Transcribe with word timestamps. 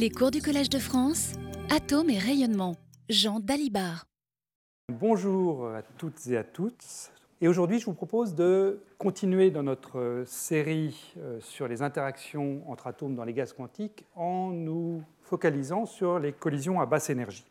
Les 0.00 0.08
cours 0.08 0.30
du 0.30 0.40
Collège 0.40 0.70
de 0.70 0.78
France, 0.78 1.34
Atomes 1.68 2.08
et 2.08 2.16
rayonnement. 2.16 2.74
Jean 3.10 3.38
Dalibard. 3.38 4.06
Bonjour 4.88 5.68
à 5.68 5.82
toutes 5.82 6.26
et 6.28 6.38
à 6.38 6.42
tous. 6.42 7.10
Et 7.42 7.48
aujourd'hui, 7.48 7.78
je 7.78 7.84
vous 7.84 7.92
propose 7.92 8.34
de 8.34 8.80
continuer 8.96 9.50
dans 9.50 9.62
notre 9.62 10.22
série 10.24 11.12
euh, 11.18 11.38
sur 11.40 11.68
les 11.68 11.82
interactions 11.82 12.62
entre 12.66 12.86
atomes 12.86 13.14
dans 13.14 13.24
les 13.24 13.34
gaz 13.34 13.52
quantiques 13.52 14.06
en 14.16 14.52
nous 14.52 15.02
focalisant 15.20 15.84
sur 15.84 16.18
les 16.18 16.32
collisions 16.32 16.80
à 16.80 16.86
basse 16.86 17.10
énergie. 17.10 17.44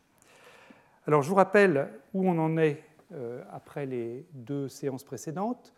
Alors, 1.06 1.22
je 1.22 1.28
vous 1.28 1.36
rappelle 1.36 1.88
où 2.14 2.28
on 2.28 2.36
en 2.36 2.56
est 2.56 2.82
euh, 3.12 3.44
après 3.52 3.86
les 3.86 4.26
deux 4.34 4.68
séances 4.68 5.04
précédentes. 5.04 5.72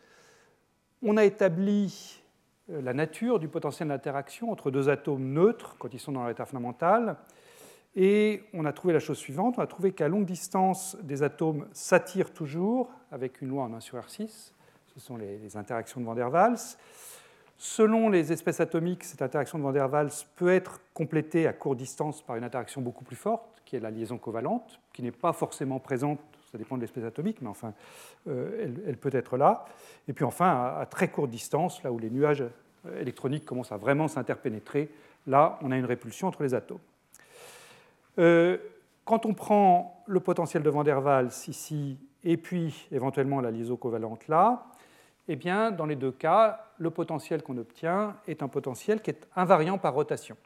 On 1.02 1.18
a 1.18 1.24
établi 1.26 2.16
euh, 2.16 2.21
la 2.68 2.94
nature 2.94 3.38
du 3.38 3.48
potentiel 3.48 3.88
d'interaction 3.88 4.50
entre 4.50 4.70
deux 4.70 4.88
atomes 4.88 5.32
neutres 5.32 5.76
quand 5.78 5.92
ils 5.92 6.00
sont 6.00 6.12
dans 6.12 6.26
l'état 6.26 6.44
fondamental. 6.44 7.16
Et 7.94 8.44
on 8.54 8.64
a 8.64 8.72
trouvé 8.72 8.94
la 8.94 9.00
chose 9.00 9.18
suivante, 9.18 9.56
on 9.58 9.62
a 9.62 9.66
trouvé 9.66 9.92
qu'à 9.92 10.08
longue 10.08 10.24
distance, 10.24 10.96
des 11.02 11.22
atomes 11.22 11.66
s'attirent 11.72 12.32
toujours 12.32 12.90
avec 13.10 13.42
une 13.42 13.48
loi 13.48 13.64
en 13.64 13.74
1 13.74 13.80
sur 13.80 13.98
R6, 13.98 14.52
ce 14.94 15.00
sont 15.00 15.16
les, 15.16 15.56
interactions 15.56 16.00
de 16.00 16.06
Van 16.06 16.14
der 16.14 16.30
Waals. 16.30 16.76
Selon 17.58 18.08
les 18.08 18.32
espèces 18.32 18.60
atomiques, 18.60 19.04
cette 19.04 19.22
interaction 19.22 19.58
de 19.58 19.62
Van 19.62 19.72
der 19.72 19.90
Waals 19.90 20.10
peut 20.36 20.52
être 20.52 20.80
complétée 20.94 21.46
à 21.46 21.52
courte 21.52 21.78
distance 21.78 22.22
par 22.22 22.36
une 22.36 22.44
interaction 22.44 22.80
beaucoup 22.80 23.04
plus 23.04 23.16
forte, 23.16 23.62
qui 23.64 23.76
est 23.76 23.80
la 23.80 23.90
liaison 23.90 24.18
covalente, 24.18 24.80
qui 24.92 25.02
n'est 25.02 25.12
pas 25.12 25.32
forcément 25.32 25.78
présente, 25.78 26.18
ça 26.52 26.58
dépend 26.58 26.76
de 26.76 26.82
l'espèce 26.82 27.04
atomique, 27.04 27.40
mais 27.40 27.48
enfin, 27.48 27.72
euh, 28.28 28.70
elle, 28.86 28.98
peut 28.98 29.10
être 29.12 29.38
là. 29.38 29.64
Et 30.06 30.12
puis 30.12 30.24
enfin, 30.24 30.74
à 30.78 30.84
très 30.84 31.08
courte 31.08 31.30
distance, 31.30 31.82
là 31.82 31.90
où 31.90 31.98
les 31.98 32.10
nuages 32.10 32.44
électroniques 33.00 33.46
commencent 33.46 33.72
à 33.72 33.78
vraiment 33.78 34.06
s'interpénétrer, 34.06 34.90
là, 35.26 35.58
on 35.62 35.70
a 35.70 35.78
une 35.78 35.86
répulsion 35.86 36.28
entre 36.28 36.42
les 36.42 36.52
atomes. 36.52 36.78
Euh, 38.18 38.58
quand 39.06 39.24
on 39.24 39.32
prend 39.32 40.04
le 40.06 40.20
potentiel 40.20 40.62
de 40.62 40.68
Van 40.68 40.84
der 40.84 41.02
Waals 41.02 41.32
ici, 41.48 41.96
et 42.22 42.36
puis 42.36 42.86
éventuellement 42.92 43.40
la 43.40 43.50
liaison 43.50 43.76
covalente 43.76 44.28
là, 44.28 44.66
eh 45.28 45.36
bien, 45.36 45.70
dans 45.70 45.86
les 45.86 45.96
deux 45.96 46.12
cas, 46.12 46.66
le 46.78 46.90
potentiel 46.90 47.42
qu'on 47.42 47.56
obtient 47.56 48.16
est 48.26 48.42
un 48.42 48.48
potentiel 48.48 49.00
qui 49.00 49.10
est 49.10 49.26
invariant 49.36 49.78
par 49.78 49.94
rotation. 49.94 50.36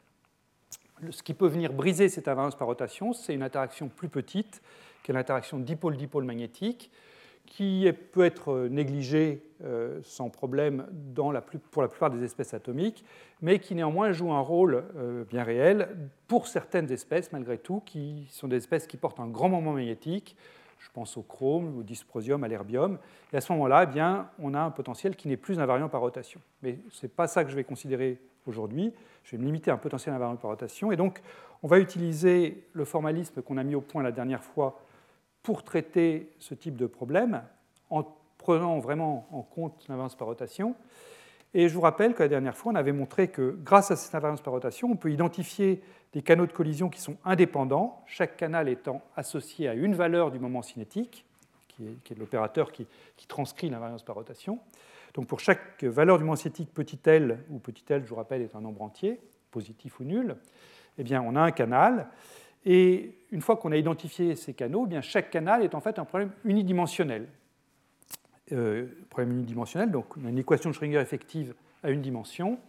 Ce 1.11 1.21
qui 1.21 1.33
peut 1.33 1.47
venir 1.47 1.73
briser 1.73 2.09
cette 2.09 2.27
invariance 2.27 2.55
par 2.55 2.67
rotation, 2.67 3.13
c'est 3.13 3.33
une 3.33 3.43
interaction 3.43 3.87
plus 3.87 4.09
petite, 4.09 4.61
qui 5.07 5.11
est 5.11 5.13
l'interaction 5.13 5.57
dipôle-dipôle 5.57 6.25
magnétique, 6.25 6.91
qui 7.45 7.89
peut 8.11 8.25
être 8.25 8.67
négligé 8.69 9.41
euh, 9.63 10.01
sans 10.03 10.29
problème 10.29 10.85
pour 11.71 11.81
la 11.81 11.87
plupart 11.87 12.09
des 12.09 12.25
espèces 12.25 12.53
atomiques, 12.53 13.05
mais 13.41 13.59
qui 13.59 13.73
néanmoins 13.73 14.11
joue 14.11 14.33
un 14.33 14.41
rôle 14.41 14.83
euh, 14.97 15.23
bien 15.23 15.43
réel 15.43 15.95
pour 16.27 16.47
certaines 16.47 16.91
espèces, 16.91 17.31
malgré 17.31 17.57
tout, 17.57 17.81
qui 17.85 18.27
sont 18.31 18.49
des 18.49 18.57
espèces 18.57 18.85
qui 18.85 18.97
portent 18.97 19.21
un 19.21 19.27
grand 19.27 19.47
moment 19.47 19.71
magnétique. 19.71 20.35
Je 20.77 20.89
pense 20.93 21.15
au 21.15 21.21
chrome, 21.21 21.77
au 21.79 21.83
dysprosium, 21.83 22.43
à 22.43 22.49
l'herbium. 22.49 22.99
Et 23.31 23.37
à 23.37 23.41
ce 23.41 23.53
moment-là, 23.53 23.83
eh 23.83 23.87
bien, 23.87 24.29
on 24.39 24.53
a 24.53 24.59
un 24.59 24.71
potentiel 24.71 25.15
qui 25.15 25.29
n'est 25.29 25.37
plus 25.37 25.57
invariant 25.61 25.87
par 25.87 26.01
rotation. 26.01 26.41
Mais 26.63 26.79
ce 26.89 27.05
n'est 27.05 27.11
pas 27.11 27.27
ça 27.27 27.45
que 27.45 27.49
je 27.49 27.55
vais 27.55 27.63
considérer 27.63 28.19
aujourd'hui. 28.45 28.91
Je 29.23 29.31
vais 29.31 29.37
me 29.37 29.45
limiter 29.45 29.71
à 29.71 29.75
un 29.75 29.77
potentiel 29.77 30.13
invariant 30.13 30.35
par 30.35 30.51
rotation. 30.51 30.91
Et 30.91 30.97
donc, 30.97 31.21
on 31.63 31.69
va 31.69 31.79
utiliser 31.79 32.67
le 32.73 32.83
formalisme 32.83 33.41
qu'on 33.41 33.55
a 33.55 33.63
mis 33.63 33.73
au 33.73 33.81
point 33.81 34.03
la 34.03 34.11
dernière 34.11 34.43
fois 34.43 34.81
pour 35.47 35.63
traiter 35.63 36.29
ce 36.39 36.53
type 36.53 36.75
de 36.75 36.87
problème 36.87 37.41
en 37.89 38.03
prenant 38.37 38.79
vraiment 38.79 39.29
en 39.31 39.43
compte 39.43 39.85
l'invariance 39.87 40.17
par 40.17 40.27
rotation. 40.27 40.75
Et 41.53 41.69
je 41.69 41.73
vous 41.73 41.79
rappelle 41.79 42.13
que 42.15 42.21
la 42.21 42.27
dernière 42.27 42.57
fois, 42.57 42.73
on 42.73 42.75
avait 42.75 42.91
montré 42.91 43.29
que 43.29 43.57
grâce 43.63 43.89
à 43.89 43.95
cette 43.95 44.13
invariance 44.13 44.41
par 44.41 44.51
rotation, 44.51 44.91
on 44.91 44.97
peut 44.97 45.09
identifier 45.09 45.81
des 46.11 46.21
canaux 46.21 46.47
de 46.47 46.51
collision 46.51 46.89
qui 46.89 46.99
sont 46.99 47.15
indépendants, 47.23 48.03
chaque 48.07 48.35
canal 48.35 48.67
étant 48.67 49.01
associé 49.15 49.69
à 49.69 49.73
une 49.73 49.95
valeur 49.95 50.31
du 50.31 50.39
moment 50.39 50.61
cinétique, 50.61 51.23
qui 51.69 51.85
est, 51.85 52.19
l'opérateur 52.19 52.73
qui, 52.73 52.85
transcrit 53.29 53.69
l'invariance 53.69 54.03
par 54.03 54.15
rotation. 54.15 54.59
Donc 55.13 55.27
pour 55.27 55.39
chaque 55.39 55.81
valeur 55.81 56.17
du 56.17 56.25
moment 56.25 56.35
cinétique 56.35 56.73
petit 56.73 56.99
l, 57.05 57.41
où 57.49 57.59
petit 57.59 57.85
l, 57.87 58.03
je 58.03 58.09
vous 58.09 58.17
rappelle, 58.17 58.41
est 58.41 58.53
un 58.53 58.59
nombre 58.59 58.81
entier, 58.81 59.21
positif 59.51 60.01
ou 60.01 60.03
nul, 60.03 60.35
eh 60.97 61.03
bien 61.03 61.23
on 61.25 61.37
a 61.37 61.41
un 61.41 61.51
canal. 61.51 62.09
Et 62.65 63.15
une 63.31 63.41
fois 63.41 63.57
qu'on 63.57 63.71
a 63.71 63.77
identifié 63.77 64.35
ces 64.35 64.53
canaux, 64.53 64.83
eh 64.85 64.89
bien 64.89 65.01
chaque 65.01 65.29
canal 65.29 65.63
est 65.63 65.75
en 65.75 65.81
fait 65.81 65.99
un 65.99 66.05
problème 66.05 66.31
unidimensionnel. 66.43 67.27
Euh, 68.53 68.87
problème 69.09 69.33
unidimensionnel, 69.33 69.91
donc 69.91 70.05
on 70.17 70.25
a 70.25 70.29
une 70.29 70.37
équation 70.37 70.69
de 70.69 70.75
Schrödinger 70.75 71.01
effective 71.01 71.53
à 71.83 71.89
une 71.89 72.01
dimension, 72.01 72.59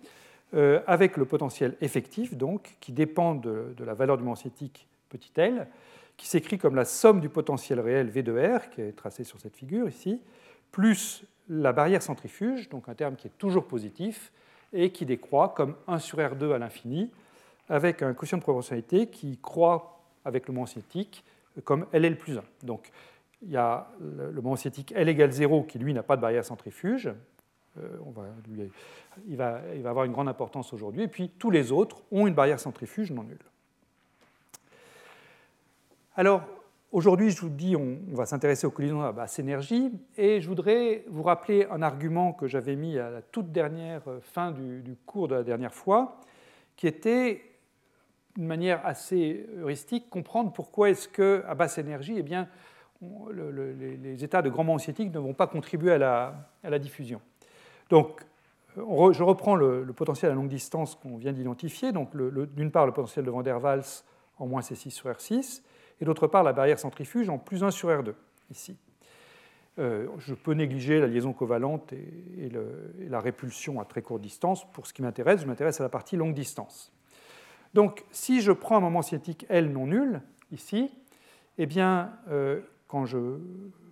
euh, 0.54 0.80
avec 0.86 1.16
le 1.16 1.24
potentiel 1.24 1.76
effectif, 1.80 2.34
donc, 2.34 2.76
qui 2.80 2.90
dépend 2.90 3.34
de, 3.34 3.74
la 3.78 3.94
valeur 3.94 4.18
du 4.18 4.24
cinétique 4.36 4.88
petit 5.08 5.30
l, 5.36 5.68
qui 6.16 6.26
s'écrit 6.26 6.58
comme 6.58 6.74
la 6.74 6.84
somme 6.84 7.20
du 7.20 7.28
potentiel 7.28 7.78
réel 7.78 8.08
V 8.08 8.22
de 8.22 8.32
R, 8.32 8.70
qui 8.70 8.80
est 8.80 8.92
tracé 8.92 9.22
sur 9.24 9.40
cette 9.40 9.56
figure 9.56 9.88
ici, 9.88 10.20
plus 10.72 11.24
la 11.48 11.72
barrière 11.72 12.02
centrifuge, 12.02 12.68
donc 12.68 12.88
un 12.88 12.94
terme 12.94 13.14
qui 13.14 13.28
est 13.28 13.38
toujours 13.38 13.66
positif, 13.66 14.32
et 14.72 14.90
qui 14.90 15.06
décroît 15.06 15.50
comme 15.50 15.76
1 15.86 15.98
sur 15.98 16.18
R2 16.18 16.52
à 16.52 16.58
l'infini, 16.58 17.10
avec 17.68 18.02
un 18.02 18.14
quotient 18.14 18.38
de 18.38 18.42
proportionnalité 18.42 19.08
qui 19.08 19.38
croît 19.38 20.00
avec 20.24 20.46
le 20.48 20.54
moment 20.54 20.66
cinétique 20.66 21.24
comme 21.64 21.86
LL 21.92 22.16
plus 22.16 22.38
1. 22.38 22.42
Donc 22.62 22.90
il 23.42 23.50
y 23.50 23.56
a 23.56 23.88
le 24.00 24.40
moment 24.40 24.56
cinétique 24.56 24.92
L 24.96 25.08
égale 25.08 25.30
0 25.30 25.64
qui 25.64 25.78
lui 25.78 25.92
n'a 25.94 26.02
pas 26.02 26.16
de 26.16 26.22
barrière 26.22 26.44
centrifuge. 26.44 27.10
Euh, 27.78 27.98
il, 29.28 29.36
va, 29.36 29.60
il, 29.74 29.82
va, 29.82 29.90
avoir 29.90 30.04
une 30.04 30.12
grande 30.12 30.28
importance 30.28 30.72
aujourd'hui. 30.72 31.02
Et 31.02 31.08
puis 31.08 31.30
tous 31.38 31.50
les 31.50 31.70
autres 31.70 32.02
ont 32.10 32.26
une 32.26 32.34
barrière 32.34 32.58
centrifuge 32.58 33.12
non 33.12 33.22
nulle. 33.22 33.38
Alors 36.16 36.42
aujourd'hui, 36.90 37.30
je 37.30 37.40
vous 37.40 37.48
dis, 37.48 37.76
on, 37.76 37.98
on 38.10 38.14
va 38.14 38.26
s'intéresser 38.26 38.66
aux 38.66 38.72
collisions 38.72 39.02
à 39.02 39.12
basse 39.12 39.38
énergie. 39.38 39.92
Et 40.16 40.40
je 40.40 40.48
voudrais 40.48 41.04
vous 41.08 41.22
rappeler 41.22 41.66
un 41.70 41.82
argument 41.82 42.32
que 42.32 42.48
j'avais 42.48 42.74
mis 42.74 42.98
à 42.98 43.10
la 43.10 43.22
toute 43.22 43.52
dernière 43.52 44.02
fin 44.22 44.50
du, 44.50 44.82
du 44.82 44.96
cours 44.96 45.28
de 45.28 45.36
la 45.36 45.44
dernière 45.44 45.74
fois, 45.74 46.20
qui 46.76 46.88
était 46.88 47.42
d'une 48.38 48.46
manière 48.46 48.86
assez 48.86 49.46
heuristique, 49.58 50.08
comprendre 50.08 50.52
pourquoi 50.52 50.90
est-ce 50.90 51.08
qu'à 51.08 51.54
basse 51.56 51.76
énergie, 51.76 52.14
eh 52.18 52.22
bien, 52.22 52.48
les 53.02 54.22
états 54.22 54.42
de 54.42 54.48
grand 54.48 54.62
moment 54.62 54.78
cinétique 54.78 55.12
ne 55.12 55.18
vont 55.18 55.34
pas 55.34 55.48
contribuer 55.48 55.92
à 55.92 55.98
la, 55.98 56.78
diffusion. 56.78 57.20
Donc, 57.90 58.24
je 58.76 59.22
reprends 59.24 59.56
le, 59.56 59.84
potentiel 59.94 60.30
à 60.30 60.34
longue 60.34 60.48
distance 60.48 60.94
qu'on 60.94 61.16
vient 61.16 61.32
d'identifier. 61.32 61.90
Donc, 61.90 62.16
d'une 62.16 62.70
part, 62.70 62.86
le 62.86 62.92
potentiel 62.92 63.24
de 63.24 63.30
Van 63.30 63.42
der 63.42 63.60
Waals 63.60 64.04
en 64.38 64.46
moins 64.46 64.60
C6 64.60 64.90
sur 64.90 65.10
R6, 65.10 65.62
et 66.00 66.04
d'autre 66.04 66.28
part, 66.28 66.44
la 66.44 66.52
barrière 66.52 66.78
centrifuge 66.78 67.28
en 67.28 67.38
plus 67.38 67.64
1 67.64 67.72
sur 67.72 67.88
R2, 67.88 68.12
ici. 68.52 68.76
Euh, 69.80 70.06
je 70.18 70.34
peux 70.34 70.52
négliger 70.52 71.00
la 71.00 71.08
liaison 71.08 71.32
covalente 71.32 71.92
et, 71.92 72.50
la 73.08 73.20
répulsion 73.20 73.80
à 73.80 73.84
très 73.84 74.00
courte 74.02 74.22
distance. 74.22 74.64
Pour 74.72 74.86
ce 74.86 74.92
qui 74.92 75.02
m'intéresse, 75.02 75.40
je 75.40 75.46
m'intéresse 75.46 75.80
à 75.80 75.82
la 75.82 75.88
partie 75.88 76.16
longue 76.16 76.34
distance. 76.34 76.92
Donc, 77.74 78.04
si 78.10 78.40
je 78.40 78.52
prends 78.52 78.76
un 78.76 78.80
moment 78.80 79.02
cinétique 79.02 79.46
L 79.48 79.70
non 79.70 79.86
nul, 79.86 80.22
ici, 80.52 80.90
eh 81.58 81.66
bien, 81.66 82.12
euh, 82.30 82.60
quand, 82.86 83.04
je, 83.04 83.18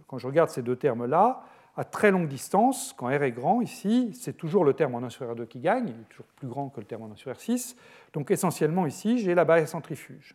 quand, 0.06 0.18
je, 0.18 0.26
regarde 0.26 0.48
ces 0.48 0.62
deux 0.62 0.76
termes-là, 0.76 1.42
à 1.76 1.84
très 1.84 2.10
longue 2.10 2.28
distance, 2.28 2.94
quand 2.96 3.06
R 3.06 3.22
est 3.22 3.32
grand, 3.32 3.60
ici, 3.60 4.12
c'est 4.18 4.36
toujours 4.36 4.64
le 4.64 4.72
terme 4.72 4.94
en 4.94 5.02
1 5.02 5.10
sur 5.10 5.26
R2 5.26 5.46
qui 5.46 5.60
gagne, 5.60 5.88
il 5.88 6.00
est 6.00 6.08
toujours 6.08 6.26
plus 6.36 6.48
grand 6.48 6.70
que 6.70 6.80
le 6.80 6.86
terme 6.86 7.02
en 7.02 7.12
1 7.12 7.16
sur 7.16 7.30
R6. 7.30 7.76
Donc, 8.14 8.30
essentiellement, 8.30 8.86
ici, 8.86 9.18
j'ai 9.18 9.34
la 9.34 9.44
barrière 9.44 9.68
centrifuge. 9.68 10.34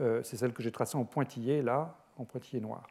Euh, 0.00 0.22
c'est 0.22 0.38
celle 0.38 0.52
que 0.52 0.62
j'ai 0.62 0.72
tracée 0.72 0.96
en 0.96 1.04
pointillé, 1.04 1.60
là, 1.60 1.96
en 2.16 2.24
pointillé 2.24 2.62
noir. 2.62 2.86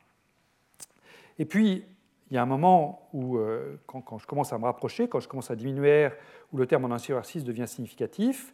Et 1.40 1.46
puis, 1.46 1.84
il 2.30 2.36
y 2.36 2.38
a 2.38 2.44
un 2.44 2.46
moment 2.46 3.10
où, 3.14 3.38
euh, 3.38 3.80
quand, 3.88 4.02
quand, 4.02 4.20
je 4.20 4.28
commence 4.28 4.54
à 4.54 4.60
me 4.60 4.66
rapprocher, 4.66 5.08
quand 5.08 5.20
je 5.20 5.28
commence 5.28 5.50
à 5.50 5.56
diminuer 5.56 6.08
R, 6.08 6.12
où 6.54 6.58
le 6.58 6.68
terme 6.68 6.86
en 6.86 6.92
1 6.92 7.00
sur 7.00 7.20
R6 7.20 7.44
devient 7.44 7.68
significatif, 7.68 8.54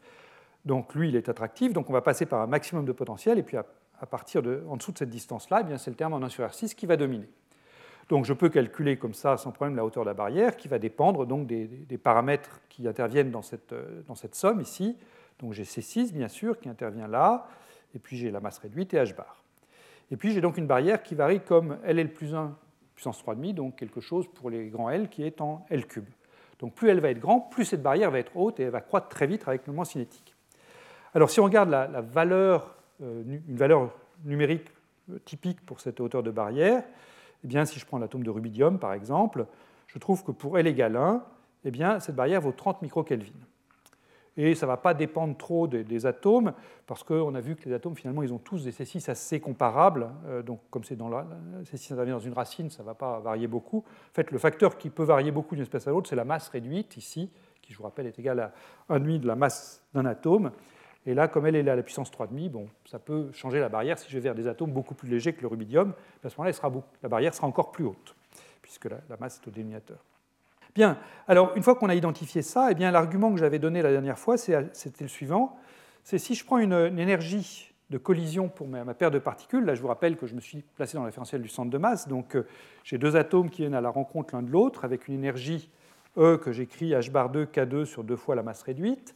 donc 0.66 0.96
lui, 0.96 1.09
il 1.09 1.16
est 1.16 1.30
attractif, 1.30 1.74
donc 1.74 1.90
on 1.90 1.94
va 1.94 2.02
passer 2.02 2.26
par 2.26 2.41
un 2.41 2.47
maximum 2.47 2.85
de 2.85 2.91
potentiel, 2.91 3.38
et 3.38 3.44
puis 3.44 3.58
à, 3.58 4.06
partir 4.06 4.41
de, 4.41 4.64
en 4.67 4.78
dessous 4.78 4.91
de 4.91 4.97
cette 4.97 5.09
distance-là, 5.09 5.64
eh 5.70 5.78
c'est 5.78 5.91
le 5.91 5.96
terme 5.96 6.14
en 6.14 6.22
1 6.22 6.29
sur 6.29 6.46
R6 6.46 6.73
qui 6.76 6.85
va 6.85 6.97
dominer. 6.97 7.29
Donc 8.09 8.26
je 8.26 8.34
peux 8.34 8.50
calculer 8.50 8.97
comme 8.97 9.14
ça 9.14 9.38
sans 9.38 9.52
problème 9.52 9.76
la 9.76 9.85
hauteur 9.85 10.03
de 10.03 10.09
la 10.09 10.14
barrière, 10.14 10.58
qui 10.58 10.67
va 10.67 10.79
dépendre 10.79 11.26
donc 11.26 11.47
des, 11.47 11.97
paramètres 11.97 12.62
qui 12.70 12.88
interviennent 12.88 13.32
dans 13.32 13.41
cette, 13.41 13.73
dans 14.08 14.16
cette 14.16 14.35
somme 14.35 14.62
ici. 14.62 14.97
Donc 15.40 15.53
j'ai 15.53 15.64
C6, 15.64 16.14
bien 16.14 16.28
sûr, 16.28 16.59
qui 16.59 16.70
intervient 16.70 17.08
là, 17.08 17.47
et 17.94 18.00
puis 18.00 18.17
j'ai 18.17 18.32
la 18.32 18.40
masse 18.40 18.59
réduite 18.59 18.94
et 18.94 18.97
H 18.97 19.16
bar. 19.16 19.44
Et 20.12 20.17
puis 20.17 20.34
j'ai 20.34 20.41
donc 20.41 20.58
une 20.58 20.67
barrière 20.67 21.02
qui 21.02 21.16
varie 21.16 21.41
comme 21.41 21.78
LL 21.84 22.14
plus 22.14 22.35
1 22.35 22.56
puissance 22.96 23.23
3,5, 23.23 23.53
donc 23.53 23.76
quelque 23.76 24.02
chose 24.02 24.28
pour 24.28 24.50
les 24.50 24.70
grands 24.70 24.90
L 24.90 25.09
qui 25.09 25.23
est 25.23 25.41
en 25.41 25.66
L 25.70 25.85
cube. 25.85 26.06
Donc 26.59 26.73
plus 26.73 26.90
elle 26.90 27.02
va 27.02 27.09
être 27.09 27.20
grande, 27.20 27.50
plus 27.52 27.66
cette 27.66 27.84
barrière 27.84 28.12
va 28.12 28.20
être 28.20 28.35
haute 28.35 28.59
et 28.59 28.64
elle 28.64 28.70
va 28.70 28.82
croître 28.82 29.09
très 29.09 29.28
vite 29.28 29.44
avec 29.47 29.67
le 29.67 29.72
mouvement 29.72 29.84
cinétique. 29.84 30.34
Alors 31.16 31.29
si 31.29 31.40
on 31.40 31.46
regarde 31.46 31.70
la, 31.70 32.02
valeur, 32.02 32.76
euh, 33.02 33.23
une 33.47 33.56
valeur 33.56 33.90
numérique 34.26 34.70
typique 35.23 35.66
pour 35.66 35.79
cette 35.79 36.02
hauteur 36.02 36.23
de 36.23 36.29
barrière, 36.29 36.84
eh 37.44 37.47
bien, 37.47 37.64
si 37.64 37.79
je 37.79 37.85
prends 37.85 37.97
l'atome 37.97 38.23
de 38.23 38.29
rubidium 38.29 38.79
par 38.79 38.91
exemple, 38.91 39.46
je 39.88 39.97
trouve 39.97 40.26
que 40.26 40.32
pour 40.32 40.59
L 40.59 40.67
égale 40.67 40.97
1, 40.97 41.23
eh 41.64 41.72
bien, 41.72 42.02
cette 42.02 42.17
barrière 42.17 42.41
vaut 42.41 42.52
30 42.52 42.82
microkelvin. 42.82 43.32
et 44.35 44.56
ça 44.56 44.66
ne 44.66 44.72
va 44.72 44.76
pas 44.76 44.94
dépendre 44.94 45.38
trop 45.38 45.67
des, 45.67 46.06
atomes, 46.06 46.52
parce 46.85 47.02
qu'on 47.03 47.34
a 47.34 47.40
vu 47.40 47.56
que 47.56 47.70
les 47.70 47.73
atomes, 47.73 47.96
finalement, 47.96 48.22
ils 48.22 48.34
ont 48.34 48.38
tous 48.38 48.66
des 48.66 48.72
C6 48.72 49.09
assez 49.09 49.40
comparables. 49.40 50.09
Euh, 50.26 50.41
donc, 50.41 50.59
comme 50.70 50.84
c'est 50.84 50.97
dans 50.97 51.08
la, 51.08 51.26
C6 51.64 51.94
intervient 51.94 52.16
dans 52.16 52.20
une 52.20 52.34
racine, 52.34 52.70
ça 52.70 52.84
ne 52.84 52.88
va 52.88 52.94
pas 52.94 53.22
varier 53.22 53.47
beaucoup. 53.47 53.85
En 53.88 54.14
fait, 54.14 54.32
le 54.32 54.38
facteur 54.38 54.78
qui 54.78 54.90
peut 54.90 55.06
varier 55.06 55.32
beaucoup 55.32 55.56
d'une 55.56 55.64
espèce 55.64 55.88
à 55.88 55.91
l'autre, 55.91 56.09
c'est 56.09 56.17
la 56.17 56.26
masse 56.26 56.50
réduite, 56.50 56.97
ici, 56.97 57.32
qui, 57.62 57.72
je 57.72 57.78
vous 57.78 57.85
rappelle, 57.85 58.06
est 58.06 58.20
égale 58.20 58.41
à 58.41 58.52
1,5 58.90 59.22
de 59.22 59.28
la 59.28 59.35
masse 59.35 59.82
d'un 59.94 60.06
atome. 60.06 60.52
Et 61.05 61.13
là, 61.13 61.28
comme 61.28 61.46
elle 61.46 61.55
est 61.55 61.69
à 61.69 61.75
la 61.75 61.84
puissance 61.84 62.11
3,5, 62.11 62.49
bon, 62.49 62.67
ça 62.85 62.97
peut 62.97 63.29
changer 63.31 63.59
la 63.59 63.69
barrière. 63.69 63.99
Si 63.99 64.09
je 64.09 64.16
vais 64.16 64.22
vers 64.22 64.35
des 64.35 64.47
atomes 64.47 64.72
beaucoup 64.72 64.96
plus 64.96 65.07
légers 65.07 65.34
que 65.34 65.41
le 65.41 65.47
rubidium, 65.47 65.93
à 66.23 66.29
ce 66.29 66.35
moment-là, 66.37 66.81
la 67.03 67.09
barrière 67.09 67.34
sera 67.34 67.47
encore 67.47 67.72
plus 67.72 67.85
haute, 67.85 68.16
puisque 68.61 68.85
la, 68.85 68.99
masse 69.19 69.40
est 69.43 69.47
au 69.47 69.52
dénominateur. 69.52 69.97
Bien, 70.73 70.97
alors 71.28 71.53
une 71.55 71.63
fois 71.63 71.75
qu'on 71.75 71.90
a 71.90 71.96
identifié 71.96 72.41
ça, 72.41 72.69
eh 72.72 72.75
bien 72.75 72.91
l'argument 72.91 73.31
que 73.31 73.37
j'avais 73.37 73.59
donné 73.59 73.81
la 73.81 73.91
dernière 73.91 74.19
fois, 74.19 74.37
c'était 74.37 75.03
le 75.03 75.07
suivant. 75.07 75.57
C'est 76.03 76.17
si 76.17 76.35
je 76.35 76.43
prends 76.43 76.57
une, 76.57 76.73
énergie 76.99 77.72
de 77.91 77.97
collision 77.97 78.49
pour 78.49 78.67
ma, 78.67 78.93
paire 78.93 79.11
de 79.11 79.19
particules, 79.19 79.63
là 79.63 79.75
je 79.75 79.81
vous 79.81 79.87
rappelle 79.87 80.17
que 80.17 80.25
je 80.25 80.34
me 80.34 80.41
suis 80.41 80.63
placé 80.75 80.96
dans 80.96 81.02
le 81.02 81.05
référentiel 81.05 81.41
du 81.41 81.47
centre 81.47 81.69
de 81.69 81.78
masse, 81.78 82.07
donc 82.07 82.35
euh, 82.35 82.47
j'ai 82.84 82.97
deux 82.97 83.16
atomes 83.16 83.52
qui 83.52 83.61
viennent 83.61 83.75
à 83.75 83.81
la 83.81 83.90
rencontre 83.90 84.35
l'un 84.35 84.41
de 84.41 84.49
l'autre 84.49 84.84
avec 84.84 85.07
une 85.07 85.13
énergie 85.13 85.69
E 86.17 86.37
que 86.37 86.52
j'écris 86.52 86.91
h 86.91 87.11
bar 87.11 87.29
2 87.29 87.46
K2 87.46 87.85
sur 87.85 88.03
deux 88.03 88.16
fois 88.16 88.35
la 88.35 88.43
masse 88.43 88.63
réduite. 88.63 89.16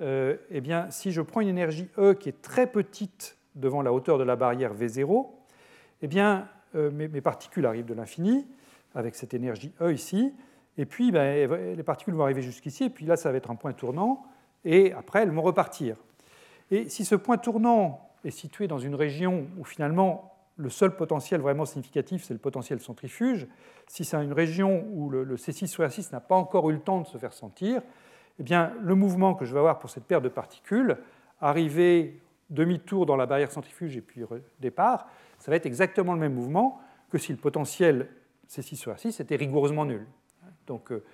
Euh, 0.00 0.36
eh 0.50 0.60
bien, 0.60 0.90
si 0.90 1.12
je 1.12 1.20
prends 1.20 1.40
une 1.40 1.48
énergie 1.48 1.88
E 1.98 2.14
qui 2.14 2.28
est 2.28 2.42
très 2.42 2.66
petite 2.66 3.36
devant 3.54 3.82
la 3.82 3.92
hauteur 3.92 4.18
de 4.18 4.24
la 4.24 4.36
barrière 4.36 4.74
V0, 4.74 5.26
eh 6.02 6.06
bien, 6.08 6.48
euh, 6.74 6.90
mes 6.90 7.20
particules 7.20 7.66
arrivent 7.66 7.86
de 7.86 7.94
l'infini 7.94 8.46
avec 8.94 9.14
cette 9.14 9.34
énergie 9.34 9.72
E 9.80 9.92
ici, 9.92 10.32
et 10.78 10.86
puis, 10.86 11.12
ben, 11.12 11.50
les 11.76 11.82
particules 11.82 12.14
vont 12.14 12.22
arriver 12.22 12.42
jusqu'ici, 12.42 12.84
et 12.84 12.90
puis 12.90 13.04
là, 13.04 13.16
ça 13.16 13.30
va 13.30 13.36
être 13.36 13.50
un 13.50 13.54
point 13.56 13.72
tournant, 13.72 14.24
et 14.64 14.92
après, 14.92 15.22
elles 15.22 15.30
vont 15.30 15.42
repartir. 15.42 15.96
Et 16.70 16.88
si 16.88 17.04
ce 17.04 17.14
point 17.14 17.38
tournant 17.38 18.08
est 18.24 18.30
situé 18.30 18.68
dans 18.68 18.78
une 18.78 18.94
région 18.94 19.46
où 19.58 19.64
finalement 19.64 20.34
le 20.56 20.70
seul 20.70 20.94
potentiel 20.94 21.40
vraiment 21.40 21.64
significatif, 21.64 22.22
c'est 22.22 22.34
le 22.34 22.40
potentiel 22.40 22.80
centrifuge, 22.80 23.46
si 23.86 24.04
c'est 24.04 24.22
une 24.22 24.32
région 24.32 24.86
où 24.92 25.08
le, 25.08 25.36
C6 25.36 25.66
sur 25.66 25.84
R6 25.84 26.12
n'a 26.12 26.20
pas 26.20 26.34
encore 26.34 26.70
eu 26.70 26.74
le 26.74 26.80
temps 26.80 27.00
de 27.00 27.06
se 27.06 27.18
faire 27.18 27.32
sentir, 27.32 27.82
eh 28.40 28.42
bien, 28.42 28.72
le 28.80 28.94
mouvement 28.94 29.34
que 29.34 29.44
je 29.44 29.52
vais 29.52 29.58
avoir 29.58 29.78
pour 29.78 29.90
cette 29.90 30.04
paire 30.04 30.22
de 30.22 30.30
particules, 30.30 30.96
arriver 31.42 32.20
demi-tour 32.48 33.04
dans 33.04 33.16
la 33.16 33.26
barrière 33.26 33.52
centrifuge 33.52 33.98
et 33.98 34.00
puis 34.00 34.22
départ, 34.58 35.06
ça 35.38 35.50
va 35.50 35.56
être 35.56 35.66
exactement 35.66 36.14
le 36.14 36.20
même 36.20 36.34
mouvement 36.34 36.80
que 37.10 37.18
si 37.18 37.32
le 37.32 37.38
potentiel 37.38 38.08
C6 38.48 38.76
sur 38.76 38.92
R6 38.92 39.20
était 39.20 39.36
rigoureusement 39.36 39.84
nul. 39.84 40.06
Donc 40.66 40.90
euh, 40.90 41.04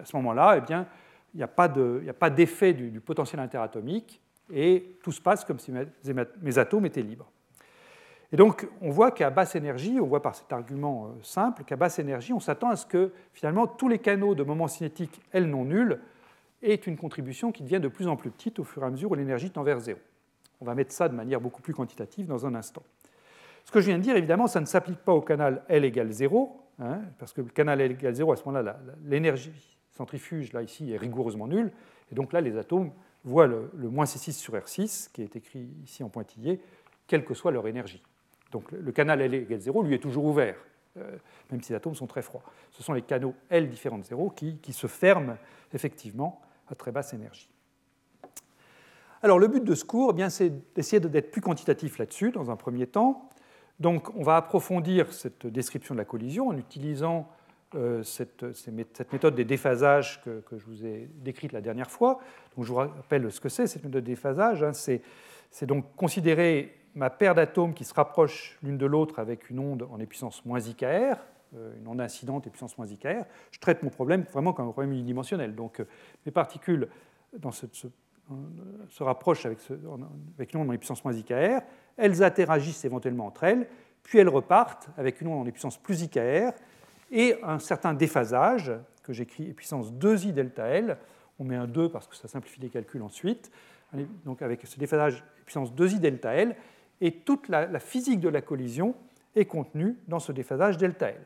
à 0.00 0.04
ce 0.04 0.16
moment-là, 0.16 0.56
eh 0.58 0.60
bien, 0.60 0.86
il 1.34 1.38
n'y 1.38 1.42
a 1.42 1.48
pas 1.48 2.30
d'effet 2.30 2.72
du, 2.72 3.00
potentiel 3.00 3.40
interatomique 3.40 4.20
et 4.52 4.96
tout 5.02 5.12
se 5.12 5.20
passe 5.20 5.44
comme 5.44 5.58
si 5.58 5.72
mes, 5.72 6.58
atomes 6.58 6.86
étaient 6.86 7.02
libres. 7.02 7.30
Et 8.30 8.36
donc 8.36 8.68
on 8.80 8.90
voit 8.90 9.10
qu'à 9.10 9.30
basse 9.30 9.56
énergie, 9.56 9.98
on 10.00 10.06
voit 10.06 10.22
par 10.22 10.36
cet 10.36 10.52
argument 10.52 11.06
euh, 11.06 11.22
simple 11.22 11.64
qu'à 11.64 11.76
basse 11.76 11.98
énergie, 11.98 12.32
on 12.32 12.40
s'attend 12.40 12.70
à 12.70 12.76
ce 12.76 12.86
que 12.86 13.12
finalement 13.32 13.66
tous 13.66 13.88
les 13.88 13.98
canaux 13.98 14.36
de 14.36 14.44
moment 14.44 14.68
cinétique 14.68 15.20
L 15.32 15.50
non 15.50 15.64
nuls 15.64 15.98
aient 16.62 16.74
une 16.74 16.96
contribution 16.96 17.52
qui 17.52 17.62
devient 17.62 17.80
de 17.80 17.88
plus 17.88 18.08
en 18.08 18.16
plus 18.16 18.30
petite 18.30 18.58
au 18.58 18.64
fur 18.64 18.82
et 18.82 18.86
à 18.86 18.90
mesure 18.90 19.10
où 19.10 19.14
l'énergie 19.14 19.50
tend 19.50 19.62
vers 19.62 19.80
zéro. 19.80 20.00
On 20.60 20.64
va 20.64 20.74
mettre 20.74 20.92
ça 20.92 21.08
de 21.08 21.14
manière 21.14 21.40
beaucoup 21.40 21.62
plus 21.62 21.74
quantitative 21.74 22.26
dans 22.26 22.46
un 22.46 22.54
instant. 22.54 22.82
Ce 23.64 23.70
que 23.70 23.80
je 23.80 23.86
viens 23.86 23.98
de 23.98 24.02
dire, 24.02 24.16
évidemment, 24.16 24.46
ça 24.46 24.60
ne 24.60 24.66
s'applique 24.66 24.98
pas 24.98 25.12
au 25.12 25.20
canal 25.20 25.62
L 25.68 25.84
égale 25.84 26.10
0, 26.10 26.68
Hein, 26.80 27.00
parce 27.18 27.32
que 27.32 27.40
le 27.40 27.48
canal 27.48 27.80
L 27.80 27.92
égale 27.92 28.14
0, 28.14 28.32
à 28.32 28.36
ce 28.36 28.44
moment-là, 28.44 28.78
l'énergie 29.04 29.52
centrifuge, 29.90 30.52
là, 30.52 30.62
ici, 30.62 30.92
est 30.92 30.96
rigoureusement 30.96 31.48
nulle, 31.48 31.72
et 32.12 32.14
donc 32.14 32.32
là, 32.32 32.40
les 32.40 32.56
atomes 32.56 32.92
voient 33.24 33.48
le, 33.48 33.70
moins 33.74 34.04
C6 34.04 34.32
sur 34.32 34.54
R6, 34.54 35.10
qui 35.12 35.22
est 35.22 35.34
écrit 35.34 35.68
ici 35.82 36.04
en 36.04 36.08
pointillé, 36.08 36.60
quelle 37.06 37.24
que 37.24 37.34
soit 37.34 37.50
leur 37.50 37.66
énergie. 37.66 38.02
Donc 38.52 38.70
le, 38.70 38.92
canal 38.92 39.20
L 39.20 39.34
égale 39.34 39.60
0, 39.60 39.82
lui, 39.82 39.94
est 39.94 39.98
toujours 39.98 40.24
ouvert, 40.24 40.56
euh, 40.96 41.16
même 41.50 41.60
si 41.62 41.72
les 41.72 41.76
atomes 41.76 41.96
sont 41.96 42.06
très 42.06 42.22
froids. 42.22 42.44
Ce 42.70 42.82
sont 42.82 42.92
les 42.92 43.02
canaux 43.02 43.34
L 43.50 43.68
différents 43.68 43.98
de 43.98 44.04
0 44.04 44.30
qui, 44.30 44.58
qui 44.58 44.72
se 44.72 44.86
ferment 44.86 45.36
effectivement 45.72 46.40
à 46.70 46.74
très 46.74 46.92
basse 46.92 47.14
énergie. 47.14 47.48
Alors 49.22 49.38
le 49.38 49.48
but 49.48 49.64
de 49.64 49.74
ce 49.74 49.84
cours, 49.84 50.14
eh 50.16 50.30
c'est 50.30 50.74
d'essayer 50.74 51.00
d'être 51.00 51.30
plus 51.30 51.40
quantitatif 51.40 51.98
là-dessus, 51.98 52.30
dans 52.30 52.50
un 52.50 52.56
premier 52.56 52.86
temps, 52.86 53.28
donc 53.80 54.14
on 54.16 54.22
va 54.22 54.36
approfondir 54.36 55.12
cette 55.12 55.46
description 55.46 55.94
de 55.94 55.98
la 55.98 56.04
collision 56.04 56.48
en 56.48 56.56
utilisant 56.56 57.28
euh, 57.74 58.02
cette, 58.02 58.42
méthode 59.12 59.34
des 59.34 59.44
déphasages 59.44 60.22
que, 60.22 60.42
je 60.56 60.64
vous 60.64 60.86
ai 60.86 61.08
décrite 61.16 61.52
la 61.52 61.60
dernière 61.60 61.90
fois. 61.90 62.18
Donc 62.56 62.64
je 62.64 62.70
vous 62.70 62.76
rappelle 62.76 63.30
ce 63.30 63.40
que 63.40 63.48
c'est, 63.48 63.66
cette 63.66 63.84
méthode 63.84 64.02
de 64.02 64.06
déphasage. 64.06 64.62
Hein. 64.62 64.72
c'est, 64.72 65.02
donc 65.66 65.84
considérer 65.96 66.74
ma 66.94 67.10
paire 67.10 67.34
d'atomes 67.34 67.74
qui 67.74 67.84
se 67.84 67.94
rapprochent 67.94 68.58
l'une 68.62 68.78
de 68.78 68.86
l'autre 68.86 69.18
avec 69.18 69.50
une 69.50 69.60
onde 69.60 69.82
en 69.82 69.98
puissance 69.98 70.44
moins 70.44 70.60
IKR, 70.60 71.16
une 71.80 71.88
onde 71.88 72.00
incidente 72.00 72.46
et 72.46 72.50
puissance 72.50 72.76
moins 72.76 72.86
IKR. 72.86 73.24
Je 73.50 73.58
traite 73.58 73.82
mon 73.82 73.90
problème 73.90 74.24
vraiment 74.32 74.52
comme 74.52 74.68
un 74.68 74.72
problème 74.72 74.92
unidimensionnel. 74.92 75.54
Donc 75.54 75.80
euh, 75.80 75.84
mes 76.26 76.32
particules 76.32 76.88
dans 77.38 77.52
se, 77.52 77.66
rapprochent 79.00 79.46
avec, 79.46 79.58
une 79.70 80.60
onde 80.60 80.70
en 80.70 80.76
puissance 80.76 81.04
moins 81.04 81.14
IKR, 81.14 81.60
elles 81.96 82.22
interagissent 82.22 82.84
éventuellement 82.84 83.26
entre 83.26 83.44
elles, 83.44 83.66
puis 84.02 84.18
elles 84.18 84.28
repartent 84.28 84.88
avec 84.96 85.20
une 85.20 85.28
onde 85.28 85.46
en 85.46 85.50
puissance 85.50 85.78
plus 85.78 86.02
IKR 86.02 86.52
et 87.10 87.36
un 87.42 87.58
certain 87.58 87.94
déphasage 87.94 88.72
que 89.02 89.12
j'écris 89.12 89.52
puissance 89.54 89.92
2i 89.92 90.32
delta 90.32 90.66
L. 90.66 90.98
On 91.38 91.44
met 91.44 91.56
un 91.56 91.66
2 91.66 91.90
parce 91.90 92.06
que 92.06 92.16
ça 92.16 92.28
simplifie 92.28 92.60
les 92.60 92.68
calculs 92.68 93.02
ensuite. 93.02 93.50
Donc 94.24 94.42
avec 94.42 94.66
ce 94.66 94.78
déphasage 94.78 95.24
puissance 95.44 95.72
2i 95.72 95.98
delta 95.98 96.34
L, 96.34 96.54
et 97.00 97.12
toute 97.12 97.48
la, 97.48 97.78
physique 97.78 98.20
de 98.20 98.28
la 98.28 98.42
collision 98.42 98.94
est 99.34 99.44
contenue 99.44 99.96
dans 100.08 100.18
ce 100.18 100.32
déphasage 100.32 100.78
delta 100.78 101.10
L, 101.10 101.20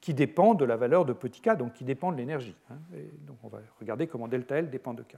qui 0.00 0.14
dépend 0.14 0.54
de 0.54 0.64
la 0.64 0.76
valeur 0.76 1.04
de 1.04 1.12
petit 1.12 1.40
k, 1.40 1.56
donc 1.56 1.74
qui 1.74 1.84
dépend 1.84 2.12
de 2.12 2.16
l'énergie. 2.16 2.56
Hein. 2.70 2.76
donc 3.26 3.36
on 3.42 3.48
va 3.48 3.58
regarder 3.78 4.06
comment 4.06 4.28
delta 4.28 4.56
L 4.56 4.70
dépend 4.70 4.94
de 4.94 5.02
k. 5.02 5.16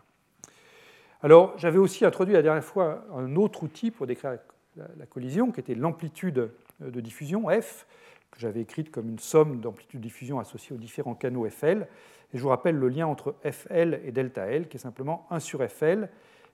Alors 1.23 1.56
j'avais 1.56 1.79
aussi 1.79 2.05
introduit 2.05 2.34
la 2.34 2.43
dernière 2.43 2.64
fois 2.64 3.05
un 3.14 3.37
autre 3.37 3.62
outil 3.62 3.90
pour 3.90 4.06
décrire 4.06 4.38
la, 4.76 5.06
collision, 5.06 5.52
qui 5.52 5.61
était 5.61 5.75
l'amplitude 5.75 6.50
de 6.81 7.00
diffusion, 7.00 7.49
F, 7.49 7.87
que 8.32 8.40
j'avais 8.40 8.61
écrite 8.61 8.90
comme 8.90 9.08
une 9.08 9.19
somme 9.19 9.61
d'amplitude 9.61 10.00
de 10.00 10.05
diffusion 10.05 10.40
associée 10.40 10.75
aux 10.75 10.79
différents 10.79 11.14
canaux 11.14 11.49
FL. 11.49 11.87
Et 12.32 12.38
je 12.38 12.43
vous 12.43 12.49
rappelle 12.49 12.76
le 12.76 12.88
lien 12.88 13.06
entre 13.06 13.37
FL 13.49 14.00
et 14.05 14.11
delta 14.11 14.46
L, 14.46 14.69
qui 14.69 14.78
est 14.78 14.81
simplement 14.81 15.26
1 15.31 15.38
sur 15.38 15.62
FL 15.62 16.08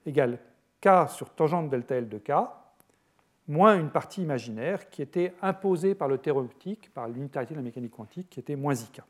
égale 0.04 0.38
K 0.80 1.08
sur 1.08 1.30
tangente 1.30 1.70
delta 1.70 1.94
L 1.94 2.08
de 2.08 2.18
K, 2.18 2.32
moins 3.48 3.78
une 3.78 3.90
partie 3.90 4.22
imaginaire 4.22 4.88
qui 4.90 5.02
était 5.02 5.34
imposée 5.42 5.94
par 5.94 6.06
le 6.06 6.18
théorème 6.18 6.44
optique, 6.44 6.92
par 6.92 7.08
l'unitarité 7.08 7.54
de 7.54 7.58
la 7.58 7.64
mécanique 7.64 7.92
quantique, 7.92 8.28
qui 8.30 8.40
était 8.40 8.56
moins 8.56 8.74
IK. 8.74 9.00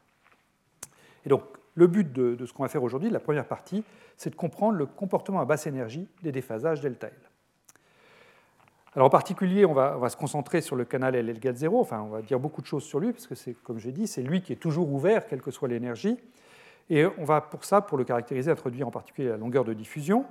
Et 1.27 1.29
donc, 1.29 1.43
le 1.75 1.87
but 1.87 2.13
de, 2.13 2.35
de 2.35 2.47
ce 2.47 2.53
qu'on 2.53 2.63
va 2.63 2.69
faire 2.69 2.83
aujourd'hui, 2.83 3.11
la 3.11 3.21
première 3.21 3.47
partie, 3.47 3.85
c'est 4.17 4.31
de 4.31 4.37
comprendre 4.37 4.79
le 4.79 4.87
comportement 4.87 5.41
à 5.41 5.45
basse 5.45 5.67
énergie 5.67 6.09
des 6.23 6.33
déphasages 6.33 6.81
delta 6.81 7.09
L. 7.09 7.15
Alors 8.95 9.07
en 9.07 9.11
particulier, 9.11 9.65
on 9.65 9.75
va, 9.75 10.09
se 10.09 10.17
concentrer 10.17 10.61
sur 10.61 10.75
le 10.75 10.85
canal 10.85 11.15
L 11.15 11.29
égale 11.29 11.55
0, 11.55 11.81
enfin 11.81 12.01
on 12.01 12.09
va 12.09 12.21
dire 12.21 12.41
beaucoup 12.41 12.63
de 12.63 12.67
choses 12.67 12.83
sur 12.83 12.99
lui, 12.99 13.13
parce 13.13 13.29
que 13.29 13.37
c'est, 13.37 13.55
comme 13.63 13.79
j'ai 13.79 13.93
dit, 13.93 14.09
c'est 14.09 14.23
lui 14.23 14.43
qui 14.43 14.53
est 14.53 14.57
toujours 14.57 14.93
ouvert, 14.93 15.27
quelle 15.29 15.41
que 15.41 15.53
soit 15.53 15.69
l'énergie. 15.69 16.19
Et 16.91 17.05
on 17.07 17.25
va 17.25 17.41
pour 17.41 17.65
ça, 17.65 17.81
pour 17.81 17.97
le 17.97 18.05
caractériser, 18.05 18.51
introduire 18.51 18.89
en 18.89 18.91
particulier 18.91 19.29
la 19.29 19.37
longueur 19.37 19.65
de 19.65 19.75
diffusion. 19.75 20.25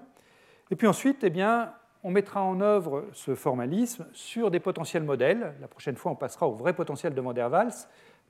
Et 0.70 0.76
puis 0.76 0.86
ensuite, 0.88 1.24
eh 1.24 1.30
bien, 1.30 1.72
on 2.08 2.12
mettra 2.12 2.42
en 2.42 2.62
œuvre 2.62 3.04
ce 3.12 3.36
formalisme 3.36 4.08
sur 4.14 4.50
des 4.50 4.62
potentiels 4.62 5.04
modèles. 5.04 5.54
La 5.60 5.68
prochaine 5.68 5.98
fois, 5.98 6.14
on 6.14 6.16
passera 6.16 6.48
au 6.48 6.54
vrai 6.54 6.72
potentiel 6.72 7.14
de 7.14 7.20
Van 7.20 7.34
der. 7.34 7.52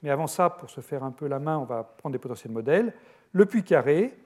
Mais 0.01 0.09
avant 0.09 0.25
ça, 0.25 0.49
pour 0.49 0.67
se 0.71 0.81
faire 0.81 1.03
un 1.03 1.11
peu 1.11 1.27
la 1.27 1.37
main, 1.37 1.59
on 1.59 1.63
va 1.63 1.83
prendre 1.83 2.13
des 2.13 2.19
potentiels 2.19 2.51
modèles. 2.51 2.91
Le 3.33 3.45
puits 3.45 3.63
carré, 3.63 4.17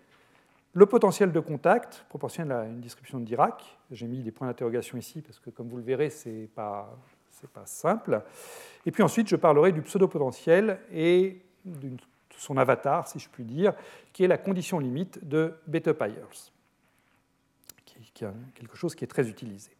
le 0.72 0.86
potentiel 0.86 1.34
de 1.34 1.39
contact, 1.41 2.05
proportionnel 2.08 2.58
à 2.58 2.63
une 2.63 2.79
description 2.79 3.20
de 3.20 3.25
Dirac. 3.25 3.77
J'ai 3.91 4.08
mis 4.08 4.24
des 4.24 4.31
points 4.31 4.48
d'interrogation 4.48 4.98
ici 4.98 5.20
parce 5.20 5.38
que, 5.38 5.50
comme 5.50 5.67
vous 5.67 5.77
le 5.77 5.84
verrez, 5.84 6.10
ce 6.10 6.29
n'est 6.29 6.48
pas, 6.48 6.98
pas, 7.53 7.65
simple. 7.65 8.22
Et 8.86 8.91
puis 8.91 9.03
ensuite, 9.03 9.27
je 9.27 9.36
parlerai 9.36 9.74
du 9.74 9.81
pseudo-potentiel 9.81 10.79
et 10.93 11.41
de 11.65 11.89
son 12.38 12.55
avatar, 12.55 13.05
si 13.05 13.20
je 13.20 13.27
puis 13.27 13.43
dire, 13.43 13.74
qui 14.13 14.24
est 14.24 14.29
la 14.29 14.38
condition 14.38 14.79
limite 14.79 15.27
de 15.27 15.55
Bethe-Pyers, 15.67 16.53
qui, 16.61 16.61
est 18.24 18.54
quelque 18.56 18.75
chose 18.75 18.96
qui 18.96 19.04
est 19.04 19.08
très 19.08 19.28
utilisé. 19.28 19.72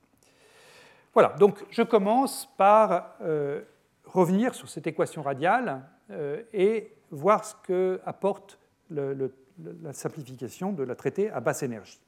Voilà, 1.13 1.29
donc 1.39 1.65
je 1.69 1.81
commence 1.81 2.48
par 2.57 3.15
euh, 3.21 3.62
revenir 4.05 4.55
sur 4.55 4.69
cette 4.69 4.88
équation 4.88 5.21
radiale 5.21 5.83
euh, 6.10 6.41
et 6.53 6.93
voir 7.12 7.43
ce 7.43 7.55
que 7.63 8.00
apporte 8.05 8.57
la 8.89 9.93
simplification 9.93 10.71
de 10.71 10.83
la 10.83 10.95
traiter 10.95 11.29
à 11.29 11.39
basse 11.39 11.63
énergie. 11.63 12.00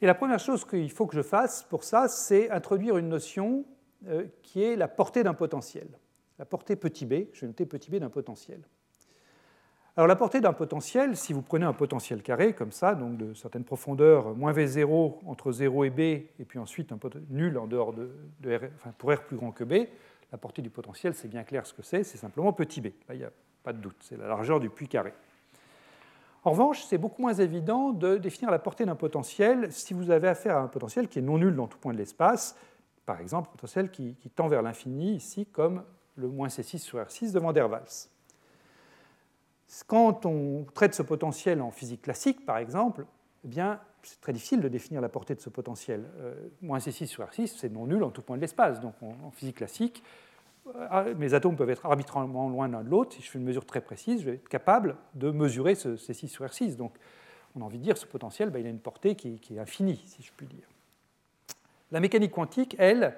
Et 0.00 0.06
la 0.06 0.14
première 0.14 0.38
chose 0.38 0.64
qu'il 0.64 0.90
faut 0.90 1.06
que 1.06 1.16
je 1.16 1.22
fasse 1.22 1.62
pour 1.64 1.84
ça, 1.84 2.08
c'est 2.08 2.50
introduire 2.50 2.96
une 2.96 3.08
notion 3.08 3.64
euh, 4.06 4.26
qui 4.42 4.62
est 4.62 4.76
la 4.76 4.88
portée 4.88 5.22
d'un 5.22 5.34
potentiel. 5.34 5.88
La 6.38 6.46
portée 6.46 6.74
petit 6.74 7.04
b, 7.04 7.26
je 7.32 7.42
vais 7.42 7.48
noter 7.48 7.66
petit 7.66 7.90
b 7.90 7.96
d'un 7.96 8.08
potentiel. 8.08 8.62
Alors 9.96 10.06
la 10.06 10.16
portée 10.16 10.40
d'un 10.40 10.52
potentiel, 10.52 11.16
si 11.16 11.32
vous 11.32 11.42
prenez 11.42 11.64
un 11.64 11.72
potentiel 11.72 12.22
carré 12.22 12.54
comme 12.54 12.70
ça, 12.70 12.94
donc 12.94 13.16
de 13.16 13.34
certaines 13.34 13.64
profondeurs, 13.64 14.34
moins 14.34 14.52
V0 14.52 15.18
entre 15.26 15.52
0 15.52 15.84
et 15.84 15.90
B, 15.90 16.00
et 16.00 16.44
puis 16.46 16.58
ensuite 16.58 16.92
un 16.92 16.98
nul 17.28 17.58
en 17.58 17.66
dehors 17.66 17.92
de, 17.92 18.08
R, 18.46 18.60
enfin 18.76 18.92
pour 18.96 19.12
R 19.12 19.22
plus 19.22 19.36
grand 19.36 19.50
que 19.50 19.64
B, 19.64 19.88
la 20.32 20.38
portée 20.38 20.62
du 20.62 20.70
potentiel, 20.70 21.14
c'est 21.14 21.28
bien 21.28 21.42
clair 21.42 21.66
ce 21.66 21.74
que 21.74 21.82
c'est, 21.82 22.04
c'est 22.04 22.18
simplement 22.18 22.52
petit 22.52 22.80
b. 22.80 22.86
Là, 23.08 23.14
il 23.14 23.18
n'y 23.18 23.24
a 23.24 23.32
pas 23.64 23.72
de 23.72 23.78
doute, 23.78 23.96
c'est 24.00 24.16
la 24.16 24.28
largeur 24.28 24.60
du 24.60 24.70
puits 24.70 24.88
carré. 24.88 25.12
En 26.44 26.52
revanche, 26.52 26.84
c'est 26.84 26.96
beaucoup 26.96 27.20
moins 27.20 27.34
évident 27.34 27.90
de 27.90 28.16
définir 28.16 28.50
la 28.50 28.58
portée 28.58 28.86
d'un 28.86 28.94
potentiel 28.94 29.70
si 29.72 29.92
vous 29.92 30.10
avez 30.10 30.28
affaire 30.28 30.56
à 30.56 30.60
un 30.60 30.68
potentiel 30.68 31.08
qui 31.08 31.18
est 31.18 31.22
non 31.22 31.36
nul 31.36 31.54
dans 31.54 31.66
tout 31.66 31.78
point 31.78 31.92
de 31.92 31.98
l'espace, 31.98 32.56
par 33.04 33.20
exemple 33.20 33.48
un 33.48 33.56
potentiel 33.56 33.90
qui, 33.90 34.16
tend 34.34 34.46
vers 34.46 34.62
l'infini, 34.62 35.16
ici 35.16 35.46
comme 35.46 35.82
le 36.16 36.28
moins 36.28 36.48
C6 36.48 36.78
sur 36.78 36.98
R6 36.98 37.32
de 37.32 37.38
Van 37.40 37.52
der 37.52 37.68
Waals. 37.68 38.08
Quand 39.86 40.26
on 40.26 40.66
traite 40.74 40.94
ce 40.94 41.02
potentiel 41.02 41.62
en 41.62 41.70
physique 41.70 42.02
classique, 42.02 42.44
par 42.44 42.58
exemple, 42.58 43.06
eh 43.44 43.48
bien, 43.48 43.80
c'est 44.02 44.20
très 44.20 44.32
difficile 44.32 44.60
de 44.60 44.68
définir 44.68 45.00
la 45.00 45.08
portée 45.08 45.34
de 45.34 45.40
ce 45.40 45.50
potentiel. 45.50 46.04
Euh, 46.20 46.34
moins 46.62 46.78
C6 46.78 47.06
sur 47.06 47.24
R6, 47.24 47.54
c'est 47.58 47.70
non 47.70 47.86
nul 47.86 48.02
en 48.02 48.10
tout 48.10 48.22
point 48.22 48.36
de 48.36 48.40
l'espace. 48.40 48.80
Donc 48.80 48.94
en, 49.02 49.30
physique 49.30 49.56
classique, 49.56 50.02
euh, 50.74 51.14
mes 51.16 51.34
atomes 51.34 51.56
peuvent 51.56 51.70
être 51.70 51.86
arbitrairement 51.86 52.48
loin 52.48 52.68
l'un 52.68 52.82
de 52.82 52.88
l'autre. 52.88 53.14
Si 53.14 53.22
je 53.22 53.30
fais 53.30 53.38
une 53.38 53.44
mesure 53.44 53.64
très 53.64 53.80
précise, 53.80 54.20
je 54.20 54.30
vais 54.30 54.36
être 54.36 54.48
capable 54.48 54.96
de 55.14 55.30
mesurer 55.30 55.74
ce 55.74 55.90
C6 55.96 56.28
sur 56.28 56.44
R6. 56.44 56.76
Donc 56.76 56.94
on 57.54 57.62
a 57.62 57.64
envie 57.64 57.78
de 57.78 57.84
dire 57.84 57.96
ce 57.96 58.06
potentiel, 58.06 58.50
ben, 58.50 58.60
il 58.60 58.66
a 58.66 58.70
une 58.70 58.78
portée 58.78 59.14
qui, 59.14 59.40
est 59.50 59.58
infinie, 59.58 60.02
si 60.06 60.22
je 60.22 60.32
puis 60.36 60.46
dire. 60.46 60.68
La 61.90 62.00
mécanique 62.00 62.32
quantique, 62.32 62.76
elle, 62.78 63.16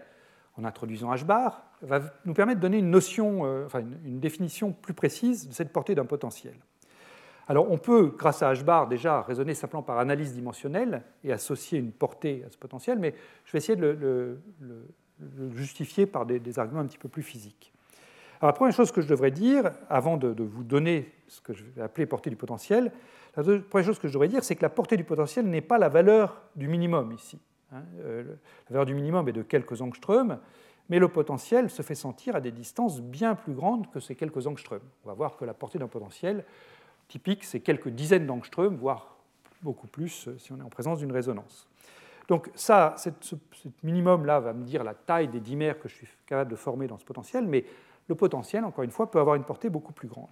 en 0.58 0.64
introduisant 0.64 1.12
h 1.14 1.24
bar, 1.24 1.62
va 1.82 2.00
nous 2.24 2.34
permettre 2.34 2.60
de 2.60 2.62
donner 2.62 2.78
une 2.78 2.90
notion, 2.90 3.46
euh, 3.46 3.66
enfin 3.66 3.80
une 4.04 4.20
définition 4.20 4.72
plus 4.72 4.94
précise 4.94 5.48
de 5.48 5.54
cette 5.54 5.72
portée 5.72 5.94
d'un 5.94 6.04
potentiel. 6.04 6.54
Alors 7.48 7.70
on 7.70 7.78
peut, 7.78 8.14
grâce 8.16 8.42
à 8.42 8.52
h-bar, 8.52 8.88
déjà 8.88 9.22
raisonner 9.22 9.54
simplement 9.54 9.82
par 9.82 9.98
analyse 9.98 10.32
dimensionnelle 10.32 11.02
et 11.24 11.32
associer 11.32 11.78
une 11.78 11.92
portée 11.92 12.44
à 12.46 12.50
ce 12.50 12.56
potentiel, 12.56 12.98
mais 12.98 13.14
je 13.44 13.52
vais 13.52 13.58
essayer 13.58 13.76
de 13.76 13.86
le, 13.86 14.38
justifier 15.54 16.06
par 16.06 16.26
des, 16.26 16.58
arguments 16.58 16.80
un 16.80 16.86
petit 16.86 16.98
peu 16.98 17.08
plus 17.08 17.22
physiques. 17.22 17.72
Alors 18.40 18.48
la 18.48 18.54
première 18.54 18.74
chose 18.74 18.90
que 18.90 19.00
je 19.00 19.06
devrais 19.06 19.30
dire, 19.30 19.70
avant 19.88 20.16
de, 20.16 20.42
vous 20.42 20.64
donner 20.64 21.12
ce 21.28 21.40
que 21.40 21.52
je 21.52 21.64
vais 21.64 21.82
appeler 21.82 22.06
portée 22.06 22.30
du 22.30 22.36
potentiel, 22.36 22.90
la 23.36 23.42
première 23.42 23.86
chose 23.86 23.98
que 23.98 24.08
je 24.08 24.12
devrais 24.12 24.28
dire, 24.28 24.42
c'est 24.44 24.56
que 24.56 24.62
la 24.62 24.68
portée 24.68 24.96
du 24.96 25.04
potentiel 25.04 25.46
n'est 25.46 25.60
pas 25.60 25.78
la 25.78 25.88
valeur 25.88 26.42
du 26.56 26.68
minimum 26.68 27.12
ici. 27.12 27.38
Hein. 27.72 27.82
Euh, 28.00 28.22
la 28.68 28.74
valeur 28.74 28.86
du 28.86 28.94
minimum 28.94 29.28
est 29.28 29.32
de 29.32 29.42
quelques 29.42 29.80
angstroms, 29.82 30.38
mais 30.88 30.98
le 30.98 31.08
potentiel 31.08 31.70
se 31.70 31.82
fait 31.82 31.94
sentir 31.94 32.36
à 32.36 32.40
des 32.40 32.50
distances 32.50 33.00
bien 33.00 33.34
plus 33.34 33.54
grandes 33.54 33.90
que 33.90 34.00
ces 34.00 34.14
quelques 34.14 34.46
angstroms. 34.46 34.82
On 35.04 35.08
va 35.08 35.14
voir 35.14 35.36
que 35.36 35.44
la 35.44 35.54
portée 35.54 35.78
d'un 35.78 35.88
potentiel 35.88 36.44
typique, 37.08 37.44
c'est 37.44 37.60
quelques 37.60 37.88
dizaines 37.88 38.26
d'angstroms, 38.26 38.76
voire 38.76 39.16
beaucoup 39.62 39.86
plus 39.86 40.28
euh, 40.28 40.38
si 40.38 40.52
on 40.52 40.58
est 40.58 40.62
en 40.62 40.70
présence 40.70 40.98
d'une 40.98 41.12
résonance. 41.12 41.68
Donc 42.28 42.50
ça, 42.54 42.94
ce 42.96 43.34
minimum-là 43.82 44.40
va 44.40 44.52
me 44.52 44.64
dire 44.64 44.84
la 44.84 44.94
taille 44.94 45.28
des 45.28 45.40
dimères 45.40 45.78
que 45.78 45.88
je 45.88 45.94
suis 45.96 46.08
capable 46.24 46.50
de 46.50 46.56
former 46.56 46.86
dans 46.86 46.96
ce 46.96 47.04
potentiel, 47.04 47.46
mais 47.46 47.64
le 48.08 48.14
potentiel, 48.14 48.64
encore 48.64 48.84
une 48.84 48.90
fois, 48.90 49.10
peut 49.10 49.18
avoir 49.18 49.34
une 49.34 49.44
portée 49.44 49.68
beaucoup 49.68 49.92
plus 49.92 50.08
grande. 50.08 50.28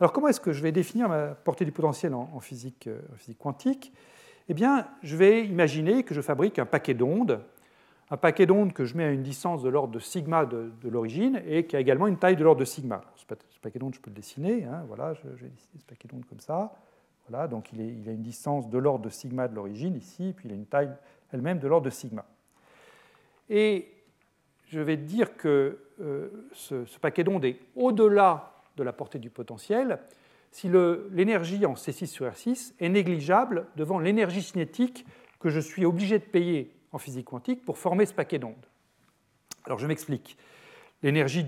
Alors 0.00 0.12
comment 0.12 0.28
est-ce 0.28 0.40
que 0.40 0.52
je 0.52 0.62
vais 0.62 0.72
définir 0.72 1.08
ma 1.08 1.28
portée 1.28 1.64
du 1.64 1.72
potentiel 1.72 2.14
en, 2.14 2.22
euh, 2.22 2.36
en 2.36 2.40
physique, 2.40 2.88
quantique? 3.38 3.92
Eh 4.48 4.54
bien, 4.54 4.88
je 5.02 5.16
vais 5.16 5.44
imaginer 5.46 6.04
que 6.04 6.14
je 6.14 6.22
fabrique 6.22 6.58
un 6.58 6.64
paquet 6.64 6.94
d'ondes, 6.94 7.40
un 8.10 8.16
paquet 8.16 8.46
d'ondes 8.46 8.72
que 8.72 8.86
je 8.86 8.96
mets 8.96 9.04
à 9.04 9.10
une 9.10 9.22
distance 9.22 9.62
de 9.62 9.68
l'ordre 9.68 9.92
de 9.92 9.98
sigma 9.98 10.46
de, 10.46 10.72
l'origine 10.84 11.42
et 11.46 11.66
qui 11.66 11.76
a 11.76 11.80
également 11.80 12.06
une 12.06 12.16
taille 12.16 12.36
de 12.36 12.44
l'ordre 12.44 12.60
de 12.60 12.64
sigma. 12.64 13.02
Ce 13.16 13.26
paquet 13.60 13.78
d'ondes, 13.78 13.94
je 13.94 14.00
peux 14.00 14.10
le 14.10 14.16
dessiner. 14.16 14.64
Hein, 14.64 14.84
voilà, 14.88 15.12
je, 15.12 15.28
vais 15.28 15.48
dessiner 15.48 15.78
ce 15.78 15.84
paquet 15.84 16.08
d'ondes 16.08 16.24
comme 16.26 16.40
ça. 16.40 16.72
Voilà, 17.28 17.46
donc 17.46 17.70
il, 17.74 18.08
a 18.08 18.12
une 18.12 18.22
distance 18.22 18.70
de 18.70 18.78
l'ordre 18.78 19.04
de 19.04 19.10
sigma 19.10 19.48
de 19.48 19.54
l'origine 19.54 19.94
ici, 19.94 20.32
puis 20.34 20.48
il 20.48 20.52
a 20.52 20.54
une 20.54 20.64
taille 20.64 20.90
elle-même 21.30 21.58
de 21.58 21.68
l'ordre 21.68 21.84
de 21.84 21.90
sigma. 21.90 22.24
Et 23.50 23.92
je 24.68 24.80
vais 24.80 24.96
dire 24.96 25.36
que 25.36 25.78
euh, 26.00 26.48
ce, 26.52 26.98
paquet 27.00 27.24
d'ondes 27.24 27.44
est 27.44 27.58
au-delà 27.76 28.52
de 28.76 28.82
la 28.82 28.94
portée 28.94 29.18
du 29.18 29.28
potentiel 29.28 29.98
si 30.50 30.68
l'énergie 31.10 31.64
en 31.66 31.74
C6 31.74 32.06
sur 32.06 32.26
R6 32.26 32.74
est 32.80 32.88
négligeable 32.88 33.66
devant 33.76 33.98
l'énergie 33.98 34.42
cinétique 34.42 35.06
que 35.40 35.50
je 35.50 35.60
suis 35.60 35.84
obligé 35.84 36.18
de 36.18 36.24
payer 36.24 36.74
en 36.92 36.98
physique 36.98 37.26
quantique 37.26 37.64
pour 37.64 37.78
former 37.78 38.06
ce 38.06 38.14
paquet 38.14 38.38
d'ondes. 38.38 38.54
Alors 39.64 39.78
je 39.78 39.86
m'explique. 39.86 40.36
L'énergie 41.02 41.46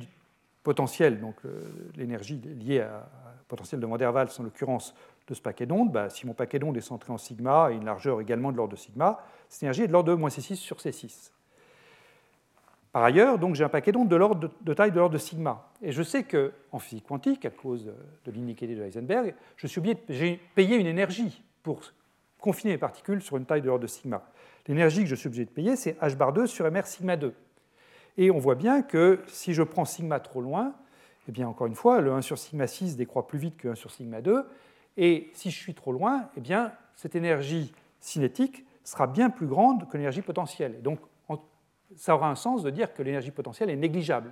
potentielle, 0.62 1.20
donc 1.20 1.36
euh, 1.44 1.62
l'énergie 1.96 2.36
liée 2.38 2.82
au 2.82 3.44
potentiel 3.48 3.80
de 3.80 3.86
Van 3.86 3.96
der 3.96 4.12
Waals 4.12 4.28
en 4.38 4.42
l'occurrence 4.42 4.94
de 5.26 5.34
ce 5.34 5.40
paquet 5.40 5.66
d'ondes, 5.66 5.90
bah, 5.90 6.10
si 6.10 6.26
mon 6.26 6.34
paquet 6.34 6.58
d'ondes 6.58 6.76
est 6.76 6.82
centré 6.82 7.12
en 7.12 7.18
sigma 7.18 7.70
et 7.70 7.76
une 7.76 7.84
largeur 7.84 8.20
également 8.20 8.52
de 8.52 8.56
l'ordre 8.56 8.72
de 8.72 8.78
sigma, 8.78 9.24
cette 9.48 9.62
énergie 9.62 9.82
est 9.82 9.86
de 9.88 9.92
l'ordre 9.92 10.10
de 10.10 10.14
moins 10.14 10.28
C6 10.28 10.56
sur 10.56 10.76
C6. 10.76 11.30
Par 12.92 13.04
ailleurs, 13.04 13.38
donc 13.38 13.54
j'ai 13.54 13.62
un 13.62 13.68
paquet 13.68 13.92
d'ondes 13.92 14.08
de, 14.08 14.16
l'ordre 14.16 14.50
de, 14.60 14.74
taille 14.74 14.90
de 14.90 14.96
l'ordre 14.96 15.12
de 15.12 15.18
sigma. 15.18 15.70
Et 15.80 15.92
je 15.92 16.02
sais 16.02 16.24
qu'en 16.24 16.78
physique 16.80 17.06
quantique, 17.06 17.44
à 17.44 17.50
cause 17.50 17.92
de 18.24 18.30
l'inégalité 18.32 18.74
de 18.74 18.84
Heisenberg, 18.84 19.34
je 19.56 19.66
de 19.68 20.36
payer 20.54 20.76
une 20.76 20.86
énergie 20.86 21.42
pour 21.62 21.82
confiner 22.40 22.72
les 22.72 22.78
particules 22.78 23.22
sur 23.22 23.36
une 23.36 23.44
taille 23.44 23.62
de 23.62 23.66
l'ordre 23.66 23.82
de 23.82 23.86
sigma. 23.86 24.24
L'énergie 24.66 25.02
que 25.02 25.08
je 25.08 25.14
suis 25.14 25.28
obligé 25.28 25.44
de 25.44 25.50
payer, 25.50 25.76
c'est 25.76 26.00
h 26.00 26.16
bar 26.16 26.32
2 26.32 26.46
sur 26.46 26.68
mr 26.68 26.84
sigma 26.84 27.16
2. 27.16 27.32
Et 28.18 28.30
on 28.30 28.38
voit 28.38 28.56
bien 28.56 28.82
que 28.82 29.20
si 29.28 29.54
je 29.54 29.62
prends 29.62 29.84
sigma 29.84 30.18
trop 30.18 30.40
loin, 30.40 30.74
eh 31.28 31.32
bien 31.32 31.46
encore 31.46 31.68
une 31.68 31.74
fois, 31.74 32.00
le 32.00 32.12
1 32.12 32.22
sur 32.22 32.38
sigma 32.38 32.66
6 32.66 32.96
décroît 32.96 33.28
plus 33.28 33.38
vite 33.38 33.56
que 33.56 33.68
1 33.68 33.74
sur 33.76 33.90
sigma 33.90 34.20
2. 34.20 34.44
Et 34.96 35.30
si 35.32 35.50
je 35.50 35.56
suis 35.56 35.74
trop 35.74 35.92
loin, 35.92 36.28
eh 36.36 36.40
bien 36.40 36.72
cette 36.96 37.14
énergie 37.14 37.72
cinétique 38.00 38.64
sera 38.82 39.06
bien 39.06 39.30
plus 39.30 39.46
grande 39.46 39.88
que 39.88 39.96
l'énergie 39.96 40.22
potentielle. 40.22 40.82
Ça 41.96 42.14
aura 42.14 42.30
un 42.30 42.34
sens 42.34 42.62
de 42.62 42.70
dire 42.70 42.92
que 42.94 43.02
l'énergie 43.02 43.30
potentielle 43.30 43.70
est 43.70 43.76
négligeable. 43.76 44.30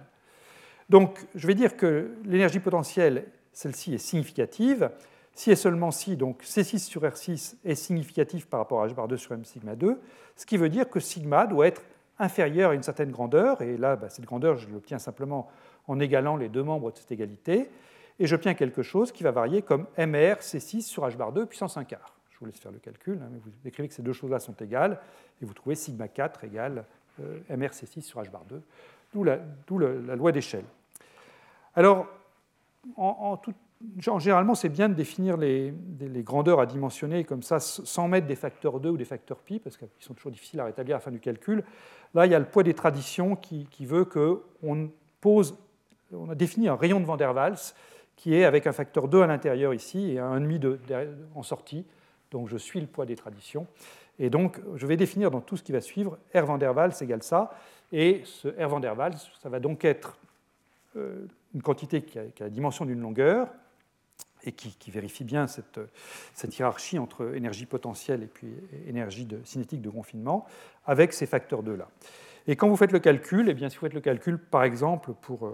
Donc 0.88 1.26
je 1.34 1.46
vais 1.46 1.54
dire 1.54 1.76
que 1.76 2.12
l'énergie 2.24 2.60
potentielle, 2.60 3.26
celle-ci, 3.52 3.94
est 3.94 3.98
significative. 3.98 4.90
Si 5.34 5.50
et 5.50 5.56
seulement 5.56 5.90
si, 5.90 6.16
donc 6.16 6.42
C6 6.42 6.78
sur 6.78 7.02
R6 7.02 7.56
est 7.64 7.74
significatif 7.74 8.46
par 8.46 8.60
rapport 8.60 8.82
à 8.82 8.88
h 8.88 8.94
bar 8.94 9.06
2 9.06 9.16
sur 9.16 9.34
m 9.34 9.44
sigma 9.44 9.76
2, 9.76 10.00
ce 10.34 10.46
qui 10.46 10.56
veut 10.56 10.68
dire 10.68 10.90
que 10.90 10.98
sigma 10.98 11.46
doit 11.46 11.68
être 11.68 11.82
inférieur 12.18 12.70
à 12.72 12.74
une 12.74 12.82
certaine 12.82 13.12
grandeur, 13.12 13.62
et 13.62 13.76
là, 13.76 13.94
bah, 13.94 14.08
cette 14.08 14.24
grandeur, 14.24 14.56
je 14.56 14.68
l'obtiens 14.68 14.98
simplement 14.98 15.48
en 15.86 16.00
égalant 16.00 16.36
les 16.36 16.48
deux 16.48 16.64
membres 16.64 16.90
de 16.90 16.98
cette 16.98 17.12
égalité, 17.12 17.70
et 18.18 18.26
j'obtiens 18.26 18.54
quelque 18.54 18.82
chose 18.82 19.12
qui 19.12 19.22
va 19.22 19.30
varier 19.30 19.62
comme 19.62 19.86
MR 19.96 20.38
C6 20.40 20.80
sur 20.80 21.06
h 21.06 21.16
bar 21.16 21.32
2 21.32 21.46
puissance 21.46 21.76
1 21.76 21.84
quart. 21.84 22.16
Je 22.30 22.38
vous 22.40 22.46
laisse 22.46 22.58
faire 22.58 22.72
le 22.72 22.78
calcul, 22.78 23.20
hein, 23.22 23.28
mais 23.30 23.38
vous 23.38 23.50
décrivez 23.62 23.88
que 23.88 23.94
ces 23.94 24.02
deux 24.02 24.12
choses-là 24.12 24.40
sont 24.40 24.54
égales, 24.54 24.98
et 25.40 25.44
vous 25.44 25.54
trouvez 25.54 25.76
sigma 25.76 26.08
4 26.08 26.44
égale 26.44 26.84
euh, 27.20 27.56
MR 27.56 27.70
C6 27.70 28.02
sur 28.02 28.20
h 28.20 28.30
bar 28.30 28.44
2, 28.44 28.62
d'où 29.12 29.24
la, 29.24 30.16
loi 30.16 30.32
d'échelle. 30.32 30.64
Alors, 31.74 32.06
en, 32.96 33.38
en 34.08 34.18
généralement, 34.18 34.54
c'est 34.54 34.68
bien 34.68 34.88
de 34.88 34.94
définir 34.94 35.36
les, 35.36 35.72
grandeurs 36.22 36.60
à 36.60 36.66
dimensionner 36.66 37.24
comme 37.24 37.42
ça, 37.42 37.60
sans 37.60 38.08
mettre 38.08 38.26
des 38.26 38.34
facteurs 38.34 38.80
2 38.80 38.90
ou 38.90 38.96
des 38.96 39.04
facteurs 39.04 39.38
pi, 39.38 39.58
parce 39.58 39.76
qu'ils 39.76 39.88
sont 40.00 40.14
toujours 40.14 40.32
difficiles 40.32 40.60
à 40.60 40.64
rétablir 40.64 40.96
à 40.96 40.98
la 40.98 41.00
fin 41.00 41.10
du 41.10 41.20
calcul. 41.20 41.62
Là, 42.14 42.26
il 42.26 42.32
y 42.32 42.34
a 42.34 42.38
le 42.38 42.44
poids 42.44 42.62
des 42.62 42.74
traditions 42.74 43.36
qui, 43.36 43.66
veut 43.80 44.04
qu'on 44.04 44.90
pose, 45.20 45.56
on 46.12 46.30
a 46.30 46.34
défini 46.34 46.68
un 46.68 46.76
rayon 46.76 47.00
de 47.00 47.04
Van 47.04 47.16
der 47.16 47.34
Waals 47.34 47.74
qui 48.16 48.34
est 48.34 48.44
avec 48.44 48.66
un 48.66 48.72
facteur 48.72 49.06
2 49.06 49.22
à 49.22 49.26
l'intérieur 49.28 49.72
ici 49.72 50.12
et 50.12 50.18
un 50.18 50.40
1,5 50.40 51.08
en 51.36 51.42
sortie. 51.44 51.84
Donc 52.32 52.48
je 52.48 52.56
suis 52.56 52.80
le 52.80 52.88
poids 52.88 53.06
des 53.06 53.14
traditions. 53.14 53.66
Et 54.18 54.30
donc 54.30 54.60
je 54.76 54.86
vais 54.86 54.96
définir 54.96 55.30
dans 55.30 55.40
tout 55.40 55.56
ce 55.56 55.62
qui 55.62 55.72
va 55.72 55.80
suivre 55.80 56.18
R 56.34 56.44
van 56.44 56.58
der 56.58 56.74
Waals 56.76 56.94
égale 57.00 57.22
ça. 57.22 57.50
Et 57.92 58.22
ce 58.24 58.48
R 58.48 58.68
van 58.68 58.80
der 58.80 58.96
Waals, 58.96 59.16
ça 59.42 59.48
va 59.48 59.60
donc 59.60 59.84
être 59.84 60.18
euh, 60.96 61.26
une 61.54 61.62
quantité 61.62 62.02
qui 62.02 62.18
a 62.18 62.24
la 62.40 62.50
dimension 62.50 62.84
d'une 62.84 63.00
longueur, 63.00 63.48
et 64.44 64.52
qui, 64.52 64.90
vérifie 64.90 65.24
bien 65.24 65.46
cette, 65.46 65.78
hiérarchie 66.58 66.98
entre 66.98 67.34
énergie 67.34 67.66
potentielle 67.66 68.22
et 68.22 68.26
puis 68.26 68.48
énergie 68.86 69.26
cinétique 69.44 69.82
de 69.82 69.90
confinement, 69.90 70.46
avec 70.86 71.12
ces 71.12 71.26
facteurs 71.26 71.62
2 71.62 71.76
là. 71.76 71.88
Et 72.46 72.56
quand 72.56 72.66
vous 72.66 72.76
faites 72.76 72.92
le 72.92 72.98
calcul, 72.98 73.50
eh 73.50 73.54
bien, 73.54 73.68
si 73.68 73.76
vous 73.76 73.82
faites 73.82 73.92
le 73.92 74.00
calcul, 74.00 74.38
par 74.38 74.64
exemple, 74.64 75.12
pour, 75.20 75.52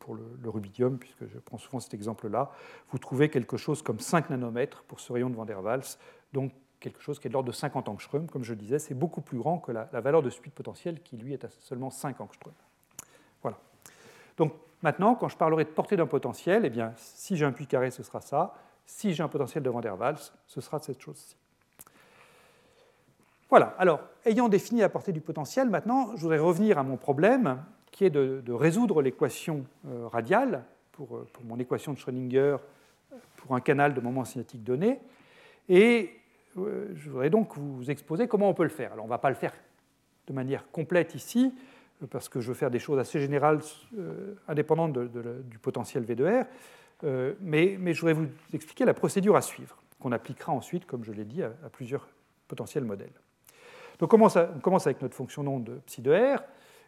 pour, 0.00 0.14
le, 0.16 0.48
rubidium, 0.48 0.98
puisque 0.98 1.24
je 1.32 1.38
prends 1.38 1.58
souvent 1.58 1.78
cet 1.78 1.94
exemple-là, 1.94 2.50
vous 2.90 2.98
trouvez 2.98 3.28
quelque 3.28 3.56
chose 3.56 3.80
comme 3.80 4.00
5 4.00 4.28
nanomètres 4.30 4.82
pour 4.88 4.98
ce 4.98 5.12
rayon 5.12 5.30
de 5.30 5.36
Van 5.36 5.44
der 5.44 5.62
Waals, 5.62 5.98
donc 6.32 6.52
quelque 6.82 7.00
chose 7.00 7.18
qui 7.18 7.28
est 7.28 7.30
de 7.30 7.32
l'ordre 7.32 7.48
de 7.48 7.54
50 7.54 7.88
angstroms, 7.88 8.26
comme 8.26 8.44
je 8.44 8.52
le 8.52 8.58
disais, 8.58 8.78
c'est 8.78 8.94
beaucoup 8.94 9.22
plus 9.22 9.38
grand 9.38 9.58
que 9.58 9.72
la, 9.72 9.84
valeur 10.00 10.22
de 10.22 10.30
speed 10.30 10.52
potentiel 10.52 11.02
qui, 11.02 11.16
lui, 11.16 11.32
est 11.32 11.44
à 11.44 11.48
seulement 11.48 11.90
5 11.90 12.20
angstroms. 12.20 12.52
Voilà. 13.42 13.58
Donc, 14.36 14.52
Maintenant, 14.82 15.14
quand 15.14 15.28
je 15.28 15.36
parlerai 15.36 15.64
de 15.64 15.70
portée 15.70 15.96
d'un 15.96 16.06
potentiel, 16.06 16.64
eh 16.64 16.70
bien, 16.70 16.92
si 16.96 17.36
j'ai 17.36 17.44
un 17.44 17.52
puits 17.52 17.66
carré, 17.66 17.90
ce 17.90 18.02
sera 18.02 18.20
ça. 18.20 18.54
Si 18.84 19.14
j'ai 19.14 19.22
un 19.22 19.28
potentiel 19.28 19.62
de 19.62 19.70
Van 19.70 19.80
der 19.80 19.98
Waals, 19.98 20.18
ce 20.46 20.60
sera 20.60 20.80
cette 20.80 21.00
chose-ci. 21.00 21.36
Voilà, 23.48 23.74
alors, 23.78 24.00
ayant 24.24 24.48
défini 24.48 24.80
la 24.80 24.88
portée 24.88 25.12
du 25.12 25.20
potentiel, 25.20 25.70
maintenant, 25.70 26.16
je 26.16 26.22
voudrais 26.22 26.38
revenir 26.38 26.78
à 26.78 26.82
mon 26.82 26.96
problème, 26.96 27.62
qui 27.92 28.04
est 28.04 28.10
de, 28.10 28.52
résoudre 28.52 29.02
l'équation 29.02 29.64
euh, 29.86 30.08
radiale 30.08 30.64
pour, 30.90 31.16
euh, 31.16 31.28
pour, 31.32 31.44
mon 31.44 31.58
équation 31.58 31.92
de 31.92 31.98
Schrödinger 31.98 32.56
pour 33.36 33.54
un 33.54 33.60
canal 33.60 33.94
de 33.94 34.00
moment 34.00 34.24
cinétique 34.24 34.64
donné. 34.64 34.98
Et 35.68 36.10
euh, 36.10 36.21
je 36.56 37.10
voudrais 37.10 37.30
donc 37.30 37.56
vous 37.56 37.90
exposer 37.90 38.28
comment 38.28 38.48
on 38.48 38.54
peut 38.54 38.62
le 38.62 38.68
faire. 38.68 38.92
Alors 38.92 39.04
on 39.04 39.08
ne 39.08 39.12
va 39.12 39.18
pas 39.18 39.30
le 39.30 39.36
faire 39.36 39.52
de 40.26 40.32
manière 40.32 40.70
complète 40.70 41.14
ici, 41.14 41.52
parce 42.10 42.28
que 42.28 42.40
je 42.40 42.48
veux 42.48 42.54
faire 42.54 42.70
des 42.70 42.78
choses 42.78 42.98
assez 42.98 43.20
générales 43.20 43.60
euh, 43.98 44.34
indépendantes 44.48 44.98
du 44.98 45.58
potentiel 45.58 46.04
V 46.04 46.14
de 46.14 46.24
R, 46.24 46.44
euh, 47.04 47.34
mais, 47.40 47.76
je 47.92 48.00
voudrais 48.00 48.12
vous 48.12 48.28
expliquer 48.52 48.84
la 48.84 48.94
procédure 48.94 49.36
à 49.36 49.42
suivre, 49.42 49.76
qu'on 49.98 50.12
appliquera 50.12 50.52
ensuite, 50.52 50.86
comme 50.86 51.04
je 51.04 51.12
l'ai 51.12 51.24
dit, 51.24 51.42
à, 51.42 51.50
plusieurs 51.70 52.08
potentiels 52.48 52.84
modèles. 52.84 53.12
Donc 53.98 54.12
on 54.14 54.18
commence, 54.18 54.86
avec 54.86 55.02
notre 55.02 55.14
fonction 55.14 55.44
d'onde 55.44 55.80
psi 55.86 56.02
de 56.02 56.12
R, 56.12 56.42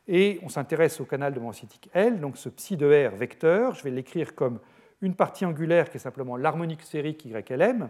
et 0.07 0.39
on 0.43 0.49
s'intéresse 0.49 1.01
au 1.01 1.05
canal 1.05 1.33
de 1.33 1.41
cinétique 1.53 1.89
L, 1.95 2.21
donc 2.21 2.37
ce 2.37 2.49
psi 2.49 2.77
de 2.77 2.87
R 2.87 3.15
vecteur, 3.17 3.75
je 3.75 3.83
vais 3.83 3.91
l'écrire 3.91 4.35
comme 4.35 4.59
une 5.01 5.15
partie 5.15 5.45
angulaire 5.45 5.91
qui 5.91 5.97
est 5.97 6.01
simplement 6.01 6.37
l'harmonique 6.37 6.83
sphérique 6.83 7.25
YLM, 7.25 7.89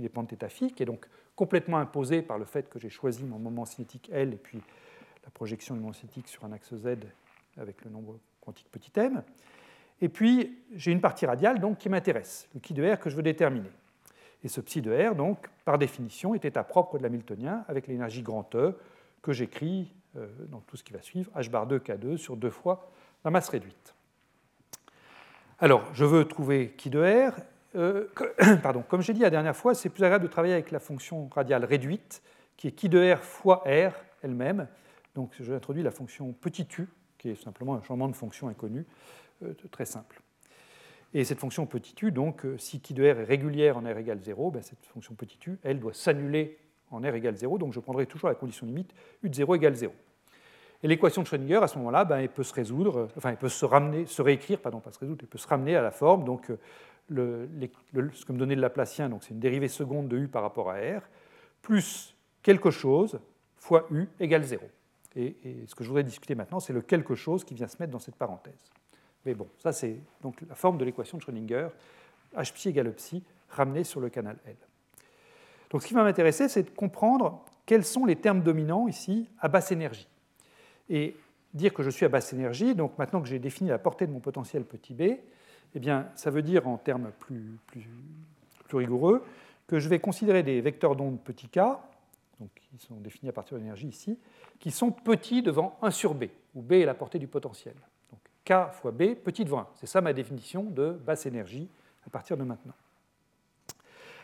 qui 0.00 0.02
dépend 0.02 0.22
de 0.22 0.34
θ 0.34 0.72
qui 0.74 0.82
est 0.82 0.86
donc 0.86 1.06
complètement 1.36 1.78
imposée 1.78 2.22
par 2.22 2.38
le 2.38 2.46
fait 2.46 2.68
que 2.68 2.78
j'ai 2.78 2.88
choisi 2.88 3.22
mon 3.24 3.38
moment 3.38 3.66
cinétique 3.66 4.08
L 4.12 4.32
et 4.32 4.36
puis 4.36 4.60
la 5.24 5.30
projection 5.30 5.74
du 5.74 5.80
moment 5.80 5.92
cinétique 5.92 6.26
sur 6.28 6.44
un 6.44 6.52
axe 6.52 6.74
Z 6.74 6.96
avec 7.58 7.84
le 7.84 7.90
nombre 7.90 8.18
quantique 8.40 8.70
petit 8.70 8.90
m. 8.96 9.22
Et 10.00 10.08
puis, 10.08 10.58
j'ai 10.74 10.92
une 10.92 11.02
partie 11.02 11.26
radiale 11.26 11.60
donc, 11.60 11.76
qui 11.76 11.90
m'intéresse, 11.90 12.48
le 12.54 12.60
qui 12.60 12.72
de 12.72 12.90
R 12.90 12.98
que 12.98 13.10
je 13.10 13.16
veux 13.16 13.22
déterminer. 13.22 13.68
Et 14.42 14.48
ce 14.48 14.62
psi 14.62 14.80
de 14.80 14.90
R, 14.90 15.14
donc, 15.14 15.48
par 15.66 15.76
définition, 15.76 16.34
est 16.34 16.46
état 16.46 16.64
propre 16.64 16.96
de 16.96 17.02
l'hamiltonien 17.02 17.64
avec 17.68 17.86
l'énergie 17.86 18.22
grand 18.22 18.54
E 18.54 18.78
que 19.20 19.32
j'écris 19.32 19.92
euh, 20.16 20.26
dans 20.48 20.60
tout 20.60 20.78
ce 20.78 20.82
qui 20.82 20.94
va 20.94 21.02
suivre, 21.02 21.30
h 21.36 21.50
bar 21.50 21.66
2 21.66 21.80
K2 21.80 22.16
sur 22.16 22.38
deux 22.38 22.50
fois 22.50 22.90
la 23.22 23.30
masse 23.30 23.50
réduite. 23.50 23.94
Alors, 25.58 25.84
je 25.92 26.06
veux 26.06 26.24
trouver 26.24 26.72
qui 26.78 26.88
de 26.88 27.00
R. 27.00 27.34
Euh, 27.76 28.06
pardon, 28.62 28.82
comme 28.82 29.02
j'ai 29.02 29.12
dit 29.12 29.20
la 29.20 29.30
dernière 29.30 29.56
fois, 29.56 29.74
c'est 29.74 29.88
plus 29.88 30.02
agréable 30.02 30.24
de 30.24 30.30
travailler 30.30 30.54
avec 30.54 30.70
la 30.70 30.80
fonction 30.80 31.28
radiale 31.28 31.64
réduite, 31.64 32.22
qui 32.56 32.68
est 32.68 32.72
qui 32.72 32.88
de 32.88 33.12
R 33.12 33.18
fois 33.18 33.62
R 33.66 33.92
elle-même. 34.22 34.66
Donc, 35.14 35.32
je 35.38 35.44
vais 35.44 35.56
introduire 35.56 35.84
la 35.84 35.90
fonction 35.90 36.32
petit 36.32 36.66
u, 36.78 36.88
qui 37.18 37.30
est 37.30 37.42
simplement 37.42 37.74
un 37.74 37.82
changement 37.82 38.08
de 38.08 38.16
fonction 38.16 38.48
inconnu, 38.48 38.86
euh, 39.42 39.54
très 39.70 39.84
simple. 39.84 40.20
Et 41.12 41.24
cette 41.24 41.38
fonction 41.38 41.66
petit 41.66 41.94
u, 42.02 42.12
donc, 42.12 42.44
euh, 42.44 42.56
si 42.58 42.80
qui 42.80 42.94
de 42.94 43.02
R 43.02 43.20
est 43.20 43.24
régulière 43.24 43.76
en 43.76 43.82
R 43.82 43.98
égale 43.98 44.20
0, 44.20 44.50
ben, 44.50 44.62
cette 44.62 44.84
fonction 44.86 45.14
petit 45.14 45.38
u, 45.46 45.58
elle 45.62 45.80
doit 45.80 45.94
s'annuler 45.94 46.58
en 46.90 47.00
R 47.00 47.14
égale 47.14 47.36
0, 47.36 47.58
donc 47.58 47.72
je 47.72 47.80
prendrai 47.80 48.06
toujours 48.06 48.28
la 48.28 48.34
condition 48.34 48.66
limite 48.66 48.94
u 49.22 49.28
de 49.28 49.34
0 49.34 49.54
égale 49.56 49.74
0. 49.74 49.92
Et 50.82 50.88
l'équation 50.88 51.22
de 51.22 51.26
Schrödinger, 51.26 51.62
à 51.62 51.68
ce 51.68 51.76
moment-là, 51.78 52.04
ben, 52.04 52.18
elle 52.18 52.30
peut 52.30 52.42
se 52.42 52.54
résoudre, 52.54 53.08
enfin, 53.16 53.30
elle 53.30 53.36
peut 53.36 53.50
se 53.50 53.64
ramener, 53.64 54.06
se 54.06 54.22
réécrire, 54.22 54.60
pardon, 54.60 54.80
pas 54.80 54.92
se 54.92 54.98
résoudre, 54.98 55.20
elle 55.22 55.28
peut 55.28 55.38
se 55.38 55.48
ramener 55.48 55.76
à 55.76 55.82
la 55.82 55.90
forme. 55.90 56.24
Donc, 56.24 56.50
ce 57.10 58.24
que 58.24 58.32
me 58.32 58.38
donnait 58.38 58.54
le 58.54 58.60
Laplacien, 58.60 59.08
donc 59.08 59.24
c'est 59.24 59.30
une 59.30 59.40
dérivée 59.40 59.68
seconde 59.68 60.08
de 60.08 60.16
u 60.16 60.28
par 60.28 60.42
rapport 60.42 60.70
à 60.70 60.76
r, 60.76 61.02
plus 61.62 62.14
quelque 62.42 62.70
chose 62.70 63.20
fois 63.56 63.86
u 63.90 64.06
égale 64.18 64.44
0. 64.44 64.62
Et, 65.16 65.36
ce 65.66 65.74
que 65.74 65.82
je 65.82 65.88
voudrais 65.88 66.04
discuter 66.04 66.34
maintenant, 66.34 66.60
c'est 66.60 66.72
le 66.72 66.82
quelque 66.82 67.14
chose 67.14 67.44
qui 67.44 67.54
vient 67.54 67.66
se 67.66 67.76
mettre 67.80 67.92
dans 67.92 67.98
cette 67.98 68.14
parenthèse. 68.14 68.70
Mais 69.26 69.34
bon, 69.34 69.48
ça 69.58 69.72
c'est 69.72 69.98
donc 70.22 70.40
la 70.48 70.54
forme 70.54 70.78
de 70.78 70.84
l'équation 70.84 71.18
de 71.18 71.22
Schrödinger, 71.22 71.68
h 72.36 72.52
psi 72.52 72.68
égale 72.68 72.92
psi, 72.94 73.22
ramenée 73.50 73.84
sur 73.84 74.00
le 74.00 74.08
canal 74.08 74.38
L. 74.46 74.56
Donc 75.70 75.82
ce 75.82 75.88
qui 75.88 75.94
va 75.94 76.02
m'intéresser, 76.02 76.48
c'est 76.48 76.62
de 76.62 76.70
comprendre 76.70 77.44
quels 77.66 77.84
sont 77.84 78.06
les 78.06 78.16
termes 78.16 78.42
dominants 78.42 78.88
ici 78.88 79.28
à 79.40 79.48
basse 79.48 79.72
énergie. 79.72 80.08
Et 80.88 81.16
dire 81.54 81.74
que 81.74 81.82
je 81.82 81.90
suis 81.90 82.06
à 82.06 82.08
basse 82.08 82.32
énergie, 82.32 82.74
donc 82.74 82.96
maintenant 82.98 83.20
que 83.20 83.28
j'ai 83.28 83.38
défini 83.38 83.70
la 83.70 83.78
portée 83.78 84.06
de 84.06 84.12
mon 84.12 84.20
potentiel 84.20 84.64
petit 84.64 84.94
b, 84.94 85.18
eh 85.74 85.78
bien, 85.78 86.08
ça 86.14 86.30
veut 86.30 86.42
dire 86.42 86.66
en 86.66 86.76
termes 86.76 87.10
plus, 87.20 87.58
rigoureux 88.72 89.24
que 89.66 89.78
je 89.78 89.88
vais 89.88 90.00
considérer 90.00 90.42
des 90.42 90.60
vecteurs 90.60 90.96
d'onde 90.96 91.20
petit 91.20 91.48
k, 91.48 91.58
donc 92.40 92.50
qui 92.54 92.78
sont 92.78 92.96
définis 92.96 93.28
à 93.28 93.32
partir 93.32 93.56
de 93.56 93.62
l'énergie 93.62 93.86
ici, 93.86 94.18
qui 94.58 94.70
sont 94.70 94.90
petits 94.90 95.42
devant 95.42 95.78
1 95.82 95.90
sur 95.90 96.14
b, 96.14 96.24
où 96.54 96.62
b 96.62 96.72
est 96.72 96.84
la 96.84 96.94
portée 96.94 97.18
du 97.18 97.28
potentiel. 97.28 97.74
Donc 98.10 98.20
k 98.44 98.72
fois 98.72 98.90
b, 98.90 99.14
petit 99.14 99.44
devant 99.44 99.60
1. 99.60 99.66
C'est 99.76 99.86
ça 99.86 100.00
ma 100.00 100.12
définition 100.12 100.64
de 100.64 100.90
basse 100.90 101.26
énergie 101.26 101.68
à 102.06 102.10
partir 102.10 102.36
de 102.36 102.42
maintenant. 102.42 102.74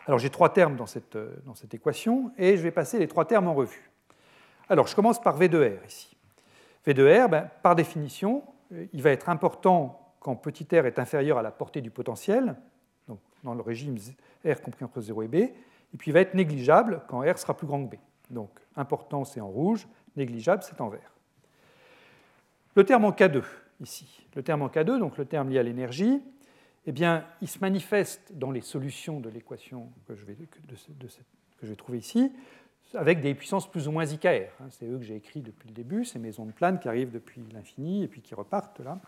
Alors 0.05 0.19
j'ai 0.19 0.29
trois 0.29 0.53
termes 0.53 0.75
dans 0.75 0.85
cette, 0.85 1.17
équation, 1.73 2.31
et 2.37 2.57
je 2.57 2.61
vais 2.61 2.71
passer 2.71 2.97
les 2.99 3.07
trois 3.07 3.25
termes 3.25 3.47
en 3.47 3.53
revue. 3.53 3.91
Alors 4.69 4.87
je 4.87 4.95
commence 4.95 5.21
par 5.21 5.37
V 5.37 5.49
de 5.49 5.63
R 5.63 5.85
ici. 5.85 6.15
V 6.85 6.93
de 6.93 7.05
R, 7.05 7.29
ben, 7.29 7.49
par 7.61 7.75
définition, 7.75 8.43
il 8.93 9.01
va 9.01 9.11
être 9.11 9.29
important 9.29 10.06
quand 10.27 10.35
petit 10.35 10.67
r 10.73 10.85
est 10.85 10.99
inférieur 10.99 11.37
à 11.37 11.41
la 11.41 11.51
portée 11.51 11.79
du 11.79 11.89
potentiel, 11.89 12.57
donc 13.07 13.17
dans 13.45 13.53
le 13.53 13.61
régime 13.61 13.95
r 14.45 14.61
compris 14.61 14.83
entre 14.83 14.99
0 14.99 15.23
et 15.23 15.27
b, 15.29 15.35
et 15.35 15.53
puis 15.97 16.11
il 16.11 16.13
va 16.13 16.19
être 16.19 16.33
négligeable 16.33 17.01
quand 17.07 17.21
r 17.21 17.39
sera 17.39 17.55
plus 17.55 17.65
grand 17.65 17.87
que 17.87 17.95
b. 17.95 17.99
Donc 18.29 18.49
important 18.75 19.23
c'est 19.23 19.39
en 19.39 19.47
rouge, 19.47 19.87
négligeable 20.17 20.63
c'est 20.63 20.81
en 20.81 20.89
vert. 20.89 21.13
Le 22.75 22.83
terme 22.83 23.05
en 23.05 23.11
K2 23.11 23.41
ici, 23.79 24.27
le 24.35 24.43
terme 24.43 24.63
en 24.63 24.67
K2, 24.67 24.99
donc 24.99 25.17
le 25.17 25.23
terme 25.23 25.47
lié 25.47 25.59
à 25.59 25.63
l'énergie, 25.63 26.21
eh 26.85 26.91
bien, 26.91 27.23
il 27.41 27.47
se 27.47 27.59
manifeste 27.59 28.33
dans 28.33 28.51
les 28.51 28.59
solutions 28.59 29.21
de 29.21 29.29
l'équation 29.29 29.89
que, 30.09 30.13
je 30.13 30.25
vais, 30.25 30.35
que 30.35 31.63
je 31.63 31.67
vais 31.67 31.75
trouver 31.77 31.99
ici, 31.99 32.33
avec 32.93 33.21
des 33.21 33.33
puissances 33.33 33.69
plus 33.69 33.87
ou 33.87 33.91
moins 33.91 34.05
IKR. 34.05 34.51
Hein. 34.59 34.67
C'est 34.71 34.87
eux 34.87 34.97
que 34.97 35.03
j'ai 35.03 35.15
écrit 35.15 35.41
depuis 35.41 35.69
le 35.69 35.73
début, 35.73 36.05
ces 36.05 36.19
maisons 36.19 36.45
de 36.45 36.51
plane 36.51 36.79
qui 36.79 36.87
arrivent 36.87 37.11
depuis 37.11 37.41
l'infini 37.53 38.03
et 38.03 38.07
puis 38.07 38.21
qui 38.21 38.35
repartent 38.35 38.81
là. 38.81 38.99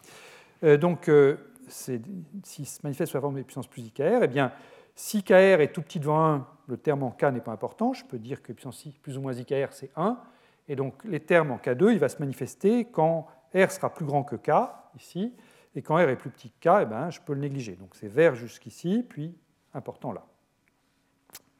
Euh, 0.63 0.77
donc, 0.77 1.09
euh, 1.09 1.37
s'il 1.67 2.65
se 2.65 2.79
manifeste 2.83 3.11
sous 3.11 3.17
la 3.17 3.21
forme 3.21 3.35
de 3.35 3.43
puissance 3.43 3.67
plus 3.67 3.83
IKR, 3.83 4.23
eh 4.23 4.27
bien, 4.27 4.51
si 4.95 5.23
KR 5.23 5.61
est 5.61 5.71
tout 5.71 5.81
petit 5.81 5.99
devant 5.99 6.25
1, 6.25 6.47
le 6.67 6.77
terme 6.77 7.03
en 7.03 7.11
K 7.11 7.25
n'est 7.25 7.41
pas 7.41 7.51
important. 7.51 7.93
Je 7.93 8.05
peux 8.05 8.19
dire 8.19 8.41
que 8.41 8.51
puissance 8.53 8.85
plus 9.01 9.17
ou 9.17 9.21
moins 9.21 9.33
IKR, 9.33 9.71
c'est 9.71 9.91
1. 9.95 10.19
Et 10.67 10.75
donc, 10.75 11.03
les 11.05 11.19
termes 11.19 11.51
en 11.51 11.57
K2, 11.57 11.91
il 11.93 11.99
va 11.99 12.09
se 12.09 12.19
manifester 12.19 12.85
quand 12.85 13.27
R 13.55 13.71
sera 13.71 13.93
plus 13.93 14.05
grand 14.05 14.23
que 14.23 14.35
K, 14.35 14.51
ici, 14.95 15.33
et 15.75 15.81
quand 15.81 15.95
R 15.95 16.09
est 16.09 16.15
plus 16.15 16.29
petit 16.29 16.51
que 16.51 16.69
K, 16.69 16.81
eh 16.81 16.85
ben, 16.85 17.09
je 17.09 17.19
peux 17.21 17.33
le 17.33 17.39
négliger. 17.39 17.75
Donc, 17.75 17.95
c'est 17.95 18.07
vert 18.07 18.35
jusqu'ici, 18.35 19.05
puis 19.07 19.35
important 19.73 20.11
là. 20.11 20.25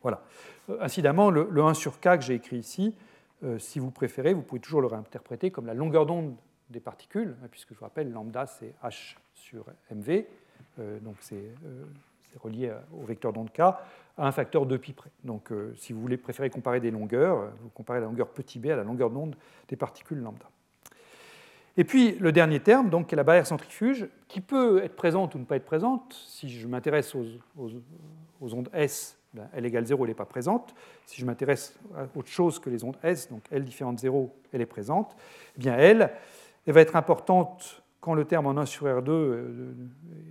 Voilà. 0.02 0.22
Euh, 0.70 0.78
incidemment, 0.82 1.30
le, 1.30 1.48
1 1.62 1.74
sur 1.74 2.00
K 2.00 2.18
que 2.18 2.22
j'ai 2.22 2.36
écrit 2.36 2.58
ici, 2.58 2.96
si 3.58 3.80
vous 3.80 3.90
préférez, 3.90 4.34
vous 4.34 4.42
pouvez 4.42 4.60
toujours 4.60 4.82
le 4.82 4.88
réinterpréter 4.88 5.50
comme 5.50 5.66
la 5.66 5.74
longueur 5.74 6.06
d'onde 6.06 6.36
des 6.70 6.80
particules, 6.80 7.36
hein, 7.44 7.48
puisque 7.50 7.74
je 7.74 7.80
vous 7.80 7.86
rappelle, 7.86 8.12
lambda 8.12 8.46
c'est 8.46 8.74
h 8.84 9.16
sur 9.34 9.66
mv, 9.92 10.26
euh, 10.80 11.00
donc 11.00 11.16
euh, 11.32 11.86
c'est 12.22 12.40
relié 12.40 12.72
au 12.94 13.06
vecteur 13.06 13.34
d'onde 13.34 13.52
k, 13.52 13.60
à 13.60 13.78
un 14.18 14.32
facteur 14.32 14.66
2 14.66 14.78
pi 14.78 14.94
près. 14.94 15.12
Donc 15.24 15.52
euh, 15.52 15.74
si 15.78 15.94
vous 15.94 16.02
voulez 16.02 16.18
préférer 16.18 16.50
comparer 16.50 16.80
des 16.80 16.92
longueurs, 16.92 17.52
vous 17.62 17.70
comparez 17.70 18.00
la 18.00 18.06
longueur 18.06 18.30
petit 18.30 18.60
b 18.60 18.68
à 18.68 18.76
la 18.76 18.84
longueur 18.84 19.10
d'onde 19.10 19.36
des 19.68 19.76
particules 19.76 20.20
lambda. 20.20 20.50
Et 21.78 21.86
puis 21.86 22.12
le 22.20 22.32
dernier 22.32 22.60
terme, 22.60 22.90
donc, 22.90 23.14
est 23.14 23.16
la 23.16 23.24
barrière 23.24 23.48
centrifuge, 23.48 24.10
qui 24.28 24.42
peut 24.42 24.84
être 24.84 24.96
présente 24.96 25.36
ou 25.36 25.40
ne 25.40 25.46
pas 25.46 25.56
être 25.56 25.66
présente. 25.66 26.14
Si 26.28 26.50
je 26.50 26.68
m'intéresse 26.68 27.16
aux, 27.16 27.26
aux, 28.42 28.54
ondes 28.54 28.70
S, 28.74 29.18
ben, 29.34 29.48
L 29.54 29.66
égale 29.66 29.86
0, 29.86 30.04
elle 30.04 30.10
n'est 30.10 30.16
pas 30.16 30.26
présente. 30.26 30.76
Si 31.06 31.22
je 31.22 31.26
m'intéresse 31.26 31.80
à 31.96 32.06
autre 32.18 32.28
chose 32.28 32.60
que 32.60 32.70
les 32.70 32.84
ondes 32.84 32.98
S, 33.02 33.30
donc 33.30 33.44
L 33.50 33.64
différente 33.64 33.98
0, 33.98 34.30
elle 34.52 34.60
est 34.60 34.66
présente. 34.66 35.16
Eh 35.56 35.60
bien 35.60 35.78
L, 35.78 36.12
elle 36.70 36.76
va 36.76 36.82
être 36.82 36.96
importante 36.96 37.82
quand 38.00 38.14
le 38.14 38.26
terme 38.26 38.46
en 38.46 38.52
1 38.52 38.68
sur 38.68 38.86
R2 38.86 39.10
euh, 39.10 39.74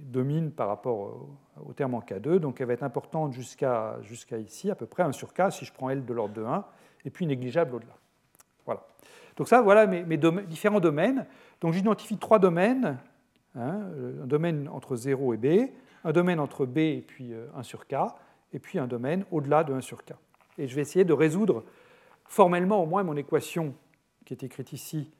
domine 0.05 0.53
par 0.53 0.68
rapport 0.68 1.29
au 1.66 1.72
terme 1.72 1.94
en 1.94 2.01
K2. 2.01 2.37
Donc 2.37 2.61
elle 2.61 2.68
va 2.68 2.74
être 2.74 2.85
importante 2.85 3.33
jusqu'à 3.33 3.98
ici, 4.38 4.70
à 4.70 4.77
peu 4.77 4.87
près 4.87 5.03
1 5.03 5.11
sur 5.11 5.35
K, 5.35 5.51
si 5.51 5.64
je 5.64 5.72
prends 5.72 5.90
L 5.90 6.05
de 6.05 6.14
l'ordre 6.14 6.35
de 6.35 6.44
1, 6.44 6.64
et 7.05 7.11
puis 7.11 7.27
négligeable 7.27 7.74
au-delà. 7.74 7.94
Voilà. 8.66 8.87
Donc 9.37 9.48
ça, 9.48 9.62
voilà 9.62 9.88
mes, 9.88 10.16
différents 10.46 10.79
domaines. 10.79 11.27
Donc 11.61 11.72
j'identifie 11.72 12.18
trois 12.18 12.38
domaines. 12.38 12.98
Hein, 13.57 13.81
un 14.22 14.27
domaine 14.27 14.68
entre 14.68 14.94
0 14.94 15.35
et 15.35 15.38
B, 15.38 15.70
un 16.05 16.12
domaine 16.12 16.38
entre 16.38 16.66
B 16.66 16.79
et 16.79 17.05
puis 17.05 17.33
1 17.33 17.37
euh, 17.37 17.62
sur 17.62 17.88
K, 17.88 17.94
et 18.53 18.61
puis 18.61 18.79
un 18.79 18.87
domaine 18.87 19.24
au-delà 19.33 19.64
de 19.64 19.72
1 19.72 19.81
sur 19.81 20.05
K. 20.05 20.12
Et 20.57 20.68
je 20.68 20.77
vais 20.77 20.83
essayer 20.83 21.05
de 21.05 21.12
résoudre 21.12 21.64
formellement 22.27 22.81
au 22.81 22.87
moins 22.87 23.03
mon 23.03 23.16
équation 23.16 23.74
qui 24.24 24.35
est 24.35 24.44
écrite 24.44 24.72
ici 24.72 25.11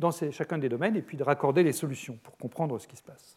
dans 0.00 0.10
chacun 0.10 0.58
des 0.58 0.68
domaines 0.68 0.96
et 0.96 1.02
puis 1.02 1.16
de 1.16 1.22
raccorder 1.22 1.62
les 1.62 1.72
solutions 1.72 2.18
pour 2.22 2.36
comprendre 2.38 2.78
ce 2.78 2.88
qui 2.88 2.96
se 2.96 3.02
passe. 3.02 3.36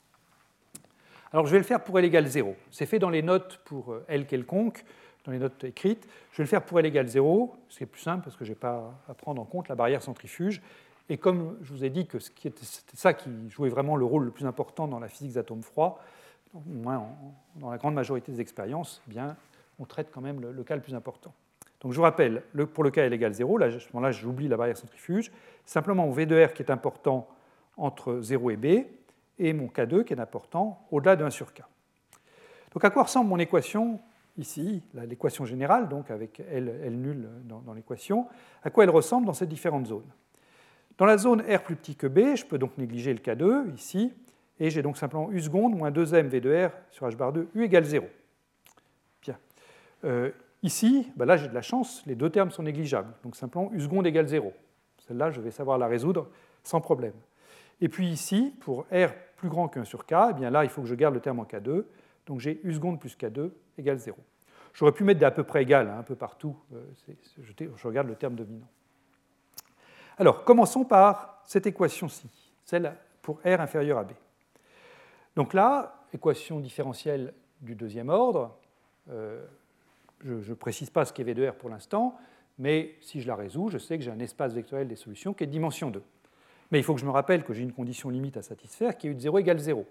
Alors 1.31 1.45
je 1.45 1.51
vais 1.51 1.57
le 1.57 1.63
faire 1.63 1.83
pour 1.83 1.99
L 1.99 2.05
égale 2.05 2.25
0. 2.25 2.55
C'est 2.71 2.85
fait 2.85 2.99
dans 2.99 3.09
les 3.09 3.21
notes 3.21 3.59
pour 3.65 3.91
euh, 3.91 4.05
L 4.07 4.25
quelconque, 4.25 4.85
dans 5.25 5.31
les 5.31 5.39
notes 5.39 5.63
écrites. 5.63 6.07
Je 6.31 6.37
vais 6.37 6.43
le 6.43 6.49
faire 6.49 6.63
pour 6.63 6.79
L 6.79 6.85
égale 6.85 7.07
0, 7.07 7.55
ce 7.69 7.77
qui 7.77 7.83
est 7.83 7.87
plus 7.87 8.01
simple 8.01 8.23
parce 8.23 8.37
que 8.37 8.45
je 8.45 8.51
n'ai 8.51 8.55
pas 8.55 8.93
à 9.09 9.13
prendre 9.13 9.41
en 9.41 9.45
compte 9.45 9.67
la 9.67 9.75
barrière 9.75 10.01
centrifuge. 10.01 10.61
Et 11.09 11.17
comme 11.17 11.57
je 11.61 11.73
vous 11.73 11.83
ai 11.83 11.89
dit 11.89 12.07
que 12.07 12.17
c'était 12.19 12.65
ça 12.93 13.13
qui 13.13 13.29
jouait 13.49 13.69
vraiment 13.69 13.97
le 13.97 14.05
rôle 14.05 14.23
le 14.23 14.31
plus 14.31 14.45
important 14.45 14.87
dans 14.87 14.99
la 14.99 15.09
physique 15.09 15.33
des 15.33 15.37
atomes 15.37 15.63
froids, 15.63 15.99
au 16.53 16.61
moins 16.65 17.09
dans 17.57 17.71
la 17.71 17.77
grande 17.77 17.93
majorité 17.93 18.31
des 18.31 18.39
expériences, 18.39 19.01
eh 19.07 19.11
bien, 19.11 19.35
on 19.79 19.85
traite 19.85 20.11
quand 20.13 20.21
même 20.21 20.39
le 20.39 20.63
cas 20.63 20.75
le 20.75 20.81
plus 20.81 20.95
important. 20.95 21.33
Donc 21.83 21.91
je 21.91 21.97
vous 21.97 22.03
rappelle, 22.03 22.43
pour 22.73 22.83
le 22.83 22.91
cas 22.91 23.03
L 23.03 23.13
égale 23.13 23.33
0, 23.33 23.57
là, 23.57 23.65
à 23.65 23.79
ce 23.79 23.87
moment-là, 23.93 24.11
j'oublie 24.11 24.47
la 24.47 24.55
barrière 24.55 24.77
centrifuge. 24.77 25.31
Simplement 25.65 26.05
mon 26.05 26.11
V 26.11 26.25
de 26.25 26.41
R 26.41 26.53
qui 26.53 26.63
est 26.63 26.71
important 26.71 27.27
entre 27.75 28.19
0 28.21 28.51
et 28.51 28.57
B, 28.57 28.65
et 29.39 29.53
mon 29.53 29.67
K2 29.67 30.03
qui 30.03 30.13
est 30.13 30.19
important 30.19 30.85
au-delà 30.91 31.15
de 31.15 31.23
1 31.25 31.29
sur 31.29 31.53
K. 31.53 31.61
Donc 32.73 32.85
à 32.85 32.89
quoi 32.89 33.03
ressemble 33.03 33.29
mon 33.29 33.39
équation 33.39 33.99
ici, 34.37 34.81
l'équation 34.93 35.45
générale, 35.45 35.89
donc 35.89 36.09
avec 36.09 36.39
L, 36.39 36.79
L 36.83 36.99
nul 36.99 37.27
dans, 37.43 37.73
l'équation, 37.73 38.27
à 38.63 38.69
quoi 38.69 38.83
elle 38.83 38.89
ressemble 38.89 39.27
dans 39.27 39.33
ces 39.33 39.45
différentes 39.45 39.87
zones? 39.87 40.09
Dans 40.97 41.05
la 41.05 41.17
zone 41.17 41.41
R 41.41 41.61
plus 41.63 41.75
petit 41.75 41.95
que 41.95 42.07
B, 42.07 42.35
je 42.35 42.45
peux 42.45 42.57
donc 42.57 42.77
négliger 42.77 43.13
le 43.13 43.19
K2 43.19 43.73
ici, 43.75 44.13
et 44.59 44.69
j'ai 44.69 44.81
donc 44.81 44.97
simplement 44.97 45.31
U 45.31 45.41
seconde 45.41 45.75
moins 45.75 45.91
2m 45.91 46.27
V 46.27 46.39
de 46.39 46.67
R 46.67 46.71
sur 46.91 47.07
H 47.07 47.15
bar 47.15 47.33
2, 47.33 47.49
U 47.55 47.63
égale 47.63 47.83
0. 47.83 48.07
Bien. 49.21 49.37
Euh, 50.05 50.31
ici, 50.63 51.11
ben 51.15 51.25
là 51.25 51.37
j'ai 51.37 51.47
de 51.47 51.53
la 51.53 51.61
chance, 51.61 52.03
les 52.05 52.15
deux 52.15 52.29
termes 52.29 52.51
sont 52.51 52.63
négligeables, 52.63 53.13
donc 53.23 53.35
simplement 53.35 53.69
U 53.73 53.79
seconde 53.81 54.07
égale 54.07 54.27
0. 54.27 54.51
Celle-là, 55.07 55.31
je 55.31 55.41
vais 55.41 55.51
savoir 55.51 55.77
la 55.77 55.87
résoudre 55.87 56.29
sans 56.63 56.81
problème. 56.81 57.13
Et 57.81 57.89
puis 57.89 58.07
ici, 58.07 58.55
pour 58.61 58.85
R 58.91 59.13
plus 59.35 59.49
grand 59.49 59.67
que 59.67 59.79
1 59.79 59.83
sur 59.83 60.05
K, 60.05 60.13
eh 60.29 60.33
bien 60.33 60.49
là, 60.49 60.63
il 60.63 60.69
faut 60.69 60.81
que 60.81 60.87
je 60.87 60.95
garde 60.95 61.13
le 61.13 61.19
terme 61.19 61.39
en 61.39 61.43
K2, 61.43 61.83
donc 62.25 62.39
j'ai 62.39 62.61
U 62.63 62.73
seconde 62.73 62.99
plus 62.99 63.17
K2 63.17 63.51
égale 63.77 63.97
0. 63.97 64.17
J'aurais 64.73 64.91
pu 64.91 65.03
mettre 65.03 65.19
des 65.19 65.25
à 65.25 65.31
peu 65.31 65.43
près 65.43 65.61
égal 65.61 65.87
hein, 65.87 65.99
un 65.99 66.03
peu 66.03 66.15
partout, 66.15 66.57
euh, 66.73 66.83
je, 67.37 67.87
regarde 67.87 68.07
le 68.07 68.15
terme 68.15 68.35
dominant. 68.35 68.67
Alors, 70.17 70.43
commençons 70.43 70.85
par 70.85 71.41
cette 71.45 71.67
équation-ci, 71.67 72.29
celle 72.63 72.95
pour 73.21 73.39
R 73.39 73.59
inférieur 73.59 73.99
à 73.99 74.03
B. 74.03 74.11
Donc 75.35 75.53
là, 75.53 76.05
équation 76.13 76.59
différentielle 76.59 77.33
du 77.61 77.75
deuxième 77.75 78.09
ordre, 78.09 78.55
euh, 79.09 79.45
je 80.23 80.49
ne 80.49 80.53
précise 80.55 80.89
pas 80.89 81.05
ce 81.05 81.13
qu'est 81.13 81.23
V 81.23 81.33
de 81.33 81.47
R 81.47 81.55
pour 81.55 81.69
l'instant, 81.69 82.17
mais 82.57 82.95
si 83.01 83.21
je 83.21 83.27
la 83.27 83.35
résous, 83.35 83.69
je 83.69 83.77
sais 83.77 83.97
que 83.97 84.03
j'ai 84.03 84.11
un 84.11 84.19
espace 84.19 84.53
vectoriel 84.53 84.87
des 84.87 84.95
solutions 84.95 85.33
qui 85.33 85.43
est 85.43 85.47
de 85.47 85.51
dimension 85.51 85.89
2. 85.89 86.01
Mais 86.71 86.79
il 86.79 86.83
faut 86.83 86.93
que 86.93 87.01
je 87.01 87.05
me 87.05 87.11
rappelle 87.11 87.43
que 87.43 87.53
j'ai 87.53 87.63
une 87.63 87.73
condition 87.73 88.09
limite 88.09 88.37
à 88.37 88.41
satisfaire 88.41 88.97
qui 88.97 89.07
est 89.07 89.11
U 89.11 89.15
de 89.15 89.19
0 89.19 89.39
égale 89.39 89.59
0. 89.59 89.85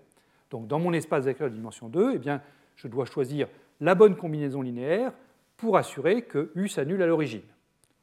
Donc 0.51 0.67
dans 0.67 0.79
mon 0.79 0.93
espace 0.93 1.25
vectoriel 1.25 1.53
de 1.53 1.57
dimension 1.57 1.89
2, 1.89 2.13
eh 2.15 2.19
bien, 2.19 2.43
je 2.77 2.89
dois 2.89 3.05
choisir 3.05 3.49
la 3.81 3.95
bonne 3.95 4.17
combinaison 4.17 4.63
linéaire 4.63 5.13
pour 5.57 5.77
assurer 5.77 6.23
que 6.23 6.51
U 6.55 6.69
s'annule 6.69 7.03
à 7.03 7.07
l'origine. 7.07 7.43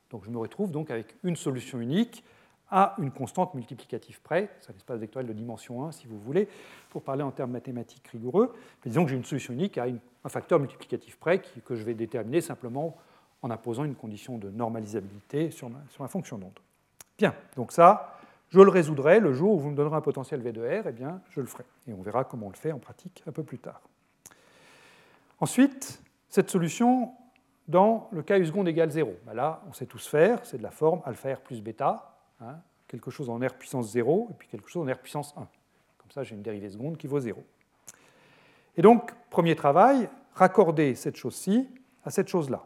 Donc 0.09 0.23
je 0.25 0.29
me 0.29 0.37
retrouve 0.37 0.71
donc 0.71 0.91
avec 0.91 1.15
une 1.23 1.35
solution 1.35 1.79
unique 1.79 2.23
à 2.71 2.95
une 2.99 3.11
constante 3.11 3.53
multiplicative 3.55 4.21
près, 4.21 4.49
c'est 4.61 4.71
un 4.71 4.75
espace 4.75 4.99
vectoriel 4.99 5.27
de 5.27 5.33
dimension 5.33 5.85
1 5.85 5.91
si 5.91 6.07
vous 6.07 6.19
voulez, 6.19 6.47
pour 6.89 7.03
parler 7.03 7.23
en 7.23 7.31
termes 7.31 7.51
mathématiques 7.51 8.07
rigoureux. 8.07 8.53
Mais 8.83 8.91
disons 8.91 9.03
que 9.03 9.11
j'ai 9.11 9.17
une 9.17 9.25
solution 9.25 9.53
unique 9.53 9.77
à 9.77 9.85
un 9.85 10.29
facteur 10.29 10.59
multiplicatif 10.59 11.17
près 11.17 11.39
que 11.39 11.75
je 11.75 11.83
vais 11.83 11.93
déterminer 11.93 12.41
simplement 12.41 12.97
en 13.41 13.51
imposant 13.51 13.85
une 13.85 13.95
condition 13.95 14.37
de 14.37 14.49
normalisabilité 14.49 15.51
sur 15.51 15.69
ma, 15.69 16.07
fonction 16.07 16.37
d'onde. 16.37 16.59
Bien, 17.17 17.33
donc 17.55 17.71
ça, 17.71 18.19
je 18.49 18.59
le 18.59 18.69
résoudrai 18.69 19.19
le 19.19 19.33
jour 19.33 19.53
où 19.53 19.59
vous 19.59 19.69
me 19.69 19.75
donnerez 19.75 19.95
un 19.95 20.01
potentiel 20.01 20.41
V 20.41 20.51
de 20.51 20.61
R, 20.61 20.87
eh 20.87 20.91
bien, 20.91 21.21
je 21.29 21.41
le 21.41 21.47
ferai. 21.47 21.63
Et 21.87 21.93
on 21.93 22.01
verra 22.01 22.23
comment 22.23 22.47
on 22.47 22.51
le 22.51 22.55
fait 22.55 22.71
en 22.71 22.79
pratique 22.79 23.23
un 23.27 23.31
peu 23.31 23.43
plus 23.43 23.59
tard. 23.59 23.81
Ensuite, 25.39 26.01
cette 26.27 26.49
solution 26.49 27.13
dans 27.67 28.09
le 28.11 28.23
cas 28.23 28.39
U 28.39 28.45
seconde 28.45 28.67
égale 28.67 28.89
0. 28.89 29.13
Ben 29.25 29.33
là, 29.33 29.61
on 29.69 29.73
sait 29.73 29.85
tous 29.85 30.07
faire, 30.07 30.45
c'est 30.45 30.57
de 30.57 30.63
la 30.63 30.71
forme 30.71 31.01
alpha 31.05 31.33
R 31.33 31.39
plus 31.39 31.61
bêta, 31.61 32.18
hein, 32.41 32.57
quelque 32.87 33.11
chose 33.11 33.29
en 33.29 33.37
R 33.37 33.53
puissance 33.53 33.91
0 33.91 34.29
et 34.31 34.33
puis 34.33 34.47
quelque 34.47 34.69
chose 34.69 34.87
en 34.87 34.91
R 34.91 34.97
puissance 34.97 35.33
1. 35.37 35.39
Comme 35.39 36.11
ça, 36.11 36.23
j'ai 36.23 36.35
une 36.35 36.41
dérivée 36.41 36.69
seconde 36.69 36.97
qui 36.97 37.07
vaut 37.07 37.19
0. 37.19 37.43
Et 38.77 38.81
donc, 38.81 39.11
premier 39.29 39.55
travail, 39.55 40.09
raccorder 40.33 40.95
cette 40.95 41.17
chose-ci 41.17 41.67
à 42.03 42.11
cette 42.11 42.27
chose-là. 42.27 42.65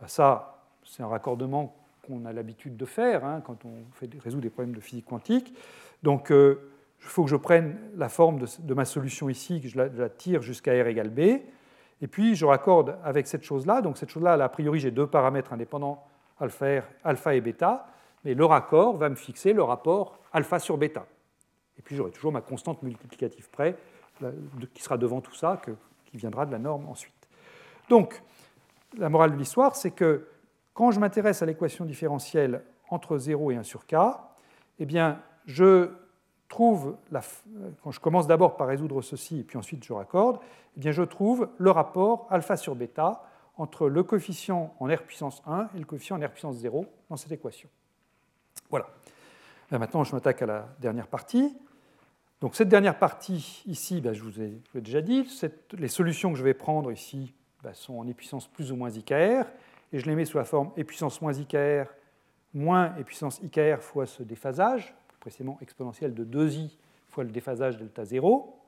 Ben 0.00 0.08
ça, 0.08 0.62
c'est 0.84 1.02
un 1.02 1.08
raccordement 1.08 1.74
qu'on 2.06 2.24
a 2.26 2.32
l'habitude 2.32 2.76
de 2.76 2.84
faire 2.84 3.24
hein, 3.24 3.42
quand 3.44 3.64
on 3.64 3.84
fait, 3.92 4.10
résout 4.22 4.40
des 4.40 4.50
problèmes 4.50 4.74
de 4.74 4.80
physique 4.80 5.06
quantique. 5.06 5.54
Donc, 6.02 6.30
euh, 6.30 6.70
il 7.00 7.06
faut 7.06 7.24
que 7.24 7.30
je 7.30 7.36
prenne 7.36 7.76
la 7.96 8.08
forme 8.08 8.38
de, 8.58 8.74
ma 8.74 8.84
solution 8.84 9.28
ici, 9.28 9.60
que 9.60 9.68
je 9.68 9.78
la 9.78 10.08
tire 10.08 10.42
jusqu'à 10.42 10.72
R 10.72 10.86
égale 10.86 11.10
B. 11.10 11.20
Et 12.00 12.06
puis, 12.06 12.34
je 12.34 12.44
raccorde 12.44 12.98
avec 13.04 13.26
cette 13.26 13.44
chose-là. 13.44 13.80
Donc, 13.82 13.98
cette 13.98 14.10
chose-là, 14.10 14.32
a 14.32 14.48
priori, 14.48 14.80
j'ai 14.80 14.90
deux 14.90 15.06
paramètres 15.06 15.52
indépendants, 15.52 16.04
alpha, 16.40 16.82
alpha 17.02 17.34
et 17.34 17.40
bêta. 17.40 17.86
Mais 18.24 18.34
le 18.34 18.44
raccord 18.44 18.96
va 18.96 19.08
me 19.08 19.14
fixer 19.14 19.52
le 19.52 19.62
rapport 19.62 20.18
alpha 20.32 20.58
sur 20.58 20.78
bêta. 20.78 21.06
Et 21.78 21.82
puis, 21.82 21.96
j'aurai 21.96 22.10
toujours 22.10 22.32
ma 22.32 22.40
constante 22.40 22.82
multiplicative 22.82 23.50
près, 23.50 23.76
qui 24.74 24.82
sera 24.82 24.96
devant 24.96 25.20
tout 25.20 25.34
ça, 25.34 25.60
qui 26.06 26.16
viendra 26.16 26.46
de 26.46 26.52
la 26.52 26.58
norme 26.58 26.86
ensuite. 26.88 27.14
Donc, 27.88 28.22
la 28.96 29.08
morale 29.08 29.32
de 29.32 29.36
l'histoire, 29.36 29.74
c'est 29.76 29.90
que 29.90 30.28
quand 30.72 30.90
je 30.90 31.00
m'intéresse 31.00 31.42
à 31.42 31.46
l'équation 31.46 31.84
différentielle 31.84 32.62
entre 32.88 33.18
0 33.18 33.50
et 33.50 33.56
1 33.56 33.62
sur 33.62 33.86
k, 33.86 33.96
eh 34.78 34.86
bien, 34.86 35.20
je 35.46 35.90
trouve, 36.48 36.96
quand 37.82 37.90
je 37.90 38.00
commence 38.00 38.26
d'abord 38.26 38.56
par 38.56 38.68
résoudre 38.68 39.02
ceci 39.02 39.40
et 39.40 39.42
puis 39.42 39.58
ensuite 39.58 39.84
je 39.84 39.92
raccorde, 39.92 40.38
eh 40.76 40.80
bien 40.80 40.92
je 40.92 41.02
trouve 41.02 41.48
le 41.58 41.70
rapport 41.70 42.26
alpha 42.30 42.56
sur 42.56 42.74
bêta 42.74 43.24
entre 43.56 43.88
le 43.88 44.02
coefficient 44.02 44.74
en 44.78 44.86
R 44.86 45.02
puissance 45.02 45.42
1 45.46 45.70
et 45.74 45.78
le 45.78 45.84
coefficient 45.84 46.16
en 46.16 46.24
R 46.24 46.30
puissance 46.30 46.56
0 46.56 46.86
dans 47.08 47.16
cette 47.16 47.32
équation. 47.32 47.68
Voilà. 48.74 49.78
maintenant, 49.78 50.02
je 50.02 50.12
m'attaque 50.12 50.42
à 50.42 50.46
la 50.46 50.68
dernière 50.80 51.06
partie. 51.06 51.56
Donc 52.40 52.56
cette 52.56 52.68
dernière 52.68 52.98
partie 52.98 53.62
ici, 53.66 54.00
ben, 54.00 54.12
je 54.12 54.20
vous 54.20 54.40
ai, 54.40 54.60
déjà 54.74 55.00
dit, 55.00 55.28
les 55.78 55.86
solutions 55.86 56.32
que 56.32 56.38
je 56.38 56.42
vais 56.42 56.54
prendre 56.54 56.90
ici 56.90 57.32
ben, 57.62 57.72
sont 57.72 57.94
en 57.94 58.04
E 58.04 58.12
puissance 58.12 58.48
plus 58.48 58.72
ou 58.72 58.76
moins 58.76 58.90
IKR, 58.90 59.44
et 59.92 60.00
je 60.00 60.06
les 60.06 60.16
mets 60.16 60.24
sous 60.24 60.38
la 60.38 60.44
forme 60.44 60.72
E 60.76 60.82
puissance 60.82 61.22
moins 61.22 61.32
IKR 61.32 61.84
moins 62.52 62.94
E 62.98 63.04
puissance 63.04 63.38
IKR 63.44 63.80
fois 63.80 64.06
ce 64.06 64.24
déphasage, 64.24 64.92
précisément 65.20 65.56
exponentielle 65.62 66.12
de 66.12 66.24
2i 66.24 66.76
fois 67.10 67.22
le 67.22 67.30
déphasage 67.30 67.76
delta 67.76 68.04
0. 68.04 68.58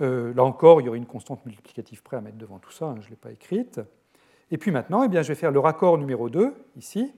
Euh, 0.00 0.34
là 0.34 0.42
encore, 0.42 0.80
il 0.80 0.86
y 0.86 0.88
aurait 0.88 0.98
une 0.98 1.06
constante 1.06 1.46
multiplicative 1.46 2.02
près 2.02 2.16
à 2.16 2.20
mettre 2.20 2.38
devant 2.38 2.58
tout 2.58 2.72
ça, 2.72 2.86
hein, 2.86 2.96
je 2.98 3.06
ne 3.06 3.10
l'ai 3.10 3.16
pas 3.16 3.30
écrite. 3.30 3.80
Et 4.50 4.58
puis 4.58 4.72
maintenant, 4.72 5.04
eh 5.04 5.08
bien, 5.08 5.22
je 5.22 5.28
vais 5.28 5.36
faire 5.36 5.52
le 5.52 5.60
raccord 5.60 5.96
numéro 5.96 6.28
2, 6.28 6.52
ici. 6.76 7.12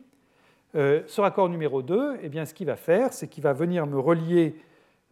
Euh, 0.74 1.02
ce 1.06 1.20
raccord 1.20 1.48
numéro 1.48 1.82
2, 1.82 2.18
eh 2.22 2.28
bien, 2.28 2.44
ce 2.44 2.54
qu'il 2.54 2.66
va 2.66 2.76
faire, 2.76 3.12
c'est 3.12 3.28
qu'il 3.28 3.42
va 3.42 3.52
venir 3.52 3.86
me 3.86 3.98
relier 3.98 4.56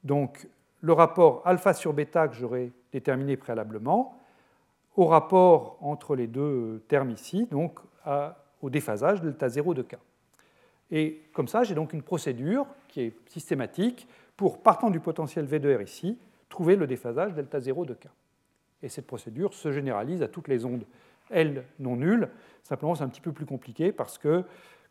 donc, 0.05 0.47
le 0.83 0.92
rapport 0.92 1.42
alpha 1.45 1.73
sur 1.73 1.92
bêta 1.92 2.29
que 2.29 2.37
j'aurais 2.37 2.71
déterminé 2.92 3.37
préalablement 3.37 4.21
au 4.97 5.07
rapport 5.07 5.79
entre 5.81 6.14
les 6.14 6.27
deux 6.27 6.85
termes 6.88 7.11
ici, 7.11 7.49
donc 7.51 7.81
au 8.62 8.71
déphasage 8.71 9.21
delta 9.21 9.49
0 9.49 9.75
de 9.75 9.83
k. 9.83 9.97
Et 10.90 11.23
comme 11.33 11.49
ça, 11.49 11.64
j'ai 11.64 11.75
donc 11.75 11.92
une 11.92 12.03
procédure 12.03 12.66
qui 12.88 13.01
est 13.01 13.14
systématique 13.29 14.07
pour, 14.37 14.62
partant 14.62 14.90
du 14.90 15.01
potentiel 15.01 15.45
V 15.45 15.59
de 15.59 15.75
R 15.75 15.83
ici, 15.83 16.19
trouver 16.49 16.77
le 16.77 16.87
déphasage 16.87 17.35
delta 17.35 17.61
0 17.61 17.85
de 17.85 17.95
K. 17.95 18.07
Et 18.83 18.88
cette 18.88 19.07
procédure 19.07 19.55
se 19.55 19.73
généralise 19.73 20.23
à 20.23 20.29
toutes 20.29 20.49
les 20.49 20.64
ondes 20.64 20.85
L 21.31 21.64
non 21.79 21.97
nulles. 21.97 22.29
Simplement, 22.62 22.95
c'est 22.95 23.05
un 23.05 23.09
petit 23.09 23.21
peu 23.21 23.33
plus 23.33 23.47
compliqué 23.47 23.92
parce 23.92 24.19
que, 24.19 24.45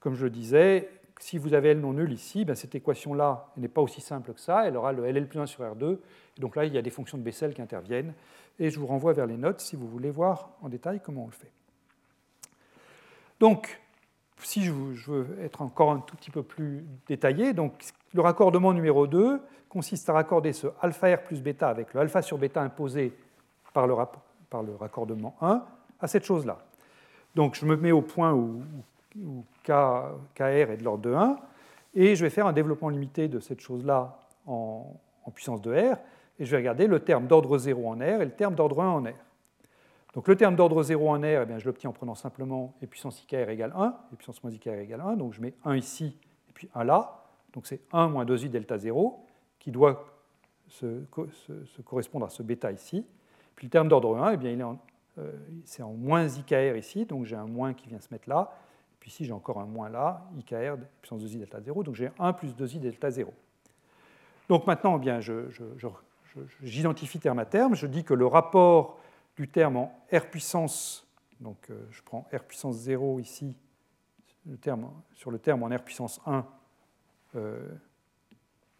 comme 0.06 0.13
je 0.13 0.26
le 0.26 0.30
disais, 0.30 0.88
si 1.20 1.39
vous 1.39 1.56
avez 1.56 1.70
L 1.70 1.80
non 1.80 1.94
nul 1.94 2.13
ici, 2.13 2.46
ben 2.46 2.54
cette 2.54 2.76
équation-là 2.76 3.48
n'est 3.58 3.68
pas 3.68 3.82
aussi 3.82 4.02
simple 4.02 4.34
que 4.34 4.39
ça. 4.39 4.68
Elle 4.68 4.78
aura 4.78 4.91
le 4.91 5.04
LL 5.04 5.28
plus 5.28 5.39
1 5.39 5.48
sur 5.48 5.63
R2. 5.63 5.98
Et 6.38 6.41
donc 6.41 6.56
là, 6.56 6.63
il 6.65 6.76
y 6.76 6.78
a 6.78 6.84
des 6.84 6.91
fonctions 6.91 7.18
de 7.18 7.24
Bessel 7.24 7.56
qui 7.56 7.62
interviennent. 7.63 8.13
Et 8.60 8.70
je 8.70 8.80
vous 8.80 8.86
renvoie 8.86 9.13
vers 9.13 9.26
les 9.26 9.36
notes 9.36 9.62
si 9.62 9.76
vous 9.76 9.88
voulez 9.88 10.12
voir 10.12 10.52
en 10.62 10.70
détail 10.70 11.02
comment 11.04 11.24
on 11.24 11.26
le 11.26 11.32
fait. 11.32 11.52
Donc, 13.39 13.82
si 14.44 14.65
je 14.65 14.72
veux 14.72 15.39
être 15.41 15.63
encore 15.63 15.89
un 15.89 16.02
tout 16.02 16.15
petit 16.15 16.30
peu 16.30 16.44
plus 16.44 16.86
détaillé, 17.08 17.54
donc 17.54 17.84
le 18.13 18.22
raccordement 18.22 18.74
numéro 18.74 19.08
2 19.08 19.41
consiste 19.70 20.08
à 20.08 20.13
raccorder 20.13 20.54
ce 20.54 20.68
alpha 20.84 21.15
R 21.15 21.24
plus 21.24 21.41
bêta 21.41 21.68
avec 21.68 21.96
le 21.96 22.02
alpha 22.02 22.22
sur 22.22 22.38
bêta 22.38 22.62
imposé 22.62 23.12
par 23.74 23.88
le, 23.88 23.96
par 24.52 24.62
le 24.62 24.76
raccordement 24.76 25.36
1 25.41 25.65
à 26.00 26.08
cette 26.08 26.26
chose-là. 26.26 26.60
Donc 27.34 27.56
je 27.56 27.65
me 27.65 27.76
mets 27.76 27.91
au 27.91 28.04
point 28.04 28.32
où, 28.34 28.62
K, 29.63 29.71
KR 30.34 30.43
est 30.43 30.78
de 30.78 30.84
l'ordre 30.84 31.04
de 31.04 31.13
1, 31.13 31.38
et 31.93 32.15
je 32.15 32.23
vais 32.23 32.30
faire 32.30 32.47
un 32.47 32.54
développement 32.54 32.89
limité 32.89 33.28
de 33.28 33.39
cette 33.39 33.62
chose-là 33.62 34.19
en, 34.45 34.95
puissance 35.34 35.62
de 35.62 35.71
R, 35.71 35.97
et 36.39 36.45
je 36.45 36.51
vais 36.51 36.58
regarder 36.58 36.88
le 36.88 36.99
terme 36.99 37.28
d'ordre 37.28 37.58
0 37.58 37.88
en 37.89 37.95
R 37.97 38.21
et 38.21 38.25
le 38.25 38.32
terme 38.32 38.56
d'ordre 38.56 38.82
1 38.82 38.89
en 38.89 39.04
R. 39.04 39.13
Donc 40.13 40.28
le 40.28 40.36
terme 40.36 40.56
d'ordre 40.56 40.82
0 40.84 41.10
en 41.10 41.19
R, 41.19 41.23
eh 41.23 41.45
bien, 41.45 41.58
je 41.58 41.65
l'obtiens 41.65 41.89
en 41.89 41.93
prenant 41.93 42.15
simplement 42.15 42.73
e 42.84 42.86
puissance 42.86 43.23
IKR 43.23 43.49
égale 43.49 43.73
1, 43.75 43.88
e 44.13 44.15
puissance 44.15 44.43
moins 44.43 44.51
IKR 44.51 44.80
égale 44.80 45.01
1, 45.01 45.15
donc 45.15 45.34
je 45.34 45.41
mets 45.41 45.54
1 45.65 45.75
ici 45.75 46.17
et 46.49 46.54
puis 46.54 46.69
1 46.75 46.84
là, 46.84 47.23
donc 47.54 47.67
c'est 47.67 47.82
1 47.91 48.10
moins 48.10 48.25
2i 48.25 48.49
delta 48.49 48.78
0 48.78 49.25
qui 49.60 49.71
doit 49.71 50.06
se, 50.67 51.04
correspondre 51.84 52.25
à 52.25 52.30
ce 52.30 52.43
bêta 52.43 52.71
ici. 52.71 53.06
Puis 53.56 53.67
le 53.67 53.71
terme 53.71 53.88
d'ordre 53.88 54.17
1, 54.17 54.34
eh 54.34 54.38
bien, 54.38 54.51
il 54.51 54.62
est 54.62 54.65
euh, 55.17 55.32
c'est 55.63 55.82
en 55.82 55.93
moins 55.93 56.28
IKR 56.28 56.75
ici, 56.78 57.06
donc 57.06 57.25
j'ai 57.25 57.36
un 57.36 57.47
moins 57.47 57.73
qui 57.73 57.88
vient 57.88 57.99
se 57.99 58.10
mettre 58.12 58.30
là. 58.30 58.51
Ici, 59.06 59.26
j'ai 59.26 59.34
encore 59.34 59.60
un 59.60 59.65
moins 59.65 59.89
là, 59.89 60.26
IKR 60.38 60.78
puissance 61.00 61.22
2i 61.22 61.38
delta 61.38 61.62
0, 61.62 61.84
donc 61.84 61.96
j'ai 61.96 62.10
1 62.18 62.34
plus 62.34 62.56
2i 62.56 62.80
delta 62.80 63.12
0. 63.12 63.32
Donc 64.50 64.65
maintenant, 64.65 65.00
eh 65.04 65.32
j'identifie 66.63 67.20
terme 67.20 67.39
à 67.39 67.46
terme, 67.46 67.76
je 67.76 67.88
dis 67.88 68.04
que 68.04 68.13
le 68.13 68.26
rapport 68.26 69.00
du 69.38 69.48
terme 69.48 69.78
en 69.78 69.91
R 70.12 70.26
puissance, 70.30 71.08
donc 71.39 71.70
euh, 71.70 71.86
je 71.91 72.02
prends 72.02 72.28
R 72.34 72.44
puissance 72.44 72.78
0 72.78 73.20
ici, 73.20 73.56
le 74.46 74.58
terme, 74.58 74.89
sur 75.13 75.32
le 75.32 75.39
terme 75.39 75.63
en 75.63 75.68
R 75.68 75.82
puissance 75.82 76.20
1 76.26 76.46
euh, 77.36 77.68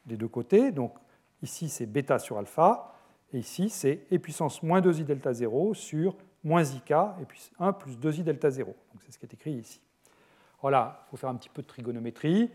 des 0.06 0.18
deux 0.18 0.28
côtés. 0.28 0.72
Donc 0.72 0.96
ici 1.42 1.70
c'est 1.70 1.86
bêta 1.86 2.20
sur 2.20 2.38
alpha, 2.38 2.96
Et 3.34 3.40
ici, 3.40 3.70
c'est 3.70 4.08
e 4.12 4.18
puissance 4.18 4.64
moins 4.64 4.82
2i 4.82 5.04
delta 5.04 5.34
0 5.34 5.74
sur 5.74 6.16
moins 6.44 6.64
ik, 6.64 6.92
et 6.92 7.26
puis 7.28 7.52
1 7.60 7.74
plus 7.74 7.98
2i 7.98 8.24
delta 8.24 8.50
0. 8.50 8.76
Donc 8.94 9.04
c'est 9.04 9.12
ce 9.12 9.20
qui 9.20 9.26
est 9.26 9.34
écrit 9.34 9.54
ici. 9.54 9.82
Voilà, 10.66 11.06
il 11.06 11.10
faut 11.12 11.18
faire 11.18 11.30
un 11.30 11.36
petit 11.36 11.50
peu 11.50 11.62
de 11.62 11.68
trigonométrie. 11.68 12.50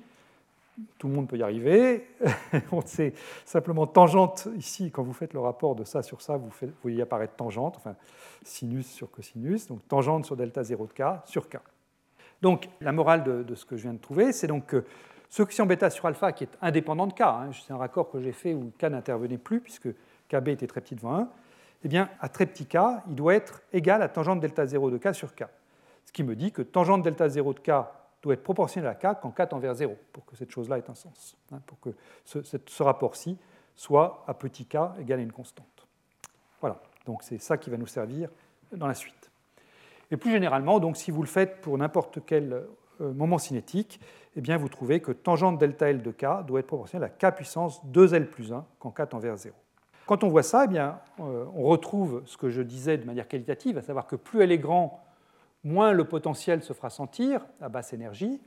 Tout 0.98 1.06
le 1.06 1.14
monde 1.14 1.28
peut 1.28 1.36
y 1.36 1.44
arriver. 1.44 2.08
c'est 2.84 3.14
simplement 3.44 3.86
tangente 3.86 4.48
ici, 4.56 4.90
quand 4.90 5.04
vous 5.04 5.12
faites 5.12 5.32
le 5.32 5.38
rapport 5.38 5.76
de 5.76 5.84
ça 5.84 6.02
sur 6.02 6.20
ça, 6.20 6.36
vous, 6.36 6.50
voyez 6.82 7.02
apparaître 7.02 7.36
tangente, 7.36 7.76
enfin 7.76 7.94
sinus 8.42 8.90
sur 8.90 9.12
cosinus, 9.12 9.68
donc 9.68 9.86
tangente 9.86 10.26
sur 10.26 10.36
delta 10.36 10.64
0 10.64 10.88
de 10.88 10.92
k 10.92 11.02
sur 11.24 11.48
k. 11.48 11.58
Donc 12.42 12.68
la 12.80 12.90
morale 12.90 13.44
de, 13.44 13.54
ce 13.54 13.64
que 13.64 13.76
je 13.76 13.82
viens 13.82 13.94
de 13.94 14.00
trouver, 14.00 14.32
c'est 14.32 14.48
donc 14.48 14.66
que 14.66 14.84
ce 15.28 15.44
coefficient 15.44 15.66
bêta 15.66 15.88
sur 15.88 16.06
alpha 16.06 16.32
qui 16.32 16.42
est 16.42 16.58
indépendant 16.60 17.06
de 17.06 17.12
k, 17.12 17.20
hein, 17.20 17.50
c'est 17.64 17.72
un 17.72 17.76
raccord 17.76 18.10
que 18.10 18.20
j'ai 18.20 18.32
fait 18.32 18.54
où 18.54 18.72
k 18.76 18.86
n'intervenait 18.86 19.38
plus 19.38 19.60
puisque 19.60 19.88
kb 20.28 20.48
était 20.48 20.66
très 20.66 20.80
petit 20.80 20.96
devant 20.96 21.14
1, 21.14 21.28
eh 21.84 21.88
bien 21.88 22.10
à 22.18 22.28
très 22.28 22.46
petit 22.46 22.66
k, 22.66 22.76
il 23.06 23.14
doit 23.14 23.36
être 23.36 23.62
égal 23.72 24.02
à 24.02 24.08
tangente 24.08 24.40
delta 24.40 24.66
0 24.66 24.90
de 24.90 24.98
k 24.98 25.14
sur 25.14 25.32
k. 25.32 25.44
Ce 26.06 26.12
qui 26.12 26.24
me 26.24 26.34
dit 26.34 26.50
que 26.50 26.62
tangente 26.62 27.02
delta 27.02 27.28
0 27.28 27.54
de 27.54 27.60
k 27.60 27.70
doit 28.22 28.34
être 28.34 28.42
proportionnel 28.42 28.90
à 28.90 28.94
k 28.94 29.18
quand 29.20 29.30
k 29.30 29.48
tend 29.48 29.58
vers 29.58 29.74
0, 29.74 29.96
pour 30.12 30.24
que 30.26 30.36
cette 30.36 30.50
chose-là 30.50 30.78
ait 30.78 30.90
un 30.90 30.94
sens, 30.94 31.36
hein, 31.52 31.60
pour 31.66 31.80
que 31.80 31.90
ce, 32.24 32.82
rapport-ci 32.82 33.38
soit 33.76 34.24
à 34.26 34.34
petit 34.34 34.66
k 34.66 34.76
égal 34.98 35.20
à 35.20 35.22
une 35.22 35.32
constante. 35.32 35.86
Voilà, 36.60 36.80
donc 37.06 37.22
c'est 37.22 37.38
ça 37.38 37.56
qui 37.56 37.70
va 37.70 37.76
nous 37.76 37.86
servir 37.86 38.28
dans 38.72 38.86
la 38.86 38.94
suite. 38.94 39.30
Et 40.10 40.16
plus 40.16 40.32
généralement, 40.32 40.80
donc, 40.80 40.96
si 40.96 41.10
vous 41.10 41.22
le 41.22 41.28
faites 41.28 41.60
pour 41.60 41.78
n'importe 41.78 42.18
quel 42.26 42.64
euh, 43.00 43.12
moment 43.12 43.38
cinétique, 43.38 44.00
eh 44.36 44.40
bien, 44.40 44.56
vous 44.56 44.68
trouvez 44.68 45.00
que 45.00 45.12
tangente 45.12 45.58
delta 45.58 45.88
L 45.88 46.02
de 46.02 46.10
k 46.10 46.44
doit 46.46 46.60
être 46.60 46.66
proportionnelle 46.66 47.10
à 47.10 47.30
k 47.30 47.34
puissance 47.34 47.84
2L 47.86 48.26
plus 48.26 48.52
1 48.52 48.64
quand 48.78 48.90
k 48.90 49.08
tend 49.08 49.18
vers 49.18 49.36
0. 49.36 49.54
Quand 50.06 50.24
on 50.24 50.28
voit 50.28 50.42
ça, 50.42 50.64
eh 50.64 50.68
bien, 50.68 50.98
euh, 51.20 51.44
on 51.54 51.62
retrouve 51.62 52.22
ce 52.26 52.36
que 52.36 52.50
je 52.50 52.62
disais 52.62 52.98
de 52.98 53.04
manière 53.04 53.28
qualitative, 53.28 53.78
à 53.78 53.82
savoir 53.82 54.06
que 54.06 54.16
plus 54.16 54.42
elle 54.42 54.50
est 54.50 54.58
grande, 54.58 54.90
moins 55.64 55.92
le 55.92 56.04
potentiel 56.04 56.62
se 56.62 56.72
fera 56.72 56.90
sentir 56.90 57.44
à 57.60 57.68
basse 57.68 57.92
énergie, 57.92 58.40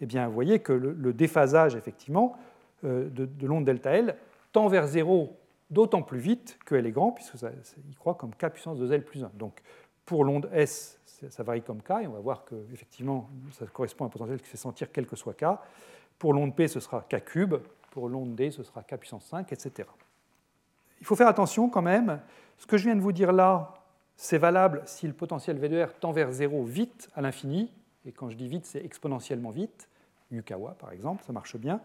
eh 0.00 0.06
bien, 0.06 0.26
vous 0.26 0.34
voyez 0.34 0.58
que 0.58 0.72
le, 0.72 1.12
déphasage, 1.12 1.76
effectivement, 1.76 2.36
euh, 2.84 3.08
de, 3.10 3.46
l'onde 3.46 3.64
delta 3.64 3.92
L 3.92 4.16
tend 4.52 4.68
vers 4.68 4.86
0 4.86 5.36
d'autant 5.70 6.02
plus 6.02 6.18
vite 6.18 6.58
qu'elle 6.66 6.86
est 6.86 6.92
grande, 6.92 7.14
puisque 7.14 7.38
ça, 7.38 7.50
il 7.88 7.96
croit 7.96 8.14
comme 8.14 8.34
k 8.34 8.48
puissance 8.48 8.78
de 8.78 8.92
L 8.92 9.04
plus 9.04 9.24
1. 9.24 9.30
Donc, 9.34 9.60
pour 10.04 10.24
l'onde 10.24 10.48
S, 10.52 11.00
ça 11.04 11.42
varie 11.42 11.62
comme 11.62 11.80
k, 11.80 11.90
et 12.02 12.06
on 12.06 12.12
va 12.12 12.20
voir 12.20 12.44
que, 12.44 12.54
effectivement, 12.72 13.28
ça 13.52 13.66
correspond 13.66 14.04
à 14.04 14.06
un 14.08 14.10
potentiel 14.10 14.40
qui 14.40 14.48
fait 14.48 14.56
sentir 14.56 14.90
quel 14.92 15.06
que 15.06 15.16
soit 15.16 15.34
k. 15.34 15.44
Pour 16.18 16.34
l'onde 16.34 16.54
P, 16.54 16.68
ce 16.68 16.80
sera 16.80 17.02
k 17.02 17.24
cube, 17.24 17.54
pour 17.90 18.08
l'onde 18.08 18.34
D, 18.34 18.50
ce 18.50 18.62
sera 18.62 18.82
k 18.82 18.96
puissance 18.96 19.24
5, 19.26 19.52
etc. 19.52 19.88
Il 21.00 21.06
faut 21.06 21.16
faire 21.16 21.28
attention 21.28 21.68
quand 21.68 21.82
même, 21.82 22.20
ce 22.58 22.66
que 22.66 22.76
je 22.76 22.84
viens 22.84 22.96
de 22.96 23.00
vous 23.00 23.12
dire 23.12 23.32
là, 23.32 23.74
c'est 24.16 24.38
valable 24.38 24.82
si 24.86 25.06
le 25.06 25.12
potentiel 25.12 25.58
V 25.58 25.68
de 25.68 25.82
R 25.82 25.92
tend 25.94 26.12
vers 26.12 26.32
0 26.32 26.64
vite 26.64 27.10
à 27.14 27.20
l'infini, 27.20 27.72
et 28.06 28.12
quand 28.12 28.30
je 28.30 28.36
dis 28.36 28.48
vite, 28.48 28.66
c'est 28.66 28.84
exponentiellement 28.84 29.50
vite, 29.50 29.88
Yukawa 30.30 30.76
par 30.78 30.92
exemple, 30.92 31.24
ça 31.24 31.32
marche 31.32 31.56
bien. 31.56 31.80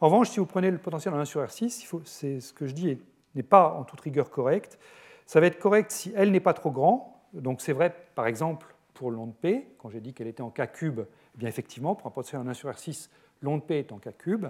En 0.00 0.06
revanche, 0.06 0.30
si 0.30 0.40
vous 0.40 0.46
prenez 0.46 0.70
le 0.70 0.78
potentiel 0.78 1.14
en 1.14 1.18
1 1.18 1.24
sur 1.24 1.42
R6, 1.42 2.02
c'est 2.04 2.40
ce 2.40 2.52
que 2.52 2.66
je 2.66 2.72
dis 2.72 2.98
n'est 3.34 3.42
pas 3.42 3.72
en 3.74 3.84
toute 3.84 4.00
rigueur 4.00 4.30
correct. 4.30 4.78
Ça 5.26 5.40
va 5.40 5.46
être 5.46 5.58
correct 5.58 5.90
si 5.90 6.12
L 6.16 6.30
n'est 6.32 6.40
pas 6.40 6.54
trop 6.54 6.70
grand. 6.70 7.22
Donc 7.32 7.60
c'est 7.60 7.72
vrai, 7.72 7.94
par 8.14 8.26
exemple, 8.26 8.74
pour 8.94 9.10
l'onde 9.10 9.34
P, 9.34 9.74
quand 9.78 9.90
j'ai 9.90 10.00
dit 10.00 10.12
qu'elle 10.12 10.26
était 10.26 10.42
en 10.42 10.50
K 10.50 10.70
cube, 10.72 11.00
eh 11.34 11.38
bien 11.38 11.48
effectivement, 11.48 11.94
pour 11.94 12.06
un 12.08 12.10
potentiel 12.10 12.40
en 12.40 12.48
1 12.48 12.54
sur 12.54 12.68
R6, 12.68 13.08
l'onde 13.40 13.64
P 13.64 13.78
est 13.78 13.92
en 13.92 13.98
K 13.98 14.16
cube. 14.18 14.46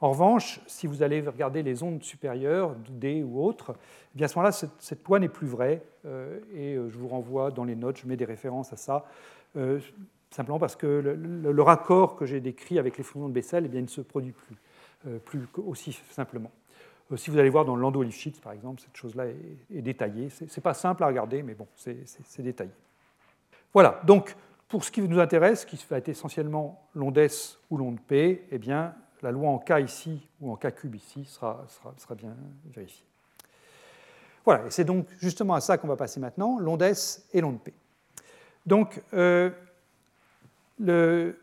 En 0.00 0.10
revanche, 0.10 0.60
si 0.66 0.86
vous 0.86 1.02
allez 1.02 1.22
regarder 1.22 1.62
les 1.62 1.82
ondes 1.82 2.02
supérieures, 2.02 2.74
D 2.90 3.22
ou 3.22 3.42
autres, 3.42 3.74
eh 4.14 4.18
bien 4.18 4.26
à 4.26 4.28
ce 4.28 4.38
moment-là, 4.38 4.52
cette, 4.52 5.06
loi 5.06 5.18
n'est 5.18 5.28
plus 5.28 5.46
vraie. 5.46 5.82
Euh, 6.04 6.38
et 6.54 6.74
euh, 6.74 6.90
je 6.90 6.98
vous 6.98 7.08
renvoie 7.08 7.50
dans 7.50 7.64
les 7.64 7.76
notes, 7.76 7.98
je 7.98 8.06
mets 8.06 8.16
des 8.16 8.26
références 8.26 8.72
à 8.72 8.76
ça, 8.76 9.06
euh, 9.56 9.80
simplement 10.30 10.58
parce 10.58 10.76
que 10.76 10.86
le, 10.86 11.62
raccord 11.62 12.16
que 12.16 12.26
j'ai 12.26 12.40
décrit 12.40 12.78
avec 12.78 12.98
les 12.98 13.04
fonctions 13.04 13.28
de 13.28 13.32
Bessel 13.32 13.64
eh 13.64 13.68
bien, 13.68 13.80
il 13.80 13.84
ne 13.84 13.88
se 13.88 14.02
produit 14.02 14.32
plus, 14.32 15.18
plus 15.20 15.46
aussi 15.66 15.98
simplement. 16.10 16.50
si 17.16 17.30
vous 17.30 17.38
allez 17.38 17.48
voir 17.48 17.64
dans 17.64 18.02
Lifshitz, 18.02 18.38
par 18.40 18.52
exemple, 18.52 18.82
cette 18.82 18.96
chose-là 18.96 19.24
est, 19.26 19.82
détaillée. 19.82 20.28
Ce 20.28 20.44
n'est 20.44 20.62
pas 20.62 20.74
simple 20.74 21.04
à 21.04 21.06
regarder, 21.06 21.42
mais 21.42 21.54
bon, 21.54 21.66
c'est 21.74 22.42
détaillé. 22.42 22.72
Voilà, 23.72 24.02
donc 24.04 24.36
pour 24.68 24.84
ce 24.84 24.90
qui 24.90 25.00
nous 25.00 25.20
intéresse, 25.20 25.64
qui 25.64 25.82
va 25.88 25.98
être 25.98 26.08
essentiellement 26.08 26.86
l'onde 26.94 27.16
S 27.16 27.58
ou 27.70 27.78
l'onde 27.78 28.00
P, 28.00 28.46
eh 28.50 28.58
bien, 28.58 28.94
la 29.26 29.32
loi 29.32 29.50
en 29.50 29.58
K 29.58 29.80
ici 29.84 30.24
ou 30.40 30.52
en 30.52 30.56
K 30.56 30.72
cube 30.72 30.94
ici 30.94 31.24
sera, 31.24 31.64
sera, 31.96 32.14
bien 32.14 32.36
vérifiée. 32.72 33.04
Voilà, 34.44 34.66
et 34.66 34.70
c'est 34.70 34.84
donc 34.84 35.08
justement 35.18 35.54
à 35.54 35.60
ça 35.60 35.78
qu'on 35.78 35.88
va 35.88 35.96
passer 35.96 36.20
maintenant, 36.20 36.60
l'onde 36.60 36.80
S 36.82 37.26
et 37.32 37.40
l'onde 37.40 37.60
P. 37.60 37.74
Donc, 38.66 39.02
euh, 39.14 39.50
le, 40.78 41.40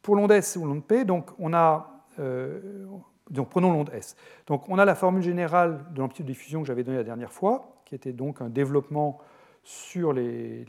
pour 0.00 0.14
l'onde 0.14 0.30
S 0.30 0.54
ou 0.54 0.64
l'onde 0.64 0.84
P, 0.84 1.04
donc 1.04 1.32
on 1.40 1.52
a, 1.52 2.04
euh, 2.20 2.86
donc 3.30 3.48
prenons 3.48 3.72
l'onde 3.72 3.90
S. 3.92 4.14
Donc 4.46 4.68
on 4.68 4.78
a 4.78 4.84
la 4.84 4.94
formule 4.94 5.22
générale 5.22 5.84
de 5.92 5.98
l'amplitude 5.98 6.26
de 6.26 6.30
diffusion 6.30 6.60
que 6.60 6.68
j'avais 6.68 6.84
donnée 6.84 6.98
la 6.98 7.04
dernière 7.04 7.32
fois, 7.32 7.82
qui 7.84 7.96
était 7.96 8.12
donc 8.12 8.40
un 8.42 8.48
développement 8.48 9.18
sur 9.64 10.12
les, 10.12 10.66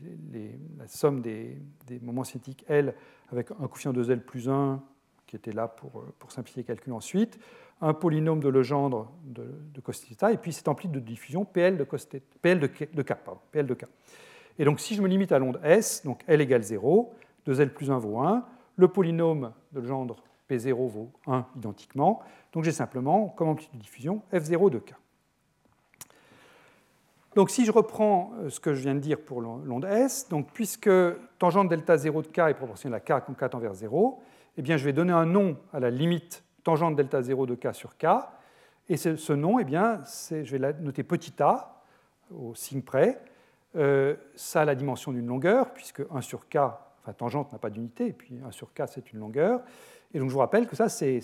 la 0.79 0.87
somme 0.87 1.21
des, 1.21 1.59
des, 1.85 1.99
moments 1.99 2.23
cinétiques 2.23 2.65
L 2.67 2.95
avec 3.31 3.51
un 3.51 3.67
coefficient 3.67 3.93
de 3.93 4.11
L 4.11 4.23
plus 4.23 4.49
1 4.49 4.81
qui 5.35 5.49
était 5.49 5.55
là 5.55 5.67
pour, 5.67 5.99
euh, 5.99 6.13
pour 6.19 6.31
simplifier 6.31 6.63
le 6.63 6.67
calcul 6.67 6.93
ensuite, 6.93 7.39
un 7.81 7.93
polynôme 7.93 8.39
de 8.39 8.47
Legendre 8.47 9.11
de, 9.25 9.43
de 9.73 9.81
cos 9.81 9.91
et 9.91 10.37
puis 10.37 10.53
cette 10.53 10.67
amplitude 10.67 10.93
de 10.93 10.99
diffusion 10.99 11.43
PL 11.43 11.77
de, 11.77 11.83
de, 11.83 12.69
de 12.93 13.01
K. 13.01 13.13
De 13.53 13.73
K. 13.73 13.85
Et 14.57 14.65
donc 14.65 14.79
si 14.79 14.95
je 14.95 15.01
me 15.01 15.07
limite 15.07 15.31
à 15.31 15.39
l'onde 15.39 15.59
S, 15.63 16.03
donc 16.05 16.21
L 16.27 16.39
égale 16.39 16.63
0, 16.63 17.13
2L 17.47 17.69
plus 17.69 17.91
1 17.91 17.97
vaut 17.97 18.19
1, 18.19 18.45
le 18.77 18.87
polynôme 18.87 19.51
de 19.73 19.81
Legendre 19.81 20.23
P0 20.49 20.87
vaut 20.87 21.11
1 21.27 21.45
identiquement, 21.57 22.21
donc 22.53 22.63
j'ai 22.63 22.71
simplement 22.71 23.27
comme 23.29 23.49
amplitude 23.49 23.77
de 23.77 23.81
diffusion 23.81 24.21
F0 24.31 24.69
de 24.69 24.79
K. 24.79 24.93
Donc 27.35 27.49
si 27.49 27.65
je 27.65 27.71
reprends 27.71 28.31
euh, 28.37 28.49
ce 28.49 28.61
que 28.61 28.73
je 28.73 28.81
viens 28.81 28.95
de 28.95 28.99
dire 28.99 29.19
pour 29.19 29.41
l'onde 29.41 29.83
S, 29.83 30.29
donc 30.29 30.47
puisque 30.53 30.89
tangente 31.37 31.67
delta 31.67 31.97
0 31.97 32.21
de 32.21 32.27
K 32.27 32.39
est 32.39 32.53
proportionnelle 32.53 32.95
à 32.95 32.99
K 33.01 33.25
quand 33.25 33.33
K 33.33 33.49
tend 33.49 33.59
vers 33.59 33.73
0, 33.73 34.21
eh 34.57 34.61
bien, 34.61 34.77
je 34.77 34.85
vais 34.85 34.93
donner 34.93 35.13
un 35.13 35.25
nom 35.25 35.57
à 35.73 35.79
la 35.79 35.89
limite 35.89 36.43
tangente 36.63 36.95
delta 36.95 37.21
0 37.21 37.45
de 37.45 37.55
k 37.55 37.73
sur 37.73 37.97
k. 37.97 38.07
Et 38.87 38.97
ce, 38.97 39.33
nom, 39.33 39.59
eh 39.59 39.63
bien, 39.63 40.01
je 40.29 40.49
vais 40.51 40.57
la 40.57 40.73
noter 40.73 41.03
petit 41.03 41.33
a, 41.41 41.83
au 42.31 42.53
signe 42.55 42.81
près. 42.81 43.21
Euh, 43.75 44.15
ça 44.35 44.61
a 44.61 44.65
la 44.65 44.75
dimension 44.75 45.11
d'une 45.11 45.27
longueur, 45.27 45.73
puisque 45.73 46.03
1 46.11 46.21
sur 46.21 46.47
k, 46.47 46.57
enfin 46.57 47.13
tangente 47.13 47.51
n'a 47.51 47.57
pas 47.57 47.69
d'unité, 47.69 48.07
et 48.07 48.13
puis 48.13 48.39
1 48.45 48.51
sur 48.51 48.73
k, 48.73 48.83
c'est 48.87 49.11
une 49.11 49.19
longueur. 49.19 49.61
Et 50.13 50.19
donc 50.19 50.29
je 50.29 50.33
vous 50.33 50.39
rappelle 50.39 50.67
que 50.67 50.75
ça, 50.75 50.87
c'est 50.87 51.21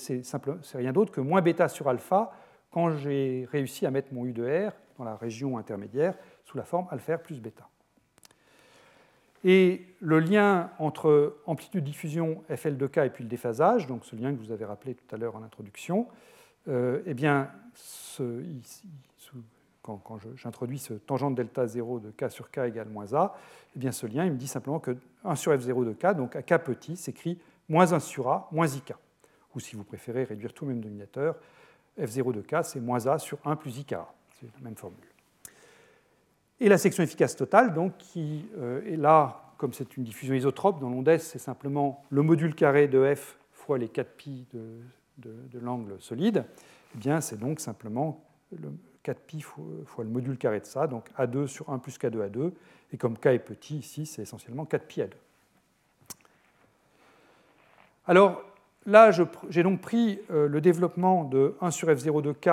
rien 0.74 0.91
d'autre 0.91 1.12
que 1.12 1.22
moins 1.22 1.41
bêta 1.41 1.67
sur 1.70 1.88
alpha 1.88 2.32
quand 2.72 2.91
j'ai 2.98 3.48
réussi 3.52 3.86
à 3.86 3.91
mettre 3.91 4.13
mon 4.13 4.26
U 4.26 4.34
de 4.34 4.44
R 4.44 4.74
dans 4.98 5.04
la 5.04 5.15
région 5.15 5.58
intermédiaire 5.58 6.15
sous 6.44 6.58
la 6.58 6.63
forme 6.63 6.88
alpha 6.91 7.17
plus 7.17 7.39
bêta. 7.39 7.67
Et 9.44 9.86
le 10.00 10.20
lien 10.20 10.70
entre 10.78 11.38
amplitude 11.46 11.84
diffusion 11.84 12.44
FL 12.56 12.78
de 12.78 12.88
K 12.88 12.98
et 13.00 13.10
puis 13.10 13.24
le 13.24 13.30
déphasage, 13.30 13.88
donc 13.88 14.06
ce 14.06 14.16
lien 14.16 14.34
que 14.34 14.40
vous 14.40 14.52
avez 14.52 14.66
rappelé 14.66 14.94
tout 14.94 15.16
à 15.16 15.18
l'heure 15.18 15.36
en 15.36 15.44
introduction, 15.44 16.08
euh, 16.68 17.02
eh 17.08 17.14
bien, 17.16 17.50
quand, 19.82 20.20
j'introduis 20.36 20.78
ce 20.78 20.94
tangente 20.94 21.34
delta 21.34 21.66
0 21.66 22.00
de 22.00 22.12
K 22.12 22.30
sur 22.30 22.52
K 22.52 22.60
égale 22.60 22.90
moins 22.90 23.14
A, 23.14 23.36
eh 23.76 23.80
bien, 23.80 23.92
ce 23.92 24.06
lien 24.06 24.26
il 24.26 24.32
me 24.32 24.38
dit 24.38 24.48
simplement 24.48 24.80
que 24.80 24.96
1 25.24 25.36
sur 25.36 25.52
F0 25.54 25.86
de 25.86 25.94
K, 25.94 26.16
donc 26.16 26.36
à 26.36 26.44
K 26.44 26.58
petit, 26.64 26.96
s'écrit 26.96 27.40
moins 27.68 27.94
1 27.94 28.00
sur 28.00 28.30
A 28.30 28.48
moins 28.52 28.68
IK. 28.68 28.94
Ou 29.56 29.60
si 29.60 29.76
vous 29.76 29.84
préférez 29.84 30.24
réduire 30.24 30.54
tout 30.54 30.66
le 30.66 30.74
même 30.74 30.82
dénominateur, 30.82 31.36
F0 32.00 32.34
de 32.34 32.42
K, 32.42 32.64
c'est 32.64 32.80
moins 32.80 33.08
A 33.08 33.18
sur 33.18 33.40
1 33.44 33.56
plus 33.56 33.80
IK. 33.80 33.96
C'est 34.40 34.48
la 34.56 34.62
même 34.64 34.76
formule. 34.76 35.11
Et 36.63 36.69
la 36.69 36.78
section 36.78 37.02
efficace 37.02 37.36
totale, 37.36 37.74
qui 37.97 38.45
euh, 38.60 38.86
est 38.86 38.95
là, 38.95 39.52
comme 39.58 39.74
c'est 39.74 39.97
une 39.97 40.04
diffusion 40.04 40.36
isotrope, 40.36 40.80
dans 40.80 40.89
l'onde 40.89 41.08
S, 41.08 41.30
c'est 41.32 41.39
simplement 41.39 42.06
le 42.12 42.21
module 42.21 42.54
carré 42.54 42.88
de 42.88 43.15
f 43.15 43.39
fois 43.52 43.80
les 43.80 43.89
4 43.89 44.15
pi 44.15 44.45
de, 44.54 45.60
l'angle 45.60 46.00
solide, 46.00 46.45
eh 47.04 47.21
c'est 47.21 47.39
donc 47.39 47.60
simplement 47.60 48.24
le 48.52 48.69
4 49.02 49.21
pi 49.21 49.41
fois, 49.41 50.04
le 50.04 50.12
module 50.12 50.38
carré 50.38 50.60
de 50.60 50.65
ça, 50.65 50.86
donc 50.86 51.10
A2 51.17 51.47
sur 51.47 51.67
1 51.67 51.80
plus 51.80 51.97
K2 51.97 52.30
A2, 52.30 52.52
et 52.93 52.97
comme 52.97 53.17
K 53.17 53.28
est 53.28 53.39
petit, 53.39 53.80
ici, 53.80 54.06
c'est 54.06 54.21
essentiellement 54.21 54.65
4 54.65 54.86
pi 54.86 55.02
A2. 55.02 55.13
Alors, 58.06 58.43
là, 58.86 59.10
j'ai 59.50 59.63
donc 59.63 59.82
pris 59.82 60.19
euh, 60.30 60.47
le 60.47 60.62
développement 60.62 61.24
de 61.24 61.56
1 61.60 61.71
sur 61.71 61.88
F0 61.88 62.21
de 62.21 62.34
K 62.34 62.50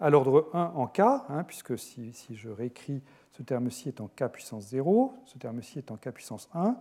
à 0.00 0.10
l'ordre 0.10 0.50
1 0.52 0.72
en 0.74 0.86
K, 0.88 1.00
hein, 1.00 1.44
puisque 1.46 1.78
si, 1.78 2.12
je 2.32 2.48
réécris 2.48 3.00
ce 3.36 3.42
terme-ci 3.42 3.88
est 3.88 4.00
en 4.00 4.08
k 4.08 4.28
puissance 4.28 4.68
0, 4.68 5.14
ce 5.24 5.38
terme-ci 5.38 5.78
est 5.78 5.90
en 5.90 5.96
k 5.96 6.10
puissance 6.10 6.48
1. 6.54 6.76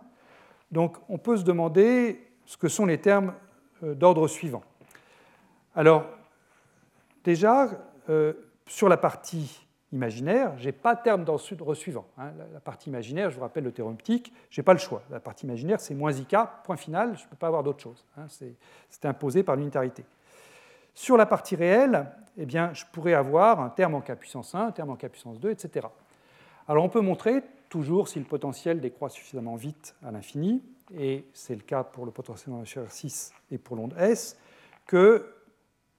Donc 0.72 0.98
on 1.10 1.18
peut 1.18 1.38
se 1.38 1.44
demander 1.44 2.28
ce 2.46 2.58
que 2.58 2.68
sont 2.68 2.86
les 2.86 3.00
termes 3.00 3.34
euh, 3.84 3.96
d'ordre 3.96 4.28
suivant. 4.28 4.64
Alors, 5.76 6.06
déjà, 7.24 7.70
euh, 8.10 8.34
sur 8.68 8.88
la 8.88 8.98
partie 8.98 9.66
imaginaire, 9.92 10.56
je 10.58 10.66
n'ai 10.66 10.72
pas 10.72 10.96
terme 10.96 11.24
d'ordre 11.24 11.74
suivant. 11.74 12.06
Hein. 12.18 12.32
La, 12.54 12.60
partie 12.60 12.90
imaginaire, 12.90 13.32
je 13.32 13.36
vous 13.36 13.42
rappelle 13.42 13.64
le 13.64 13.72
théorème 13.72 13.96
optique, 13.96 14.32
je 14.50 14.62
n'ai 14.62 14.64
pas 14.64 14.74
le 14.74 14.80
choix. 14.80 15.02
La 15.10 15.20
partie 15.20 15.46
imaginaire, 15.46 15.80
c'est 15.80 15.96
moins 15.96 16.12
ik, 16.12 16.36
point 16.64 16.78
final, 16.78 17.18
je 17.18 17.24
ne 17.24 17.30
peux 17.30 17.36
pas 17.36 17.48
avoir 17.48 17.64
d'autre 17.64 17.82
chose. 17.82 18.06
Hein. 18.18 18.26
C'est 18.90 19.06
imposé 19.06 19.42
par 19.42 19.56
l'unitarité. 19.56 20.06
Sur 20.94 21.18
la 21.18 21.26
partie 21.26 21.56
réelle, 21.56 22.06
eh 22.38 22.46
bien, 22.46 22.72
je 22.74 22.84
pourrais 22.92 23.14
avoir 23.14 23.60
un 23.60 23.70
terme 23.70 23.96
en 23.96 24.02
k 24.02 24.14
puissance 24.16 24.54
1, 24.54 24.68
un 24.68 24.72
terme 24.72 24.92
en 24.92 24.96
k 24.96 25.08
puissance 25.08 25.40
2, 25.40 25.50
etc. 25.50 25.88
Alors 26.68 26.86
on 26.86 26.90
peut 26.90 27.02
montrer, 27.02 27.44
toujours 27.70 28.08
si 28.08 28.20
le 28.20 28.26
potentiel 28.26 28.80
décroît 28.80 29.10
suffisamment 29.10 29.56
vite 29.56 29.96
à 30.04 30.12
l'infini, 30.12 30.64
et 30.96 31.26
c'est 31.34 31.56
le 31.56 31.62
cas 31.62 31.84
pour 31.84 32.06
le 32.06 32.12
potentiel 32.12 32.56
en 32.56 32.64
HR6 32.64 33.32
et 33.52 33.58
pour 33.58 33.76
l'onde 33.76 33.96
S, 33.98 34.38
que 34.86 35.34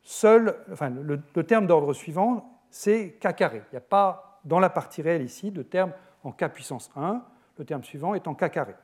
seul, 0.03 0.57
le, 0.81 1.43
terme 1.43 1.67
d'ordre 1.67 1.93
suivant, 1.93 2.63
c'est 2.71 3.19
k 3.21 3.35
carré. 3.35 3.63
Il 3.71 3.75
n'y 3.75 3.79
a 3.79 3.83
pas, 3.83 4.41
dans 4.45 4.61
la 4.61 4.71
partie 4.71 5.03
réelle 5.03 5.23
ici, 5.23 5.51
de 5.51 5.63
terme 5.63 5.93
en 6.23 6.33
k 6.33 6.49
puissance 6.49 6.91
1. 6.97 7.23
Le 7.59 7.65
terme 7.65 7.83
suivant 7.83 8.15
est 8.15 8.27
en 8.27 8.35
k 8.35 8.51
carré. 8.51 8.75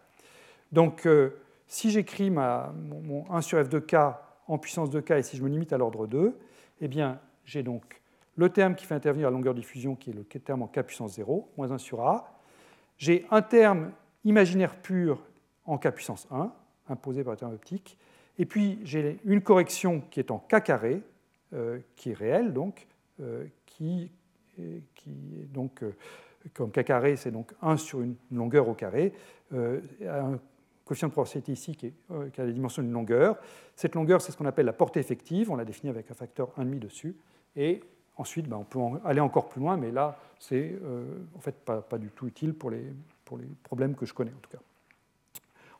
Donc, 0.72 1.06
euh, 1.06 1.40
si 1.66 1.90
j'écris 1.90 2.30
mon, 2.30 3.24
1 3.30 3.40
sur 3.40 3.62
f 3.62 3.68
de 3.68 3.78
k 3.78 3.96
en 4.46 4.58
puissance 4.58 4.90
de 4.90 5.00
k 5.00 5.12
et 5.12 5.22
si 5.22 5.36
je 5.36 5.42
me 5.42 5.48
limite 5.48 5.72
à 5.72 5.78
l'ordre 5.78 6.06
2, 6.06 6.36
eh 6.80 6.88
bien, 6.88 7.20
j'ai 7.44 7.62
donc 7.62 7.99
le 8.36 8.48
terme 8.48 8.74
qui 8.74 8.86
fait 8.86 8.94
intervenir 8.94 9.28
la 9.28 9.32
longueur 9.32 9.54
de 9.54 9.60
diffusion, 9.60 9.96
qui 9.96 10.10
est 10.10 10.14
le 10.14 10.24
terme 10.24 10.62
en 10.62 10.66
k 10.66 10.82
puissance 10.82 11.14
0, 11.14 11.50
moins 11.56 11.70
1 11.70 11.78
sur 11.78 12.06
a. 12.06 12.40
J'ai 12.96 13.26
un 13.30 13.42
terme 13.42 13.92
imaginaire 14.24 14.76
pur 14.76 15.22
en 15.64 15.78
k 15.78 15.90
puissance 15.90 16.26
1, 16.30 16.52
imposé 16.88 17.24
par 17.24 17.32
le 17.32 17.38
terme 17.38 17.54
optique. 17.54 17.98
Et 18.38 18.46
puis, 18.46 18.78
j'ai 18.84 19.18
une 19.24 19.42
correction 19.42 20.02
qui 20.10 20.20
est 20.20 20.30
en 20.30 20.38
k 20.38 20.62
carré, 20.62 21.02
euh, 21.52 21.78
qui 21.96 22.10
est 22.10 22.14
réelle, 22.14 22.52
donc, 22.52 22.86
euh, 23.20 23.44
qui, 23.66 24.10
est 24.58 25.52
donc, 25.52 25.82
euh, 25.82 25.94
comme 26.54 26.70
k 26.70 26.84
carré, 26.84 27.16
c'est 27.16 27.30
donc 27.30 27.52
1 27.60 27.76
sur 27.76 28.00
une 28.00 28.16
longueur 28.32 28.68
au 28.68 28.74
carré, 28.74 29.12
un 29.52 30.38
coefficient 30.84 31.08
de 31.08 31.12
proportionnalité 31.12 31.52
ici 31.52 31.74
qui, 31.76 31.92
a 32.08 32.44
la 32.44 32.52
dimension 32.52 32.82
d'une 32.82 32.92
longueur. 32.92 33.36
Cette 33.76 33.94
longueur, 33.94 34.22
c'est 34.22 34.32
ce 34.32 34.36
qu'on 34.36 34.46
appelle 34.46 34.66
la 34.66 34.72
portée 34.72 35.00
effective, 35.00 35.50
on 35.50 35.56
l'a 35.56 35.64
définie 35.64 35.90
avec 35.90 36.10
un 36.10 36.14
facteur 36.14 36.50
1,5 36.56 36.78
dessus, 36.78 37.16
et 37.56 37.80
ensuite, 38.16 38.48
ben, 38.48 38.56
on 38.56 38.64
peut 38.64 38.78
aller 39.04 39.20
encore 39.20 39.48
plus 39.48 39.60
loin, 39.60 39.76
mais 39.76 39.90
là, 39.90 40.18
c'est 40.38 40.78
en 41.36 41.40
fait 41.40 41.54
pas, 41.64 41.98
du 41.98 42.08
tout 42.08 42.26
utile 42.26 42.54
pour 42.54 42.70
les, 42.70 42.84
problèmes 43.62 43.94
que 43.94 44.06
je 44.06 44.14
connais, 44.14 44.32
en 44.32 44.40
tout 44.40 44.50
cas. 44.50 44.62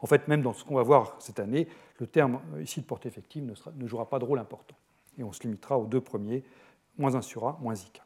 En 0.02 0.06
fait, 0.06 0.28
même 0.28 0.42
dans 0.42 0.52
ce 0.52 0.64
qu'on 0.64 0.76
va 0.76 0.82
voir 0.82 1.16
cette 1.18 1.40
année, 1.40 1.68
le 1.98 2.06
terme 2.06 2.40
ici 2.62 2.80
de 2.80 2.86
portée 2.86 3.08
effective 3.08 3.44
ne, 3.44 3.86
jouera 3.86 4.08
pas 4.08 4.18
de 4.18 4.24
rôle 4.24 4.38
important 4.38 4.76
et 5.18 5.24
on 5.24 5.32
se 5.32 5.42
limitera 5.42 5.78
aux 5.78 5.86
deux 5.86 6.00
premiers, 6.00 6.42
moins 6.98 7.14
1 7.14 7.22
sur 7.22 7.46
A, 7.46 7.58
moins 7.60 7.74
IK. 7.74 8.02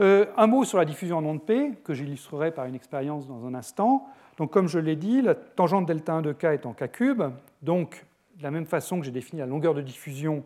Euh, 0.00 0.26
un 0.36 0.46
mot 0.46 0.64
sur 0.64 0.78
la 0.78 0.84
diffusion 0.84 1.18
en 1.18 1.24
onde 1.24 1.44
P, 1.44 1.72
que 1.84 1.94
j'illustrerai 1.94 2.52
par 2.52 2.66
une 2.66 2.74
expérience 2.74 3.26
dans 3.26 3.46
un 3.46 3.54
instant. 3.54 4.08
Donc, 4.38 4.50
comme 4.50 4.66
je 4.66 4.78
l'ai 4.78 4.96
dit, 4.96 5.22
la 5.22 5.34
tangente 5.34 5.86
delta 5.86 6.14
1 6.14 6.22
de 6.22 6.32
K 6.32 6.44
est 6.44 6.66
en 6.66 6.72
K 6.72 6.90
cube. 6.90 7.22
Donc, 7.62 8.04
de 8.38 8.42
la 8.42 8.50
même 8.50 8.66
façon 8.66 8.98
que 8.98 9.06
j'ai 9.06 9.12
défini 9.12 9.40
la 9.40 9.46
longueur 9.46 9.74
de 9.74 9.82
diffusion 9.82 10.44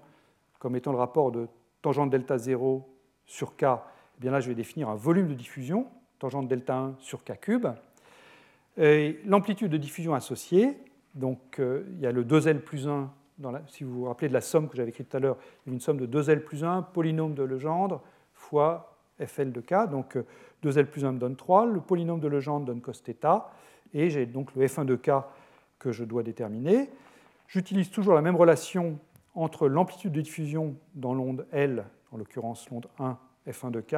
comme 0.58 0.76
étant 0.76 0.92
le 0.92 0.98
rapport 0.98 1.30
de 1.32 1.48
tangente 1.82 2.10
delta 2.10 2.38
0 2.38 2.88
sur 3.26 3.56
K, 3.56 3.64
eh 3.64 4.20
bien 4.20 4.30
là, 4.30 4.40
je 4.40 4.48
vais 4.48 4.54
définir 4.54 4.88
un 4.88 4.94
volume 4.94 5.28
de 5.28 5.34
diffusion, 5.34 5.86
tangente 6.18 6.48
delta 6.48 6.76
1 6.76 6.94
sur 6.98 7.24
K 7.24 7.38
cube. 7.40 7.66
L'amplitude 8.76 9.70
de 9.70 9.76
diffusion 9.76 10.14
associée, 10.14 10.78
donc 11.14 11.58
euh, 11.58 11.84
il 11.94 12.00
y 12.00 12.06
a 12.06 12.12
le 12.12 12.24
2L 12.24 12.60
plus 12.60 12.86
1 12.86 13.10
si 13.68 13.84
vous 13.84 13.92
vous 13.92 14.04
rappelez 14.04 14.28
de 14.28 14.32
la 14.32 14.40
somme 14.40 14.68
que 14.68 14.76
j'avais 14.76 14.90
écrite 14.90 15.10
tout 15.10 15.16
à 15.16 15.20
l'heure, 15.20 15.36
il 15.64 15.70
y 15.70 15.72
a 15.72 15.74
une 15.74 15.80
somme 15.80 15.98
de 15.98 16.06
2L 16.06 16.40
plus 16.40 16.64
1, 16.64 16.82
polynôme 16.82 17.34
de 17.34 17.42
Legendre, 17.42 18.02
fois 18.34 18.96
FL 19.24 19.52
de 19.52 19.60
K. 19.60 19.88
Donc 19.90 20.16
2L 20.64 20.86
plus 20.86 21.04
1 21.04 21.12
me 21.12 21.18
donne 21.18 21.36
3, 21.36 21.66
le 21.66 21.80
polynôme 21.80 22.20
de 22.20 22.28
Legendre 22.28 22.66
donne 22.66 22.80
cos 22.80 22.92
θ, 22.92 23.42
et 23.94 24.10
j'ai 24.10 24.26
donc 24.26 24.54
le 24.54 24.66
F1 24.66 24.84
de 24.84 24.96
K 24.96 25.10
que 25.78 25.92
je 25.92 26.04
dois 26.04 26.22
déterminer. 26.22 26.90
J'utilise 27.46 27.90
toujours 27.90 28.14
la 28.14 28.22
même 28.22 28.36
relation 28.36 28.98
entre 29.38 29.68
l'amplitude 29.68 30.12
de 30.12 30.20
diffusion 30.20 30.74
dans 30.94 31.14
l'onde 31.14 31.46
L, 31.52 31.84
en 32.10 32.16
l'occurrence 32.16 32.68
l'onde 32.70 32.88
1, 32.98 33.16
F1 33.46 33.70
de 33.70 33.80
K, 33.80 33.94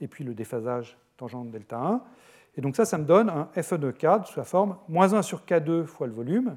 et 0.00 0.08
puis 0.08 0.24
le 0.24 0.32
déphasage 0.32 0.96
tangente 1.18 1.50
delta 1.50 1.78
1. 1.78 2.02
Et 2.56 2.62
donc 2.62 2.74
ça, 2.74 2.86
ça 2.86 2.96
me 2.96 3.04
donne 3.04 3.28
un 3.28 3.50
F1 3.54 3.78
de 3.78 3.90
K 3.90 4.24
sous 4.24 4.38
la 4.38 4.44
forme 4.44 4.78
moins 4.88 5.12
1 5.12 5.20
sur 5.22 5.44
K2 5.44 5.84
fois 5.84 6.06
le 6.06 6.14
volume, 6.14 6.56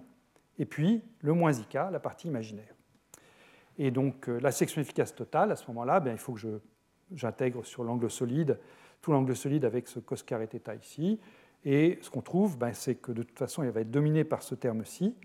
et 0.57 0.65
puis 0.65 1.03
le 1.19 1.33
moins 1.33 1.51
IK, 1.51 1.73
la 1.73 1.99
partie 1.99 2.29
imaginaire. 2.29 2.73
Et 3.77 3.91
donc 3.91 4.29
euh, 4.29 4.39
la 4.39 4.51
section 4.51 4.79
efficace 4.79 5.13
totale, 5.13 5.51
à 5.51 5.57
ce 5.57 5.67
moment-là, 5.67 5.99
ben, 5.99 6.13
il 6.13 6.17
faut 6.17 6.33
que 6.33 6.61
j'intègre 7.11 7.65
sur 7.65 7.83
l'angle 7.83 8.09
solide, 8.09 8.59
tout 9.01 9.11
l'angle 9.11 9.35
solide 9.35 9.65
avec 9.65 9.89
ce 9.89 9.99
cos 9.99 10.15
carré 10.25 10.47
θ 10.47 10.57
ici. 10.81 11.19
Et 11.65 11.99
ce 12.01 12.09
qu'on 12.09 12.21
trouve, 12.21 12.57
ben, 12.57 12.73
c'est 12.73 12.95
que 12.95 13.11
de 13.11 13.23
toute 13.23 13.37
façon, 13.37 13.63
il 13.63 13.69
va 13.71 13.81
être 13.81 13.91
dominé 13.91 14.23
par 14.23 14.41
ce 14.41 14.55
terme-ci, 14.55 15.15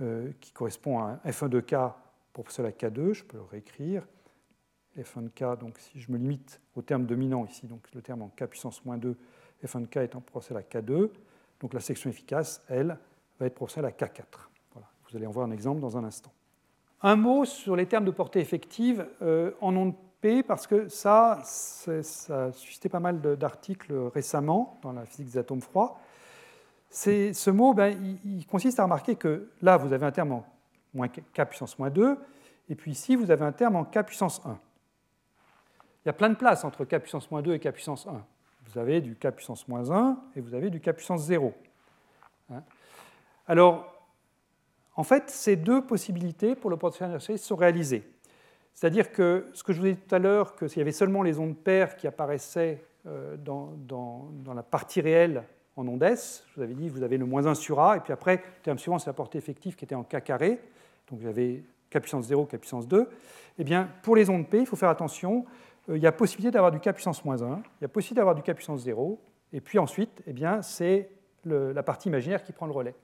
euh, 0.00 0.30
qui 0.40 0.52
correspond 0.52 1.00
à 1.00 1.20
un 1.24 1.30
F1 1.30 1.48
de 1.48 1.60
K 1.60 1.74
pour 2.36 2.50
cela 2.50 2.70
K2, 2.70 3.14
je 3.14 3.24
peux 3.24 3.38
le 3.38 3.44
réécrire. 3.44 4.06
F1 4.98 5.24
de 5.24 5.28
K, 5.28 5.58
donc 5.58 5.78
si 5.78 5.98
je 5.98 6.12
me 6.12 6.18
limite 6.18 6.60
au 6.74 6.82
terme 6.82 7.06
dominant 7.06 7.46
ici, 7.46 7.66
donc 7.66 7.80
le 7.94 8.02
terme 8.02 8.20
en 8.20 8.28
K 8.28 8.44
puissance 8.44 8.84
moins 8.84 8.98
2, 8.98 9.16
F1 9.64 9.80
de 9.80 9.86
K 9.86 9.96
étant 9.98 10.20
proportionnel 10.20 10.62
à 10.62 10.78
K2, 10.78 11.08
donc 11.60 11.72
la 11.72 11.80
section 11.80 12.10
efficace, 12.10 12.62
elle, 12.68 12.98
va 13.40 13.46
être 13.46 13.54
proportionnelle 13.54 13.90
à 13.98 14.04
K4. 14.04 14.24
Vous 14.74 15.16
allez 15.16 15.26
en 15.26 15.30
voir 15.30 15.46
un 15.46 15.50
exemple 15.50 15.80
dans 15.80 15.96
un 15.96 16.04
instant. 16.04 16.30
Un 17.00 17.16
mot 17.16 17.46
sur 17.46 17.74
les 17.74 17.86
termes 17.86 18.04
de 18.04 18.10
portée 18.10 18.40
effective 18.40 19.06
euh, 19.22 19.52
en 19.62 19.74
onde 19.74 19.94
P, 20.20 20.42
parce 20.42 20.66
que 20.66 20.88
ça, 20.88 21.40
ça 21.42 22.44
a 22.44 22.52
suscité 22.52 22.90
pas 22.90 23.00
mal 23.00 23.18
d'articles 23.38 23.94
récemment 24.12 24.78
dans 24.82 24.92
la 24.92 25.06
physique 25.06 25.28
des 25.28 25.38
atomes 25.38 25.62
froids. 25.62 26.00
Ce 26.90 27.50
mot, 27.50 27.72
ben, 27.72 27.96
il, 28.26 28.46
consiste 28.46 28.78
à 28.78 28.82
remarquer 28.82 29.16
que 29.16 29.48
là, 29.62 29.78
vous 29.78 29.94
avez 29.94 30.04
un 30.04 30.12
terme 30.12 30.32
en 30.32 30.46
moins 30.96 31.08
k 31.08 31.44
puissance 31.44 31.78
moins 31.78 31.90
2, 31.90 32.18
et 32.68 32.74
puis 32.74 32.90
ici, 32.90 33.16
vous 33.16 33.30
avez 33.30 33.44
un 33.44 33.52
terme 33.52 33.76
en 33.76 33.84
k 33.84 34.02
puissance 34.04 34.40
1. 34.44 34.58
Il 36.04 36.08
y 36.08 36.10
a 36.10 36.12
plein 36.12 36.30
de 36.30 36.36
places 36.36 36.64
entre 36.64 36.84
k 36.84 36.98
puissance 36.98 37.30
moins 37.30 37.42
2 37.42 37.54
et 37.54 37.60
k 37.60 37.70
puissance 37.70 38.06
1. 38.06 38.24
Vous 38.66 38.78
avez 38.78 39.00
du 39.00 39.14
k 39.14 39.30
puissance 39.30 39.68
moins 39.68 39.90
1 39.90 40.18
et 40.36 40.40
vous 40.40 40.54
avez 40.54 40.70
du 40.70 40.80
k 40.80 40.92
puissance 40.92 41.22
0. 41.22 41.52
Hein. 42.52 42.62
Alors, 43.46 43.92
en 44.96 45.04
fait, 45.04 45.30
ces 45.30 45.56
deux 45.56 45.82
possibilités 45.82 46.54
pour 46.54 46.70
le 46.70 46.76
potentiel 46.76 47.10
inertiel 47.10 47.38
sont 47.38 47.56
réalisées. 47.56 48.10
C'est-à-dire 48.74 49.12
que 49.12 49.48
ce 49.52 49.62
que 49.62 49.72
je 49.72 49.80
vous 49.80 49.86
ai 49.86 49.94
dit 49.94 50.00
tout 50.00 50.14
à 50.14 50.18
l'heure, 50.18 50.54
que 50.54 50.68
s'il 50.68 50.78
y 50.78 50.82
avait 50.82 50.92
seulement 50.92 51.22
les 51.22 51.38
ondes 51.38 51.56
paires 51.56 51.96
qui 51.96 52.06
apparaissaient 52.06 52.82
euh, 53.06 53.36
dans, 53.36 53.74
la 54.54 54.62
partie 54.62 55.00
réelle 55.00 55.44
en 55.76 55.86
ondes 55.86 56.02
S, 56.02 56.44
je 56.48 56.56
vous 56.56 56.62
avais 56.62 56.74
dit, 56.74 56.88
vous 56.88 57.02
avez 57.02 57.18
le 57.18 57.26
moins 57.26 57.46
1 57.46 57.54
sur 57.54 57.80
A, 57.80 57.96
et 57.96 58.00
puis 58.00 58.12
après, 58.12 58.36
le 58.36 58.62
terme 58.62 58.78
suivant, 58.78 58.98
c'est 58.98 59.08
la 59.08 59.14
portée 59.14 59.38
effective 59.38 59.76
qui 59.76 59.84
était 59.84 59.94
en 59.94 60.02
K 60.02 60.22
carré, 60.22 60.60
donc 61.10 61.20
j'avais 61.20 61.62
K 61.90 62.00
puissance 62.00 62.26
0, 62.26 62.46
K 62.46 62.56
puissance 62.56 62.88
2. 62.88 63.08
Eh 63.58 63.64
bien, 63.64 63.88
pour 64.02 64.16
les 64.16 64.28
ondes 64.28 64.48
P, 64.48 64.60
il 64.60 64.66
faut 64.66 64.76
faire 64.76 64.88
attention, 64.88 65.44
euh, 65.88 65.96
il 65.96 66.02
y 66.02 66.06
a 66.06 66.12
possibilité 66.12 66.52
d'avoir 66.52 66.72
du 66.72 66.80
K 66.80 66.92
puissance 66.92 67.24
moins 67.24 67.42
1, 67.42 67.62
il 67.80 67.82
y 67.82 67.84
a 67.84 67.88
possibilité 67.88 68.16
d'avoir 68.16 68.34
du 68.34 68.42
K 68.42 68.54
puissance 68.54 68.82
0, 68.82 69.20
et 69.52 69.60
puis 69.60 69.78
ensuite, 69.78 70.22
eh 70.26 70.32
bien, 70.32 70.62
c'est 70.62 71.10
la 71.44 71.82
partie 71.84 72.08
imaginaire 72.08 72.42
qui 72.42 72.52
prend 72.52 72.66
le 72.66 72.72
relais. 72.72 72.94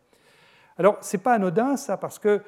Alors, 0.76 0.98
ce 1.00 1.16
n'est 1.16 1.22
pas 1.22 1.34
anodin, 1.34 1.76
ça, 1.76 1.96
parce 1.96 2.18
que 2.18 2.42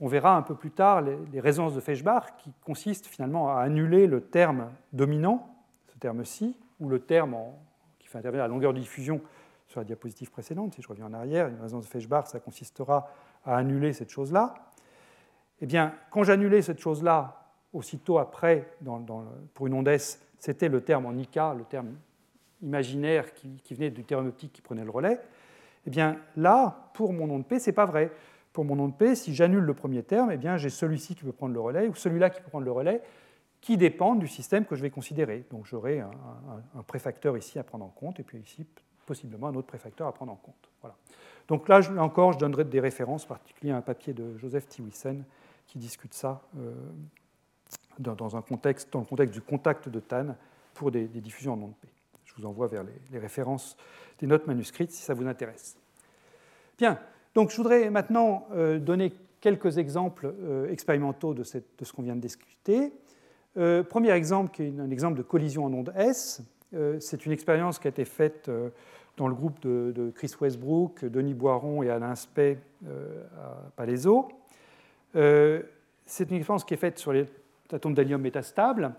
on 0.00 0.08
verra 0.08 0.34
un 0.36 0.42
peu 0.42 0.54
plus 0.54 0.70
tard 0.70 1.02
les, 1.02 1.40
résonances 1.40 1.74
de 1.74 1.80
Feshbach 1.80 2.24
qui 2.38 2.52
consistent 2.64 3.06
finalement 3.06 3.54
à 3.54 3.60
annuler 3.60 4.06
le 4.06 4.22
terme 4.22 4.70
dominant, 4.92 5.54
ce 5.88 5.98
terme-ci, 5.98 6.56
ou 6.80 6.88
le 6.88 7.00
terme 7.00 7.36
qui 7.98 8.08
fait 8.08 8.18
intervenir 8.18 8.44
la 8.44 8.48
longueur 8.48 8.72
de 8.72 8.78
diffusion 8.78 9.20
sur 9.66 9.80
la 9.80 9.84
diapositive 9.84 10.30
précédente. 10.30 10.74
Si 10.74 10.82
je 10.82 10.88
reviens 10.88 11.06
en 11.06 11.12
arrière, 11.12 11.48
une 11.48 11.60
résonance 11.60 11.84
de 11.84 11.90
Feshbach, 11.90 12.26
ça 12.26 12.40
consistera 12.40 13.10
à 13.44 13.56
annuler 13.56 13.92
cette 13.92 14.10
chose-là. 14.10 14.54
Eh 15.60 15.66
bien, 15.66 15.94
quand 16.10 16.22
j'annulais 16.22 16.62
cette 16.62 16.80
chose-là, 16.80 17.40
aussitôt 17.72 18.18
après, 18.18 18.68
pour 19.54 19.66
une 19.66 19.74
onde 19.74 19.88
S, 19.88 20.20
c'était 20.38 20.68
le 20.68 20.80
terme 20.80 21.06
en 21.06 21.12
IK, 21.12 21.36
le 21.56 21.64
terme 21.68 21.94
imaginaire 22.62 23.32
qui, 23.34 23.74
venait 23.74 23.90
du 23.90 24.04
terme 24.04 24.28
optique 24.28 24.52
qui 24.52 24.62
prenait 24.62 24.84
le 24.84 24.90
relais. 24.90 25.20
Eh 25.86 25.90
bien 25.90 26.18
là, 26.36 26.90
pour 26.94 27.12
mon 27.12 27.30
onde 27.30 27.46
P, 27.46 27.58
ce 27.58 27.70
n'est 27.70 27.74
pas 27.74 27.86
vrai. 27.86 28.10
Pour 28.52 28.64
mon 28.64 28.78
onde 28.78 28.98
P, 28.98 29.14
si 29.14 29.34
j'annule 29.34 29.64
le 29.64 29.74
premier 29.74 30.02
terme, 30.02 30.30
eh 30.32 30.36
bien 30.36 30.56
j'ai 30.56 30.70
celui-ci 30.70 31.14
qui 31.14 31.24
peut 31.24 31.32
prendre 31.32 31.54
le 31.54 31.60
relais 31.60 31.88
ou 31.88 31.94
celui-là 31.94 32.30
qui 32.30 32.40
peut 32.40 32.50
prendre 32.50 32.64
le 32.64 32.72
relais, 32.72 33.00
qui 33.60 33.76
dépendent 33.76 34.18
du 34.18 34.28
système 34.28 34.64
que 34.64 34.74
je 34.74 34.82
vais 34.82 34.90
considérer. 34.90 35.44
Donc 35.50 35.66
j'aurai 35.66 36.00
un, 36.00 36.82
préfacteur 36.86 37.36
ici 37.36 37.58
à 37.58 37.64
prendre 37.64 37.84
en 37.84 37.88
compte, 37.88 38.18
et 38.18 38.22
puis 38.22 38.38
ici 38.38 38.66
possiblement 39.06 39.48
un 39.48 39.54
autre 39.54 39.68
préfacteur 39.68 40.06
à 40.06 40.12
prendre 40.12 40.32
en 40.32 40.36
compte. 40.36 40.70
Voilà. 40.80 40.96
Donc 41.48 41.68
là, 41.68 41.80
encore, 41.98 42.32
je 42.32 42.38
donnerai 42.38 42.64
des 42.64 42.80
références, 42.80 43.26
particulièrement 43.26 43.80
un 43.80 43.82
papier 43.82 44.12
de 44.12 44.36
Joseph 44.38 44.68
Tiwissen 44.68 45.24
qui 45.70 45.78
discute 45.78 46.14
ça 46.14 46.42
euh, 46.58 46.72
dans, 48.00 48.36
un 48.36 48.42
contexte, 48.42 48.92
dans 48.92 49.00
le 49.00 49.04
contexte 49.04 49.32
du 49.32 49.40
contact 49.40 49.88
de 49.88 50.00
TAN 50.00 50.34
pour 50.74 50.90
des, 50.90 51.06
diffusions 51.06 51.52
en 51.52 51.62
onde 51.62 51.74
P. 51.80 51.88
Je 52.24 52.34
vous 52.36 52.44
envoie 52.44 52.66
vers 52.66 52.84
les 53.12 53.18
références 53.18 53.76
des 54.18 54.26
notes 54.26 54.48
manuscrites 54.48 54.90
si 54.90 55.02
ça 55.02 55.14
vous 55.14 55.26
intéresse. 55.28 55.76
Bien, 56.76 56.98
donc 57.34 57.50
je 57.50 57.56
voudrais 57.56 57.88
maintenant 57.88 58.48
euh, 58.52 58.80
donner 58.80 59.12
quelques 59.40 59.78
exemples 59.78 60.34
euh, 60.40 60.68
expérimentaux 60.72 61.34
de, 61.34 61.44
ce 61.44 61.92
qu'on 61.94 62.02
vient 62.02 62.16
de 62.16 62.20
discuter. 62.20 62.92
Premier 63.88 64.12
exemple, 64.12 64.52
qui 64.52 64.62
est 64.62 64.78
un 64.78 64.90
exemple 64.90 65.18
de 65.18 65.22
collision 65.22 65.64
en 65.64 65.72
onde 65.72 65.92
S, 65.96 66.40
c'est 67.00 67.26
une 67.26 67.32
expérience 67.32 67.80
qui 67.80 67.88
a 67.88 67.90
été 67.90 68.04
faite 68.04 68.48
dans 69.16 69.26
le 69.26 69.34
groupe 69.34 69.58
de, 69.60 70.12
Chris 70.14 70.32
Westbrook, 70.40 71.04
Denis 71.04 71.34
Boiron 71.34 71.82
et 71.82 71.90
Alain 71.90 72.14
Spey 72.14 72.58
à 72.86 73.72
Palaiso. 73.74 74.28
C'est 75.12 76.30
une 76.30 76.36
expérience 76.36 76.64
qui 76.64 76.74
est 76.74 76.78
faite 76.78 76.98
sur 76.98 77.12
les 77.12 77.26
atomes 77.72 77.94
d'hélium 77.94 78.20
métastables. 78.20 78.94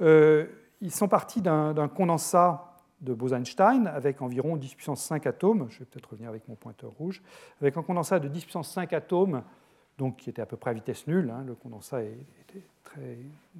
ils 0.00 0.90
sont 0.90 1.08
partis 1.08 1.42
d'un 1.42 1.88
condensat 1.88 2.72
de 3.02 3.12
Bose-Einstein 3.12 3.88
avec 3.88 4.22
environ 4.22 4.56
10 4.56 4.74
puissance 4.74 5.02
5 5.04 5.26
atomes. 5.26 5.66
Je 5.70 5.80
vais 5.80 5.84
peut-être 5.84 6.10
revenir 6.10 6.30
avec 6.30 6.46
mon 6.48 6.54
pointeur 6.54 6.92
rouge. 6.92 7.20
Avec 7.60 7.76
un 7.76 7.82
condensat 7.82 8.20
de 8.20 8.28
10 8.28 8.42
puissance 8.42 8.72
5 8.72 8.92
atomes, 8.92 9.42
donc 9.98 10.16
qui 10.16 10.30
était 10.30 10.42
à 10.42 10.46
peu 10.46 10.56
près 10.56 10.70
à 10.70 10.74
vitesse 10.74 11.06
nulle. 11.06 11.30
Hein. 11.30 11.44
le 11.46 11.54
condensat 11.54 12.02
était 12.02 12.64
très, 12.84 13.18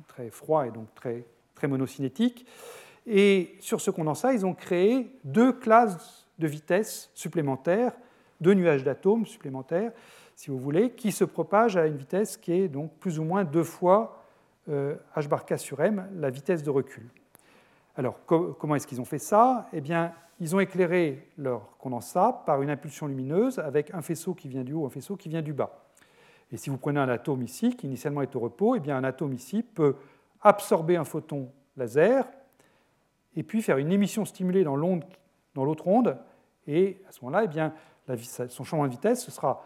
très 0.08 0.30
froid 0.30 0.66
et 0.66 0.70
donc 0.70 0.94
très, 0.94 1.24
très 1.54 1.66
monocinétique. 1.66 2.46
Et 3.06 3.56
sur 3.58 3.80
ce 3.80 3.90
condensat, 3.90 4.32
ils 4.32 4.46
ont 4.46 4.54
créé 4.54 5.12
deux 5.24 5.52
classes 5.52 6.28
de 6.38 6.46
vitesse 6.46 7.10
supplémentaires, 7.14 7.92
deux 8.40 8.54
nuages 8.54 8.84
d'atomes 8.84 9.26
supplémentaires, 9.26 9.92
si 10.34 10.50
vous 10.50 10.58
voulez, 10.58 10.90
qui 10.90 11.12
se 11.12 11.24
propagent 11.24 11.76
à 11.76 11.86
une 11.86 11.96
vitesse 11.96 12.36
qui 12.36 12.52
est 12.52 12.68
donc 12.68 12.92
plus 12.98 13.18
ou 13.18 13.24
moins 13.24 13.44
deux 13.44 13.64
fois 13.64 14.24
euh, 14.68 14.96
h 15.16 15.28
bar 15.28 15.44
k 15.44 15.58
sur 15.58 15.80
m, 15.80 16.08
la 16.14 16.30
vitesse 16.30 16.62
de 16.62 16.70
recul. 16.70 17.08
Alors, 17.96 18.18
comment 18.24 18.74
est-ce 18.74 18.86
qu'ils 18.86 19.00
ont 19.00 19.04
fait 19.04 19.18
ça? 19.18 19.68
Eh 19.72 19.80
bien, 19.80 20.12
ils 20.40 20.56
ont 20.56 20.60
éclairé 20.60 21.28
leur 21.36 21.76
condensat 21.76 22.42
par 22.46 22.62
une 22.62 22.70
impulsion 22.70 23.06
lumineuse 23.06 23.58
avec 23.58 23.92
un 23.92 24.00
faisceau 24.00 24.34
qui 24.34 24.48
vient 24.48 24.64
du 24.64 24.72
haut, 24.72 24.86
un 24.86 24.90
faisceau 24.90 25.16
qui 25.16 25.28
vient 25.28 25.42
du 25.42 25.52
bas. 25.52 25.84
Et 26.50 26.56
si 26.56 26.70
vous 26.70 26.78
prenez 26.78 27.00
un 27.00 27.08
atome 27.08 27.42
ici, 27.42 27.76
qui 27.76 27.86
initialement 27.86 28.22
est 28.22 28.34
au 28.34 28.40
repos, 28.40 28.74
eh 28.74 28.80
bien, 28.80 28.96
un 28.96 29.04
atome 29.04 29.34
ici 29.34 29.62
peut 29.62 29.96
absorber 30.40 30.96
un 30.96 31.04
photon 31.04 31.50
laser, 31.76 32.26
et 33.36 33.42
puis 33.42 33.62
faire 33.62 33.78
une 33.78 33.92
émission 33.92 34.24
stimulée 34.24 34.64
dans 34.64 34.76
l'autre 34.76 35.86
onde, 35.86 36.18
et 36.66 37.02
à 37.08 37.12
ce 37.12 37.24
moment-là, 37.24 37.44
eh 37.44 37.48
bien, 37.48 37.72
son 38.48 38.64
changement 38.64 38.86
de 38.86 38.92
vitesse, 38.92 39.24
ce 39.24 39.30
sera 39.30 39.64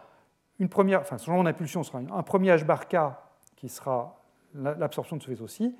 une 0.59 0.69
première, 0.69 1.01
enfin, 1.01 1.19
son 1.19 1.43
d'impulsion 1.43 1.83
sera 1.83 1.99
un 1.99 2.23
premier 2.23 2.51
h 2.51 2.65
bar 2.65 2.89
k 2.89 2.97
qui 3.57 3.69
sera 3.69 4.21
l'absorption 4.55 5.17
de 5.17 5.23
ce 5.23 5.29
faisceau-ci, 5.29 5.77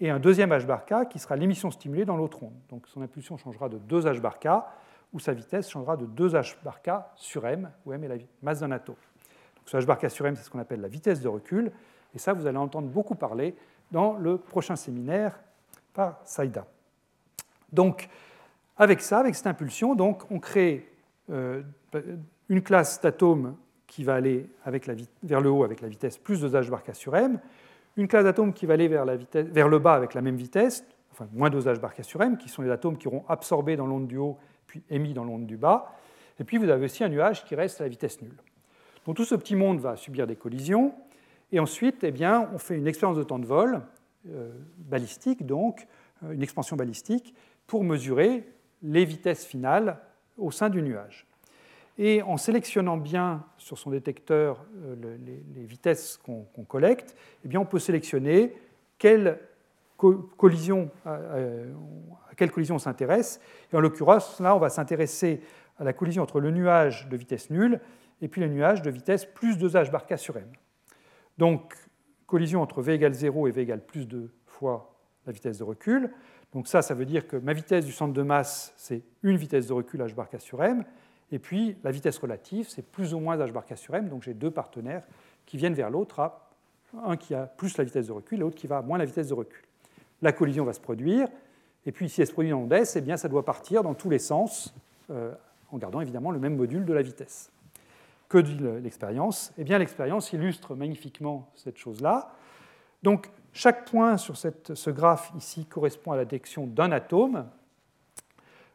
et 0.00 0.10
un 0.10 0.18
deuxième 0.18 0.50
h 0.50 0.66
bar 0.66 0.84
k 0.84 1.08
qui 1.08 1.18
sera 1.18 1.36
l'émission 1.36 1.70
stimulée 1.70 2.04
dans 2.04 2.16
l'autre 2.16 2.42
onde. 2.42 2.58
Donc 2.68 2.86
son 2.88 3.02
impulsion 3.02 3.36
changera 3.36 3.68
de 3.68 3.78
2 3.78 4.02
h 4.02 4.20
bar 4.20 4.38
k, 4.38 4.48
ou 5.12 5.18
sa 5.18 5.32
vitesse 5.32 5.70
changera 5.70 5.96
de 5.96 6.06
2 6.06 6.30
h 6.30 6.56
bar 6.62 6.82
k 6.82 6.90
sur 7.16 7.46
m, 7.46 7.70
où 7.86 7.92
m 7.92 8.04
est 8.04 8.08
la 8.08 8.16
masse 8.42 8.60
d'un 8.60 8.70
atome. 8.72 8.96
Donc 9.56 9.64
ce 9.66 9.76
h 9.76 9.86
bar 9.86 9.98
k 9.98 10.10
sur 10.10 10.26
m, 10.26 10.36
c'est 10.36 10.42
ce 10.42 10.50
qu'on 10.50 10.58
appelle 10.58 10.80
la 10.80 10.88
vitesse 10.88 11.20
de 11.20 11.28
recul, 11.28 11.72
et 12.14 12.18
ça, 12.18 12.32
vous 12.32 12.46
allez 12.46 12.58
entendre 12.58 12.88
beaucoup 12.88 13.14
parler 13.14 13.54
dans 13.90 14.14
le 14.14 14.38
prochain 14.38 14.76
séminaire 14.76 15.38
par 15.92 16.20
Saïda. 16.24 16.66
Donc, 17.72 18.08
avec 18.76 19.00
ça, 19.00 19.18
avec 19.18 19.34
cette 19.34 19.46
impulsion, 19.46 19.94
donc, 19.94 20.30
on 20.30 20.38
crée 20.38 20.90
euh, 21.30 21.62
une 22.48 22.62
classe 22.62 23.00
d'atomes 23.00 23.56
qui 23.88 24.04
va 24.04 24.14
aller 24.14 24.48
vers 25.24 25.40
le 25.40 25.50
haut 25.50 25.64
avec 25.64 25.80
la 25.80 25.88
vitesse 25.88 26.18
plus 26.18 26.44
2h 26.44 26.70
bar 26.70 26.84
k 26.84 26.94
sur 26.94 27.16
m, 27.16 27.40
une 27.96 28.06
classe 28.06 28.22
d'atomes 28.22 28.52
qui 28.52 28.66
va 28.66 28.74
aller 28.74 28.86
vers, 28.86 29.04
le 29.04 29.78
bas 29.78 29.94
avec 29.94 30.14
la 30.14 30.22
même 30.22 30.36
vitesse, 30.36 30.84
enfin 31.10 31.26
moins 31.32 31.50
2h 31.50 31.80
bar 31.80 31.94
k 31.94 32.04
sur 32.04 32.22
m, 32.22 32.36
qui 32.36 32.48
sont 32.48 32.62
les 32.62 32.70
atomes 32.70 32.96
qui 32.96 33.08
auront 33.08 33.24
absorbé 33.28 33.74
dans 33.74 33.86
l'onde 33.86 34.06
du 34.06 34.18
haut 34.18 34.38
puis 34.66 34.82
émis 34.90 35.14
dans 35.14 35.24
l'onde 35.24 35.46
du 35.46 35.56
bas. 35.56 35.96
Et 36.38 36.44
puis 36.44 36.58
vous 36.58 36.68
avez 36.68 36.84
aussi 36.84 37.02
un 37.02 37.08
nuage 37.08 37.44
qui 37.44 37.56
reste 37.56 37.80
à 37.80 37.84
la 37.84 37.88
vitesse 37.88 38.22
nulle. 38.22 38.36
Donc 39.06 39.16
tout 39.16 39.24
ce 39.24 39.34
petit 39.34 39.56
monde 39.56 39.80
va 39.80 39.96
subir 39.96 40.26
des 40.26 40.36
collisions. 40.36 40.94
Et 41.50 41.60
ensuite, 41.60 42.04
eh 42.04 42.10
bien, 42.10 42.50
on 42.52 42.58
fait 42.58 42.76
une 42.76 42.86
expérience 42.86 43.16
de 43.16 43.22
temps 43.22 43.38
de 43.38 43.46
vol, 43.46 43.80
euh, 44.28 44.52
balistique 44.76 45.46
donc, 45.46 45.86
euh, 46.22 46.32
une 46.32 46.42
expansion 46.42 46.76
balistique, 46.76 47.34
pour 47.66 47.84
mesurer 47.84 48.46
les 48.82 49.06
vitesses 49.06 49.46
finales 49.46 49.98
au 50.36 50.50
sein 50.50 50.68
du 50.68 50.82
nuage. 50.82 51.27
Et 51.98 52.22
en 52.22 52.36
sélectionnant 52.36 52.96
bien 52.96 53.44
sur 53.56 53.76
son 53.76 53.90
détecteur 53.90 54.64
euh, 54.84 55.16
les, 55.54 55.64
vitesses 55.64 56.16
qu'on 56.16 56.64
collecte, 56.64 57.16
eh 57.44 57.48
bien 57.48 57.60
on 57.60 57.66
peut 57.66 57.80
sélectionner 57.80 58.54
quelle 58.98 59.40
collision, 60.36 60.90
euh, 61.06 61.72
à 62.30 62.34
quelle 62.36 62.52
collision 62.52 62.76
on 62.76 62.78
s'intéresse. 62.78 63.40
Et 63.72 63.76
en 63.76 63.80
l'occurrence, 63.80 64.38
là, 64.40 64.54
on 64.54 64.60
va 64.60 64.68
s'intéresser 64.68 65.40
à 65.76 65.84
la 65.84 65.92
collision 65.92 66.22
entre 66.22 66.40
le 66.40 66.52
nuage 66.52 67.08
de 67.08 67.16
vitesse 67.16 67.50
nulle 67.50 67.80
et 68.22 68.28
puis 68.28 68.40
le 68.40 68.48
nuage 68.48 68.82
de 68.82 68.90
vitesse 68.90 69.24
plus 69.24 69.56
2h 69.58 69.90
bar 69.90 70.06
k 70.06 70.16
sur 70.16 70.36
m. 70.36 70.46
Donc, 71.36 71.74
collision 72.26 72.62
entre 72.62 72.80
v 72.80 72.94
égale 72.94 73.14
0 73.14 73.48
et 73.48 73.50
v 73.50 73.62
égale 73.62 73.84
plus 73.84 74.06
2 74.06 74.30
fois 74.46 74.94
la 75.26 75.32
vitesse 75.32 75.58
de 75.58 75.64
recul. 75.64 76.12
Donc 76.52 76.68
ça, 76.68 76.80
ça 76.80 76.94
veut 76.94 77.04
dire 77.04 77.26
que 77.26 77.36
ma 77.36 77.52
vitesse 77.52 77.84
du 77.84 77.92
centre 77.92 78.12
de 78.12 78.22
masse, 78.22 78.72
c'est 78.76 79.02
une 79.22 79.36
vitesse 79.36 79.66
de 79.66 79.72
recul 79.72 80.00
h 80.00 80.14
bar 80.14 80.28
k 80.28 80.40
sur 80.40 80.62
m, 80.62 80.84
et 81.30 81.38
puis 81.38 81.76
la 81.84 81.90
vitesse 81.90 82.18
relative, 82.18 82.68
c'est 82.68 82.82
plus 82.82 83.14
ou 83.14 83.20
moins 83.20 83.36
h 83.36 83.52
bar 83.52 83.66
k 83.66 83.76
sur 83.76 83.94
m, 83.94 84.08
donc 84.08 84.22
j'ai 84.22 84.34
deux 84.34 84.50
partenaires 84.50 85.02
qui 85.46 85.56
viennent 85.56 85.74
vers 85.74 85.90
l'autre, 85.90 86.32
un 87.04 87.16
qui 87.16 87.34
a 87.34 87.46
plus 87.46 87.76
la 87.76 87.84
vitesse 87.84 88.06
de 88.06 88.12
recul, 88.12 88.40
l'autre 88.40 88.56
qui 88.56 88.66
va 88.66 88.78
à 88.78 88.82
moins 88.82 88.98
la 88.98 89.04
vitesse 89.04 89.28
de 89.28 89.34
recul. 89.34 89.62
La 90.22 90.32
collision 90.32 90.64
va 90.64 90.72
se 90.72 90.80
produire, 90.80 91.28
et 91.86 91.92
puis 91.92 92.08
si 92.08 92.20
elle 92.20 92.26
se 92.26 92.32
produit 92.32 92.52
en 92.52 92.60
onde 92.60 92.72
S, 92.72 92.96
eh 92.96 93.00
bien, 93.00 93.16
ça 93.16 93.28
doit 93.28 93.44
partir 93.44 93.82
dans 93.82 93.94
tous 93.94 94.10
les 94.10 94.18
sens, 94.18 94.74
euh, 95.10 95.32
en 95.70 95.78
gardant 95.78 96.00
évidemment 96.00 96.30
le 96.30 96.38
même 96.38 96.56
module 96.56 96.84
de 96.84 96.92
la 96.92 97.02
vitesse. 97.02 97.50
Que 98.28 98.38
dit 98.38 98.58
l'expérience? 98.82 99.52
Eh 99.56 99.64
bien, 99.64 99.78
l'expérience 99.78 100.32
illustre 100.32 100.74
magnifiquement 100.74 101.50
cette 101.54 101.78
chose-là. 101.78 102.34
Donc, 103.02 103.30
chaque 103.54 103.90
point 103.90 104.18
sur 104.18 104.36
ce 104.36 104.90
graphe 104.90 105.32
ici 105.36 105.64
correspond 105.64 106.12
à 106.12 106.16
la 106.16 106.24
détection 106.24 106.66
d'un 106.66 106.92
atome. 106.92 107.46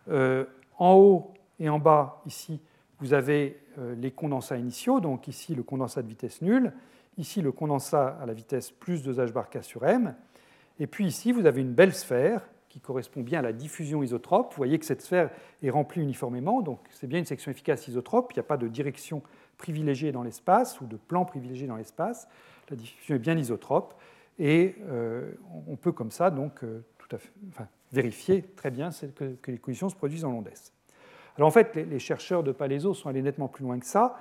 Euh, 0.10 0.46
en 0.78 0.96
haut 0.96 1.34
et 1.60 1.70
en 1.70 1.80
bas, 1.80 2.22
ici, 2.26 2.60
vous 3.00 3.14
avez 3.14 3.60
euh, 3.80 3.96
les 3.96 4.12
condensats 4.12 4.58
initiaux, 4.58 5.00
donc 5.00 5.28
ici 5.28 5.56
le 5.56 5.64
condensat 5.64 6.02
de 6.02 6.08
vitesse 6.08 6.42
nulle, 6.42 6.74
ici 7.18 7.42
le 7.42 7.52
condensat 7.52 8.18
à 8.22 8.26
la 8.26 8.34
vitesse 8.34 8.72
plus 8.72 9.08
2h 9.08 9.32
bar 9.32 9.50
k 9.50 9.64
sur 9.64 9.86
m, 9.86 10.16
et 10.80 10.88
puis 10.88 11.06
ici 11.06 11.32
vous 11.32 11.46
avez 11.46 11.62
une 11.62 11.74
belle 11.74 11.94
sphère 11.94 12.42
qui 12.70 12.80
correspond 12.80 13.22
bien 13.22 13.40
à 13.40 13.42
la 13.44 13.54
diffusion 13.54 14.02
isotrope. 14.02 14.52
Vous 14.52 14.58
voyez 14.58 14.80
que 14.80 14.86
cette 14.86 15.04
sphère 15.04 15.30
est 15.62 15.70
remplie 15.70 16.02
uniformément, 16.02 16.62
donc 16.62 16.80
c'est 16.90 17.06
bien 17.06 17.20
une 17.20 17.26
section 17.26 17.52
efficace 17.52 17.88
isotrope, 17.88 18.32
il 18.32 18.38
n'y 18.38 18.40
a 18.40 18.44
pas 18.44 18.58
de 18.58 18.68
direction 18.68 19.22
privilégiée 19.58 20.12
dans 20.12 20.24
l'espace 20.24 20.82
ou 20.82 20.88
de 20.88 20.98
plan 20.98 21.24
privilégié 21.24 21.68
dans 21.68 21.76
l'espace, 21.76 22.28
la 22.70 22.76
diffusion 22.76 23.16
est 23.16 23.20
bien 23.20 23.38
isotrope. 23.38 23.94
Et 24.40 24.76
euh, 24.90 25.34
on 25.68 25.76
peut 25.76 25.92
comme 25.92 26.10
ça 26.10 26.32
donc 26.32 26.64
euh, 26.64 26.84
tout 26.98 27.16
à 27.16 27.20
fait, 27.20 27.32
vérifier 27.92 28.42
très 28.56 28.72
bien 28.72 28.90
que, 28.92 29.52
les 29.52 29.60
collisions 29.60 29.90
se 29.90 29.96
produisent 29.96 30.26
en 30.26 30.32
l'onde 30.32 30.50
Alors 31.38 31.48
en 31.48 31.52
fait, 31.52 31.76
les, 31.76 32.00
chercheurs 32.00 32.44
de 32.44 32.52
Palaiso 32.52 32.94
sont 32.94 33.10
allés 33.10 33.22
nettement 33.22 33.48
plus 33.48 33.64
loin 33.64 33.80
que 33.80 33.86
ça. 33.86 34.18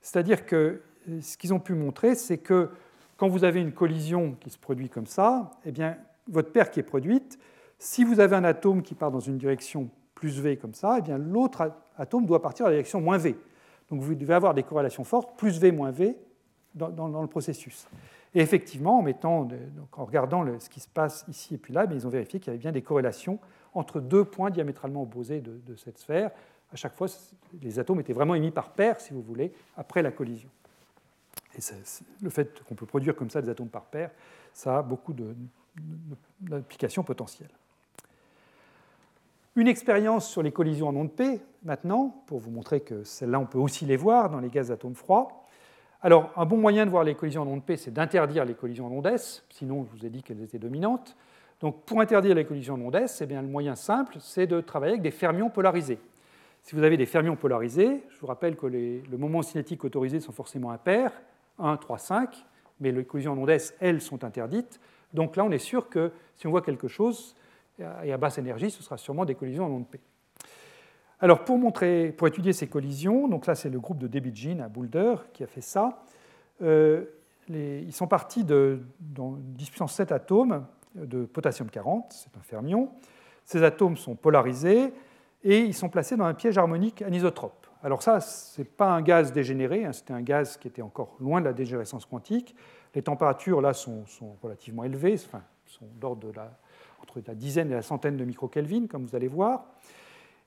C'est-à-dire 0.00 0.46
que 0.46 0.82
euh, 1.08 1.20
ce 1.20 1.36
qu'ils 1.36 1.54
ont 1.54 1.60
pu 1.60 1.74
montrer, 1.74 2.14
c'est 2.14 2.38
que 2.38 2.70
quand 3.16 3.28
vous 3.28 3.44
avez 3.44 3.60
une 3.60 3.72
collision 3.72 4.36
qui 4.40 4.50
se 4.50 4.58
produit 4.58 4.88
comme 4.88 5.06
ça, 5.06 5.50
eh 5.64 5.72
bien, 5.72 5.96
votre 6.28 6.52
paire 6.52 6.70
qui 6.70 6.80
est 6.80 6.84
produite, 6.84 7.38
si 7.78 8.04
vous 8.04 8.20
avez 8.20 8.36
un 8.36 8.44
atome 8.44 8.82
qui 8.82 8.94
part 8.94 9.10
dans 9.10 9.20
une 9.20 9.38
direction 9.38 9.88
plus 10.14 10.40
V 10.40 10.56
comme 10.56 10.74
ça, 10.74 10.96
eh 10.98 11.02
bien 11.02 11.18
l'autre 11.18 11.72
atome 11.96 12.26
doit 12.26 12.42
partir 12.42 12.64
dans 12.64 12.70
la 12.70 12.76
direction 12.76 13.00
moins 13.00 13.18
V. 13.18 13.36
Donc 13.90 14.00
vous 14.00 14.14
devez 14.14 14.34
avoir 14.34 14.54
des 14.54 14.62
corrélations 14.62 15.04
fortes, 15.04 15.36
plus 15.38 15.58
V 15.58 15.72
moins 15.72 15.90
V, 15.90 16.16
dans 16.74 17.20
le 17.20 17.26
processus. 17.26 17.88
Et 18.34 18.40
effectivement, 18.40 19.04
en, 19.22 19.48
regardant 20.04 20.46
ce 20.60 20.68
qui 20.68 20.80
se 20.80 20.88
passe 20.88 21.24
ici 21.28 21.54
et 21.54 21.58
puis 21.58 21.72
là, 21.72 21.86
ils 21.90 22.06
ont 22.06 22.10
vérifié 22.10 22.38
qu'il 22.38 22.48
y 22.48 22.50
avait 22.50 22.60
bien 22.60 22.72
des 22.72 22.82
corrélations 22.82 23.40
entre 23.74 24.00
deux 24.00 24.24
points 24.24 24.50
diamétralement 24.50 25.02
opposés 25.02 25.40
de, 25.40 25.76
cette 25.76 25.98
sphère. 25.98 26.30
À 26.72 26.76
chaque 26.76 26.94
fois, 26.94 27.08
les 27.60 27.78
atomes 27.78 28.00
étaient 28.00 28.12
vraiment 28.12 28.34
émis 28.34 28.50
par 28.50 28.70
paire, 28.70 29.00
si 29.00 29.12
vous 29.12 29.22
voulez, 29.22 29.52
après 29.76 30.02
la 30.02 30.12
collision. 30.12 30.48
Et 31.56 31.60
le 32.20 32.30
fait 32.30 32.62
qu'on 32.64 32.74
peut 32.74 32.86
produire 32.86 33.16
comme 33.16 33.30
ça 33.30 33.42
des 33.42 33.48
atomes 33.48 33.68
par 33.68 33.84
paire, 33.86 34.10
ça 34.52 34.78
a 34.78 34.82
beaucoup 34.82 35.14
d'applications 36.40 37.02
potentielles. 37.02 37.50
Une 39.56 39.66
expérience 39.66 40.28
sur 40.28 40.42
les 40.42 40.52
collisions 40.52 40.88
en 40.88 40.96
onde 40.96 41.12
P, 41.12 41.40
maintenant, 41.64 42.22
pour 42.26 42.38
vous 42.38 42.52
montrer 42.52 42.80
que 42.80 43.02
celles-là, 43.02 43.40
on 43.40 43.46
peut 43.46 43.58
aussi 43.58 43.84
les 43.84 43.96
voir 43.96 44.30
dans 44.30 44.38
les 44.38 44.48
gaz 44.48 44.70
atomes 44.70 44.94
froids. 44.94 45.44
Alors, 46.02 46.32
un 46.36 46.46
bon 46.46 46.56
moyen 46.56 46.86
de 46.86 46.90
voir 46.90 47.02
les 47.02 47.16
collisions 47.16 47.42
en 47.42 47.48
onde 47.48 47.64
P, 47.64 47.76
c'est 47.76 47.90
d'interdire 47.90 48.44
les 48.44 48.54
collisions 48.54 48.86
en 48.86 48.92
onde 48.92 49.06
S, 49.06 49.44
sinon 49.50 49.84
je 49.84 49.98
vous 49.98 50.06
ai 50.06 50.08
dit 50.08 50.22
qu'elles 50.22 50.40
étaient 50.42 50.60
dominantes. 50.60 51.16
Donc, 51.60 51.84
pour 51.84 52.00
interdire 52.00 52.34
les 52.36 52.46
collisions 52.46 52.74
en 52.74 52.80
onde 52.80 52.94
S, 52.94 53.20
eh 53.20 53.26
bien, 53.26 53.42
le 53.42 53.48
moyen 53.48 53.74
simple, 53.74 54.16
c'est 54.20 54.46
de 54.46 54.60
travailler 54.60 54.92
avec 54.92 55.02
des 55.02 55.10
fermions 55.10 55.50
polarisés. 55.50 55.98
Si 56.62 56.74
vous 56.74 56.82
avez 56.82 56.96
des 56.96 57.06
fermions 57.06 57.36
polarisés, 57.36 58.02
je 58.08 58.20
vous 58.20 58.26
rappelle 58.26 58.56
que 58.56 58.66
le 58.66 59.16
moment 59.16 59.42
cinétique 59.42 59.84
autorisé 59.84 60.20
sont 60.20 60.32
forcément 60.32 60.70
impairs, 60.70 61.12
1, 61.58 61.76
3, 61.76 61.98
5, 61.98 62.46
mais 62.80 62.92
les 62.92 63.04
collisions 63.04 63.32
en 63.32 63.38
onde 63.38 63.50
S, 63.50 63.74
elles, 63.80 64.00
sont 64.00 64.24
interdites. 64.24 64.80
Donc 65.12 65.36
là, 65.36 65.44
on 65.44 65.50
est 65.50 65.58
sûr 65.58 65.88
que 65.88 66.12
si 66.36 66.46
on 66.46 66.50
voit 66.50 66.62
quelque 66.62 66.88
chose, 66.88 67.34
et 68.02 68.12
à 68.12 68.18
basse 68.18 68.38
énergie, 68.38 68.70
ce 68.70 68.82
sera 68.82 68.96
sûrement 68.96 69.24
des 69.24 69.34
collisions 69.34 69.64
en 69.64 69.70
onde 69.70 69.88
P. 69.88 70.00
Alors 71.20 71.44
pour, 71.44 71.58
montrer, 71.58 72.12
pour 72.16 72.28
étudier 72.28 72.52
ces 72.52 72.66
collisions, 72.66 73.28
donc 73.28 73.46
là 73.46 73.54
c'est 73.54 73.68
le 73.68 73.78
groupe 73.78 73.98
de 73.98 74.34
Jean 74.34 74.60
à 74.60 74.68
Boulder 74.68 75.16
qui 75.34 75.44
a 75.44 75.46
fait 75.46 75.60
ça, 75.60 76.02
euh, 76.62 77.04
ils 77.48 77.92
sont 77.92 78.06
partis 78.06 78.44
de 78.44 78.80
10 79.00 79.70
puissance 79.70 79.94
7 79.94 80.12
atomes 80.12 80.64
de 80.94 81.24
potassium 81.24 81.68
40, 81.68 82.06
c'est 82.10 82.36
un 82.36 82.42
fermion. 82.42 82.90
Ces 83.44 83.62
atomes 83.62 83.96
sont 83.96 84.14
polarisés 84.14 84.92
et 85.42 85.60
ils 85.60 85.74
sont 85.74 85.88
placés 85.88 86.16
dans 86.16 86.24
un 86.24 86.34
piège 86.34 86.58
harmonique 86.58 87.02
anisotrope. 87.02 87.66
Alors 87.82 88.02
ça, 88.02 88.20
ce 88.20 88.60
n'est 88.60 88.66
pas 88.66 88.90
un 88.90 89.00
gaz 89.00 89.32
dégénéré, 89.32 89.84
hein, 89.84 89.92
c'était 89.92 90.12
un 90.12 90.20
gaz 90.20 90.58
qui 90.58 90.68
était 90.68 90.82
encore 90.82 91.16
loin 91.18 91.40
de 91.40 91.46
la 91.46 91.52
dégénérescence 91.52 92.04
quantique. 92.04 92.54
Les 92.94 93.02
températures 93.02 93.60
là 93.60 93.72
sont, 93.72 94.04
relativement 94.42 94.84
élevées, 94.84 95.14
enfin, 95.14 95.42
sont 95.64 95.86
d'ordre 95.98 96.28
de 96.28 96.32
la, 96.34 96.58
entre 97.02 97.22
la 97.26 97.34
dizaine 97.34 97.70
et 97.70 97.74
la 97.74 97.82
centaine 97.82 98.16
de 98.16 98.24
microkelvin, 98.24 98.86
comme 98.86 99.06
vous 99.06 99.16
allez 99.16 99.28
voir. 99.28 99.64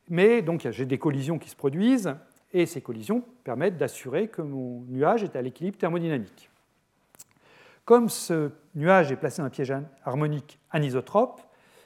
Mais 0.10 0.42
donc 0.42 0.68
j'ai 0.70 0.86
des 0.86 1.00
collisions 1.00 1.40
qui 1.40 1.50
se 1.50 1.56
produisent, 1.56 2.14
et 2.52 2.68
ces 2.68 2.82
collisions 2.82 3.24
permettent 3.44 3.78
d'assurer 3.78 4.28
que 4.28 4.44
mon 4.44 4.82
nuage 4.90 5.24
est 5.24 5.36
à 5.36 5.42
l'équilibre 5.42 5.78
thermodynamique. 5.78 6.52
Comme 7.84 8.10
ce 8.10 8.52
nuage 8.76 9.12
est 9.12 9.16
placé 9.16 9.42
dans 9.42 9.48
un 9.48 9.50
piège 9.50 9.74
harmonique 10.06 10.60
anisotrope, 10.70 11.42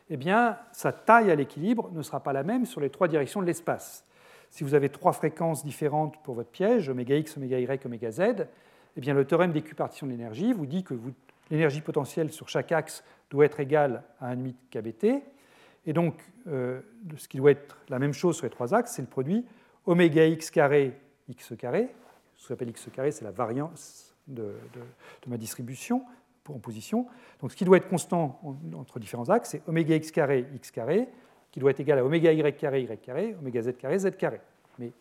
eh 0.10 0.18
bien, 0.18 0.58
sa 0.72 0.92
taille 0.92 1.32
à 1.32 1.36
l'équilibre 1.36 1.92
ne 1.92 2.02
sera 2.02 2.22
pas 2.22 2.34
la 2.34 2.44
même 2.44 2.66
sur 2.66 2.82
les 2.82 2.90
trois 2.90 3.08
directions 3.08 3.42
de 3.42 3.46
l'espace. 3.46 4.06
Si 4.50 4.64
vous 4.64 4.74
avez 4.74 4.90
trois 4.90 5.12
fréquences 5.12 5.64
différentes 5.64 6.22
pour 6.24 6.36
votre 6.36 6.50
piège, 6.50 6.90
oméga 6.90 7.16
x, 7.16 7.38
oméga 7.38 7.60
y, 7.60 7.86
oméga 7.86 8.12
z, 8.12 8.22
eh 8.96 9.02
bien, 9.02 9.14
le 9.14 9.26
théorème 9.26 9.52
d'équipartition 9.52 10.08
de 10.08 10.12
l'énergie 10.12 10.54
vous 10.54 10.66
dit 10.66 10.84
que 10.84 10.96
l'énergie 11.52 11.82
potentielle 11.82 12.32
sur 12.32 12.50
chaque 12.50 12.72
axe 12.72 13.04
doit 13.30 13.46
être 13.46 13.60
égale 13.60 14.04
à 14.20 14.36
1,5 14.36 14.54
kBt. 14.72 15.24
Et 15.86 15.94
donc, 15.94 16.16
euh, 16.48 16.82
ce 17.18 17.28
qui 17.28 17.38
doit 17.38 17.52
être 17.52 17.78
la 17.90 18.00
même 18.00 18.14
chose 18.14 18.38
sur 18.38 18.46
les 18.46 18.50
trois 18.50 18.74
axes, 18.74 18.94
c'est 18.94 19.02
le 19.02 19.08
produit 19.08 19.46
oméga 19.86 20.26
x 20.26 20.50
carré 20.50 21.00
x 21.30 21.54
carré. 21.58 21.90
Ce 22.36 22.48
qu'on 22.48 22.54
appelle 22.54 22.70
x 22.70 22.90
carré, 22.94 23.12
c'est 23.12 23.26
la 23.26 23.32
variance 23.32 24.16
de, 24.28 24.54
ma 25.28 25.38
distribution 25.38 26.04
en 26.50 26.60
position. 26.60 27.08
Donc, 27.42 27.52
ce 27.52 27.56
qui 27.56 27.66
doit 27.66 27.78
être 27.78 27.88
constant 27.88 28.40
entre 28.76 29.00
différents 29.00 29.30
axes, 29.30 29.50
c'est 29.50 29.62
oméga 29.68 29.96
x 29.96 30.12
carré 30.12 30.46
x 30.56 30.72
carré, 30.72 31.08
qui 31.52 31.60
doit 31.60 31.72
être 31.72 31.80
égal 31.80 32.00
à 32.00 32.06
oméga 32.06 32.32
y 32.32 32.54
carré 32.56 32.82
y 32.82 32.98
carré, 32.98 33.36
oméga 33.40 33.62
z 33.62 33.78
carré 33.78 34.00
z 34.00 34.12
carré. 34.18 34.42
Mais 34.80 34.92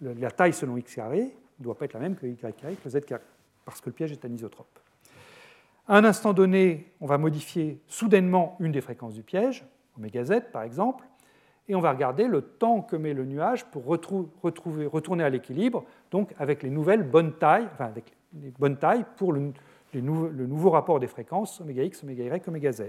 la 0.00 0.30
taille 0.30 0.52
selon 0.52 0.76
x 0.76 0.94
carré 0.94 1.34
ne 1.58 1.64
doit 1.64 1.76
pas 1.76 1.86
être 1.86 1.94
la 1.94 2.00
même 2.00 2.16
que 2.16 2.26
y 2.26 2.36
que 2.36 2.90
z 2.90 3.00
carré, 3.04 3.24
parce 3.64 3.80
que 3.80 3.88
le 3.88 3.94
piège 3.94 4.12
est 4.12 4.24
anisotrope. 4.24 4.78
À 5.88 5.96
un 5.96 6.04
instant 6.04 6.32
donné, 6.32 6.92
on 7.00 7.06
va 7.06 7.16
modifier 7.16 7.80
soudainement 7.86 8.56
une 8.60 8.72
des 8.72 8.80
fréquences 8.80 9.14
du 9.14 9.22
piège, 9.22 9.64
oméga 9.96 10.24
z 10.24 10.40
par 10.52 10.62
exemple, 10.62 11.04
et 11.68 11.74
on 11.74 11.80
va 11.80 11.92
regarder 11.92 12.28
le 12.28 12.42
temps 12.42 12.80
que 12.82 12.96
met 12.96 13.12
le 13.12 13.24
nuage 13.24 13.64
pour 13.66 13.86
retourner 13.86 15.24
à 15.24 15.30
l'équilibre, 15.30 15.84
donc 16.10 16.32
avec 16.38 16.62
les 16.62 16.70
nouvelles 16.70 17.02
bonnes 17.02 17.32
tailles, 17.34 17.68
enfin 17.72 17.86
avec 17.86 18.12
les 18.40 18.52
bonnes 18.58 18.76
tailles 18.76 19.04
pour 19.16 19.32
le, 19.32 19.52
le 20.00 20.46
nouveau 20.46 20.70
rapport 20.70 21.00
des 21.00 21.06
fréquences, 21.06 21.60
oméga 21.60 21.82
x, 21.82 22.02
oméga 22.02 22.24
y, 22.36 22.72
z. 22.72 22.82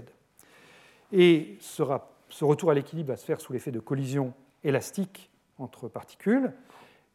Et 1.12 1.56
ce, 1.60 1.82
ce 2.28 2.44
retour 2.44 2.70
à 2.70 2.74
l'équilibre 2.74 3.08
va 3.08 3.16
se 3.16 3.24
faire 3.24 3.40
sous 3.40 3.52
l'effet 3.52 3.70
de 3.70 3.80
collision 3.80 4.34
élastique 4.64 5.30
entre 5.58 5.88
particules. 5.88 6.52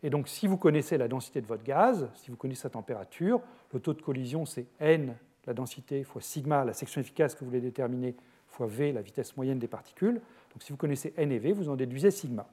Et 0.02 0.10
donc, 0.10 0.28
si 0.28 0.48
vous 0.48 0.58
connaissez 0.58 0.98
la 0.98 1.08
densité 1.08 1.42
de 1.42 1.48
votre 1.48 1.64
gaz, 1.64 2.10
si 2.16 2.30
vous 2.30 2.38
connaissez 2.38 2.64
sa 2.64 2.70
température, 2.70 3.42
le 3.72 3.80
taux 3.80 3.94
de 3.94 4.02
collision, 4.02 4.46
c'est 4.46 4.66
n, 4.80 5.16
la 5.46 5.54
densité, 5.54 6.04
fois 6.04 6.22
sigma, 6.22 6.66
la 6.66 6.74
section 6.74 7.00
efficace 7.00 7.36
que 7.36 7.42
vous 7.42 7.48
voulez 7.48 7.62
déterminer, 7.62 8.16
fois 8.48 8.68
v, 8.68 8.92
la 8.92 9.02
vitesse 9.02 9.38
moyenne 9.38 9.60
des 9.60 9.68
particules. 9.68 10.16
Donc, 10.16 10.62
si 10.62 10.72
vous 10.72 10.78
connaissez 10.78 11.14
n 11.18 11.32
et 11.32 11.40
v, 11.40 11.54
vous 11.54 11.70
en 11.70 11.76
déduisez 11.76 12.12
sigma, 12.12 12.48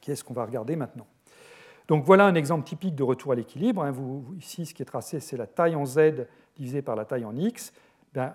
qui 0.00 0.10
est 0.10 0.16
ce 0.16 0.24
qu'on 0.24 0.34
va 0.34 0.44
regarder 0.44 0.76
maintenant? 0.76 1.06
Donc, 1.88 2.04
voilà 2.04 2.26
un 2.26 2.34
exemple 2.34 2.66
typique 2.66 2.94
de 2.94 3.02
retour 3.02 3.32
à 3.32 3.34
l'équilibre. 3.34 3.82
Hein. 3.82 3.94
ici, 4.38 4.66
ce 4.66 4.74
qui 4.74 4.82
est 4.82 4.86
tracé, 4.86 5.20
c'est 5.20 5.38
la 5.38 5.46
taille 5.46 5.74
en 5.74 5.86
z 5.86 6.26
divisée 6.56 6.82
par 6.82 6.96
la 6.96 7.06
taille 7.06 7.24
en 7.24 7.34
x. 7.34 7.72
Ben, 8.12 8.34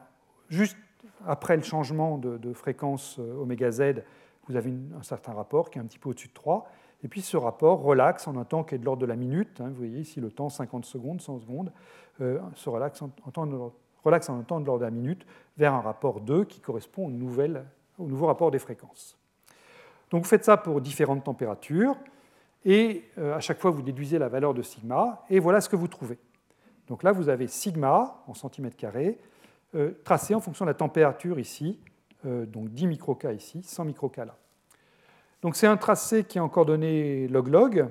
juste 0.50 0.78
après 1.26 1.56
le 1.56 1.64
changement 1.64 2.18
de, 2.18 2.54
fréquence 2.54 3.18
euh, 3.20 3.42
oméga 3.42 3.72
z, 3.72 4.04
vous 4.48 4.56
avez 4.56 4.74
un 4.98 5.04
certain 5.04 5.34
rapport 5.34 5.70
qui 5.70 5.78
est 5.78 5.82
un 5.82 5.86
petit 5.86 6.00
peu 6.00 6.10
au-dessus 6.10 6.28
de 6.30 6.34
3. 6.34 6.68
Et 7.04 7.08
puis 7.08 7.22
ce 7.22 7.38
rapport 7.38 7.82
relaxe 7.82 8.28
en 8.28 8.38
un 8.38 8.46
temps 8.46 8.64
qui 8.64 8.76
est 8.76 8.78
de 8.78 8.86
l'ordre 8.86 9.02
de 9.02 9.06
la 9.06 9.16
minute. 9.16 9.62
Hein, 9.62 9.70
vous 9.70 9.76
voyez 9.76 10.00
ici 10.00 10.20
le 10.20 10.32
temps 10.32 10.50
50 10.50 10.86
secondes, 10.86 11.22
100 11.22 11.40
secondes, 11.40 11.72
euh, 12.22 12.40
se 12.56 12.70
relaxe 12.70 13.02
en, 13.02 13.10
temps 13.10 13.46
de, 13.46 13.56
en 13.56 14.40
un 14.40 14.44
temps 14.44 14.60
de 14.60 14.66
l'ordre 14.66 14.80
de 14.80 14.86
la 14.86 14.92
minute 14.92 15.26
vers 15.58 15.74
un 15.74 15.82
rapport 15.82 16.22
2 16.22 16.46
qui 16.46 16.60
correspond 16.60 17.08
au, 17.08 18.04
au 18.04 18.08
nouveau 18.08 18.26
rapport 18.26 18.52
des 18.52 18.60
fréquences. 18.60 19.18
Donc 20.10 20.24
vous 20.24 20.30
faites 20.30 20.46
ça 20.46 20.58
pour 20.58 20.82
différentes 20.82 21.24
températures 21.24 21.96
et 22.66 23.04
euh, 23.18 23.36
à 23.36 23.40
chaque 23.40 23.60
fois 23.60 23.72
vous 23.72 23.82
déduisez 23.82 24.18
la 24.18 24.30
valeur 24.30 24.54
de 24.54 24.62
sigma 24.62 25.24
et 25.30 25.40
voilà 25.40 25.62
ce 25.62 25.70
que 25.70 25.76
vous 25.76 25.88
trouvez. 25.88 26.18
Donc 26.88 27.04
là 27.04 27.12
vous 27.12 27.30
avez 27.30 27.48
sigma 27.48 28.24
en 28.28 28.34
centimètres 28.34 28.78
carrés 28.78 29.20
euh, 29.76 29.92
tracé 30.04 30.36
en 30.36 30.40
fonction 30.40 30.66
de 30.66 30.70
la 30.70 30.76
température 30.76 31.40
ici, 31.40 31.80
euh, 32.26 32.46
donc 32.46 32.70
10 32.70 32.88
microK 32.88 33.26
ici, 33.36 33.64
100 33.64 33.86
microK 33.86 34.18
là. 34.18 34.38
Donc 35.42 35.56
c'est 35.56 35.68
un 35.68 35.78
tracé 35.78 36.24
qui 36.24 36.38
est 36.38 36.42
en 36.42 36.48
coordonnées 36.48 37.28
log-log. 37.28 37.88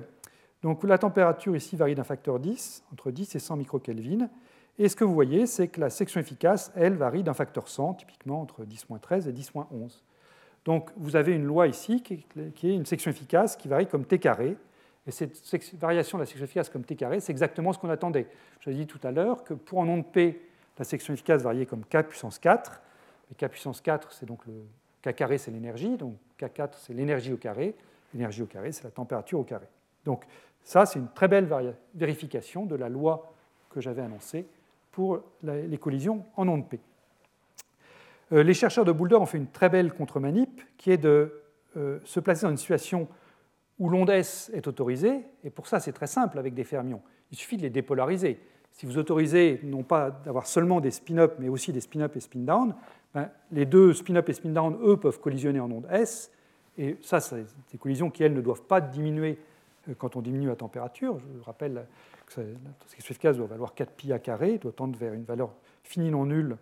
Donc 0.61 0.83
la 0.85 0.97
température 0.97 1.55
ici 1.55 1.75
varie 1.75 1.93
d'un 1.93 2.05
facteur 2.05 2.39
10, 2.39 2.85
entre 2.93 3.11
10 3.11 3.35
et 3.35 3.39
100 3.39 3.57
microkelvin. 3.57 4.29
Et 4.79 4.89
ce 4.89 4.95
que 4.95 5.03
vous 5.03 5.13
voyez, 5.13 5.45
c'est 5.45 5.67
que 5.67 5.79
la 5.81 5.89
section 5.89 6.19
efficace, 6.19 6.71
elle, 6.75 6.95
varie 6.95 7.21
d'un 7.21 7.33
facteur 7.33 7.67
100, 7.67 7.95
typiquement 7.95 8.41
entre 8.41 8.63
10-13 8.63 9.29
et 9.29 9.33
10-11. 9.33 10.01
Donc 10.65 10.91
vous 10.95 11.15
avez 11.15 11.33
une 11.33 11.43
loi 11.43 11.67
ici 11.67 12.01
qui 12.01 12.25
est 12.63 12.75
une 12.75 12.85
section 12.85 13.11
efficace 13.11 13.55
qui 13.55 13.67
varie 13.67 13.87
comme 13.87 14.05
t 14.05 14.19
carré. 14.19 14.55
Et 15.05 15.11
cette 15.11 15.75
variation 15.75 16.17
de 16.17 16.23
la 16.23 16.25
section 16.25 16.45
efficace 16.45 16.69
comme 16.69 16.85
t 16.85 16.95
carré, 16.95 17.19
c'est 17.19 17.31
exactement 17.31 17.73
ce 17.73 17.79
qu'on 17.79 17.89
attendait. 17.89 18.27
Je 18.61 18.69
vous 18.69 18.75
ai 18.75 18.79
dit 18.79 18.87
tout 18.87 18.99
à 19.03 19.11
l'heure 19.11 19.43
que 19.43 19.53
pour 19.53 19.81
un 19.81 19.89
onde 19.89 20.11
P, 20.11 20.41
la 20.77 20.85
section 20.85 21.13
efficace 21.13 21.41
variait 21.41 21.65
comme 21.65 21.83
k 21.83 22.03
puissance 22.03 22.39
4. 22.39 22.81
Et 23.31 23.35
k 23.35 23.49
puissance 23.49 23.81
4, 23.81 24.13
c'est 24.13 24.25
donc 24.25 24.39
le 24.45 24.53
k 25.01 25.13
carré, 25.13 25.37
c'est 25.37 25.51
l'énergie. 25.51 25.97
Donc 25.97 26.15
k4, 26.39 26.69
c'est 26.77 26.93
l'énergie 26.93 27.33
au 27.33 27.37
carré. 27.37 27.75
L'énergie 28.13 28.43
au 28.43 28.45
carré, 28.45 28.71
c'est 28.71 28.83
la 28.83 28.91
température 28.91 29.39
au 29.39 29.43
carré. 29.43 29.65
Donc 30.05 30.23
ça, 30.63 30.85
c'est 30.85 30.99
une 30.99 31.09
très 31.09 31.27
belle 31.27 31.49
vérification 31.93 32.65
de 32.65 32.75
la 32.75 32.87
loi 32.87 33.33
que 33.69 33.81
j'avais 33.81 34.01
annoncée 34.01 34.45
pour 34.91 35.19
les 35.41 35.77
collisions 35.77 36.23
en 36.37 36.47
onde 36.47 36.69
P. 36.69 36.79
Euh, 38.33 38.43
les 38.43 38.53
chercheurs 38.53 38.85
de 38.85 38.91
Boulder 38.91 39.15
ont 39.15 39.25
fait 39.25 39.37
une 39.37 39.47
très 39.47 39.69
belle 39.69 39.93
contre-manip 39.93 40.61
qui 40.77 40.91
est 40.91 40.97
de 40.97 41.41
euh, 41.77 41.99
se 42.03 42.19
placer 42.19 42.43
dans 42.43 42.51
une 42.51 42.57
situation 42.57 43.07
où 43.79 43.89
l'onde 43.89 44.09
S 44.09 44.51
est 44.53 44.67
autorisée, 44.67 45.21
et 45.43 45.49
pour 45.49 45.67
ça 45.67 45.79
c'est 45.79 45.93
très 45.93 46.07
simple 46.07 46.37
avec 46.37 46.53
des 46.53 46.63
fermions. 46.63 47.01
Il 47.31 47.37
suffit 47.37 47.57
de 47.57 47.63
les 47.63 47.69
dépolariser 47.69 48.39
si 48.73 48.87
vous 48.87 48.97
autorisez 48.97 49.59
non 49.63 49.83
pas 49.83 50.09
d'avoir 50.09 50.47
seulement 50.47 50.81
des 50.81 50.91
spin-up, 50.91 51.35
mais 51.39 51.47
aussi 51.47 51.71
des 51.71 51.79
spin-up 51.79 52.15
et 52.15 52.19
spin-down, 52.19 52.75
ben, 53.13 53.29
les 53.51 53.65
deux 53.65 53.93
spin-up 53.93 54.27
et 54.27 54.33
spin-down, 54.33 54.77
eux, 54.81 54.97
peuvent 54.97 55.19
collisionner 55.19 55.59
en 55.59 55.71
onde 55.71 55.87
S. 55.91 56.31
Et 56.77 56.97
ça, 57.01 57.19
c'est 57.19 57.45
des 57.71 57.77
collisions 57.77 58.09
qui, 58.09 58.23
elles, 58.23 58.33
ne 58.33 58.41
doivent 58.41 58.63
pas 58.63 58.81
diminuer 58.81 59.37
euh, 59.87 59.93
quand 59.95 60.15
on 60.15 60.21
diminue 60.21 60.47
la 60.47 60.55
température. 60.55 61.19
Je 61.19 61.43
rappelle 61.43 61.85
que 62.25 62.41
la 62.41 62.47
section 62.87 63.11
efficace 63.11 63.37
doit 63.37 63.45
valoir 63.45 63.75
4 63.75 63.91
pi 63.91 64.11
à 64.11 64.17
carré, 64.17 64.57
doit 64.57 64.71
tendre 64.71 64.97
vers 64.97 65.13
une 65.13 65.23
valeur 65.23 65.53
finie 65.83 66.09
non 66.09 66.25
nulle 66.25 66.57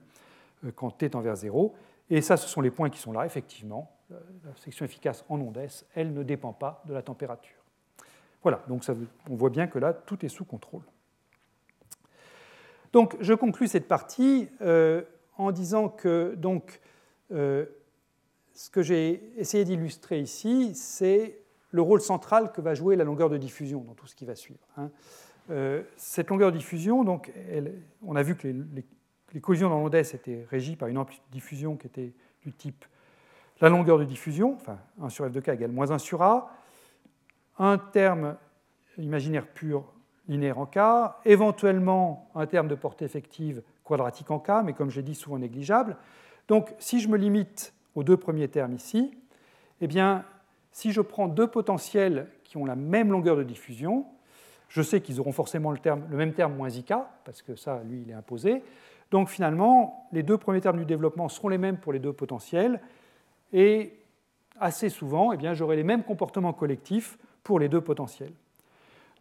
quand 0.76 0.92
t 0.92 1.10
tend 1.10 1.22
vers 1.22 1.36
0. 1.36 1.74
Et 2.10 2.22
ça, 2.22 2.38
ce 2.38 2.48
sont 2.48 2.62
les 2.62 2.72
points 2.72 2.90
qui 2.90 3.00
sont 3.00 3.12
là, 3.12 3.26
effectivement. 3.26 3.92
La 4.10 4.56
section 4.58 4.86
efficace 4.86 5.24
en 5.30 5.40
onde 5.40 5.58
S, 5.58 5.86
elle 5.96 6.14
ne 6.14 6.24
dépend 6.24 6.52
pas 6.52 6.84
de 6.86 6.94
la 6.94 7.02
température. 7.02 7.62
Voilà, 8.44 8.62
donc 8.68 8.84
on 9.30 9.36
voit 9.36 9.50
bien 9.50 9.68
que 9.68 9.80
là, 9.80 9.94
tout 9.94 10.26
est 10.26 10.30
sous 10.30 10.46
contrôle. 10.46 10.82
Donc, 12.92 13.16
je 13.22 13.34
conclus 13.34 13.68
cette 13.68 13.88
partie 13.88 14.50
euh, 14.62 15.04
en 15.38 15.52
disant 15.52 15.88
que 15.88 16.36
donc, 16.36 16.82
euh, 17.32 17.66
ce 18.54 18.70
que 18.70 18.82
j'ai 18.82 19.32
essayé 19.38 19.64
d'illustrer 19.64 20.20
ici, 20.20 20.76
c'est 20.76 21.40
le 21.70 21.82
rôle 21.82 22.02
central 22.02 22.52
que 22.52 22.60
va 22.60 22.74
jouer 22.74 22.98
la 22.98 23.06
longueur 23.06 23.30
de 23.30 23.38
diffusion 23.38 23.82
dans 23.82 23.94
tout 23.94 24.08
ce 24.08 24.16
qui 24.16 24.26
va 24.26 24.36
suivre. 24.36 24.68
Hein. 24.76 24.92
Euh, 25.50 25.84
cette 25.96 26.30
longueur 26.30 26.52
de 26.52 26.58
diffusion, 26.58 27.04
donc, 27.04 27.32
on 28.02 28.16
a 28.16 28.24
vu 28.24 28.36
que 28.36 28.48
les, 28.48 28.86
collisions 29.40 29.70
dans 29.70 29.80
l'onde 29.80 29.96
étaient 29.96 30.46
régies 30.50 30.76
par 30.76 30.90
une 30.90 30.98
amplitude 30.98 31.24
de 31.30 31.34
diffusion 31.34 31.78
qui 31.78 31.88
était 31.88 32.12
du 32.44 32.52
type 32.52 32.86
la 33.62 33.70
longueur 33.70 34.00
de 34.00 34.04
diffusion, 34.04 34.56
enfin 34.56 34.80
1 35.02 35.10
sur 35.10 35.28
f 35.28 35.32
de 35.32 35.40
k 35.40 35.50
égale 35.50 35.72
moins 35.72 35.92
1 35.92 36.00
sur 36.00 36.24
a, 36.24 36.52
un 37.60 37.78
terme 37.78 38.36
imaginaire 38.98 39.48
pur 39.48 39.86
linéaire 40.28 40.60
en 40.60 40.66
K, 40.66 40.78
éventuellement 41.26 42.30
un 42.36 42.46
terme 42.46 42.68
de 42.68 42.76
portée 42.76 43.06
effective 43.06 43.62
quadratique 43.84 44.32
en 44.32 44.40
K, 44.40 44.64
mais 44.64 44.74
comme 44.74 44.90
j'ai 44.90 45.04
dit, 45.04 45.16
souvent 45.16 45.38
négligeable. 45.38 45.98
Donc 46.48 46.74
si 46.80 47.00
je 47.00 47.10
me 47.10 47.18
limite 47.18 47.74
aux 47.96 48.04
deux 48.04 48.18
premiers 48.18 48.48
termes 48.48 48.74
ici, 48.74 49.12
eh 49.82 49.88
bien, 49.88 50.24
si 50.72 50.92
je 50.92 51.02
prends 51.02 51.28
deux 51.28 51.48
potentiels 51.48 52.28
qui 52.44 52.58
ont 52.58 52.66
la 52.66 52.76
même 52.76 53.12
longueur 53.12 53.36
de 53.36 53.44
diffusion, 53.44 54.06
je 54.70 54.82
sais 54.82 55.02
qu'ils 55.02 55.20
auront 55.20 55.34
forcément 55.34 55.72
le, 55.72 55.80
le, 56.10 56.18
même 56.18 56.34
terme 56.34 56.56
moins 56.56 56.70
IK, 56.70 56.94
parce 57.26 57.42
que 57.42 57.56
ça, 57.56 57.82
lui, 57.84 58.04
il 58.04 58.12
est 58.12 58.16
imposé. 58.16 58.64
Donc 59.12 59.28
finalement, 59.30 60.08
les 60.14 60.24
deux 60.24 60.38
premiers 60.38 60.62
termes 60.62 60.80
du 60.80 60.86
développement 60.86 61.30
seront 61.30 61.50
les 61.50 61.58
mêmes 61.58 61.78
pour 61.78 61.94
les 61.94 62.00
deux 62.00 62.14
potentiels, 62.14 62.80
et 63.54 63.94
assez 64.60 64.90
souvent, 64.90 65.34
eh 65.34 65.56
j'aurai 65.56 65.76
les 65.76 65.84
mêmes 65.84 66.04
comportements 66.04 66.54
collectifs 66.54 67.18
pour 67.44 67.60
les 67.60 67.68
deux 67.68 67.82
potentiels. 67.82 68.34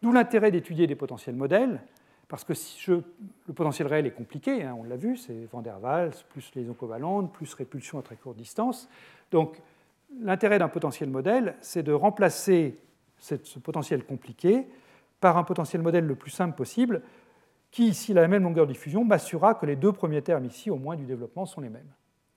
D'où 0.01 0.11
l'intérêt 0.11 0.49
d'étudier 0.49 0.87
des 0.87 0.95
potentiels 0.95 1.35
modèles, 1.35 1.81
parce 2.27 2.45
que 2.45 2.53
le 2.87 3.53
potentiel 3.53 3.87
réel 3.87 4.05
est 4.05 4.11
compliqué, 4.11 4.63
hein, 4.63 4.75
on 4.79 4.83
l'a 4.83 4.95
vu, 4.95 5.17
c'est 5.17 5.45
Van 5.51 5.61
der 5.61 5.81
Waals, 5.81 6.13
plus 6.29 6.49
liaison 6.55 6.73
covalente, 6.73 7.33
plus 7.33 7.53
répulsion 7.53 7.99
à 7.99 8.01
très 8.01 8.15
courte 8.15 8.37
distance. 8.37 8.87
Donc 9.31 9.61
l'intérêt 10.21 10.57
d'un 10.57 10.69
potentiel 10.69 11.09
modèle, 11.09 11.55
c'est 11.59 11.83
de 11.83 11.91
remplacer 11.91 12.79
ce 13.19 13.59
potentiel 13.59 14.05
compliqué 14.05 14.65
par 15.19 15.37
un 15.37 15.43
potentiel 15.43 15.81
modèle 15.81 16.05
le 16.05 16.15
plus 16.15 16.31
simple 16.31 16.55
possible, 16.55 17.01
qui, 17.71 17.93
s'il 17.93 18.17
a 18.17 18.21
la 18.21 18.27
même 18.27 18.43
longueur 18.43 18.67
de 18.67 18.73
diffusion, 18.73 19.03
m'assurera 19.03 19.55
que 19.55 19.65
les 19.65 19.77
deux 19.77 19.93
premiers 19.93 20.21
termes 20.21 20.45
ici, 20.45 20.69
au 20.69 20.75
moins 20.75 20.95
du 20.95 21.05
développement, 21.05 21.45
sont 21.45 21.61
les 21.61 21.69
mêmes. 21.69 21.89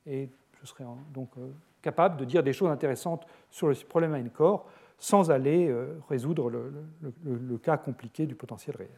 Et 0.06 0.30
je 0.60 0.66
serai 0.66 0.84
donc 1.12 1.30
euh, 1.36 1.50
capable 1.82 2.16
de 2.16 2.24
dire 2.24 2.42
des 2.42 2.52
choses 2.52 2.70
intéressantes 2.70 3.26
sur 3.50 3.68
le 3.68 3.74
problème 3.74 4.14
à 4.14 4.18
n 4.18 4.30
corps 4.30 4.66
sans 4.98 5.30
aller 5.30 5.68
euh, 5.68 6.00
résoudre 6.08 6.48
le, 6.48 7.58
cas 7.58 7.76
compliqué 7.76 8.26
du 8.26 8.34
potentiel 8.34 8.76
réel. 8.76 8.90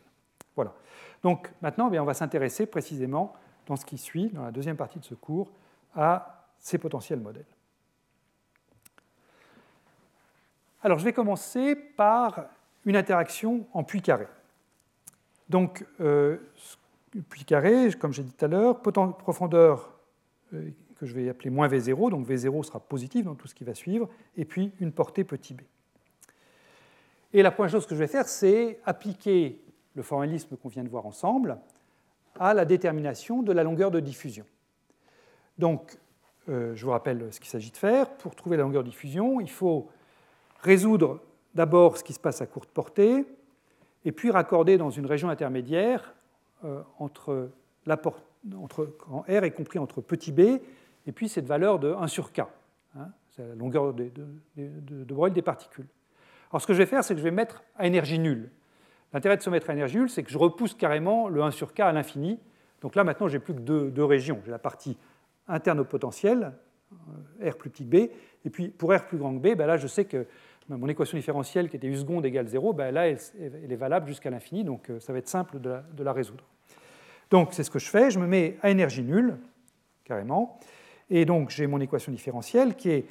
Voilà. 0.55 0.75
Donc 1.23 1.51
maintenant, 1.63 1.91
eh 1.93 1.99
on 1.99 2.05
va 2.05 2.15
s'intéresser 2.15 2.67
précisément, 2.67 3.35
dans 3.67 3.77
ce 3.77 3.85
qui 3.85 3.99
suit, 3.99 4.29
dans 4.29 4.45
la 4.45 4.53
deuxième 4.53 4.77
partie 4.77 4.99
de 4.99 5.05
ce 5.05 5.15
cours, 5.15 5.51
à 5.95 6.47
ces 6.59 6.79
potentiels 6.79 7.21
modèles. 7.21 7.47
Alors 10.83 10.99
je 10.99 11.05
vais 11.05 11.13
commencer 11.13 11.75
par 11.75 12.45
une 12.85 12.97
interaction 12.97 13.67
en 13.73 13.83
puits 13.83 14.03
carré. 14.03 14.29
Donc, 15.49 15.85
euh, 16.01 16.39
puits 17.29 17.45
carré, 17.45 17.91
comme 17.99 18.13
j'ai 18.13 18.23
dit 18.23 18.33
tout 18.33 18.45
à 18.45 18.49
l'heure, 18.49 18.81
profondeur 18.81 19.93
euh, 20.55 20.71
que 20.99 21.07
je 21.07 21.15
vais 21.15 21.29
appeler 21.29 21.51
moins 21.51 21.69
V0, 21.69 22.11
donc 22.11 22.27
V0 22.27 22.63
sera 22.65 22.81
positif 22.81 23.25
dans 23.25 23.35
tout 23.35 23.47
ce 23.47 23.55
qui 23.55 23.65
va 23.65 23.75
suivre, 23.75 24.09
et 24.37 24.45
puis 24.45 24.73
une 24.81 24.93
portée 24.93 25.25
petit 25.25 25.55
b. 25.55 25.61
Et 27.33 27.43
la 27.43 27.51
première 27.51 27.71
chose 27.71 27.87
que 27.87 27.95
je 27.95 28.01
vais 28.01 28.07
faire, 28.07 28.29
c'est 28.29 28.81
appliquer 28.85 29.61
le 29.95 30.03
formalisme 30.03 30.57
qu'on 30.57 30.69
vient 30.69 30.85
de 30.85 30.89
voir 30.89 31.07
ensemble 31.07 31.59
à 32.39 32.55
la 32.55 32.65
détermination 32.65 33.43
de 33.43 33.53
la 33.53 33.63
longueur 33.63 33.91
de 33.91 34.01
diffusion. 34.01 34.45
Donc, 35.59 35.97
euh, 36.49 36.75
je 36.75 36.85
vous 36.85 36.93
rappelle 36.93 37.33
ce 37.33 37.41
qu'il 37.41 37.49
s'agit 37.49 37.71
de 37.71 37.77
faire. 37.77 38.11
Pour 38.17 38.35
trouver 38.35 38.57
la 38.57 38.63
longueur 38.63 38.85
de 38.85 38.89
diffusion, 38.89 39.41
il 39.41 39.51
faut 39.51 39.89
résoudre 40.61 41.21
d'abord 41.55 41.97
ce 41.97 42.05
qui 42.05 42.13
se 42.13 42.21
passe 42.21 42.41
à 42.41 42.47
courte 42.47 42.71
portée, 42.71 43.25
et 44.07 44.13
puis 44.13 44.31
raccorder 44.31 44.79
dans 44.79 44.89
une 44.89 45.05
région 45.05 45.29
intermédiaire 45.29 46.15
euh, 46.65 46.81
entre, 46.99 47.51
quand 48.99 49.25
R 49.29 49.45
est 49.45 49.51
compris 49.51 49.79
entre 49.79 50.01
petit 50.01 50.33
b 50.33 50.41
et 51.07 51.13
puis 51.13 51.29
cette 51.29 51.47
valeur 51.47 51.79
de 51.79 51.93
1 51.93 52.07
sur 52.07 52.33
k. 52.33 52.43
Hein, 52.97 53.09
c'est 53.29 53.47
la 53.47 53.55
longueur 53.57 53.93
de, 53.93 54.11
de, 54.57 55.29
des 55.29 55.43
particules. 55.43 55.89
Alors 56.51 56.63
ce 56.63 56.67
que 56.67 56.73
je 56.73 56.79
vais 56.79 56.87
faire, 56.87 57.03
c'est 57.03 57.15
que 57.15 57.19
je 57.19 57.25
vais 57.25 57.33
mettre 57.33 57.65
à 57.77 57.87
énergie 57.87 58.21
nulle. 58.21 58.51
L'intérêt 59.13 59.37
de 59.37 59.43
se 59.43 59.51
mettre 59.51 59.71
à 59.71 59.73
énergie 59.73 59.99
nulle, 59.99 60.09
c'est 60.09 60.23
que 60.23 60.31
je 60.31 60.39
repousse 60.39 60.75
carrément 60.75 61.29
le 61.29 61.43
1 61.43 61.51
sur 61.51 61.75
k 61.75 61.81
à 61.81 61.93
l'infini. 61.93 62.39
Donc 62.83 62.95
là, 62.95 63.03
maintenant, 63.03 63.27
j'ai 63.27 63.41
plus 63.41 63.55
que 63.55 63.61
deux, 63.61 64.05
régions. 64.05 64.41
J'ai 64.45 64.53
la 64.53 64.61
partie 64.61 64.97
interne 65.49 65.81
au 65.81 65.85
potentiel, 65.85 66.53
euh, 66.93 67.51
R 67.51 67.57
plus 67.57 67.71
petit 67.71 67.85
b, 67.85 67.95
et 68.45 68.51
puis 68.51 68.69
pour 68.69 68.95
R 68.95 69.05
plus 69.07 69.19
grand 69.19 69.35
que 69.35 69.41
b, 69.41 69.57
ben 69.57 69.67
là, 69.67 69.77
je 69.77 69.89
sais 69.89 70.05
que 70.05 70.27
mon 70.69 70.89
équation 70.89 71.17
différentielle 71.17 71.69
qui 71.69 71.77
était 71.77 71.87
U 71.87 71.97
seconde 71.97 72.25
égale 72.27 72.49
0, 72.49 72.73
ben 72.73 72.93
là, 72.93 73.07
elle, 73.07 73.19
est 73.39 73.77
valable 73.77 74.09
jusqu'à 74.09 74.31
l'infini, 74.31 74.65
donc 74.65 74.91
euh, 74.91 74.99
ça 75.01 75.13
va 75.13 75.19
être 75.19 75.29
simple 75.29 75.61
de 75.61 76.03
la, 76.03 76.13
résoudre. 76.13 76.45
Donc 77.31 77.51
c'est 77.53 77.63
ce 77.63 77.71
que 77.71 77.79
je 77.79 77.89
fais, 77.89 78.11
je 78.11 78.19
me 78.19 78.27
mets 78.27 78.57
à 78.63 78.71
énergie 78.71 79.03
nulle, 79.03 79.37
carrément, 80.05 80.59
et 81.11 81.25
donc 81.25 81.51
j'ai 81.51 81.67
mon 81.67 81.81
équation 81.81 82.13
différentielle 82.13 82.75
qui 82.75 82.91
est 82.91 83.07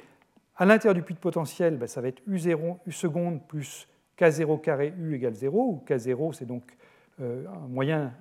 à 0.56 0.64
l'intérieur 0.64 0.94
du 0.94 1.02
puits 1.02 1.14
de 1.14 1.20
potentiel, 1.20 1.76
ben, 1.76 1.86
ça 1.86 2.00
va 2.00 2.08
être 2.08 2.22
U0, 2.28 2.78
U 2.86 2.92
seconde 2.92 3.46
plus 3.46 3.88
K0 4.18 4.60
carré 4.60 4.94
U 4.98 5.14
égale 5.14 5.34
0, 5.34 5.58
où 5.58 5.84
K0 5.86 6.32
c'est 6.32 6.46
donc 6.46 6.76
euh, 7.20 7.44
un 7.48 7.68
moyen 7.68 8.12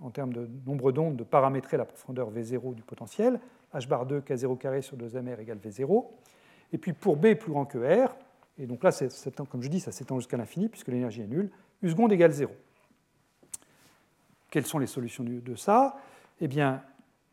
en 0.00 0.10
termes 0.10 0.32
de 0.32 0.48
nombre 0.66 0.92
d'ondes 0.92 1.16
de 1.16 1.24
paramétrer 1.24 1.76
la 1.76 1.84
profondeur 1.84 2.30
V0 2.30 2.74
du 2.74 2.82
potentiel, 2.82 3.40
H 3.74 3.86
bar 3.86 4.04
2 4.04 4.20
K0 4.20 4.58
carré 4.58 4.82
sur 4.82 4.96
2mR 4.96 5.40
égale 5.40 5.58
V0. 5.58 6.04
Et 6.72 6.78
puis 6.78 6.92
pour 6.92 7.16
B 7.16 7.34
plus 7.34 7.52
grand 7.52 7.64
que 7.64 7.78
R, 7.78 8.14
et 8.58 8.66
donc 8.66 8.82
là, 8.84 8.90
comme 9.50 9.62
je 9.62 9.68
dis, 9.68 9.80
ça 9.80 9.92
s'étend 9.92 10.18
jusqu'à 10.18 10.36
l'infini 10.36 10.68
puisque 10.68 10.88
l'énergie 10.88 11.22
est 11.22 11.26
nulle. 11.26 11.50
U 11.82 11.90
seconde 11.90 12.12
égale 12.12 12.32
0. 12.32 12.52
Quelles 14.50 14.66
sont 14.66 14.78
les 14.78 14.86
solutions 14.86 15.24
de 15.24 15.54
ça? 15.54 15.96
Eh 16.40 16.48
bien, 16.48 16.82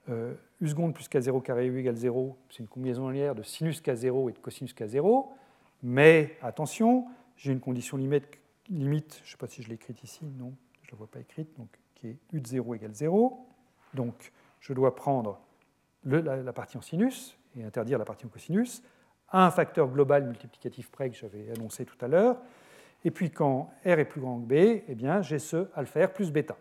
euh, 0.09 0.33
U 0.61 0.67
seconde 0.67 0.93
plus 0.93 1.07
K0 1.09 1.41
carré 1.41 1.67
U 1.67 1.77
égale 1.77 1.95
0, 1.95 2.37
c'est 2.49 2.59
une 2.59 2.67
combinaison 2.67 3.09
linéaire 3.09 3.35
de 3.35 3.43
sinus 3.43 3.81
K0 3.81 4.29
et 4.29 4.33
de 4.33 4.39
cosinus 4.39 4.73
K0. 4.73 5.27
Mais 5.83 6.37
attention, 6.41 7.05
j'ai 7.37 7.51
une 7.51 7.59
condition 7.59 7.97
limite, 7.97 8.27
je 8.69 8.73
ne 8.73 9.31
sais 9.31 9.37
pas 9.37 9.47
si 9.47 9.63
je 9.63 9.69
l'ai 9.69 9.75
écrite 9.75 10.03
ici, 10.03 10.25
non, 10.37 10.53
je 10.81 10.87
ne 10.87 10.91
la 10.91 10.97
vois 10.97 11.07
pas 11.07 11.19
écrite, 11.19 11.49
donc, 11.57 11.69
qui 11.95 12.07
est 12.07 12.17
U 12.33 12.41
de 12.41 12.47
0 12.47 12.75
égale 12.75 12.93
0. 12.93 13.47
Donc, 13.93 14.31
je 14.59 14.73
dois 14.73 14.95
prendre 14.95 15.39
la, 16.03 16.53
partie 16.53 16.77
en 16.77 16.81
sinus 16.81 17.37
et 17.57 17.63
interdire 17.63 17.97
la 17.97 18.05
partie 18.05 18.25
en 18.25 18.29
cosinus 18.29 18.83
à 19.31 19.45
un 19.45 19.51
facteur 19.51 19.87
global 19.87 20.25
multiplicatif 20.25 20.89
près 20.89 21.09
que 21.09 21.15
j'avais 21.15 21.51
annoncé 21.55 21.85
tout 21.85 21.97
à 22.01 22.07
l'heure. 22.07 22.37
Et 23.05 23.11
puis 23.11 23.31
quand 23.31 23.69
R 23.85 23.99
est 23.99 24.05
plus 24.05 24.21
grand 24.21 24.39
que 24.39 24.45
B, 24.45 24.81
eh 24.87 24.95
bien, 24.95 25.21
j'ai 25.21 25.39
ce 25.39 25.67
alpha 25.75 26.05
R 26.05 26.11
plus 26.11 26.31
bêta. 26.31 26.57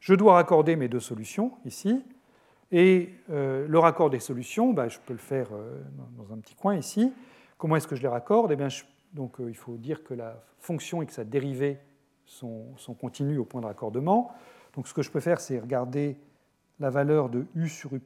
Je 0.00 0.14
dois 0.14 0.34
raccorder 0.34 0.76
mes 0.76 0.88
deux 0.88 1.00
solutions 1.00 1.52
ici. 1.64 2.04
Et 2.72 3.10
euh, 3.30 3.66
le 3.68 3.78
raccord 3.78 4.10
des 4.10 4.20
solutions, 4.20 4.72
bah, 4.72 4.88
je 4.88 4.98
peux 4.98 5.12
le 5.12 5.18
faire 5.18 5.48
euh, 5.52 5.80
dans 6.16 6.32
un 6.34 6.38
petit 6.38 6.54
coin 6.54 6.74
ici. 6.76 7.12
Comment 7.58 7.76
est-ce 7.76 7.88
que 7.88 7.96
je 7.96 8.02
les 8.02 8.08
raccorde? 8.08 8.52
Eh 8.52 8.56
bien, 8.56 8.68
donc, 9.12 9.40
euh, 9.40 9.48
Il 9.48 9.56
faut 9.56 9.76
dire 9.76 10.02
que 10.04 10.14
la 10.14 10.42
fonction 10.58 11.00
et 11.00 11.06
que 11.06 11.12
sa 11.12 11.24
dérivée 11.24 11.78
sont, 12.24 12.76
sont 12.76 12.94
continues 12.94 13.38
au 13.38 13.44
point 13.44 13.60
de 13.60 13.66
raccordement. 13.66 14.32
Donc 14.74 14.88
ce 14.88 14.94
que 14.94 15.02
je 15.02 15.10
peux 15.10 15.20
faire, 15.20 15.40
c'est 15.40 15.58
regarder 15.58 16.18
la 16.80 16.90
valeur 16.90 17.28
de 17.28 17.46
U 17.54 17.68
sur 17.68 17.94
U' 17.94 18.00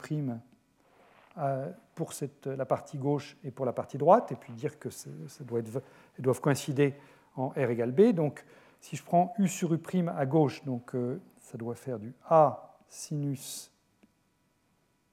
pour 1.95 2.12
la 2.45 2.66
partie 2.66 2.99
gauche 2.99 3.37
et 3.45 3.51
pour 3.51 3.64
la 3.64 3.72
partie 3.72 3.99
droite, 3.99 4.33
et 4.33 4.37
puis 4.37 4.53
dire 4.53 4.78
que 4.78 4.91
ça 4.91 5.11
doit 5.41 5.61
être, 5.61 5.83
elles 6.16 6.24
doivent 6.24 6.41
coïncider 6.41 6.95
en 7.37 7.49
R 7.51 7.70
égale 7.70 7.93
B. 7.93 8.12
Donc, 8.12 8.45
si 8.81 8.97
je 8.97 9.05
prends 9.05 9.35
U 9.39 9.47
sur 9.49 9.72
U' 9.74 10.09
à 10.09 10.26
gauche, 10.26 10.64
donc, 10.64 10.95
euh, 10.95 11.20
ça 11.39 11.59
doit 11.59 11.74
faire 11.74 11.99
du 11.99 12.14
A 12.28 12.78
sinus 12.89 13.70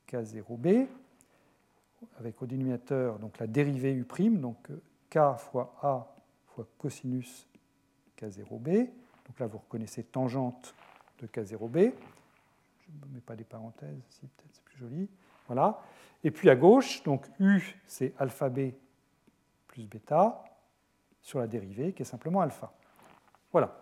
K0B, 0.10 0.88
avec 2.20 2.42
au 2.42 2.46
dénominateur 2.46 3.20
donc, 3.20 3.38
la 3.40 3.48
dérivée 3.48 3.94
U', 3.94 4.06
donc 4.38 4.72
euh, 4.72 4.82
K 5.10 5.38
fois 5.38 5.76
A 5.82 6.08
fois 6.48 6.68
cosinus 6.78 7.48
K0B. 8.18 8.90
Donc 9.28 9.40
là, 9.40 9.48
vous 9.48 9.58
reconnaissez 9.58 10.04
tangente 10.04 10.74
de 11.20 11.28
K0B. 11.28 11.94
Je 12.80 13.08
ne 13.08 13.14
mets 13.14 13.22
pas 13.22 13.36
des 13.36 13.44
parenthèses, 13.44 14.02
si 14.10 14.22
peut-être 14.22 14.54
c'est 14.54 14.64
plus 14.64 14.78
joli. 14.78 15.10
Voilà. 15.48 15.82
Et 16.24 16.32
puis 16.32 16.50
à 16.50 16.56
gauche, 16.56 17.04
donc 17.04 17.26
U, 17.40 17.62
c'est 17.86 18.14
alpha 18.20 18.50
B 18.50 18.72
plus 19.68 19.84
bêta 19.84 20.44
sur 21.22 21.40
la 21.40 21.48
dérivée 21.48 21.94
qui 21.94 22.02
est 22.02 22.06
simplement 22.06 22.42
alpha. 22.42 22.72
Voilà. 23.52 23.78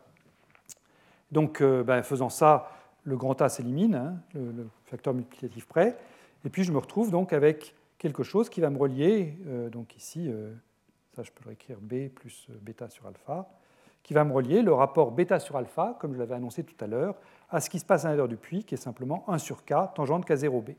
Donc, 1.32 1.61
euh, 1.61 1.84
ben, 1.84 2.01
faisant 2.03 2.30
ça, 2.30 2.72
le 3.03 3.18
grand 3.18 3.41
A 3.41 3.49
s'élimine, 3.49 3.95
hein, 3.95 4.18
le, 4.34 4.68
facteur 4.86 5.13
multiplicatif 5.13 5.66
près, 5.68 5.97
et 6.43 6.49
puis 6.49 6.63
je 6.63 6.72
me 6.72 6.78
retrouve 6.78 7.11
donc 7.11 7.34
avec 7.34 7.76
quelque 7.97 8.24
chose 8.24 8.49
qui 8.49 8.61
va 8.61 8.70
me 8.70 8.78
relier, 8.78 9.38
euh, 9.47 9.70
donc 9.70 9.95
ici, 9.95 10.28
euh, 10.30 10.53
ça 11.16 11.24
je 11.24 11.32
peux 11.32 11.43
le 11.43 11.49
réécrire 11.49 11.80
B 11.82 12.09
plus 12.09 12.47
bêta 12.61 12.89
sur 12.89 13.07
alpha, 13.07 13.49
qui 14.03 14.13
va 14.13 14.24
me 14.24 14.32
relier 14.32 14.61
le 14.61 14.74
rapport 14.74 15.11
bêta 15.11 15.39
sur 15.39 15.57
alpha, 15.57 15.97
comme 15.99 16.13
je 16.13 16.20
l'avais 16.20 16.36
annoncé 16.36 16.63
tout 16.63 16.84
à 16.84 16.88
l'heure, 16.88 17.16
à 17.49 17.59
ce 17.59 17.70
qui 17.70 17.80
se 17.80 17.86
passe 17.86 18.05
à 18.05 18.09
l'intérieur 18.09 18.28
du 18.28 18.38
puits, 18.38 18.63
qui 18.63 18.76
est 18.76 18.78
simplement 18.78 19.24
1 19.28 19.39
sur 19.39 19.66
K, 19.66 19.74
tangente 19.95 20.28
K0B. 20.28 20.76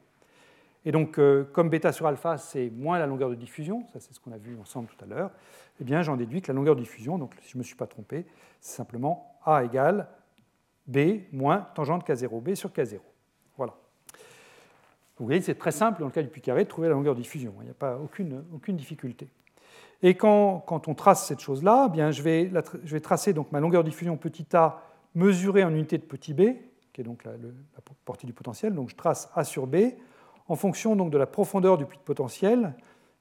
Et 0.86 0.92
donc, 0.92 1.18
euh, 1.18 1.42
comme 1.52 1.68
bêta 1.68 1.90
sur 1.90 2.06
alpha, 2.06 2.38
c'est 2.38 2.70
moins 2.70 3.00
la 3.00 3.06
longueur 3.06 3.28
de 3.28 3.34
diffusion, 3.34 3.84
ça 3.92 3.98
c'est 3.98 4.14
ce 4.14 4.20
qu'on 4.20 4.30
a 4.30 4.38
vu 4.38 4.56
ensemble 4.58 4.86
tout 4.86 5.04
à 5.04 5.08
l'heure, 5.08 5.32
eh 5.80 5.84
bien 5.84 6.00
j'en 6.02 6.16
déduis 6.16 6.40
que 6.40 6.46
la 6.46 6.54
longueur 6.54 6.76
de 6.76 6.80
diffusion, 6.80 7.18
donc 7.18 7.34
si 7.42 7.50
je 7.50 7.56
ne 7.56 7.58
me 7.58 7.64
suis 7.64 7.74
pas 7.74 7.88
trompé, 7.88 8.24
c'est 8.60 8.76
simplement 8.76 9.36
A 9.44 9.64
égale 9.64 10.06
B 10.86 11.22
moins 11.32 11.66
tangente 11.74 12.08
K0B 12.08 12.54
sur 12.54 12.70
K0. 12.70 13.00
Voilà. 13.56 13.74
Vous 15.18 15.26
voyez, 15.26 15.40
c'est 15.40 15.56
très 15.56 15.72
simple 15.72 15.98
dans 15.98 16.06
le 16.06 16.12
cas 16.12 16.22
du 16.22 16.28
puits 16.28 16.40
carré 16.40 16.62
de 16.62 16.68
trouver 16.68 16.86
la 16.86 16.94
longueur 16.94 17.16
de 17.16 17.20
diffusion, 17.20 17.52
il 17.62 17.64
n'y 17.64 17.70
a 17.70 17.74
pas 17.74 17.98
aucune, 17.98 18.76
difficulté. 18.76 19.28
Et 20.02 20.14
quand, 20.14 20.60
quand, 20.60 20.86
on 20.86 20.94
trace 20.94 21.26
cette 21.26 21.40
chose-là, 21.40 21.86
eh 21.88 21.92
bien 21.92 22.12
je 22.12 22.22
vais, 22.22 22.48
je 22.84 22.92
vais 22.92 23.00
tracer 23.00 23.32
donc 23.32 23.50
ma 23.50 23.58
longueur 23.58 23.82
de 23.82 23.88
diffusion 23.88 24.16
petit 24.16 24.46
a 24.54 24.82
mesurée 25.16 25.64
en 25.64 25.70
unité 25.70 25.98
de 25.98 26.04
petit 26.04 26.32
b, 26.32 26.42
qui 26.92 27.00
est 27.00 27.04
donc 27.04 27.24
la 27.24 27.32
portée 28.04 28.28
du 28.28 28.32
potentiel, 28.32 28.72
donc 28.72 28.90
je 28.90 28.94
trace 28.94 29.28
A 29.34 29.42
sur 29.42 29.66
B, 29.66 29.76
en 30.48 30.56
fonction 30.56 30.96
donc 30.96 31.10
de 31.10 31.18
la 31.18 31.26
profondeur 31.26 31.78
du 31.78 31.86
puits 31.86 31.98
de 31.98 32.02
potentiel 32.02 32.74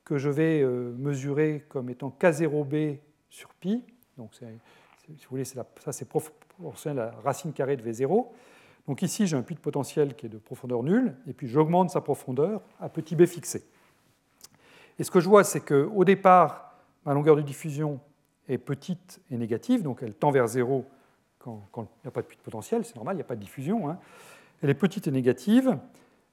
que 0.03 0.17
je 0.17 0.29
vais 0.29 0.61
euh, 0.61 0.93
mesurer 0.97 1.65
comme 1.69 1.89
étant 1.89 2.15
K0b 2.19 2.99
sur 3.29 3.49
pi. 3.55 3.83
Donc, 4.17 4.33
si 4.35 4.45
vous 4.45 5.29
voulez, 5.29 5.45
ça 5.45 5.65
c'est 5.91 6.07
proportionnel 6.07 6.99
à 6.99 7.05
la 7.11 7.19
racine 7.21 7.53
carrée 7.53 7.75
de 7.75 7.83
V0. 7.83 8.27
Donc 8.87 9.01
ici, 9.01 9.25
j'ai 9.25 9.35
un 9.35 9.41
puits 9.41 9.55
de 9.55 9.59
potentiel 9.59 10.15
qui 10.15 10.27
est 10.27 10.29
de 10.29 10.37
profondeur 10.37 10.83
nulle, 10.83 11.15
et 11.27 11.33
puis 11.33 11.47
j'augmente 11.47 11.89
sa 11.89 12.01
profondeur 12.01 12.61
à 12.79 12.87
petit 12.87 13.15
b 13.15 13.25
fixé. 13.25 13.63
Et 14.99 15.03
ce 15.03 15.11
que 15.11 15.19
je 15.19 15.27
vois, 15.27 15.43
c'est 15.43 15.61
qu'au 15.61 16.05
départ, 16.05 16.77
ma 17.05 17.13
longueur 17.13 17.35
de 17.35 17.41
diffusion 17.41 17.99
est 18.47 18.59
petite 18.59 19.19
et 19.31 19.37
négative, 19.37 19.81
donc 19.81 19.99
elle 20.03 20.13
tend 20.13 20.29
vers 20.29 20.47
0 20.47 20.85
quand, 21.39 21.61
il 21.77 21.81
n'y 22.03 22.07
a 22.07 22.11
pas 22.11 22.21
de 22.21 22.27
puits 22.27 22.37
de 22.37 22.41
potentiel, 22.41 22.85
c'est 22.85 22.95
normal, 22.95 23.15
il 23.15 23.17
n'y 23.17 23.23
a 23.23 23.27
pas 23.27 23.35
de 23.35 23.41
diffusion. 23.41 23.89
Hein. 23.89 23.99
Elle 24.63 24.71
est 24.71 24.75
petite 24.75 25.07
et 25.07 25.11
négative. 25.11 25.77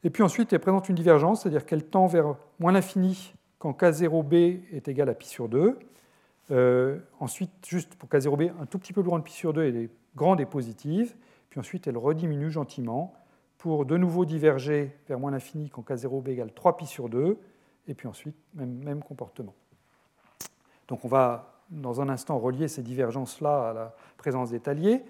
Et 0.04 0.10
puis 0.10 0.22
ensuite, 0.22 0.52
elle 0.52 0.60
présente 0.60 0.88
une 0.88 0.94
divergence, 0.96 1.42
c'est-à-dire 1.42 1.64
qu'elle 1.64 1.84
tend 1.84 2.06
vers 2.06 2.36
moins 2.58 2.72
l'infini 2.72 3.34
quand 3.58 3.70
K0b 3.80 4.60
est 4.72 4.88
égal 4.88 5.08
à 5.08 5.14
pi 5.14 5.28
sur 5.28 5.48
2. 5.48 5.78
Euh, 6.50 6.98
ensuite, 7.20 7.50
juste 7.66 7.94
pour 7.94 8.08
K0b, 8.08 8.52
un 8.60 8.66
tout 8.66 8.78
petit 8.78 8.92
peu 8.92 9.02
plus 9.02 9.08
grand 9.08 9.18
de 9.18 9.24
pi 9.24 9.32
sur 9.32 9.52
2, 9.52 9.64
elle 9.64 9.76
est 9.76 9.90
grande 10.16 10.40
et 10.40 10.46
positive. 10.46 11.14
Puis 11.50 11.60
ensuite, 11.60 11.86
elle 11.86 11.96
rediminue 11.96 12.50
gentiment 12.50 13.14
pour 13.58 13.86
de 13.86 13.96
nouveau 13.96 14.24
diverger 14.24 14.96
vers 15.08 15.20
moins 15.20 15.30
l'infini 15.30 15.70
quand 15.70 15.88
K0b 15.88 16.30
égale 16.30 16.52
3 16.52 16.76
pi 16.76 16.86
sur 16.86 17.08
2. 17.08 17.38
Et 17.86 17.94
puis 17.94 18.08
ensuite, 18.08 18.36
même, 18.54 18.82
même 18.82 19.02
comportement. 19.02 19.54
Donc 20.88 21.04
on 21.04 21.08
va 21.08 21.60
dans 21.70 22.00
un 22.00 22.08
instant 22.08 22.38
relier 22.38 22.68
ces 22.68 22.82
divergences-là 22.82 23.70
à 23.70 23.72
la 23.72 23.94
présence 24.16 24.50
d'étaliers. 24.50 25.02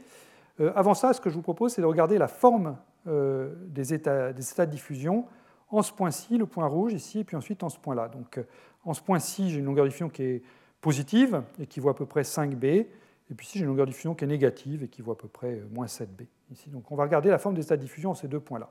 Euh, 0.62 0.72
avant 0.74 0.94
ça, 0.94 1.12
ce 1.12 1.20
que 1.20 1.28
je 1.28 1.34
vous 1.34 1.42
propose, 1.42 1.72
c'est 1.72 1.82
de 1.82 1.86
regarder 1.86 2.18
la 2.18 2.28
forme 2.28 2.76
euh, 3.06 3.54
des, 3.66 3.92
états, 3.94 4.32
de 4.32 4.64
diffusion 4.70 5.26
en 5.70 5.82
ce 5.82 5.92
point-ci, 5.92 6.38
le 6.38 6.46
point 6.46 6.66
rouge 6.66 6.92
ici, 6.92 7.20
et 7.20 7.24
puis 7.24 7.36
ensuite 7.36 7.62
en 7.62 7.68
ce 7.68 7.78
point-là. 7.78 8.08
Donc 8.08 8.38
euh, 8.38 8.44
en 8.84 8.94
ce 8.94 9.02
point-ci, 9.02 9.50
j'ai 9.50 9.58
une 9.58 9.64
longueur 9.64 9.84
de 9.84 9.88
diffusion 9.88 10.08
qui 10.08 10.22
est 10.22 10.42
positive 10.80 11.42
et 11.58 11.66
qui 11.66 11.80
vaut 11.80 11.88
à 11.88 11.96
peu 11.96 12.06
près 12.06 12.22
5b, 12.22 12.64
et 12.64 12.88
puis 13.36 13.46
ici 13.46 13.58
j'ai 13.58 13.64
une 13.64 13.70
longueur 13.70 13.86
de 13.86 13.90
diffusion 13.90 14.14
qui 14.14 14.24
est 14.24 14.28
négative 14.28 14.84
et 14.84 14.88
qui 14.88 15.02
vaut 15.02 15.12
à 15.12 15.18
peu 15.18 15.28
près 15.28 15.62
moins 15.72 15.86
7b. 15.86 16.26
Ici. 16.52 16.68
Donc 16.70 16.90
on 16.92 16.96
va 16.96 17.04
regarder 17.04 17.30
la 17.30 17.38
forme 17.38 17.54
des 17.54 17.62
états 17.62 17.76
de 17.76 17.82
diffusion 17.82 18.10
en 18.10 18.14
ces 18.14 18.28
deux 18.28 18.40
points-là. 18.40 18.70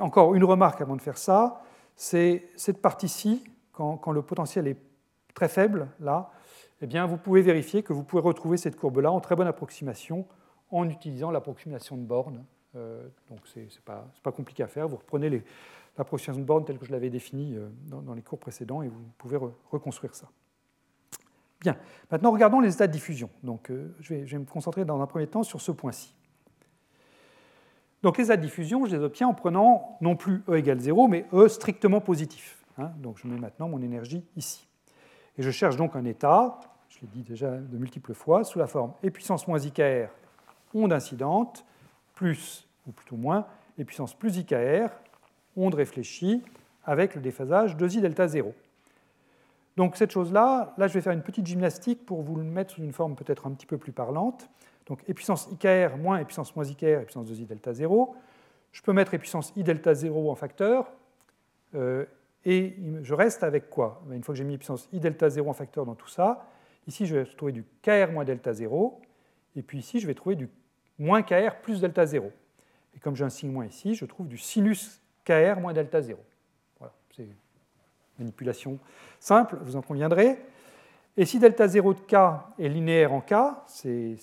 Encore 0.00 0.34
une 0.34 0.44
remarque 0.44 0.80
avant 0.80 0.96
de 0.96 1.02
faire 1.02 1.18
ça, 1.18 1.62
c'est 1.94 2.48
cette 2.56 2.80
partie-ci, 2.80 3.44
quand, 3.72 3.98
quand, 3.98 4.12
le 4.12 4.22
potentiel 4.22 4.66
est 4.66 4.78
très 5.34 5.48
faible, 5.48 5.88
là, 6.00 6.30
eh 6.80 6.86
bien, 6.86 7.04
vous 7.04 7.18
pouvez 7.18 7.42
vérifier 7.42 7.82
que 7.82 7.92
vous 7.92 8.02
pouvez 8.02 8.22
retrouver 8.22 8.56
cette 8.56 8.76
courbe-là 8.76 9.12
en 9.12 9.20
très 9.20 9.36
bonne 9.36 9.46
approximation 9.46 10.26
en 10.70 10.88
utilisant 10.88 11.30
l'approximation 11.30 11.96
de 11.96 12.02
borne. 12.02 12.44
Euh, 12.76 13.08
donc, 13.28 13.40
ce 13.46 13.60
n'est 13.60 13.68
pas, 13.84 14.32
compliqué 14.32 14.62
à 14.62 14.68
faire. 14.68 14.88
Vous 14.88 14.96
reprenez 14.96 15.42
l'approximation 15.96 16.40
de 16.40 16.46
borne 16.46 16.64
telle 16.64 16.78
que 16.78 16.86
je 16.86 16.92
l'avais 16.92 17.10
définie 17.10 17.54
euh, 17.54 17.68
dans, 17.86 18.14
les 18.14 18.22
cours 18.22 18.38
précédents 18.38 18.82
et 18.82 18.88
vous 18.88 19.00
pouvez 19.16 19.38
reconstruire 19.70 20.14
ça. 20.14 20.28
Bien, 21.60 21.76
maintenant 22.10 22.30
regardons 22.30 22.60
les 22.60 22.72
états 22.72 22.86
de 22.86 22.92
diffusion. 22.92 23.30
Donc, 23.42 23.70
euh, 23.70 23.94
je, 24.00 24.14
vais, 24.14 24.26
je, 24.26 24.32
vais, 24.36 24.38
me 24.38 24.46
concentrer 24.46 24.84
dans 24.84 25.00
un 25.00 25.06
premier 25.06 25.26
temps 25.26 25.42
sur 25.42 25.60
ce 25.60 25.72
point-ci. 25.72 26.14
Donc 28.02 28.16
les 28.16 28.24
états 28.24 28.36
de 28.36 28.42
diffusion, 28.42 28.86
je 28.86 28.96
les 28.96 29.02
obtiens 29.02 29.26
en 29.26 29.34
prenant 29.34 29.98
non 30.00 30.14
plus 30.14 30.42
E 30.48 30.56
égale 30.56 30.78
0, 30.78 31.08
mais 31.08 31.26
E 31.32 31.48
strictement 31.48 32.00
positif. 32.00 32.64
Hein. 32.78 32.92
donc 32.98 33.18
je 33.18 33.26
mets 33.26 33.38
maintenant 33.38 33.68
mon 33.68 33.82
énergie 33.82 34.24
ici. 34.36 34.68
Et 35.36 35.42
je 35.42 35.50
cherche 35.50 35.76
donc 35.76 35.96
un 35.96 36.04
état, 36.04 36.60
je 36.88 37.00
l'ai 37.00 37.08
dit 37.08 37.22
déjà 37.22 37.56
de 37.56 37.76
multiples 37.76 38.14
fois, 38.14 38.44
sous 38.44 38.58
la 38.58 38.68
forme 38.68 38.92
e 39.04 39.10
puissance 39.10 39.48
moins 39.48 39.58
IKR, 39.58 40.10
onde 40.74 40.92
incidente, 40.92 41.64
plus, 42.14 42.66
ou 42.86 42.92
plutôt 42.92 43.16
moins, 43.16 43.46
e 43.78 43.84
puissance 43.84 44.14
plus 44.14 44.36
IKR, 44.36 44.88
onde 45.56 45.74
réfléchie, 45.74 46.42
avec 46.84 47.14
le 47.14 47.20
déphasage 47.20 47.76
2i 47.76 48.00
delta 48.00 48.26
0. 48.26 48.54
Donc 49.76 49.96
cette 49.96 50.10
chose-là, 50.10 50.74
là 50.76 50.88
je 50.88 50.94
vais 50.94 51.00
faire 51.00 51.12
une 51.12 51.22
petite 51.22 51.46
gymnastique 51.46 52.04
pour 52.04 52.22
vous 52.22 52.34
le 52.34 52.42
mettre 52.42 52.74
sous 52.74 52.82
une 52.82 52.92
forme 52.92 53.14
peut-être 53.14 53.46
un 53.46 53.52
petit 53.52 53.66
peu 53.66 53.78
plus 53.78 53.92
parlante. 53.92 54.48
Donc 54.86 55.04
e 55.08 55.12
puissance 55.12 55.48
IKR 55.52 55.96
moins 55.96 56.20
e 56.20 56.24
puissance 56.24 56.56
moins 56.56 56.64
IKR, 56.64 57.02
e 57.02 57.04
puissance 57.04 57.30
2i 57.30 57.46
delta 57.46 57.72
0. 57.72 58.16
Je 58.72 58.82
peux 58.82 58.92
mettre 58.92 59.14
e 59.14 59.18
puissance 59.18 59.52
i 59.54 59.62
delta 59.62 59.94
0 59.94 60.30
en 60.30 60.34
facteur, 60.34 60.90
euh, 61.74 62.04
et 62.44 62.76
je 63.02 63.14
reste 63.14 63.42
avec 63.42 63.68
quoi? 63.70 64.02
Ben, 64.06 64.16
Une 64.16 64.24
fois 64.24 64.32
que 64.32 64.38
j'ai 64.38 64.44
mis 64.44 64.56
puissance 64.56 64.88
i 64.92 65.00
delta 65.00 65.28
0 65.28 65.48
en 65.48 65.52
facteur 65.52 65.84
dans 65.84 65.94
tout 65.94 66.08
ça, 66.08 66.46
ici 66.86 67.06
je 67.06 67.16
vais 67.16 67.24
trouver 67.24 67.52
du 67.52 67.64
kr 67.82 68.10
moins 68.12 68.24
delta 68.24 68.52
0, 68.52 69.00
et 69.56 69.62
puis 69.62 69.78
ici 69.78 70.00
je 70.00 70.06
vais 70.06 70.14
trouver 70.14 70.36
du 70.36 70.48
moins 70.98 71.22
kr 71.22 71.56
plus 71.62 71.80
delta 71.80 72.06
0. 72.06 72.30
Et 72.96 73.00
comme 73.00 73.14
j'ai 73.14 73.24
un 73.24 73.30
signe 73.30 73.52
moins 73.52 73.66
ici, 73.66 73.94
je 73.94 74.04
trouve 74.04 74.28
du 74.28 74.38
sinus 74.38 75.00
kr 75.24 75.60
moins 75.60 75.72
delta 75.72 76.00
0. 76.00 76.18
Voilà, 76.78 76.92
c'est 77.14 77.22
une 77.22 77.34
manipulation 78.18 78.78
simple, 79.20 79.58
vous 79.62 79.76
en 79.76 79.82
conviendrez. 79.82 80.38
Et 81.16 81.24
si 81.24 81.40
delta 81.40 81.66
0 81.66 81.94
de 81.94 82.00
k 82.00 82.14
est 82.58 82.68
linéaire 82.68 83.12
en 83.12 83.20
k, 83.20 83.34
c'est 83.66 84.16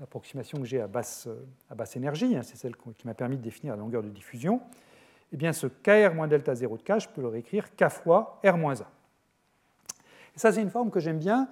l'approximation 0.00 0.58
que 0.58 0.64
j'ai 0.64 0.80
à 0.80 0.86
basse, 0.86 1.28
énergie, 1.94 2.36
hein, 2.36 2.42
c'est 2.42 2.56
celle 2.56 2.74
qui 2.74 3.06
m'a 3.06 3.14
permis 3.14 3.36
de 3.36 3.42
définir 3.42 3.74
la 3.74 3.80
longueur 3.80 4.02
de 4.02 4.08
diffusion, 4.08 4.62
eh 5.32 5.36
bien 5.36 5.52
ce 5.52 5.66
kr 5.66 6.14
moins 6.14 6.26
delta 6.26 6.54
0 6.54 6.78
de 6.78 6.82
k, 6.82 7.00
je 7.00 7.08
peux 7.08 7.20
le 7.20 7.28
réécrire 7.28 7.76
k 7.76 7.88
fois 7.90 8.40
r 8.42 8.56
moins 8.56 8.80
1. 8.80 8.84
Et 10.36 10.38
ça, 10.38 10.52
c'est 10.52 10.62
une 10.62 10.70
forme 10.70 10.90
que 10.90 11.00
j'aime 11.00 11.18
bien 11.18 11.48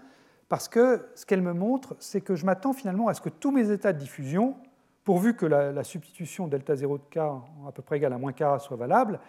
parce 0.48 0.68
que 0.68 1.08
ce 1.14 1.26
qu'elle 1.26 1.42
me 1.42 1.52
montre, 1.52 1.96
c'est 1.98 2.20
que 2.20 2.34
je 2.34 2.46
m'attends 2.46 2.72
finalement 2.72 3.08
à 3.08 3.14
ce 3.14 3.20
que 3.20 3.28
tous 3.28 3.50
mes 3.50 3.70
états 3.70 3.92
de 3.92 3.98
diffusion, 3.98 4.56
pourvu 5.04 5.34
que 5.34 5.46
la, 5.46 5.84
substitution 5.84 6.48
delta 6.48 6.74
0 6.76 6.98
de 6.98 7.02
k 7.10 7.18
à 7.18 7.72
peu 7.74 7.82
près 7.82 7.96
égale 7.96 8.12
à 8.12 8.18
moins 8.18 8.32
k 8.32 8.60
soit 8.60 8.76
valable, 8.76 9.20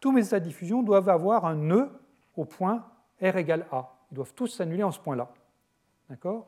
tous 0.00 0.12
mes 0.12 0.26
états 0.26 0.40
de 0.40 0.44
diffusion 0.44 0.82
doivent 0.82 1.08
avoir 1.08 1.46
un 1.46 1.54
nœud 1.54 1.88
au 2.36 2.44
point 2.44 2.84
r 3.22 3.36
égale 3.36 3.66
a. 3.72 3.92
Ils 4.10 4.14
doivent 4.14 4.34
tous 4.34 4.48
s'annuler 4.48 4.82
en 4.82 4.92
ce 4.92 5.00
point-là. 5.00 5.30
D'accord? 6.10 6.46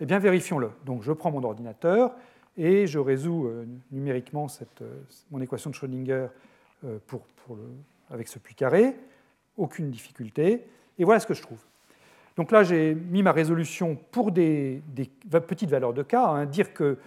Eh 0.00 0.06
bien, 0.06 0.18
vérifions-le. 0.18 0.70
Donc, 0.84 1.02
je 1.02 1.12
prends 1.12 1.30
mon 1.30 1.42
ordinateur 1.42 2.14
et 2.56 2.86
je 2.86 2.98
résous 2.98 3.46
euh, 3.46 3.66
numériquement 3.90 4.48
cette, 4.48 4.82
euh, 4.82 5.02
mon 5.30 5.40
équation 5.40 5.70
de 5.70 5.74
Schrödinger 5.74 6.28
euh, 6.84 6.98
pour, 7.06 7.22
avec 8.10 8.28
ce 8.28 8.38
puits 8.38 8.54
carré, 8.54 8.96
aucune 9.56 9.90
difficulté. 9.90 10.66
Et 10.98 11.04
voilà 11.04 11.20
ce 11.20 11.26
que 11.26 11.34
je 11.34 11.42
trouve. 11.42 11.60
Donc 12.36 12.52
là, 12.52 12.62
j'ai 12.62 12.94
mis 12.94 13.22
ma 13.22 13.32
résolution 13.32 13.96
pour 14.10 14.30
des, 14.30 14.82
petites 15.30 15.70
valeurs 15.70 15.94
de 15.94 16.02
k. 16.02 16.14
Hein. 16.14 16.46
dire 16.46 16.74
que 16.74 16.98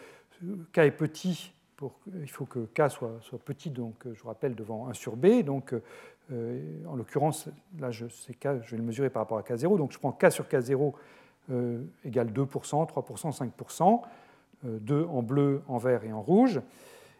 k 0.74 0.80
est 0.80 0.92
petit, 0.92 1.54
il 2.22 2.30
faut 2.30 2.46
que 2.46 2.66
k 2.74 2.90
soit, 2.90 3.20
petit, 3.46 3.70
donc 3.70 3.96
je 4.06 4.22
vous 4.22 4.28
rappelle, 4.28 4.56
devant 4.56 4.88
1 4.88 4.94
sur 4.94 5.16
b. 5.16 5.44
Donc, 5.44 5.74
euh, 6.32 6.84
en 6.88 6.96
l'occurrence, 6.96 7.48
là, 7.80 7.92
je, 7.92 8.06
k, 8.06 8.62
je 8.64 8.72
vais 8.72 8.78
le 8.78 8.84
mesurer 8.84 9.10
par 9.12 9.22
rapport 9.22 9.38
à 9.38 9.42
k0. 9.42 9.78
Donc 9.78 9.92
je 9.92 10.00
prends 10.00 10.12
k 10.12 10.32
sur 10.32 10.46
k0 10.46 10.94
euh, 11.52 11.84
égale 12.04 12.32
2%, 12.32 12.48
3%, 12.48 13.38
5%, 13.38 14.02
2 14.64 15.06
en 15.06 15.22
bleu, 15.22 15.62
en 15.68 15.78
vert 15.78 16.04
et 16.04 16.12
en 16.12 16.22
rouge. 16.22 16.60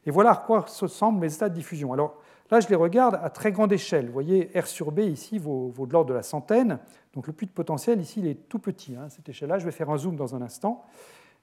Et 0.06 0.12
voilà 0.12 0.32
à 0.32 0.36
quoi 0.36 0.62
ressemblent 0.62 1.20
mes 1.20 1.34
états 1.34 1.50
de 1.50 1.54
diffusion. 1.54 1.94
Alors, 1.94 2.18
Là, 2.52 2.60
je 2.60 2.68
les 2.68 2.76
regarde 2.76 3.20
à 3.22 3.30
très 3.30 3.52
grande 3.52 3.72
échelle. 3.72 4.08
Vous 4.08 4.14
voyez, 4.14 4.50
R 4.60 4.66
sur 4.66 4.92
B 4.92 5.00
ici 5.00 5.38
vaut, 5.38 5.72
de 5.78 5.94
l'ordre 5.94 6.10
de 6.10 6.16
la 6.16 6.24
centaine. 6.24 6.80
Donc 7.14 7.28
le 7.28 7.34
puits 7.34 7.46
de 7.46 7.52
potentiel 7.52 8.02
ici, 8.02 8.22
il 8.22 8.28
est 8.28 8.50
tout 8.50 8.58
petit, 8.58 8.96
hein, 8.96 9.08
cette 9.10 9.30
échelle-là. 9.30 9.60
Je 9.60 9.66
vais 9.66 9.72
faire 9.72 9.90
un 9.92 9.98
zoom 9.98 10.16
dans 10.16 10.36
un 10.36 10.42
instant. 10.42 10.84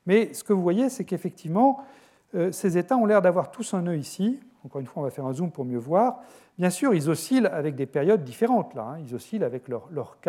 Mais 0.07 0.35
ce 0.35 0.43
que 0.43 0.53
vous 0.53 0.63
voyez, 0.63 0.89
c'est 0.89 1.05
qu'effectivement, 1.05 1.85
euh, 2.35 2.51
ces 2.51 2.77
états 2.77 2.97
ont 2.97 3.07
l'air 3.07 3.23
d'avoir 3.23 3.53
tous 3.53 3.73
un 3.75 3.83
nœud 3.83 3.97
ici. 3.97 4.41
Encore 4.65 4.81
une 4.81 4.87
fois, 4.87 5.03
on 5.03 5.05
va 5.05 5.11
faire 5.11 5.27
un 5.27 5.33
zoom 5.33 5.53
pour 5.53 5.65
mieux 5.65 5.79
voir. 5.79 6.23
Bien 6.59 6.71
sûr, 6.71 6.93
ils 6.93 7.09
oscillent 7.09 7.47
avec 7.47 7.77
des 7.77 7.87
périodes 7.87 8.25
différentes. 8.25 8.75
Là, 8.75 8.95
hein. 8.95 8.99
Ils 8.99 9.15
oscillent 9.15 9.45
avec 9.45 9.69
leur, 9.69 10.19
K 10.21 10.29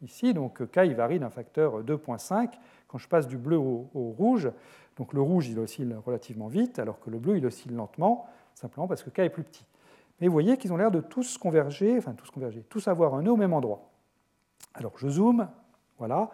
ici. 0.00 0.32
Donc 0.32 0.64
K, 0.70 0.80
il 0.86 0.94
varie 0.94 1.18
d'un 1.18 1.30
facteur 1.30 1.82
2.5 1.82 2.52
quand 2.88 2.96
je 2.96 3.08
passe 3.08 3.28
du 3.28 3.36
bleu 3.36 3.58
au, 3.58 3.90
au, 3.94 4.14
rouge. 4.16 4.50
Donc 4.96 5.12
le 5.12 5.20
rouge, 5.20 5.48
il 5.48 5.58
oscille 5.58 5.94
relativement 6.06 6.48
vite, 6.48 6.78
alors 6.78 7.00
que 7.00 7.10
le 7.10 7.18
bleu, 7.18 7.36
il 7.36 7.44
oscille 7.44 7.74
lentement, 7.74 8.26
simplement 8.54 8.88
parce 8.88 9.02
que 9.02 9.10
K 9.10 9.18
est 9.18 9.28
plus 9.28 9.42
petit. 9.42 9.66
Mais 10.20 10.28
vous 10.28 10.32
voyez 10.32 10.56
qu'ils 10.56 10.72
ont 10.72 10.76
l'air 10.76 10.90
de 10.90 11.00
tous 11.00 11.38
converger, 11.38 11.96
enfin 11.98 12.12
tous 12.12 12.30
converger, 12.30 12.64
tous 12.68 12.88
avoir 12.88 13.14
un 13.14 13.22
nœud 13.22 13.32
au 13.32 13.36
même 13.36 13.52
endroit. 13.52 13.90
Alors 14.74 14.92
je 14.96 15.08
zoome, 15.08 15.48
voilà, 15.98 16.30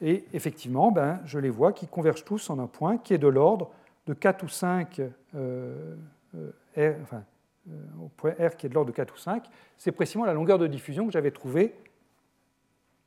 et 0.00 0.24
effectivement, 0.32 0.90
ben, 0.90 1.20
je 1.24 1.38
les 1.38 1.50
vois 1.50 1.72
qui 1.72 1.86
convergent 1.86 2.24
tous 2.24 2.48
en 2.50 2.58
un 2.58 2.66
point 2.66 2.98
qui 2.98 3.12
est 3.12 3.18
de 3.18 3.28
l'ordre 3.28 3.70
de 4.06 4.14
4 4.14 4.42
ou 4.44 4.48
5 4.48 5.00
euh, 5.34 5.96
euh, 6.34 6.50
R, 6.76 6.96
enfin, 7.02 7.24
euh, 7.68 7.72
au 8.02 8.08
point 8.08 8.32
R 8.32 8.56
qui 8.56 8.66
est 8.66 8.68
de 8.70 8.74
l'ordre 8.74 8.90
de 8.90 8.96
4 8.96 9.14
ou 9.14 9.18
5. 9.18 9.44
C'est 9.76 9.92
précisément 9.92 10.24
la 10.24 10.32
longueur 10.32 10.58
de 10.58 10.66
diffusion 10.66 11.06
que 11.06 11.12
j'avais 11.12 11.30
trouvée 11.30 11.74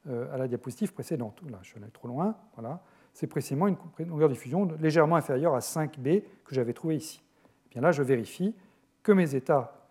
à 0.05 0.37
la 0.37 0.49
diapositive 0.49 0.93
précédente. 0.93 1.39
Là, 1.49 1.59
je 1.61 1.69
suis 1.69 1.77
allé 1.77 1.89
trop 1.89 2.09
loin, 2.09 2.35
voilà. 2.55 2.81
C'est 3.13 3.27
précisément 3.27 3.69
une 3.69 3.77
longueur 3.99 4.27
de 4.27 4.33
diffusion 4.33 4.67
légèrement 4.81 5.15
inférieure 5.15 5.55
à 5.55 5.59
5B 5.59 6.23
que 6.43 6.53
j'avais 6.53 6.73
trouvée 6.73 6.97
ici. 6.97 7.21
Et 7.67 7.69
bien 7.69 7.81
là, 7.81 7.93
je 7.93 8.03
vérifie 8.03 8.53
que 9.01 9.13
mes 9.13 9.33
états 9.33 9.82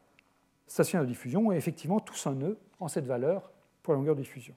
stationnaires 0.66 1.04
de 1.04 1.10
diffusion 1.10 1.48
ont 1.48 1.52
effectivement 1.52 2.00
tous 2.00 2.26
un 2.26 2.34
nœud 2.34 2.58
en 2.80 2.88
cette 2.88 3.06
valeur 3.06 3.50
pour 3.82 3.94
la 3.94 3.98
longueur 3.98 4.14
de 4.14 4.20
diffusion. 4.20 4.54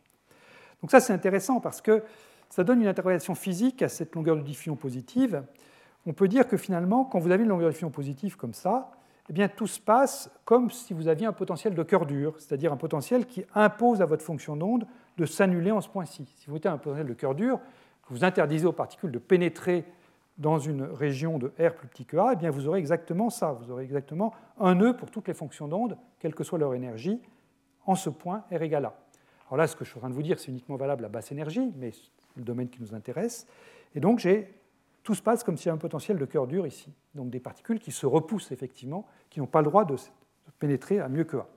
Donc 0.81 0.91
ça, 0.91 0.99
c'est 0.99 1.13
intéressant 1.13 1.59
parce 1.59 1.81
que 1.81 2.03
ça 2.49 2.63
donne 2.63 2.81
une 2.81 2.87
interprétation 2.87 3.35
physique 3.35 3.81
à 3.81 3.89
cette 3.89 4.13
longueur 4.15 4.35
de 4.35 4.41
diffusion 4.41 4.75
positive. 4.75 5.43
On 6.05 6.13
peut 6.13 6.27
dire 6.27 6.47
que 6.47 6.57
finalement, 6.57 7.05
quand 7.05 7.19
vous 7.19 7.31
avez 7.31 7.43
une 7.43 7.49
longueur 7.49 7.67
de 7.67 7.71
diffusion 7.71 7.91
positive 7.91 8.37
comme 8.37 8.53
ça, 8.53 8.91
eh 9.29 9.33
bien, 9.33 9.47
tout 9.47 9.67
se 9.67 9.79
passe 9.79 10.29
comme 10.45 10.69
si 10.69 10.93
vous 10.93 11.07
aviez 11.07 11.25
un 11.25 11.33
potentiel 11.33 11.73
de 11.73 11.81
cœur 11.81 12.05
dur, 12.05 12.35
c'est-à-dire 12.37 12.71
un 12.71 12.77
potentiel 12.77 13.25
qui 13.25 13.43
impose 13.55 14.01
à 14.01 14.05
votre 14.05 14.23
fonction 14.23 14.55
d'onde 14.55 14.85
de 15.17 15.25
s'annuler 15.25 15.71
en 15.71 15.81
ce 15.81 15.89
point-ci. 15.89 16.31
Si 16.37 16.47
vous 16.47 16.57
avez 16.57 16.69
un 16.69 16.77
potentiel 16.77 17.07
de 17.07 17.13
cœur 17.13 17.33
dur, 17.33 17.59
vous 18.09 18.23
interdisez 18.23 18.67
aux 18.67 18.71
particules 18.71 19.11
de 19.11 19.17
pénétrer 19.17 19.83
dans 20.37 20.59
une 20.59 20.83
région 20.83 21.37
de 21.37 21.47
R 21.59 21.73
plus 21.73 21.87
petit 21.87 22.05
que 22.05 22.17
A, 22.17 22.31
eh 22.33 22.35
bien 22.35 22.49
vous 22.49 22.67
aurez 22.67 22.79
exactement 22.79 23.29
ça. 23.29 23.53
Vous 23.53 23.71
aurez 23.71 23.83
exactement 23.83 24.33
un 24.59 24.75
nœud 24.75 24.95
pour 24.95 25.09
toutes 25.09 25.27
les 25.27 25.33
fonctions 25.33 25.67
d'onde, 25.67 25.97
quelle 26.19 26.35
que 26.35 26.43
soit 26.43 26.59
leur 26.59 26.73
énergie, 26.73 27.21
en 27.85 27.95
ce 27.95 28.09
point 28.09 28.43
R 28.51 28.61
égale 28.61 28.85
A. 28.85 28.93
Alors 29.47 29.57
là, 29.57 29.67
ce 29.67 29.75
que 29.75 29.85
je 29.85 29.91
suis 29.91 29.97
en 29.97 30.01
train 30.01 30.09
de 30.09 30.15
vous 30.15 30.23
dire, 30.23 30.39
c'est 30.39 30.49
uniquement 30.49 30.75
valable 30.75 31.05
à 31.05 31.09
basse 31.09 31.31
énergie, 31.31 31.71
mais 31.77 31.91
c'est 31.91 32.09
le 32.37 32.43
domaine 32.43 32.67
qui 32.67 32.81
nous 32.81 32.93
intéresse. 32.93 33.47
Et 33.93 33.99
donc 33.99 34.27
tout 35.03 35.13
se 35.13 35.21
passe 35.21 35.43
comme 35.43 35.55
s'il 35.55 35.67
y 35.67 35.69
avait 35.69 35.77
un 35.77 35.79
potentiel 35.79 36.17
de 36.17 36.25
cœur 36.25 36.47
dur 36.47 36.65
ici. 36.65 36.91
Donc 37.13 37.29
des 37.29 37.39
particules 37.39 37.79
qui 37.79 37.91
se 37.91 38.05
repoussent 38.05 38.51
effectivement, 38.51 39.05
qui 39.29 39.39
n'ont 39.39 39.45
pas 39.45 39.61
le 39.61 39.67
droit 39.67 39.85
de 39.85 39.95
pénétrer 40.59 40.99
à 40.99 41.07
mieux 41.07 41.23
que 41.23 41.37
A. 41.37 41.47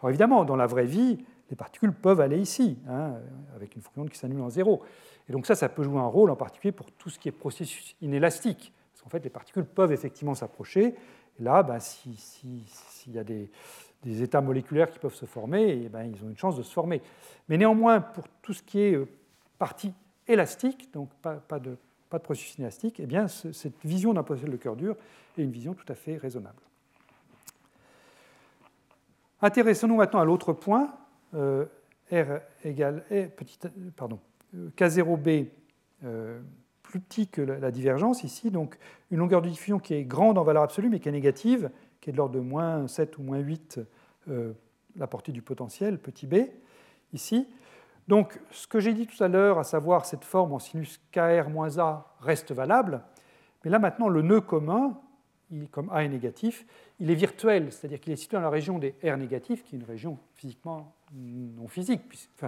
Alors 0.00 0.10
évidemment, 0.10 0.44
dans 0.44 0.56
la 0.56 0.66
vraie 0.66 0.86
vie, 0.86 1.24
les 1.50 1.56
particules 1.56 1.92
peuvent 1.92 2.20
aller 2.20 2.38
ici, 2.38 2.78
hein, 2.88 3.14
avec 3.56 3.74
une 3.74 3.82
fonction 3.82 4.06
qui 4.06 4.16
s'annule 4.16 4.40
en 4.40 4.50
zéro. 4.50 4.82
Et 5.28 5.32
donc 5.32 5.46
ça, 5.46 5.54
ça 5.54 5.68
peut 5.68 5.82
jouer 5.82 5.98
un 5.98 6.06
rôle 6.06 6.30
en 6.30 6.36
particulier 6.36 6.72
pour 6.72 6.90
tout 6.92 7.10
ce 7.10 7.18
qui 7.18 7.28
est 7.28 7.32
processus 7.32 7.96
inélastique. 8.00 8.72
Parce 8.92 9.02
qu'en 9.02 9.10
fait, 9.10 9.24
les 9.24 9.30
particules 9.30 9.64
peuvent 9.64 9.92
effectivement 9.92 10.34
s'approcher. 10.34 10.94
Et 11.38 11.42
là, 11.42 11.62
ben, 11.62 11.80
s'il 11.80 12.62
y 13.08 13.18
a 13.18 13.24
des, 13.24 13.50
états 14.04 14.40
moléculaires 14.40 14.90
qui 14.90 14.98
peuvent 14.98 15.14
se 15.14 15.26
former, 15.26 15.82
eh 15.84 15.88
ben, 15.88 16.04
ils 16.04 16.24
ont 16.24 16.28
une 16.28 16.38
chance 16.38 16.56
de 16.56 16.62
se 16.62 16.72
former. 16.72 17.02
Mais 17.48 17.58
néanmoins, 17.58 18.00
pour 18.00 18.24
tout 18.42 18.52
ce 18.52 18.62
qui 18.62 18.80
est 18.80 18.94
euh, 18.94 19.08
partie 19.58 19.92
élastique, 20.28 20.92
donc 20.92 21.10
pas, 21.22 21.58
de, 21.58 21.76
processus 22.22 22.58
inélastique, 22.58 23.00
eh 23.00 23.06
bien, 23.06 23.26
cette 23.28 23.84
vision 23.84 24.12
d'un 24.14 24.22
potentiel 24.22 24.52
de 24.52 24.56
cœur 24.56 24.76
dur 24.76 24.96
est 25.36 25.42
une 25.42 25.50
vision 25.50 25.74
tout 25.74 25.90
à 25.90 25.94
fait 25.94 26.16
raisonnable. 26.16 26.60
Intéressons-nous 29.42 29.96
maintenant 29.96 30.20
à 30.20 30.24
l'autre 30.24 30.52
point, 30.52 30.92
R 31.32 32.40
égale 32.64 33.04
e, 33.10 33.28
petit, 33.28 33.58
pardon, 33.96 34.18
K0b 34.76 35.46
euh, 36.04 36.40
plus 36.82 37.00
petit 37.00 37.28
que 37.28 37.40
la 37.40 37.70
divergence 37.70 38.24
ici, 38.24 38.50
donc 38.50 38.76
une 39.12 39.18
longueur 39.18 39.42
de 39.42 39.48
diffusion 39.48 39.78
qui 39.78 39.94
est 39.94 40.04
grande 40.04 40.38
en 40.38 40.42
valeur 40.42 40.64
absolue 40.64 40.88
mais 40.88 40.98
qui 40.98 41.08
est 41.08 41.12
négative, 41.12 41.70
qui 42.00 42.10
est 42.10 42.12
de 42.12 42.16
l'ordre 42.16 42.34
de 42.34 42.40
moins 42.40 42.88
7 42.88 43.18
ou 43.18 43.22
moins 43.22 43.38
8 43.38 43.80
euh, 44.28 44.52
la 44.96 45.06
portée 45.06 45.30
du 45.30 45.40
potentiel, 45.40 45.98
petit 45.98 46.26
b, 46.26 46.48
ici. 47.12 47.46
Donc 48.08 48.40
ce 48.50 48.66
que 48.66 48.80
j'ai 48.80 48.92
dit 48.92 49.06
tout 49.06 49.22
à 49.22 49.28
l'heure, 49.28 49.60
à 49.60 49.64
savoir 49.64 50.04
cette 50.04 50.24
forme 50.24 50.52
en 50.52 50.58
sinus 50.58 51.00
KR-A 51.12 52.16
reste 52.20 52.50
valable, 52.50 53.02
mais 53.64 53.70
là 53.70 53.78
maintenant 53.78 54.08
le 54.08 54.22
nœud 54.22 54.40
commun, 54.40 54.98
comme 55.70 55.90
A 55.90 56.02
est 56.02 56.08
négatif, 56.08 56.66
il 56.98 57.08
est 57.10 57.14
virtuel, 57.14 57.72
c'est-à-dire 57.72 58.00
qu'il 58.00 58.12
est 58.12 58.16
situé 58.16 58.36
dans 58.36 58.42
la 58.42 58.50
région 58.50 58.80
des 58.80 58.96
R 59.04 59.16
négatifs, 59.16 59.62
qui 59.62 59.76
est 59.76 59.78
une 59.78 59.84
région 59.84 60.18
physiquement 60.34 60.92
non 61.12 61.66
physique, 61.68 62.02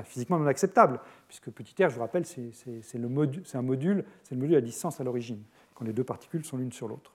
physiquement 0.04 0.38
non 0.38 0.46
acceptable, 0.46 1.00
puisque 1.26 1.50
petit 1.50 1.74
r, 1.84 1.88
je 1.88 1.94
vous 1.96 2.00
rappelle, 2.00 2.24
c'est 2.24 2.52
un 2.94 3.08
module, 3.08 3.42
c'est 3.44 4.34
le 4.34 4.40
module 4.40 4.56
à 4.56 4.60
distance 4.60 5.00
à 5.00 5.04
l'origine, 5.04 5.42
quand 5.74 5.84
les 5.84 5.92
deux 5.92 6.04
particules 6.04 6.44
sont 6.44 6.56
l'une 6.56 6.72
sur 6.72 6.88
l'autre. 6.88 7.12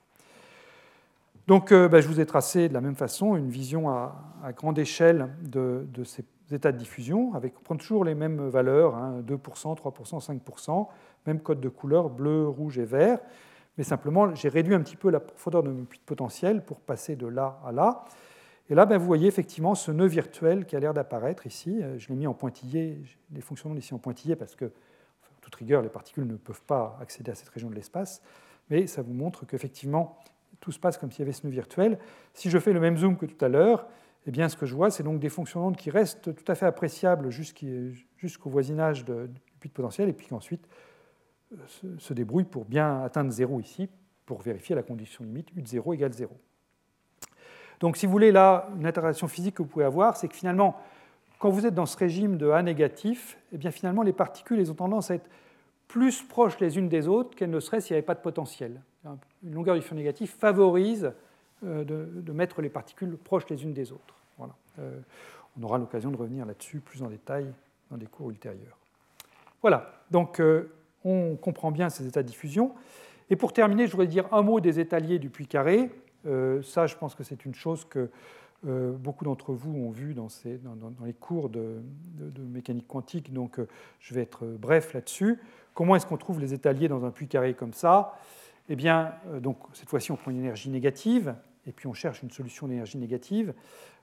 Donc 1.47 1.71
euh, 1.71 1.87
ben, 1.87 2.01
je 2.01 2.07
vous 2.09 2.19
ai 2.19 2.25
tracé 2.25 2.67
de 2.67 2.73
la 2.73 2.81
même 2.81 2.95
façon 2.95 3.37
une 3.37 3.49
vision 3.49 3.89
à, 3.89 4.13
grande 4.55 4.77
échelle 4.77 5.29
de, 5.41 5.87
ces 6.03 6.25
états 6.51 6.73
de 6.73 6.77
diffusion, 6.77 7.33
avec 7.33 7.53
on 7.57 7.63
prend 7.63 7.77
toujours 7.77 8.03
les 8.03 8.15
mêmes 8.15 8.47
valeurs, 8.49 8.95
2%, 9.25 9.77
3%, 9.77 10.41
5%, 10.41 10.87
même 11.25 11.39
code 11.39 11.61
de 11.61 11.69
couleur, 11.69 12.09
bleu, 12.09 12.47
rouge 12.47 12.77
et 12.77 12.85
vert, 12.85 13.19
mais 13.77 13.85
simplement 13.85 14.35
j'ai 14.35 14.49
réduit 14.49 14.75
un 14.75 14.81
petit 14.81 14.97
peu 14.97 15.09
la 15.09 15.21
profondeur 15.21 15.63
de 15.63 15.69
mon 15.69 15.85
puits 15.85 15.99
de 15.99 16.05
potentiel 16.05 16.65
pour 16.65 16.81
passer 16.81 17.15
de 17.15 17.27
là 17.27 17.61
à 17.65 17.71
là. 17.71 18.03
Et 18.69 18.75
là, 18.75 18.85
ben, 18.85 18.97
vous 18.97 19.05
voyez 19.05 19.27
effectivement 19.27 19.75
ce 19.75 19.91
nœud 19.91 20.07
virtuel 20.07 20.65
qui 20.65 20.75
a 20.75 20.79
l'air 20.79 20.93
d'apparaître 20.93 21.45
ici. 21.45 21.81
Euh, 21.81 21.97
je 21.97 22.09
l'ai 22.09 22.15
mis 22.15 22.27
en 22.27 22.33
pointillé, 22.33 23.01
les 23.31 23.41
fonctions 23.41 23.73
ici 23.75 23.93
en 23.93 23.99
pointillé 23.99 24.35
parce 24.35 24.55
que, 24.55 24.71
toute 25.41 25.55
rigueur, 25.55 25.81
les 25.81 25.89
particules 25.89 26.27
ne 26.27 26.35
peuvent 26.35 26.63
pas 26.63 26.97
accéder 27.01 27.31
à 27.31 27.35
cette 27.35 27.49
région 27.49 27.69
de 27.69 27.75
l'espace. 27.75 28.21
Mais 28.69 28.85
ça 28.87 29.01
vous 29.01 29.13
montre 29.13 29.45
qu'effectivement, 29.45 30.19
tout 30.59 30.71
se 30.71 30.79
passe 30.79 30.97
comme 30.97 31.11
s'il 31.11 31.19
y 31.19 31.23
avait 31.23 31.31
ce 31.31 31.45
nœud 31.45 31.53
virtuel. 31.53 31.97
Si 32.33 32.49
je 32.49 32.59
fais 32.59 32.73
le 32.73 32.81
même 32.81 32.97
zoom 32.97 33.17
que 33.17 33.25
tout 33.25 33.45
à 33.45 33.47
l'heure, 33.47 33.87
eh 34.25 34.31
bien, 34.31 34.49
ce 34.49 34.57
que 34.57 34.65
je 34.65 34.75
vois, 34.75 34.91
c'est 34.91 35.03
donc 35.03 35.19
des 35.19 35.29
fonctions 35.29 35.71
qui 35.71 35.89
restent 35.89 36.35
tout 36.35 36.51
à 36.51 36.55
fait 36.55 36.65
appréciables 36.65 37.29
jusqu'au 37.29 38.49
voisinage 38.49 39.05
du 39.05 39.13
puits 39.59 39.69
de 39.69 39.73
potentiel, 39.73 40.09
et 40.09 40.13
puis 40.13 40.27
qu'ensuite 40.27 40.67
euh, 41.53 41.95
se, 41.97 42.13
débrouillent 42.13 42.43
pour 42.43 42.65
bien 42.65 43.03
atteindre 43.03 43.31
zéro 43.31 43.59
ici, 43.59 43.89
pour 44.25 44.41
vérifier 44.41 44.75
la 44.75 44.83
condition 44.83 45.23
limite 45.23 45.51
U 45.55 45.61
de 45.61 45.67
0 45.67 45.93
égale 45.93 46.13
0. 46.13 46.37
Donc, 47.79 47.97
si 47.97 48.05
vous 48.05 48.11
voulez, 48.11 48.31
là, 48.31 48.69
une 48.79 48.85
interaction 48.85 49.27
physique 49.27 49.55
que 49.55 49.61
vous 49.61 49.67
pouvez 49.67 49.85
avoir, 49.85 50.17
c'est 50.17 50.27
que 50.27 50.35
finalement, 50.35 50.79
quand 51.39 51.49
vous 51.49 51.65
êtes 51.65 51.75
dans 51.75 51.85
ce 51.85 51.97
régime 51.97 52.37
de 52.37 52.49
A 52.49 52.61
négatif, 52.63 53.37
eh 53.53 53.57
bien, 53.57 53.71
finalement, 53.71 54.01
les 54.01 54.13
particules 54.13 54.59
elles 54.59 54.71
ont 54.71 54.75
tendance 54.75 55.11
à 55.11 55.15
être 55.15 55.29
plus 55.87 56.21
proches 56.21 56.59
les 56.59 56.77
unes 56.77 56.89
des 56.89 57.07
autres 57.07 57.35
qu'elles 57.35 57.49
ne 57.49 57.59
seraient 57.59 57.81
s'il 57.81 57.93
n'y 57.93 57.97
avait 57.97 58.05
pas 58.05 58.15
de 58.15 58.19
potentiel. 58.19 58.81
Une 59.43 59.53
longueur 59.53 59.75
de 59.75 59.79
diffusion 59.79 59.95
négative 59.95 60.29
favorise 60.29 61.13
euh, 61.63 61.83
de, 61.83 62.31
mettre 62.31 62.61
les 62.61 62.69
particules 62.69 63.15
proches 63.17 63.49
les 63.49 63.63
unes 63.63 63.73
des 63.73 63.91
autres. 63.91 64.15
Voilà. 64.37 64.53
Euh, 64.79 64.99
on 65.59 65.63
aura 65.63 65.77
l'occasion 65.77 66.11
de 66.11 66.17
revenir 66.17 66.45
là-dessus 66.45 66.79
plus 66.79 67.01
en 67.01 67.07
détail 67.07 67.51
dans 67.89 67.97
des 67.97 68.05
cours 68.05 68.29
ultérieurs. 68.29 68.77
Voilà, 69.61 69.91
donc 70.11 70.39
euh, 70.39 70.69
on 71.03 71.35
comprend 71.35 71.71
bien 71.71 71.89
ces 71.89 72.05
états 72.05 72.21
de 72.21 72.27
diffusion. 72.27 72.73
Et 73.29 73.35
pour 73.35 73.53
terminer, 73.53 73.87
je 73.87 73.91
voudrais 73.91 74.07
dire 74.07 74.31
un 74.33 74.41
mot 74.41 74.59
des 74.59 74.79
étaliers 74.79 75.19
du 75.19 75.29
puits 75.29 75.47
carré. 75.47 75.89
Euh, 76.27 76.61
ça, 76.61 76.87
je 76.87 76.95
pense 76.95 77.15
que 77.15 77.23
c'est 77.23 77.45
une 77.45 77.55
chose 77.55 77.85
que 77.85 78.09
euh, 78.67 78.91
beaucoup 78.91 79.23
d'entre 79.23 79.53
vous 79.53 79.71
ont 79.71 79.91
vu 79.91 80.13
dans, 80.13 80.29
les 81.05 81.13
cours 81.13 81.49
de, 81.49 81.81
mécanique 82.39 82.87
quantique, 82.87 83.31
donc 83.31 83.59
euh, 83.59 83.67
je 83.99 84.13
vais 84.13 84.21
être 84.21 84.45
bref 84.45 84.93
là-dessus. 84.93 85.39
Comment 85.73 85.95
est-ce 85.95 86.05
qu'on 86.05 86.17
trouve 86.17 86.39
les 86.39 86.53
étaliers 86.53 86.87
dans 86.87 87.05
un 87.05 87.11
puits 87.11 87.27
carré 87.27 87.53
comme 87.53 87.73
ça? 87.73 88.17
Eh 88.69 88.75
bien, 88.75 89.13
donc, 89.39 89.59
cette 89.73 89.87
fois-ci, 89.87 90.11
on 90.11 90.17
prend 90.17 90.31
une 90.31 90.39
énergie 90.39 90.69
négative, 90.69 91.35
et 91.65 91.71
puis 91.71 91.87
on 91.87 91.93
cherche 91.93 92.21
une 92.23 92.31
solution 92.31 92.67
d'énergie 92.67 92.97
négative. 92.97 93.53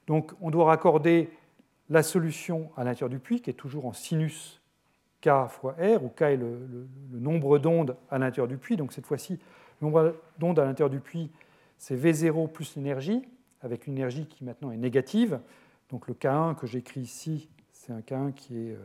Donc, 0.06 0.32
on 0.40 0.50
doit 0.50 0.66
raccorder 0.66 1.30
la 1.90 2.02
solution 2.02 2.70
à 2.76 2.84
l'intérieur 2.84 3.10
du 3.10 3.18
puits, 3.18 3.42
qui 3.42 3.50
est 3.50 3.54
toujours 3.54 3.86
en 3.86 3.92
sinus 3.92 4.62
k 5.20 5.28
fois 5.48 5.72
r, 5.72 6.02
où 6.02 6.08
k 6.08 6.22
est 6.22 6.36
le, 6.36 6.86
le 7.12 7.18
nombre 7.18 7.58
d'ondes 7.58 7.96
à 8.10 8.18
l'intérieur 8.18 8.48
du 8.48 8.56
puits. 8.56 8.76
Donc, 8.76 8.92
cette 8.92 9.06
fois-ci, 9.06 9.38
le 9.80 9.86
nombre 9.86 10.14
d'ondes 10.38 10.58
à 10.58 10.64
l'intérieur 10.64 10.90
du 10.90 11.00
puits, 11.00 11.30
c'est 11.84 11.96
V0 11.96 12.50
plus 12.50 12.76
l'énergie, 12.76 13.20
avec 13.60 13.86
une 13.86 13.92
énergie 13.92 14.24
qui 14.24 14.42
maintenant 14.42 14.70
est 14.70 14.78
négative. 14.78 15.38
Donc 15.90 16.08
le 16.08 16.14
K1 16.14 16.54
que 16.54 16.66
j'écris 16.66 17.00
ici, 17.00 17.50
c'est 17.72 17.92
un 17.92 18.00
K1 18.00 18.32
qui 18.32 18.56
est 18.56 18.72
euh, 18.72 18.78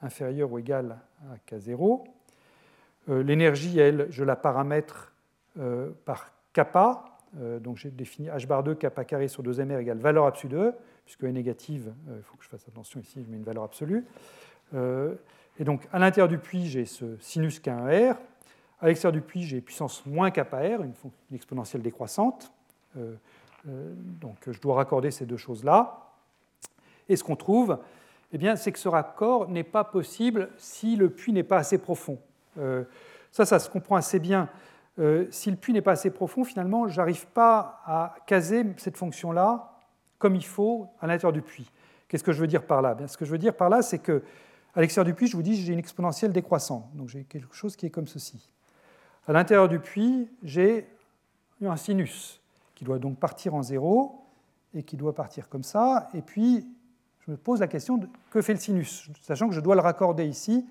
inférieur 0.00 0.50
ou 0.50 0.58
égal 0.58 0.96
à 1.30 1.36
K0. 1.46 2.02
Euh, 3.10 3.22
l'énergie, 3.22 3.78
elle, 3.78 4.06
je 4.08 4.24
la 4.24 4.36
paramètre 4.36 5.12
euh, 5.58 5.90
par 6.06 6.32
kappa. 6.54 7.18
donc 7.60 7.76
j'ai 7.76 7.90
défini 7.90 8.28
h 8.28 8.46
bar 8.46 8.62
2 8.62 8.74
kappa 8.74 9.04
carré 9.04 9.28
sur 9.28 9.42
2mr 9.42 9.80
égale 9.80 9.98
valeur 9.98 10.24
absolue 10.24 10.54
de 10.54 10.58
E, 10.58 10.74
puisque 11.04 11.24
est 11.24 11.32
négative, 11.32 11.92
il 12.08 12.22
faut 12.22 12.38
que 12.38 12.44
je 12.44 12.48
fasse 12.48 12.66
attention 12.68 13.00
ici, 13.00 13.22
je 13.22 13.30
mets 13.30 13.36
une 13.36 13.44
valeur 13.44 13.64
absolue. 13.64 14.06
et 14.74 15.64
donc 15.64 15.86
à 15.92 15.98
l'intérieur 15.98 16.28
du 16.28 16.38
puits, 16.38 16.66
j'ai 16.66 16.86
ce 16.86 17.18
sinus 17.20 17.60
K1R, 17.60 18.16
à 18.80 18.86
l'extérieur 18.86 19.12
du 19.12 19.20
puits, 19.20 19.42
j'ai 19.42 19.60
puissance 19.60 20.04
moins 20.06 20.30
kappa 20.30 20.58
r, 20.58 20.82
une, 20.82 20.94
exponentielle 21.34 21.82
décroissante. 21.82 22.50
Euh, 22.96 23.14
euh, 23.68 23.92
donc 24.20 24.36
je 24.46 24.58
dois 24.60 24.76
raccorder 24.76 25.10
ces 25.10 25.26
deux 25.26 25.36
choses-là. 25.36 26.12
Et 27.08 27.16
ce 27.16 27.24
qu'on 27.24 27.36
trouve, 27.36 27.78
eh 28.32 28.56
c'est 28.56 28.72
que 28.72 28.78
ce 28.78 28.88
raccord 28.88 29.48
n'est 29.48 29.64
pas 29.64 29.84
possible 29.84 30.50
si 30.56 30.96
le 30.96 31.10
puits 31.10 31.32
n'est 31.32 31.42
pas 31.42 31.58
assez 31.58 31.78
profond. 31.78 32.18
Euh, 32.58 32.84
ça, 33.30 33.44
ça 33.44 33.58
se 33.58 33.68
comprend 33.68 33.96
assez 33.96 34.18
bien. 34.18 34.48
si 35.30 35.50
le 35.50 35.56
puits 35.56 35.72
n'est 35.72 35.82
pas 35.82 35.92
assez 35.92 36.10
profond, 36.10 36.44
finalement, 36.44 36.88
je 36.88 36.96
n'arrive 36.96 37.26
pas 37.28 37.80
à 37.86 38.14
caser 38.26 38.66
cette 38.76 38.96
fonction-là 38.96 39.78
comme 40.18 40.34
il 40.36 40.44
faut 40.44 40.88
à 41.00 41.06
l'intérieur 41.06 41.32
du 41.32 41.42
puits. 41.42 41.70
Qu'est-ce 42.08 42.24
que 42.24 42.32
je 42.32 42.40
veux 42.40 42.46
dire 42.46 42.66
par 42.66 42.82
là? 42.82 42.94
Bien, 42.94 43.06
Ce 43.06 43.16
que 43.16 43.24
je 43.24 43.30
veux 43.30 43.38
dire 43.38 43.54
par 43.54 43.70
là, 43.70 43.82
c'est 43.82 43.98
que 43.98 44.22
à 44.74 44.80
l'extérieur 44.80 45.06
du 45.06 45.14
puits, 45.14 45.26
je 45.26 45.36
vous 45.36 45.42
dis, 45.42 45.56
j'ai 45.56 45.72
une 45.72 45.78
exponentielle 45.78 46.32
décroissante. 46.32 46.84
Donc 46.94 47.08
j'ai 47.08 47.24
quelque 47.24 47.54
chose 47.54 47.76
qui 47.76 47.86
est 47.86 47.90
comme 47.90 48.06
ceci. 48.06 48.50
À 49.30 49.32
l'intérieur 49.32 49.68
du 49.68 49.78
puits, 49.78 50.28
j'ai 50.42 50.88
un 51.64 51.76
sinus 51.76 52.40
qui 52.74 52.82
doit 52.84 52.98
donc 52.98 53.16
partir 53.16 53.54
en 53.54 53.62
zéro 53.62 54.24
et 54.74 54.82
qui 54.82 54.96
doit 54.96 55.14
partir 55.14 55.48
comme 55.48 55.62
ça. 55.62 56.08
Et 56.14 56.20
puis, 56.20 56.66
je 57.20 57.30
me 57.30 57.36
pose 57.36 57.60
la 57.60 57.68
question 57.68 57.96
de 57.96 58.08
que 58.30 58.42
fait 58.42 58.54
le 58.54 58.58
sinus, 58.58 59.08
sachant 59.22 59.48
que 59.48 59.54
je 59.54 59.60
dois 59.60 59.76
le 59.76 59.82
raccorder 59.82 60.26
ici 60.26 60.66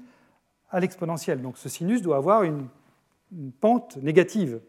à 0.71 0.81
l'exponentielle. 0.81 1.41
Donc 1.41 1.57
ce 1.57 1.69
sinus 1.69 2.01
doit 2.01 2.17
avoir 2.17 2.43
une, 2.43 2.67
pente 3.61 3.95
négative. 3.95 4.59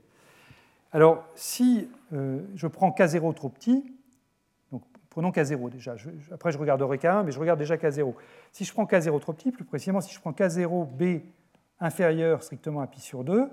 Alors, 0.93 1.25
si 1.35 1.89
euh, 2.13 2.43
je 2.55 2.69
prends 2.69 2.91
K0 2.91 3.35
trop 3.35 3.49
petit, 3.49 3.93
donc 4.71 4.85
prenons 5.09 5.31
K0 5.31 5.69
déjà, 5.69 5.97
après 6.31 6.53
je 6.53 6.59
regarderai 6.59 6.99
K1, 6.99 7.25
mais 7.25 7.33
je 7.33 7.41
regarde 7.41 7.59
déjà 7.59 7.75
K0. 7.75 8.15
Si 8.53 8.65
je 8.65 8.73
prends 8.73 8.85
K0 8.85 9.19
trop 9.19 9.33
petit, 9.33 9.51
plus 9.51 9.65
précisément 9.65 10.01
si 10.01 10.15
je 10.15 10.21
prends 10.21 10.31
K0b 10.31 11.23
inférieur 11.81 12.45
strictement 12.45 12.83
à 12.83 12.87
pi 12.87 13.01
sur 13.01 13.25
2, 13.25 13.51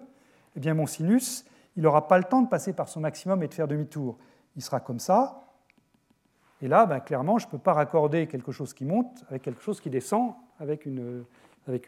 eh 0.57 0.59
bien 0.59 0.73
mon 0.73 0.87
sinus, 0.87 1.45
il 1.75 1.83
n'aura 1.83 2.07
pas 2.07 2.17
le 2.17 2.23
temps 2.23 2.41
de 2.41 2.49
passer 2.49 2.73
par 2.73 2.89
son 2.89 2.99
maximum 2.99 3.43
et 3.43 3.47
de 3.47 3.53
faire 3.53 3.67
demi-tour. 3.67 4.17
Il 4.55 4.63
sera 4.63 4.79
comme 4.79 4.99
ça. 4.99 5.43
Et 6.63 6.67
là, 6.67 6.87
ben, 6.87 6.99
clairement, 6.99 7.37
je 7.37 7.45
ne 7.45 7.51
peux 7.51 7.59
pas 7.59 7.73
raccorder 7.73 8.25
quelque 8.25 8.51
chose 8.51 8.73
qui 8.73 8.83
monte 8.83 9.23
avec 9.29 9.43
quelque 9.43 9.61
chose 9.61 9.79
qui 9.79 9.91
descend 9.91 10.33
avec 10.59 10.87
une, 10.87 11.23
avec 11.67 11.87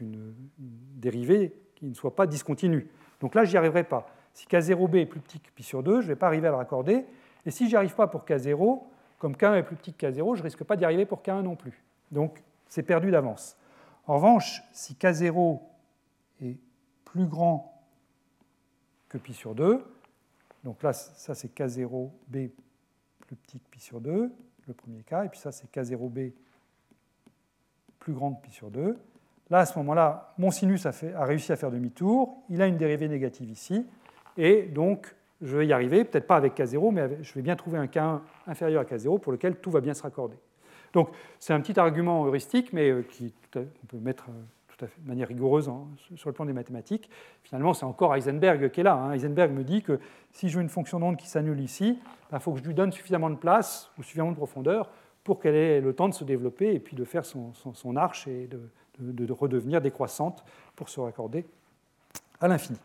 dérivée 0.59 1.55
qui 1.75 1.87
ne 1.87 1.95
soit 1.95 2.15
pas 2.15 2.27
discontinue. 2.27 2.87
Donc 3.19 3.33
là, 3.33 3.43
je 3.43 3.51
n'y 3.51 3.57
arriverai 3.57 3.83
pas. 3.83 4.07
Si 4.33 4.45
K0b 4.45 4.97
est 4.97 5.05
plus 5.07 5.19
petit 5.19 5.39
que 5.39 5.49
pi 5.49 5.63
sur 5.63 5.81
2, 5.81 6.01
je 6.01 6.05
ne 6.05 6.07
vais 6.09 6.15
pas 6.15 6.27
arriver 6.27 6.47
à 6.47 6.51
le 6.51 6.57
raccorder. 6.57 7.07
Et 7.47 7.51
si 7.51 7.65
je 7.65 7.71
n'y 7.71 7.75
arrive 7.75 7.95
pas 7.95 8.05
pour 8.05 8.23
K0, 8.25 8.83
comme 9.17 9.33
K1 9.33 9.55
est 9.55 9.63
plus 9.63 9.75
petit 9.75 9.93
que 9.93 10.05
K0, 10.05 10.35
je 10.35 10.41
ne 10.41 10.43
risque 10.43 10.63
pas 10.63 10.75
d'y 10.75 10.85
arriver 10.85 11.07
pour 11.07 11.23
K1 11.23 11.41
non 11.41 11.55
plus. 11.55 11.83
Donc 12.11 12.43
c'est 12.67 12.83
perdu 12.83 13.09
d'avance. 13.09 13.57
En 14.05 14.15
revanche, 14.15 14.61
si 14.71 14.93
K0 14.93 15.59
est 16.43 16.57
plus 17.05 17.25
grand 17.25 17.68
que 19.09 19.17
pi 19.17 19.33
sur 19.33 19.55
2. 19.55 19.83
Donc 20.63 20.83
là, 20.83 20.93
ça 20.93 21.35
c'est 21.35 21.53
K0b 21.53 22.51
plus 23.19 23.35
petit 23.35 23.59
que 23.59 23.69
pi 23.69 23.79
sur 23.79 24.01
2, 24.01 24.31
le 24.67 24.73
premier 24.73 25.03
cas, 25.03 25.25
et 25.25 25.29
puis 25.29 25.39
ça 25.39 25.51
c'est 25.51 25.69
K0b 25.71 26.31
plus 27.99 28.13
grand 28.13 28.33
que 28.33 28.45
pi 28.45 28.51
sur 28.51 28.71
2. 28.71 28.97
Là, 29.49 29.59
à 29.59 29.65
ce 29.65 29.77
moment-là, 29.79 30.33
mon 30.37 30.51
sinus 30.51 30.85
a, 30.85 30.91
réussi 31.25 31.51
à 31.51 31.55
faire 31.55 31.71
demi-tour, 31.71 32.37
il 32.49 32.61
a 32.61 32.67
une 32.67 32.77
dérivée 32.77 33.07
négative 33.07 33.49
ici, 33.49 33.85
et 34.37 34.63
donc 34.63 35.15
je 35.41 35.57
vais 35.57 35.67
y 35.67 35.73
arriver, 35.73 36.03
peut-être 36.03 36.27
pas 36.27 36.35
avec 36.35 36.55
K0, 36.57 36.91
mais 36.91 37.23
je 37.23 37.33
vais 37.33 37.41
bien 37.41 37.55
trouver 37.55 37.77
un 37.77 37.85
K1 37.85 38.19
inférieur 38.45 38.81
à 38.81 38.85
K0 38.85 39.19
pour 39.19 39.31
lequel 39.31 39.55
tout 39.55 39.71
va 39.71 39.81
bien 39.81 39.93
se 39.93 40.03
raccorder. 40.03 40.37
Donc 40.93 41.09
c'est 41.39 41.53
un 41.53 41.61
petit 41.61 41.79
argument 41.79 42.25
heuristique, 42.25 42.73
mais 42.73 42.89
euh, 42.89 43.03
qui 43.03 43.33
on 43.55 43.85
peut 43.87 43.97
mettre 43.97 44.25
euh, 44.29 44.43
de 44.85 45.07
manière 45.07 45.27
rigoureuse 45.27 45.71
sur 46.15 46.29
le 46.29 46.33
plan 46.33 46.45
des 46.45 46.53
mathématiques. 46.53 47.09
Finalement, 47.43 47.73
c'est 47.73 47.85
encore 47.85 48.15
Heisenberg 48.15 48.69
qui 48.71 48.81
est 48.81 48.83
là. 48.83 48.95
Hein. 48.95 49.13
Heisenberg 49.13 49.51
me 49.51 49.63
dit 49.63 49.81
que 49.81 49.99
si 50.31 50.49
je 50.49 50.57
veux 50.57 50.63
une 50.63 50.69
fonction 50.69 50.99
d'onde 50.99 51.17
qui 51.17 51.27
s'annule 51.27 51.59
ici, 51.59 51.99
il 51.99 52.31
ben, 52.31 52.39
faut 52.39 52.51
que 52.53 52.59
je 52.59 52.63
lui 52.63 52.73
donne 52.73 52.91
suffisamment 52.91 53.29
de 53.29 53.35
place 53.35 53.91
ou 53.97 54.03
suffisamment 54.03 54.31
de 54.31 54.37
profondeur 54.37 54.89
pour 55.23 55.39
qu'elle 55.39 55.55
ait 55.55 55.81
le 55.81 55.93
temps 55.93 56.09
de 56.09 56.13
se 56.13 56.23
développer 56.23 56.73
et 56.73 56.79
puis 56.79 56.95
de 56.95 57.03
faire 57.03 57.25
son, 57.25 57.53
arche 57.95 58.27
et 58.27 58.47
de, 58.47 58.61
de, 58.99 59.33
redevenir 59.33 59.81
décroissante 59.81 60.43
pour 60.75 60.89
se 60.89 60.99
raccorder 60.99 61.45
à 62.39 62.47
l'infini. 62.47 62.79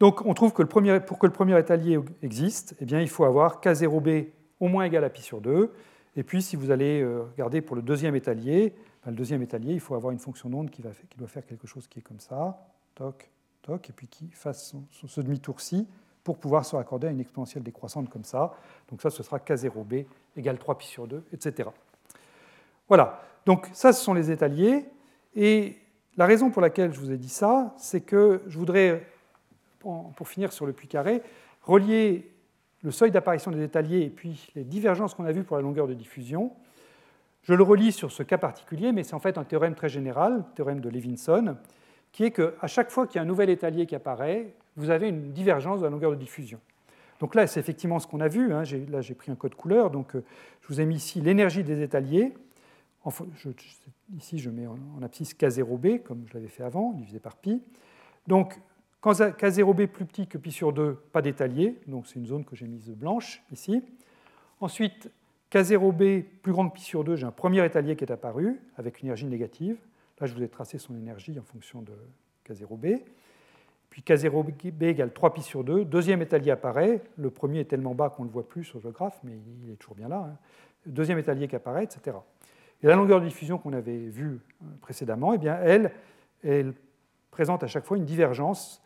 Donc 0.00 0.26
on 0.26 0.34
trouve 0.34 0.52
que 0.52 0.62
le 0.62 0.68
premier, 0.68 0.98
pour 1.00 1.18
que 1.18 1.26
le 1.26 1.32
premier 1.32 1.58
étalier 1.58 2.00
existe, 2.22 2.74
eh 2.80 2.84
bien, 2.84 3.00
il 3.00 3.08
faut 3.08 3.24
avoir 3.24 3.60
K0b 3.60 4.28
au 4.60 4.68
moins 4.68 4.84
égal 4.84 5.04
à 5.04 5.10
pi 5.10 5.22
sur 5.22 5.40
2. 5.40 5.72
Et 6.16 6.22
puis 6.22 6.42
si 6.42 6.56
vous 6.56 6.70
allez 6.70 7.00
euh, 7.00 7.24
regarder 7.32 7.60
pour 7.60 7.76
le 7.76 7.82
deuxième 7.82 8.14
étalier, 8.14 8.74
ben, 9.04 9.10
le 9.10 9.16
deuxième 9.16 9.42
étalier, 9.42 9.72
il 9.74 9.80
faut 9.80 9.94
avoir 9.94 10.12
une 10.12 10.18
fonction 10.18 10.48
d'onde 10.50 10.70
qui, 10.70 10.82
doit 10.82 11.28
faire 11.28 11.46
quelque 11.46 11.66
chose 11.66 11.86
qui 11.86 12.00
est 12.00 12.02
comme 12.02 12.20
ça, 12.20 12.66
toc, 12.94 13.30
toc, 13.62 13.88
et 13.88 13.92
puis 13.92 14.06
qui 14.06 14.30
fasse 14.30 14.74
ce 14.90 15.20
demi-tour-ci 15.20 15.86
pour 16.22 16.38
pouvoir 16.38 16.64
se 16.64 16.76
raccorder 16.76 17.08
à 17.08 17.10
une 17.10 17.20
exponentielle 17.20 17.64
décroissante 17.64 18.08
comme 18.08 18.24
ça. 18.24 18.54
Donc 18.88 19.02
ça, 19.02 19.10
ce 19.10 19.22
sera 19.22 19.38
K0b 19.38 20.06
égale 20.36 20.58
3 20.58 20.78
pi 20.78 20.86
sur 20.86 21.06
2, 21.06 21.24
etc. 21.32 21.68
Voilà, 22.88 23.22
donc 23.44 23.68
ça, 23.72 23.92
ce 23.92 24.04
sont 24.04 24.14
les 24.14 24.30
étaliers. 24.30 24.86
Et 25.34 25.78
la 26.16 26.26
raison 26.26 26.50
pour 26.50 26.62
laquelle 26.62 26.92
je 26.92 27.00
vous 27.00 27.10
ai 27.10 27.16
dit 27.16 27.28
ça, 27.28 27.74
c'est 27.78 28.02
que 28.02 28.42
je 28.46 28.58
voudrais 28.58 29.06
pour 29.80 30.28
finir 30.28 30.52
sur 30.52 30.64
le 30.64 30.72
puits 30.72 30.86
carré, 30.86 31.22
relier 31.62 32.30
le 32.82 32.90
seuil 32.90 33.10
d'apparition 33.10 33.50
des 33.50 33.62
étaliers 33.62 34.02
et 34.02 34.10
puis 34.10 34.50
les 34.54 34.64
divergences 34.64 35.14
qu'on 35.14 35.24
a 35.24 35.32
vues 35.32 35.44
pour 35.44 35.56
la 35.56 35.62
longueur 35.62 35.86
de 35.86 35.94
diffusion. 35.94 36.52
Je 37.42 37.54
le 37.54 37.62
relis 37.62 37.92
sur 37.92 38.12
ce 38.12 38.22
cas 38.22 38.38
particulier, 38.38 38.92
mais 38.92 39.02
c'est 39.02 39.14
en 39.14 39.20
fait 39.20 39.38
un 39.38 39.44
théorème 39.44 39.74
très 39.74 39.88
général, 39.88 40.38
le 40.38 40.54
théorème 40.54 40.80
de 40.80 40.88
Levinson, 40.88 41.56
qui 42.12 42.24
est 42.24 42.30
qu'à 42.30 42.66
chaque 42.66 42.90
fois 42.90 43.06
qu'il 43.06 43.16
y 43.16 43.18
a 43.18 43.22
un 43.22 43.26
nouvel 43.26 43.50
étalier 43.50 43.86
qui 43.86 43.94
apparaît, 43.94 44.54
vous 44.76 44.90
avez 44.90 45.08
une 45.08 45.32
divergence 45.32 45.80
de 45.80 45.84
la 45.84 45.90
longueur 45.90 46.10
de 46.10 46.16
diffusion. 46.16 46.60
Donc 47.20 47.34
là, 47.34 47.46
c'est 47.46 47.60
effectivement 47.60 48.00
ce 48.00 48.06
qu'on 48.06 48.20
a 48.20 48.28
vu. 48.28 48.52
Hein. 48.52 48.64
Là, 48.90 49.00
j'ai 49.00 49.14
pris 49.14 49.30
un 49.30 49.36
code 49.36 49.54
couleur. 49.54 49.90
Donc, 49.90 50.16
euh, 50.16 50.24
je 50.60 50.68
vous 50.68 50.80
ai 50.80 50.84
mis 50.84 50.96
ici 50.96 51.20
l'énergie 51.20 51.62
des 51.62 51.80
étaliers. 51.80 52.34
ici, 54.16 54.38
je 54.38 54.50
mets 54.50 54.66
en, 54.66 55.02
abscisse 55.02 55.34
K0b, 55.34 56.02
comme 56.02 56.24
je 56.28 56.34
l'avais 56.34 56.48
fait 56.48 56.64
avant, 56.64 56.92
divisé 56.92 57.20
par 57.20 57.36
pi. 57.36 57.62
Donc, 58.26 58.60
quand 59.02 59.20
K0b 59.20 59.88
plus 59.88 60.06
petit 60.06 60.28
que 60.28 60.38
pi 60.38 60.52
sur 60.52 60.72
2, 60.72 60.94
pas 61.12 61.22
d'étalier, 61.22 61.76
donc 61.88 62.06
c'est 62.06 62.20
une 62.20 62.26
zone 62.26 62.44
que 62.44 62.54
j'ai 62.54 62.68
mise 62.68 62.88
blanche 62.90 63.42
ici. 63.50 63.82
Ensuite, 64.60 65.10
K0b 65.50 66.22
plus 66.40 66.52
grand 66.52 66.68
que 66.68 66.74
pi 66.74 66.82
sur 66.82 67.02
2, 67.02 67.16
j'ai 67.16 67.26
un 67.26 67.32
premier 67.32 67.66
étalier 67.66 67.96
qui 67.96 68.04
est 68.04 68.12
apparu 68.12 68.60
avec 68.76 69.02
une 69.02 69.08
énergie 69.08 69.26
négative. 69.26 69.76
Là, 70.20 70.28
je 70.28 70.34
vous 70.34 70.42
ai 70.42 70.48
tracé 70.48 70.78
son 70.78 70.94
énergie 70.94 71.36
en 71.36 71.42
fonction 71.42 71.82
de 71.82 71.92
K0b. 72.48 73.02
Puis 73.90 74.02
K0b 74.02 74.84
égale 74.84 75.12
3 75.12 75.34
pi 75.34 75.42
sur 75.42 75.64
2. 75.64 75.84
Deuxième 75.84 76.22
étalier 76.22 76.52
apparaît. 76.52 77.02
Le 77.18 77.30
premier 77.30 77.58
est 77.58 77.64
tellement 77.64 77.96
bas 77.96 78.08
qu'on 78.08 78.22
ne 78.22 78.28
le 78.28 78.32
voit 78.32 78.48
plus 78.48 78.62
sur 78.62 78.80
le 78.84 78.92
graphe, 78.92 79.18
mais 79.24 79.32
il 79.64 79.72
est 79.72 79.76
toujours 79.76 79.96
bien 79.96 80.08
là. 80.08 80.28
Hein. 80.30 80.36
Deuxième 80.86 81.18
étalier 81.18 81.48
qui 81.48 81.56
apparaît, 81.56 81.82
etc. 81.82 82.16
Et 82.84 82.86
la 82.86 82.94
longueur 82.94 83.20
de 83.20 83.26
diffusion 83.26 83.58
qu'on 83.58 83.72
avait 83.72 83.98
vue 83.98 84.38
euh, 84.62 84.66
précédemment, 84.80 85.34
eh 85.34 85.38
bien, 85.38 85.58
elle, 85.60 85.90
elle 86.44 86.72
présente 87.32 87.64
à 87.64 87.66
chaque 87.66 87.84
fois 87.84 87.96
une 87.96 88.04
divergence 88.04 88.80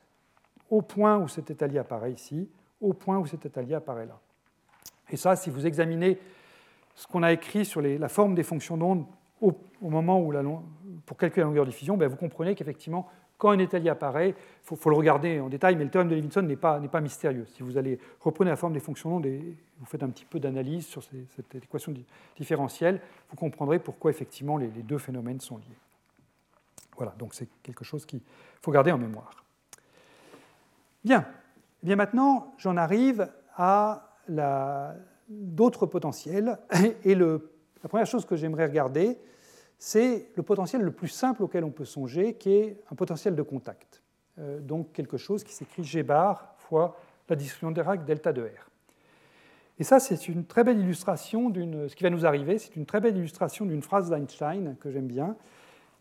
au 0.70 0.82
point 0.82 1.18
où 1.18 1.28
cet 1.28 1.50
étalier 1.50 1.78
apparaît 1.78 2.12
ici, 2.12 2.48
au 2.80 2.92
point 2.92 3.18
où 3.18 3.26
cet 3.26 3.46
étalier 3.46 3.74
apparaît 3.74 4.06
là. 4.06 4.18
Et 5.10 5.16
ça, 5.16 5.36
si 5.36 5.50
vous 5.50 5.66
examinez 5.66 6.18
ce 6.94 7.06
qu'on 7.06 7.22
a 7.22 7.32
écrit 7.32 7.64
sur 7.64 7.80
la 7.80 8.08
forme 8.08 8.34
des 8.34 8.42
fonctions 8.42 8.76
d'onde 8.76 9.04
au, 9.40 9.52
moment 9.82 10.20
où 10.20 10.32
pour 11.04 11.16
calculer 11.16 11.42
la 11.42 11.48
longueur 11.48 11.64
de 11.64 11.70
diffusion, 11.70 11.96
ben, 11.96 12.08
vous 12.08 12.16
comprenez 12.16 12.54
qu'effectivement, 12.54 13.08
quand 13.38 13.50
un 13.50 13.58
étalier 13.58 13.90
apparaît, 13.90 14.30
il 14.30 14.76
faut, 14.76 14.90
le 14.90 14.96
regarder 14.96 15.40
en 15.40 15.48
détail, 15.48 15.76
mais 15.76 15.84
le 15.84 15.90
théorème 15.90 16.08
de 16.08 16.16
Levinson 16.16 16.40
n'est 16.42 16.56
pas, 16.56 16.80
pas, 16.80 17.02
mystérieux. 17.02 17.44
Si 17.46 17.62
vous 17.62 17.76
allez 17.76 17.98
reprenez 18.20 18.48
la 18.48 18.56
forme 18.56 18.72
des 18.72 18.80
fonctions 18.80 19.10
d'onde 19.10 19.26
et 19.26 19.56
vous 19.78 19.84
faites 19.84 20.02
un 20.02 20.08
petit 20.08 20.24
peu 20.24 20.40
d'analyse 20.40 20.86
sur 20.86 21.02
cette 21.02 21.54
équation 21.54 21.92
différentielle, 22.34 23.00
vous 23.28 23.36
comprendrez 23.36 23.78
pourquoi 23.78 24.10
effectivement 24.10 24.56
les, 24.56 24.68
les 24.68 24.82
deux 24.82 24.98
phénomènes 24.98 25.40
sont 25.40 25.58
liés. 25.58 25.78
Voilà, 26.96 27.14
donc 27.18 27.34
c'est 27.34 27.48
quelque 27.62 27.84
chose 27.84 28.06
qu'il 28.06 28.20
faut 28.62 28.72
garder 28.72 28.90
en 28.90 28.98
mémoire. 28.98 29.45
Bien. 31.06 31.24
Eh 31.84 31.86
bien 31.86 31.94
maintenant, 31.94 32.52
j'en 32.58 32.76
arrive 32.76 33.30
à 33.54 34.18
d'autres 35.28 35.86
potentiels. 35.86 36.58
Et 37.04 37.14
la 37.14 37.38
première 37.88 38.08
chose 38.08 38.26
que 38.26 38.34
j'aimerais 38.34 38.66
regarder, 38.66 39.16
c'est 39.78 40.32
le 40.34 40.42
potentiel 40.42 40.82
le 40.82 40.90
plus 40.90 41.06
simple 41.06 41.44
auquel 41.44 41.62
on 41.62 41.70
peut 41.70 41.84
songer, 41.84 42.34
qui 42.34 42.50
est 42.50 42.82
un 42.90 42.96
potentiel 42.96 43.36
de 43.36 43.42
contact. 43.42 44.02
Euh, 44.40 44.58
donc 44.58 44.92
quelque 44.92 45.16
chose 45.16 45.44
qui 45.44 45.52
s'écrit 45.52 45.84
G 45.84 46.02
bar 46.02 46.56
fois 46.58 46.98
la 47.28 47.36
distribution 47.36 47.70
Dirac 47.70 48.04
delta 48.04 48.32
de 48.32 48.42
R. 48.42 48.68
Et 49.78 49.84
ça, 49.84 50.00
c'est 50.00 50.26
une 50.26 50.44
très 50.44 50.64
belle 50.64 50.80
illustration 50.80 51.50
d'une. 51.50 51.88
Ce 51.88 51.94
qui 51.94 52.02
va 52.02 52.10
nous 52.10 52.26
arriver, 52.26 52.58
c'est 52.58 52.74
une 52.74 52.84
très 52.84 53.00
belle 53.00 53.16
illustration 53.16 53.64
d'une 53.64 53.82
phrase 53.82 54.10
d'Einstein 54.10 54.74
que 54.80 54.90
j'aime 54.90 55.06
bien, 55.06 55.36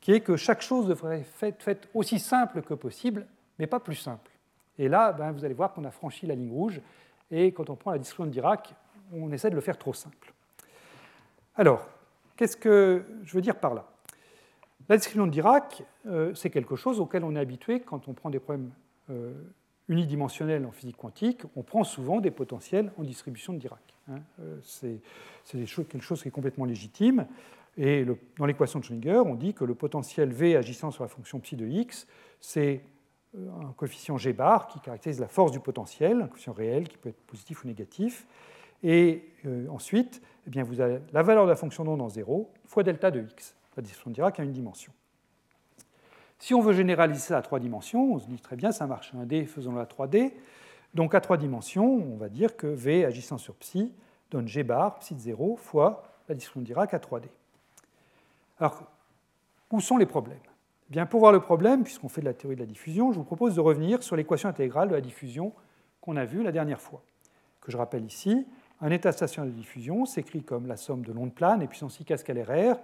qui 0.02 0.14
est 0.14 0.22
que 0.22 0.36
chaque 0.36 0.64
chose 0.64 0.88
devrait 0.88 1.24
être 1.42 1.62
faite 1.62 1.90
aussi 1.94 2.18
simple 2.18 2.64
que 2.64 2.74
possible, 2.74 3.28
mais 3.60 3.68
pas 3.68 3.80
plus 3.80 3.98
simple. 3.98 4.32
Et 4.78 4.88
là, 4.88 5.14
ben, 5.14 5.32
vous 5.32 5.46
allez 5.46 5.54
voir 5.54 5.74
qu'on 5.74 5.86
a 5.86 5.92
franchi 5.92 6.26
la 6.26 6.36
ligne 6.36 6.52
rouge. 6.52 6.82
Et 7.32 7.52
quand 7.52 7.70
on 7.70 7.76
prend 7.76 7.92
la 7.92 7.98
distribution 7.98 8.26
de 8.26 8.32
Dirac, 8.32 8.74
on 9.14 9.32
essaie 9.32 9.50
de 9.50 9.56
le 9.56 9.62
faire 9.62 9.78
trop 9.78 9.94
simple. 9.94 10.34
Alors, 11.56 11.88
qu'est-ce 12.36 12.58
que 12.58 13.06
je 13.24 13.34
veux 13.34 13.42
dire 13.42 13.60
par 13.60 13.74
là? 13.74 13.86
La 14.88 14.98
distribution 14.98 15.26
de 15.26 15.32
Dirac, 15.32 15.84
euh, 16.06 16.34
c'est 16.36 16.50
quelque 16.50 16.76
chose 16.76 17.00
auquel 17.00 17.24
on 17.24 17.36
est 17.36 17.40
habitué 17.40 17.80
quand 17.80 18.08
on 18.08 18.14
prend 18.14 18.30
des 18.30 18.40
problèmes 18.40 18.72
euh, 19.10 19.34
unidimensionnels 19.88 20.66
en 20.66 20.72
physique 20.72 20.98
quantique. 20.98 21.42
On 21.56 21.64
prend 21.64 21.84
souvent 21.84 22.20
des 22.20 22.32
potentiels 22.32 22.92
en 22.98 23.04
distribution 23.04 23.54
de 23.54 23.60
Dirac. 23.60 23.82
Hein. 24.10 24.20
Euh, 24.40 24.60
c'est 24.62 25.02
quelque 25.56 26.02
chose 26.02 26.22
qui 26.22 26.28
est 26.28 26.32
complètement 26.32 26.66
légitime. 26.66 27.26
Et 27.78 28.06
dans 28.38 28.46
l'équation 28.46 28.80
de 28.80 28.86
Schrödinger, 28.86 29.22
on 29.26 29.36
dit 29.36 29.54
que 29.54 29.66
le 29.66 29.76
potentiel 29.76 30.32
V 30.32 30.56
agissant 30.56 30.92
sur 30.92 31.04
la 31.04 31.10
fonction 31.10 31.40
psi 31.40 31.56
de 31.56 31.68
x, 31.68 32.08
c'est 32.40 32.82
un 33.62 33.74
coefficient 33.74 34.18
G 34.18 34.34
bar 34.34 34.68
qui 34.68 34.80
caractérise 34.80 35.20
la 35.20 35.28
force 35.28 35.52
du 35.52 35.60
potentiel, 35.60 36.22
un 36.22 36.28
coefficient 36.28 36.54
réel 36.54 36.88
qui 36.88 36.98
peut 36.98 37.10
être 37.10 37.22
positif 37.22 37.64
ou 37.64 37.68
négatif. 37.68 38.26
Et 38.84 39.26
euh, 39.46 39.68
ensuite, 39.70 40.22
eh 40.48 40.50
bien, 40.50 40.64
vous 40.64 40.80
avez 40.82 41.00
la 41.12 41.24
valeur 41.24 41.46
de 41.46 41.50
la 41.50 41.56
fonction 41.56 41.84
d'onde 41.84 42.02
en 42.02 42.10
0 42.10 42.50
fois 42.66 42.84
delta 42.84 43.12
de 43.12 43.22
x. 43.22 43.56
La 43.76 43.82
distribution 43.82 44.10
de 44.12 44.16
Dirac 44.16 44.40
a 44.40 44.44
une 44.44 44.52
dimension. 44.52 44.94
Si 46.40 46.54
on 46.54 46.62
veut 46.62 46.74
généraliser 46.74 47.20
ça 47.20 47.38
à 47.38 47.42
trois 47.42 47.60
dimensions, 47.60 48.14
on 48.14 48.20
se 48.20 48.28
dit 48.28 48.40
très 48.40 48.56
bien, 48.56 48.72
ça 48.72 48.88
marche 48.88 49.14
1D, 49.14 49.46
faisons-le 49.48 49.80
à 49.80 49.86
3D. 49.86 50.34
Donc 50.94 51.16
à 51.16 51.22
trois 51.22 51.38
dimensions, 51.38 51.86
on 51.86 52.18
va 52.18 52.30
dire 52.30 52.56
que 52.56 52.68
V 52.68 53.06
agissant 53.06 53.38
sur 53.38 53.56
psi 53.56 53.92
donne 54.32 54.48
G 54.48 54.64
bar, 54.64 55.00
psi 55.00 55.16
de 55.16 55.20
0, 55.20 55.56
fois 55.58 56.04
la 56.28 56.36
distribution 56.36 56.62
de 56.62 56.66
Dirac 56.66 56.94
à 56.94 57.00
3D. 57.00 57.26
Alors, 58.60 58.84
où 59.72 59.82
sont 59.82 59.98
les 59.98 60.06
problèmes? 60.06 60.38
Bien, 60.90 61.08
pour 61.08 61.20
voir 61.20 61.32
le 61.32 61.40
problème, 61.40 61.84
puisqu'on 61.84 62.10
fait 62.10 62.22
de 62.22 62.26
la 62.26 62.34
théorie 62.34 62.56
de 62.56 62.62
la 62.62 62.68
diffusion, 62.68 63.12
je 63.12 63.18
vous 63.18 63.24
propose 63.24 63.56
de 63.56 63.60
revenir 63.60 64.04
sur 64.04 64.16
l'équation 64.16 64.50
intégrale 64.50 64.90
de 64.90 64.94
la 64.94 65.02
diffusion 65.02 65.52
qu'on 66.00 66.16
a 66.16 66.26
vue 66.26 66.44
la 66.44 66.52
dernière 66.52 66.80
fois. 66.80 67.04
Que 67.60 67.72
je 67.72 67.78
rappelle 67.78 68.06
ici, 68.06 68.46
un 68.82 68.92
état 68.92 69.12
stationnaire 69.12 69.52
de 69.52 69.58
diffusion 69.58 70.06
s'écrit 70.06 70.44
comme 70.44 70.68
la 70.68 70.78
somme 70.78 71.04
de 71.04 71.12
l'onde 71.12 71.34
plane 71.34 71.64
et 71.64 71.68
puissance 71.68 72.00
i 72.00 72.18
scalaire 72.18 72.76
R, 72.76 72.80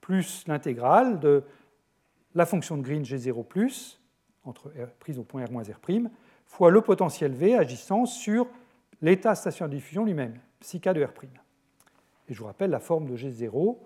plus 0.00 0.46
l'intégrale 0.46 1.18
de 1.18 1.42
la 2.36 2.46
fonction 2.46 2.76
de 2.76 2.82
Green 2.82 3.02
G0, 3.02 3.96
entre 4.44 4.72
prise 5.00 5.18
au 5.18 5.24
point 5.24 5.44
R 5.44 5.48
R', 5.50 6.10
fois 6.46 6.70
le 6.70 6.80
potentiel 6.80 7.32
V 7.32 7.56
agissant 7.56 8.06
sur 8.06 8.46
l'état 9.02 9.34
stationnaire 9.34 9.70
de 9.70 9.76
diffusion 9.76 10.04
lui-même, 10.04 10.38
psi 10.60 10.80
k 10.80 10.90
de 10.90 11.02
R'. 11.02 11.12
Et 12.28 12.32
je 12.32 12.38
vous 12.38 12.46
rappelle 12.46 12.70
la 12.70 12.78
forme 12.78 13.06
de 13.06 13.16
G0, 13.16 13.76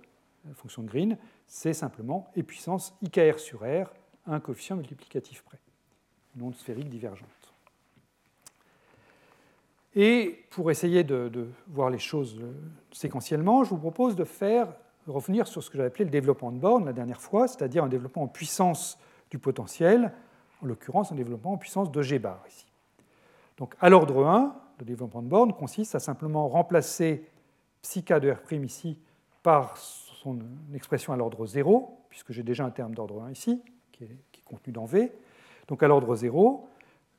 la 0.46 0.54
fonction 0.54 0.82
de 0.82 0.88
Green, 0.88 1.16
c'est 1.46 1.72
simplement 1.72 2.30
e 2.36 2.42
puissance 2.42 2.94
IKR 3.02 3.38
sur 3.38 3.60
R, 3.60 3.92
un 4.26 4.40
coefficient 4.40 4.76
multiplicatif 4.76 5.42
près, 5.42 5.58
une 6.36 6.42
onde 6.42 6.54
sphérique 6.54 6.88
divergente. 6.88 7.28
Et 9.96 10.44
pour 10.50 10.70
essayer 10.70 11.04
de, 11.04 11.48
voir 11.68 11.90
les 11.90 11.98
choses 11.98 12.36
euh, 12.40 12.52
séquentiellement, 12.92 13.62
je 13.62 13.70
vous 13.70 13.78
propose 13.78 14.16
de 14.16 14.24
faire 14.24 14.68
revenir 15.06 15.46
sur 15.46 15.62
ce 15.62 15.70
que 15.70 15.76
j'avais 15.76 15.88
appelé 15.88 16.04
le 16.04 16.10
développement 16.10 16.50
de 16.50 16.58
borne 16.58 16.84
la 16.84 16.92
dernière 16.92 17.20
fois, 17.20 17.46
c'est-à-dire 17.46 17.84
un 17.84 17.88
développement 17.88 18.24
en 18.24 18.28
puissance 18.28 18.98
du 19.30 19.38
potentiel, 19.38 20.12
en 20.62 20.66
l'occurrence 20.66 21.12
un 21.12 21.14
développement 21.14 21.52
en 21.52 21.58
puissance 21.58 21.92
de 21.92 22.02
G 22.02 22.18
bar 22.18 22.42
ici. 22.48 22.66
Donc 23.58 23.74
à 23.80 23.88
l'ordre 23.88 24.26
1, 24.26 24.56
le 24.80 24.84
développement 24.84 25.22
de 25.22 25.28
borne 25.28 25.52
consiste 25.52 25.94
à 25.94 26.00
simplement 26.00 26.48
remplacer 26.48 27.28
psi 27.82 28.02
k 28.02 28.18
de 28.18 28.32
R' 28.32 28.52
ici 28.64 28.98
par 29.42 29.76
son 30.24 30.38
expression 30.74 31.12
à 31.12 31.16
l'ordre 31.16 31.46
0, 31.46 32.06
puisque 32.08 32.32
j'ai 32.32 32.42
déjà 32.42 32.64
un 32.64 32.70
terme 32.70 32.94
d'ordre 32.94 33.22
1 33.22 33.30
ici, 33.30 33.62
qui 33.92 34.04
est, 34.04 34.16
contenu 34.44 34.72
dans 34.72 34.84
V. 34.84 35.12
Donc 35.68 35.82
à 35.82 35.88
l'ordre 35.88 36.14
0, 36.14 36.68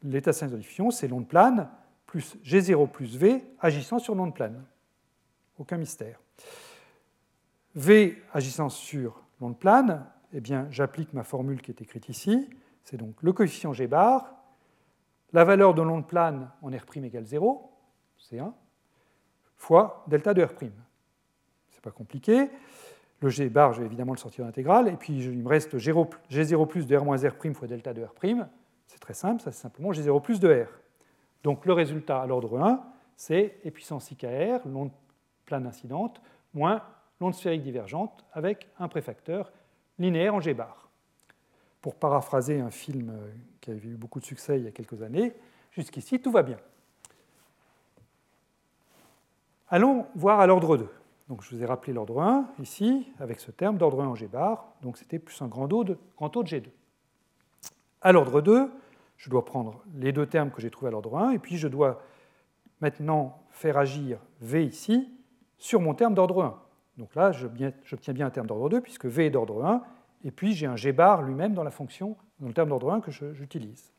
l'état 0.04 0.32
diffusion, 0.32 0.92
c'est 0.92 1.08
l'onde 1.08 1.28
plane 1.28 1.70
plus 2.06 2.38
G0 2.44 2.88
plus 2.90 3.18
V 3.18 3.44
agissant 3.60 4.00
sur 4.00 4.14
l'onde 4.14 4.34
plane. 4.34 4.64
Aucun 5.58 5.78
mystère. 5.78 6.20
V 7.76 8.22
agissant 8.34 8.70
sur 8.70 9.22
l'onde 9.42 9.58
plane, 9.58 10.06
eh 10.34 10.40
bien, 10.40 10.68
j'applique 10.70 11.14
ma 11.14 11.24
formule 11.24 11.62
qui 11.62 11.72
est 11.72 11.82
écrite 11.82 12.10
ici. 12.10 12.50
C'est 12.84 12.98
donc 12.98 13.16
le 13.22 13.34
coefficient 13.34 13.74
G 13.74 13.88
bar, 13.88 14.36
la 15.34 15.44
valeur 15.44 15.74
de 15.74 15.82
l'onde 15.82 16.08
plane 16.08 16.52
en 16.62 16.70
R' 16.70 16.98
égale 17.04 17.26
0, 17.26 17.72
c'est 18.18 18.40
1, 18.40 18.54
fois 19.58 20.06
delta 20.08 20.34
de 20.34 20.44
R'. 20.44 20.54
C'est 21.70 21.82
pas 21.82 21.92
compliqué. 21.92 22.50
Le 23.26 23.32
G 23.32 23.50
bar, 23.50 23.74
je 23.74 23.80
vais 23.80 23.88
évidemment 23.88 24.14
le 24.14 24.20
sortir 24.20 24.46
d'intégrale. 24.46 24.88
Et 24.88 24.98
puis, 24.98 25.18
il 25.18 25.40
me 25.40 25.48
reste 25.48 25.78
G0 25.78 26.68
plus 26.68 26.86
de 26.86 26.96
R 26.96 27.04
moins 27.04 27.18
R' 27.18 27.56
fois 27.56 27.68
delta 27.68 27.92
de 27.92 28.04
R'. 28.04 28.14
C'est 28.86 29.00
très 29.00 29.16
simple, 29.16 29.42
ça 29.42 29.52
c'est 29.52 29.64
simplement 29.64 29.90
G0 29.90 30.22
plus 30.22 30.40
de 30.40 30.48
R. 30.48 30.68
Donc 31.42 31.66
le 31.66 31.74
résultat 31.74 32.22
à 32.22 32.28
l'ordre 32.28 32.60
1, 32.60 32.84
c'est 33.16 33.58
E 33.66 33.72
puissance 33.72 34.12
IKR, 34.12 34.68
l'onde 34.68 34.92
plane 35.44 35.66
incidente, 35.66 36.22
moins 36.54 36.84
l'onde 37.20 37.34
sphérique 37.34 37.64
divergente 37.64 38.24
avec 38.32 38.68
un 38.78 38.88
préfacteur 38.88 39.52
linéaire 39.98 40.36
en 40.36 40.40
G 40.40 40.54
bar. 40.54 40.88
Pour 41.82 41.96
paraphraser 41.96 42.62
un 42.62 42.70
film 42.70 43.10
euh, 43.10 43.32
qui 43.60 43.72
avait 43.72 43.88
eu 43.88 43.96
beaucoup 43.96 44.20
de 44.20 44.26
succès 44.26 44.60
il 44.60 44.66
y 44.66 44.68
a 44.68 44.72
quelques 44.72 45.02
années, 45.02 45.34
jusqu'ici 45.72 46.20
tout 46.20 46.32
va 46.32 46.44
bien. 46.44 46.58
Allons 49.68 50.06
voir 50.14 50.40
à 50.40 50.46
l'ordre 50.46 50.78
2. 50.78 50.88
Donc 51.28 51.42
je 51.42 51.56
vous 51.56 51.64
ai 51.64 51.66
rappelé 51.66 51.94
l'ordre 51.94 52.22
1 52.22 52.48
ici, 52.60 53.08
avec 53.20 53.40
ce 53.40 53.50
terme 53.52 53.78
d'ordre 53.78 54.02
1 54.02 54.08
en 54.08 54.16
G 54.16 54.28
bar, 54.28 54.68
donc 54.82 54.98
c'était 54.98 55.18
plus 55.18 55.42
un 55.42 55.48
grand, 55.48 55.68
taux 55.68 55.84
de 55.84 55.98
G2. 56.48 56.66
À 58.02 58.12
l'ordre 58.12 58.42
2, 58.42 58.72
je 59.18 59.30
dois 59.30 59.44
prendre 59.44 59.84
les 59.96 60.12
deux 60.12 60.28
termes 60.28 60.52
que 60.52 60.62
j'ai 60.62 60.70
trouvés 60.70 60.90
à 60.90 60.92
l'ordre 60.92 61.18
1, 61.18 61.32
et 61.32 61.40
puis 61.40 61.58
je 61.58 61.68
dois 61.68 62.02
maintenant 62.80 63.40
faire 63.50 63.78
agir 63.78 64.20
V 64.42 64.66
ici 64.66 65.10
sur 65.58 65.82
mon 65.82 65.96
terme 65.96 66.14
d'ordre 66.14 66.44
1. 66.44 66.62
Donc 66.98 67.16
là, 67.16 67.32
j'obtiens 67.32 68.14
bien 68.14 68.28
un 68.28 68.30
terme 68.30 68.46
d'ordre 68.46 68.70
2, 68.70 68.82
puisque 68.82 69.06
V 69.06 69.26
est 69.26 69.32
d'ordre 69.32 69.66
1, 69.66 69.84
et 70.26 70.32
puis 70.32 70.54
j'ai 70.54 70.68
un 70.68 70.76
G 70.76 70.92
bar 70.92 71.24
lui-même 71.24 71.56
dans 71.56 71.64
la 71.64 71.72
fonction, 71.72 72.16
dans 72.40 72.48
le 72.48 72.54
terme 72.54 72.70
d'ordre 72.70 72.92
1 72.92 73.02
que 73.02 73.10
j'utilise. 73.10 73.95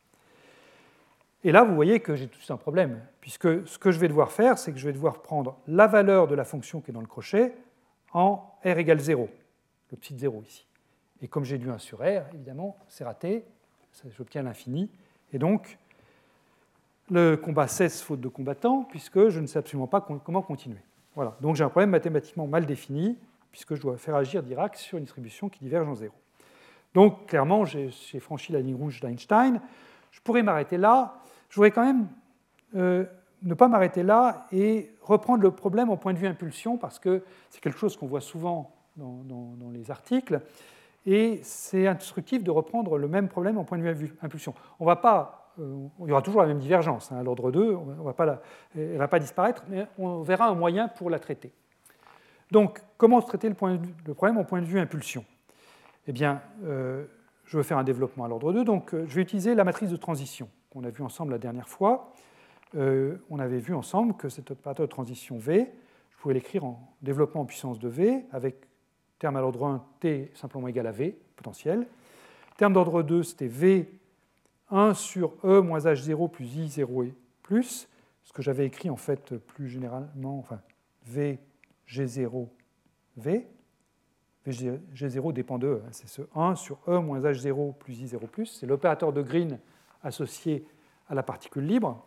Et 1.43 1.51
là, 1.51 1.63
vous 1.63 1.75
voyez 1.75 1.99
que 1.99 2.15
j'ai 2.15 2.27
tout 2.27 2.39
un 2.51 2.57
problème, 2.57 3.01
puisque 3.21 3.67
ce 3.67 3.77
que 3.77 3.91
je 3.91 3.99
vais 3.99 4.07
devoir 4.07 4.31
faire, 4.31 4.57
c'est 4.57 4.71
que 4.71 4.79
je 4.79 4.85
vais 4.85 4.93
devoir 4.93 5.21
prendre 5.21 5.57
la 5.67 5.87
valeur 5.87 6.27
de 6.27 6.35
la 6.35 6.43
fonction 6.43 6.81
qui 6.81 6.91
est 6.91 6.93
dans 6.93 7.01
le 7.01 7.07
crochet 7.07 7.53
en 8.11 8.43
R 8.65 8.77
égale 8.77 8.99
0, 8.99 9.29
le 9.91 9.97
petit 9.97 10.17
0 10.17 10.41
ici. 10.41 10.65
Et 11.21 11.27
comme 11.27 11.45
j'ai 11.45 11.57
du 11.57 11.69
1 11.69 11.77
sur 11.77 11.99
R, 11.99 12.23
évidemment, 12.33 12.77
c'est 12.87 13.03
raté, 13.03 13.45
j'obtiens 14.09 14.43
l'infini, 14.43 14.89
et 15.33 15.37
donc 15.37 15.77
le 17.09 17.35
combat 17.35 17.67
cesse 17.67 18.01
faute 18.01 18.19
de 18.19 18.27
combattant, 18.27 18.83
puisque 18.83 19.29
je 19.29 19.39
ne 19.39 19.45
sais 19.45 19.59
absolument 19.59 19.87
pas 19.87 20.01
comment 20.01 20.41
continuer. 20.41 20.81
Voilà, 21.15 21.37
donc 21.41 21.55
j'ai 21.55 21.63
un 21.63 21.69
problème 21.69 21.91
mathématiquement 21.91 22.47
mal 22.47 22.65
défini, 22.65 23.17
puisque 23.51 23.75
je 23.75 23.81
dois 23.81 23.97
faire 23.97 24.15
agir 24.15 24.43
Dirac 24.43 24.75
sur 24.75 24.97
une 24.97 25.03
distribution 25.05 25.49
qui 25.49 25.59
diverge 25.59 25.87
en 25.87 25.95
0. 25.95 26.13
Donc 26.93 27.27
clairement, 27.27 27.65
j'ai 27.65 28.19
franchi 28.19 28.51
la 28.51 28.59
ligne 28.59 28.75
rouge 28.75 28.99
d'Einstein. 28.99 29.61
Je 30.11 30.21
pourrais 30.21 30.43
m'arrêter 30.43 30.77
là, 30.77 31.21
je 31.49 31.55
voudrais 31.55 31.71
quand 31.71 31.85
même 31.85 32.07
euh, 32.75 33.05
ne 33.43 33.53
pas 33.53 33.67
m'arrêter 33.67 34.03
là 34.03 34.47
et 34.51 34.91
reprendre 35.01 35.43
le 35.43 35.51
problème 35.51 35.89
au 35.89 35.97
point 35.97 36.13
de 36.13 36.17
vue 36.17 36.27
impulsion, 36.27 36.77
parce 36.77 36.99
que 36.99 37.23
c'est 37.49 37.61
quelque 37.61 37.77
chose 37.77 37.95
qu'on 37.95 38.07
voit 38.07 38.21
souvent 38.21 38.73
dans, 38.95 39.69
les 39.71 39.91
articles, 39.91 40.41
et 41.05 41.39
c'est 41.43 41.85
instructif 41.85 42.43
de 42.43 42.49
reprendre 42.49 42.97
le 42.97 43.07
même 43.07 43.27
problème 43.27 43.57
au 43.57 43.63
point 43.63 43.77
de 43.77 43.83
vue 43.83 44.15
impulsion. 44.23 44.55
On 44.79 44.85
va 44.85 44.95
pas, 44.95 45.53
euh, 45.59 45.87
il 45.99 46.07
y 46.07 46.11
aura 46.11 46.23
toujours 46.23 46.41
la 46.41 46.47
même 46.47 46.57
divergence, 46.57 47.11
hein, 47.11 47.17
à 47.17 47.23
l'ordre 47.23 47.51
2, 47.51 47.75
on 47.75 48.03
va 48.03 48.13
pas 48.13 48.41
elle 48.75 48.93
ne 48.93 48.97
va 48.97 49.07
pas 49.07 49.19
disparaître, 49.19 49.63
mais 49.69 49.85
on 49.99 50.21
verra 50.23 50.47
un 50.47 50.55
moyen 50.55 50.87
pour 50.87 51.11
la 51.11 51.19
traiter. 51.19 51.53
Donc, 52.49 52.81
comment 52.97 53.21
traiter 53.21 53.49
le, 53.49 53.55
problème 53.55 54.37
au 54.37 54.43
point 54.43 54.61
de 54.61 54.65
vue 54.65 54.79
impulsion? 54.79 55.23
Eh 56.07 56.11
bien, 56.11 56.41
euh, 56.63 57.05
je 57.45 57.57
vais 57.57 57.63
faire 57.63 57.77
un 57.77 57.83
développement 57.83 58.25
à 58.25 58.27
l'ordre 58.27 58.51
2, 58.51 58.63
donc 58.63 58.93
je 58.93 59.15
vais 59.15 59.21
utiliser 59.21 59.53
la 59.53 59.63
matrice 59.63 59.91
de 59.91 59.97
transition 59.97 60.49
qu'on 60.77 60.83
a 60.83 60.91
vu 60.91 61.03
ensemble 61.03 61.31
la 61.31 61.39
dernière 61.39 61.67
fois, 61.67 62.13
euh, 62.75 63.17
on 63.31 63.39
avait 63.39 63.57
vu 63.57 63.73
ensemble 63.73 64.15
que 64.15 64.29
cet 64.29 64.51
opérateur 64.51 64.85
de 64.85 64.91
transition 64.91 65.39
V, 65.39 65.71
je 66.11 66.17
pouvais 66.17 66.35
l'écrire 66.35 66.65
en 66.65 66.95
développement 67.01 67.41
en 67.41 67.45
puissance 67.45 67.79
de 67.79 67.87
V, 67.87 68.25
avec 68.31 68.67
terme 69.17 69.37
à 69.37 69.41
l'ordre 69.41 69.65
1, 69.65 69.83
T 69.99 70.31
simplement 70.35 70.67
égal 70.67 70.85
à 70.85 70.91
V, 70.91 71.17
potentiel. 71.35 71.87
Terme 72.57 72.73
d'ordre 72.73 73.01
2, 73.01 73.23
c'était 73.23 73.47
V 73.47 73.89
1 74.69 74.93
sur 74.93 75.33
E 75.43 75.61
moins 75.61 75.79
H0 75.79 76.29
plus 76.29 76.45
I0 76.45 77.07
et 77.07 77.13
plus, 77.41 77.89
ce 78.23 78.31
que 78.31 78.43
j'avais 78.43 78.67
écrit 78.67 78.91
en 78.91 78.97
fait 78.97 79.35
plus 79.35 79.69
généralement, 79.69 80.37
enfin 80.37 80.61
V 81.05 81.39
G0 81.87 82.49
V. 83.15 83.47
G0 84.45 85.33
dépend 85.33 85.57
de 85.57 85.67
E, 85.67 85.81
hein, 85.83 85.89
c'est 85.91 86.07
ce 86.07 86.21
1 86.35 86.53
sur 86.55 86.77
E 86.87 86.99
moins 86.99 87.19
H0 87.19 87.73
plus 87.77 87.99
I0 88.03 88.27
plus, 88.27 88.45
c'est 88.45 88.67
l'opérateur 88.67 89.11
de 89.11 89.23
Green 89.23 89.57
associé 90.03 90.65
à 91.09 91.15
la 91.15 91.23
particule 91.23 91.65
libre. 91.65 92.05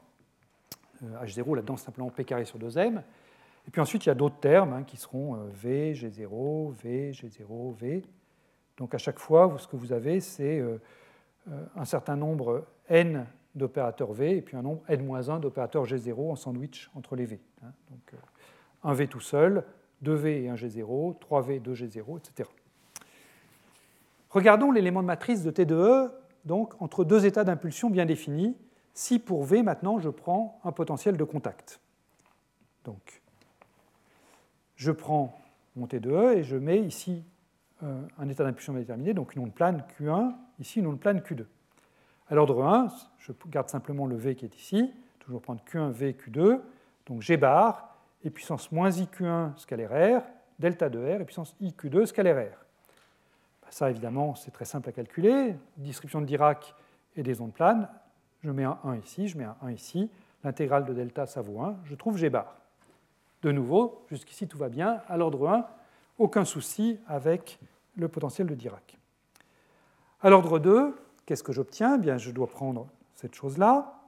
H0 1.02 1.52
euh, 1.52 1.56
là-dedans 1.56 1.76
simplement 1.76 2.10
P 2.10 2.24
carré 2.24 2.44
sur 2.44 2.58
2m. 2.58 3.02
Et 3.66 3.70
puis 3.70 3.80
ensuite, 3.80 4.06
il 4.06 4.08
y 4.08 4.12
a 4.12 4.14
d'autres 4.14 4.40
termes 4.40 4.72
hein, 4.72 4.82
qui 4.82 4.96
seront 4.96 5.36
euh, 5.36 5.48
V, 5.52 5.92
G0, 5.94 6.72
V, 6.82 7.12
G0, 7.12 7.74
V. 7.74 8.02
Donc 8.76 8.94
à 8.94 8.98
chaque 8.98 9.18
fois, 9.18 9.54
ce 9.58 9.66
que 9.66 9.76
vous 9.76 9.92
avez, 9.92 10.20
c'est 10.20 10.58
euh, 10.58 10.78
un 11.76 11.84
certain 11.84 12.16
nombre 12.16 12.66
n 12.88 13.26
d'opérateurs 13.54 14.12
V 14.12 14.36
et 14.36 14.42
puis 14.42 14.56
un 14.56 14.62
nombre 14.62 14.82
n-1 14.88 15.40
d'opérateurs 15.40 15.84
G0 15.84 16.30
en 16.30 16.36
sandwich 16.36 16.90
entre 16.94 17.16
les 17.16 17.26
V. 17.26 17.40
Hein. 17.64 17.72
Donc 17.90 18.14
un 18.84 18.94
V 18.94 19.08
tout 19.08 19.20
seul, 19.20 19.64
2V 20.04 20.44
et 20.44 20.48
un 20.48 20.54
G0, 20.54 21.18
3V, 21.18 21.60
2G0, 21.60 22.18
etc. 22.18 22.48
Regardons 24.30 24.70
l'élément 24.70 25.02
de 25.02 25.06
matrice 25.06 25.42
de 25.42 25.50
T 25.50 25.64
de 25.64 25.74
E 25.74 26.19
donc 26.44 26.80
entre 26.80 27.04
deux 27.04 27.26
états 27.26 27.44
d'impulsion 27.44 27.90
bien 27.90 28.06
définis, 28.06 28.56
si 28.94 29.18
pour 29.18 29.44
V, 29.44 29.62
maintenant, 29.62 29.98
je 29.98 30.08
prends 30.08 30.60
un 30.64 30.72
potentiel 30.72 31.16
de 31.16 31.24
contact. 31.24 31.80
Donc, 32.84 33.22
je 34.76 34.90
prends 34.90 35.40
mon 35.76 35.86
T 35.86 36.00
de 36.00 36.10
E 36.10 36.38
et 36.38 36.42
je 36.42 36.56
mets 36.56 36.80
ici 36.80 37.22
euh, 37.82 38.02
un 38.18 38.28
état 38.28 38.44
d'impulsion 38.44 38.72
déterminé, 38.74 39.14
donc 39.14 39.34
une 39.34 39.42
onde 39.42 39.54
plane 39.54 39.84
Q1, 39.98 40.34
ici 40.58 40.80
une 40.80 40.86
onde 40.86 41.00
plane 41.00 41.20
Q2. 41.20 41.44
À 42.28 42.34
l'ordre 42.34 42.64
1, 42.64 42.88
je 43.18 43.32
garde 43.48 43.68
simplement 43.68 44.06
le 44.06 44.16
V 44.16 44.34
qui 44.34 44.44
est 44.44 44.56
ici, 44.56 44.92
toujours 45.18 45.42
prendre 45.42 45.62
Q1, 45.70 45.90
V, 45.90 46.12
Q2, 46.12 46.60
donc 47.06 47.22
G 47.22 47.36
bar, 47.36 47.96
et 48.22 48.30
puissance 48.30 48.70
moins 48.70 48.90
IQ1 48.90 49.56
scalaire 49.56 49.90
R, 49.90 50.22
delta 50.58 50.88
de 50.88 50.98
R, 50.98 51.20
et 51.20 51.24
puissance 51.24 51.56
IQ2 51.60 52.06
scalaire 52.06 52.52
R. 52.52 52.64
Ça, 53.70 53.88
évidemment, 53.88 54.34
c'est 54.34 54.50
très 54.50 54.64
simple 54.64 54.88
à 54.88 54.92
calculer. 54.92 55.56
Description 55.76 56.20
de 56.20 56.26
Dirac 56.26 56.74
et 57.16 57.22
des 57.22 57.40
ondes 57.40 57.52
planes. 57.52 57.88
Je 58.42 58.50
mets 58.50 58.64
un 58.64 58.78
1 58.84 58.96
ici, 58.96 59.28
je 59.28 59.38
mets 59.38 59.44
un 59.44 59.56
1 59.62 59.70
ici. 59.70 60.10
L'intégrale 60.42 60.84
de 60.84 60.92
delta, 60.92 61.26
ça 61.26 61.40
vaut 61.40 61.60
1. 61.60 61.76
Je 61.84 61.94
trouve 61.94 62.16
G 62.16 62.30
bar. 62.30 62.56
De 63.42 63.52
nouveau, 63.52 64.04
jusqu'ici, 64.10 64.48
tout 64.48 64.58
va 64.58 64.68
bien. 64.68 65.02
À 65.08 65.16
l'ordre 65.16 65.48
1, 65.48 65.66
aucun 66.18 66.44
souci 66.44 66.98
avec 67.06 67.60
le 67.96 68.08
potentiel 68.08 68.46
de 68.48 68.54
Dirac. 68.54 68.98
À 70.20 70.30
l'ordre 70.30 70.58
2, 70.58 70.94
qu'est-ce 71.24 71.42
que 71.42 71.52
j'obtiens? 71.52 71.94
Eh 71.94 71.98
Bien, 71.98 72.18
je 72.18 72.32
dois 72.32 72.48
prendre 72.48 72.88
cette 73.14 73.34
chose-là. 73.34 74.00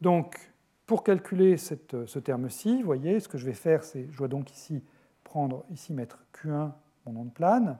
Donc, 0.00 0.52
pour 0.86 1.04
calculer 1.04 1.56
ce 1.56 2.18
terme-ci, 2.18 2.80
vous 2.80 2.86
voyez, 2.86 3.20
ce 3.20 3.28
que 3.28 3.38
je 3.38 3.44
vais 3.44 3.52
faire, 3.52 3.84
c'est, 3.84 4.08
je 4.10 4.16
dois 4.16 4.26
donc 4.28 4.50
ici 4.50 4.82
prendre, 5.22 5.64
ici 5.70 5.92
mettre 5.92 6.24
Q1, 6.34 6.72
mon 7.06 7.20
onde 7.20 7.32
plane, 7.32 7.78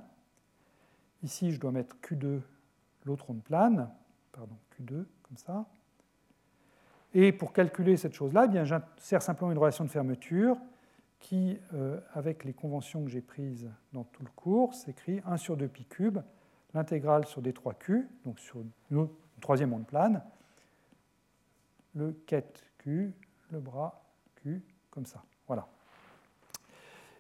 Ici, 1.23 1.53
je 1.53 1.61
dois 1.61 1.71
mettre 1.71 1.97
Q2, 2.03 2.41
l'autre 3.05 3.31
onde 3.31 3.43
plane, 3.43 3.91
pardon, 4.33 4.57
Q2, 4.79 5.05
comme 5.23 5.37
ça. 5.37 5.67
Et 7.13 7.33
pour 7.33 7.53
calculer 7.53 7.97
cette 7.97 8.15
chose-là, 8.15 8.47
eh 8.53 8.65
j'insère 8.65 9.23
simplement 9.23 9.51
une 9.51 9.59
relation 9.59 9.85
de 9.85 9.91
fermeture 9.91 10.57
qui, 11.19 11.59
euh, 11.75 12.01
avec 12.15 12.45
les 12.45 12.55
conventions 12.55 13.05
que 13.05 13.11
j'ai 13.11 13.21
prises 13.21 13.69
dans 13.93 14.05
tout 14.05 14.23
le 14.23 14.31
cours, 14.35 14.75
s'écrit 14.75 15.21
1 15.27 15.37
sur 15.37 15.57
2 15.57 15.69
pi 15.69 15.85
cube, 15.85 16.19
l'intégrale 16.73 17.27
sur 17.27 17.43
des 17.43 17.53
3Q, 17.53 18.07
donc 18.25 18.39
sur 18.39 18.63
une, 18.91 19.09
troisième 19.41 19.73
onde 19.73 19.87
plane, 19.87 20.23
le 21.95 22.13
quête 22.27 22.65
Q, 22.79 23.13
le 23.51 23.59
bras 23.59 24.03
Q, 24.37 24.63
comme 24.91 25.07
ça. 25.07 25.23
Voilà. 25.47 25.67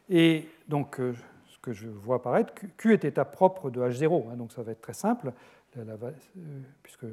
Et 0.08 0.48
donc, 0.68 1.00
euh, 1.00 1.14
que 1.62 1.72
je 1.72 1.88
vois 1.88 2.16
apparaître, 2.16 2.52
Q 2.76 2.92
est 2.92 3.04
état 3.04 3.24
propre 3.24 3.70
de 3.70 3.80
H0, 3.80 4.30
hein, 4.30 4.36
donc 4.36 4.52
ça 4.52 4.62
va 4.62 4.72
être 4.72 4.80
très 4.80 4.94
simple, 4.94 5.32
euh, 5.76 5.96
puisque 6.82 7.06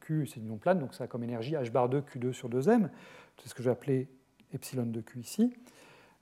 Q, 0.00 0.26
c'est 0.26 0.40
du 0.40 0.46
nom 0.46 0.56
plane, 0.56 0.78
donc 0.78 0.94
ça 0.94 1.04
a 1.04 1.06
comme 1.06 1.22
énergie 1.22 1.52
H 1.52 1.70
bar 1.70 1.88
2 1.88 2.00
Q2 2.00 2.32
sur 2.32 2.48
2m. 2.48 2.88
C'est 3.38 3.48
ce 3.48 3.54
que 3.54 3.62
j'ai 3.62 3.70
appelé 3.70 4.08
epsilon 4.54 4.86
de 4.86 5.00
Q 5.00 5.20
ici. 5.20 5.54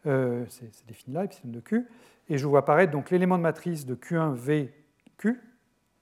c'est 0.04 0.86
défini 0.88 1.14
là, 1.14 1.24
epsilon 1.24 1.52
de 1.52 1.60
Q. 1.60 1.86
Et 2.28 2.38
je 2.38 2.46
vois 2.46 2.60
apparaître 2.60 2.92
donc 2.92 3.10
l'élément 3.10 3.36
de 3.36 3.42
matrice 3.42 3.84
de 3.86 3.94
Q1 3.94 4.34
V 4.34 4.72
Q, 5.18 5.40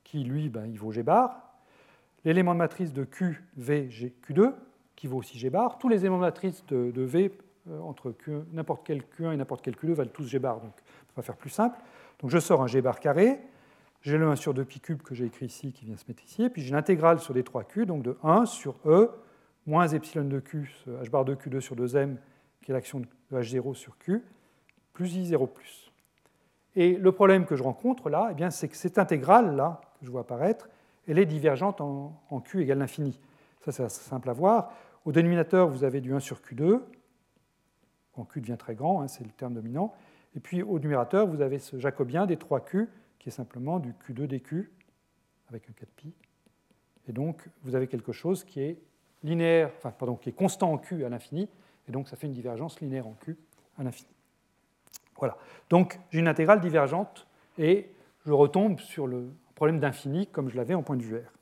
qui 0.04 0.24
lui, 0.24 0.48
ben, 0.48 0.66
il 0.66 0.78
vaut 0.78 0.92
G 0.92 1.02
bar. 1.02 1.52
L'élément 2.24 2.52
de 2.52 2.58
matrice 2.58 2.92
de 2.92 3.04
Q 3.04 3.42
V 3.56 3.90
G 3.90 4.14
Q2, 4.28 4.52
qui 4.94 5.08
vaut 5.08 5.18
aussi 5.18 5.38
G 5.38 5.50
bar. 5.50 5.78
Tous 5.78 5.88
les 5.88 6.00
éléments 6.00 6.18
de 6.18 6.22
matrice 6.22 6.64
de, 6.66 7.02
V 7.02 7.32
entre 7.82 8.14
n'importe 8.52 8.82
quel 8.84 9.02
Q1 9.02 9.32
et 9.32 9.36
n'importe 9.36 9.62
quel 9.62 9.74
Q2 9.74 9.92
valent 9.92 10.10
tous 10.12 10.26
G 10.26 10.38
bar. 10.38 10.60
Donc 10.60 10.72
on 11.14 11.20
va 11.20 11.22
faire 11.22 11.36
plus 11.36 11.50
simple. 11.50 11.78
Donc 12.20 12.30
je 12.30 12.38
sors 12.38 12.62
un 12.62 12.66
G 12.66 12.82
bar 12.82 13.00
carré, 13.00 13.40
j'ai 14.02 14.18
le 14.18 14.26
1 14.26 14.36
sur 14.36 14.52
2 14.52 14.64
pi 14.64 14.80
cube 14.80 15.02
que 15.02 15.14
j'ai 15.14 15.26
écrit 15.26 15.46
ici 15.46 15.72
qui 15.72 15.84
vient 15.84 15.96
se 15.96 16.04
mettre 16.08 16.24
ici, 16.24 16.42
et 16.42 16.50
puis 16.50 16.62
j'ai 16.62 16.72
l'intégrale 16.72 17.20
sur 17.20 17.34
les 17.34 17.44
3 17.44 17.64
Q, 17.64 17.86
donc 17.86 18.02
de 18.02 18.16
1 18.22 18.46
sur 18.46 18.76
E 18.84 19.10
moins 19.66 19.86
epsilon 19.86 20.24
de 20.24 20.40
Q, 20.40 20.84
H 20.88 21.08
bar 21.10 21.24
de 21.24 21.34
Q2 21.34 21.60
sur 21.60 21.76
2M, 21.76 22.16
qui 22.62 22.70
est 22.70 22.74
l'action 22.74 23.00
de 23.00 23.06
H0 23.32 23.74
sur 23.74 23.96
Q, 23.98 24.24
plus 24.92 25.16
I0 25.16 25.48
plus. 25.48 25.92
Et 26.74 26.96
le 26.96 27.12
problème 27.12 27.44
que 27.44 27.54
je 27.54 27.62
rencontre 27.62 28.08
là, 28.08 28.32
eh 28.36 28.50
c'est 28.50 28.68
que 28.68 28.76
cette 28.76 28.98
intégrale-là, 28.98 29.80
que 30.00 30.06
je 30.06 30.10
vois 30.10 30.22
apparaître, 30.22 30.68
elle 31.06 31.18
est 31.18 31.26
divergente 31.26 31.80
en, 31.80 32.40
Q 32.44 32.62
égale 32.62 32.78
l'infini. 32.78 33.20
Ça, 33.60 33.72
c'est 33.72 33.88
simple 33.88 34.30
à 34.30 34.32
voir. 34.32 34.72
Au 35.04 35.12
dénominateur, 35.12 35.68
vous 35.68 35.84
avez 35.84 36.00
du 36.00 36.14
1 36.14 36.20
sur 36.20 36.38
Q2, 36.40 36.80
quand 38.14 38.24
Q 38.24 38.40
devient 38.40 38.56
très 38.58 38.74
grand, 38.74 39.00
hein, 39.02 39.08
c'est 39.08 39.24
le 39.24 39.30
terme 39.30 39.54
dominant. 39.54 39.94
Et 40.34 40.40
puis 40.40 40.62
au 40.62 40.78
numérateur, 40.78 41.26
vous 41.26 41.40
avez 41.40 41.58
ce 41.58 41.78
jacobien 41.78 42.26
des 42.26 42.36
3Q, 42.36 42.88
qui 43.18 43.28
est 43.28 43.32
simplement 43.32 43.78
du 43.78 43.92
Q2 43.92 44.26
dQ, 44.26 44.70
avec 45.48 45.68
un 45.68 45.72
4pi. 45.72 46.12
Et 47.08 47.12
donc, 47.12 47.48
vous 47.62 47.74
avez 47.74 47.86
quelque 47.86 48.12
chose 48.12 48.44
qui 48.44 48.60
est 48.60 48.78
linéaire, 49.22 49.70
enfin, 49.76 49.90
pardon, 49.90 50.16
qui 50.16 50.28
est 50.28 50.32
constant 50.32 50.72
en 50.72 50.78
Q 50.78 51.04
à 51.04 51.08
l'infini, 51.08 51.48
et 51.88 51.92
donc 51.92 52.08
ça 52.08 52.16
fait 52.16 52.26
une 52.26 52.32
divergence 52.32 52.80
linéaire 52.80 53.06
en 53.06 53.14
Q 53.14 53.36
à 53.78 53.82
l'infini. 53.82 54.10
Voilà. 55.18 55.36
Donc 55.70 56.00
j'ai 56.10 56.18
une 56.18 56.28
intégrale 56.28 56.60
divergente 56.60 57.26
et 57.58 57.90
je 58.26 58.32
retombe 58.32 58.80
sur 58.80 59.06
le 59.06 59.32
problème 59.54 59.78
d'infini 59.78 60.26
comme 60.26 60.48
je 60.48 60.56
l'avais 60.56 60.74
en 60.74 60.82
point 60.82 60.96
de 60.96 61.02
vue 61.02 61.16
R. 61.16 61.32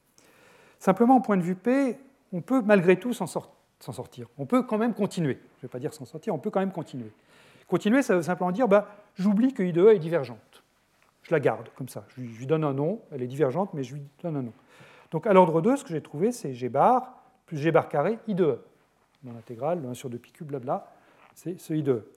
Simplement, 0.79 1.17
en 1.17 1.21
point 1.21 1.37
de 1.37 1.43
vue 1.43 1.55
P, 1.55 1.99
on 2.33 2.41
peut 2.43 2.63
malgré 2.63 2.99
tout 2.99 3.13
s'en 3.13 3.27
sortir. 3.27 3.55
On 4.39 4.47
peut 4.47 4.62
quand 4.62 4.78
même 4.78 4.94
continuer. 4.94 5.35
Je 5.35 5.59
ne 5.59 5.62
vais 5.62 5.69
pas 5.69 5.78
dire 5.78 5.94
s'en 5.94 6.05
sortir, 6.05 6.35
on 6.35 6.39
peut 6.39 6.51
quand 6.51 6.61
même 6.61 6.73
continuer. 6.73 7.11
Continuer, 7.66 8.02
ça 8.02 8.16
veut 8.16 8.23
simplement 8.23 8.52
dire 8.52 8.69
bah, 8.69 8.89
j'oublie 9.15 9.55
que 9.55 9.62
I 9.62 9.73
de 9.73 9.82
E 9.82 9.94
est 9.94 9.98
divergente. 9.98 10.62
Je 11.23 11.32
la 11.32 11.40
garde 11.40 11.69
comme 11.77 11.89
ça. 11.89 12.05
Je 12.09 12.20
lui 12.20 12.47
donne 12.47 12.65
un 12.65 12.73
nom, 12.73 13.01
elle 13.12 13.23
est 13.23 13.27
divergente, 13.27 13.73
mais 13.74 13.82
je 13.82 13.94
lui 13.94 14.02
donne 14.23 14.36
un 14.36 14.43
nom. 14.43 14.52
Donc 15.11 15.27
à 15.27 15.32
l'ordre 15.32 15.61
2, 15.61 15.77
ce 15.77 15.85
que 15.85 15.90
j'ai 15.90 16.01
trouvé, 16.01 16.32
c'est 16.32 16.52
G 16.52 16.69
bar 16.69 17.16
plus 17.47 17.59
G 17.59 17.70
bar 17.70 17.89
carré 17.89 18.19
I 18.28 18.35
de 18.35 18.44
E. 18.44 18.59
Dans 19.23 19.32
l'intégrale, 19.32 19.85
1 19.85 19.94
sur 19.94 20.09
2 20.09 20.19
pi 20.19 20.32
cube, 20.32 20.48
blabla, 20.48 20.86
c'est 21.35 21.61
ce 21.61 21.74
I 21.74 21.82
de 21.82 21.93
E. 21.93 22.11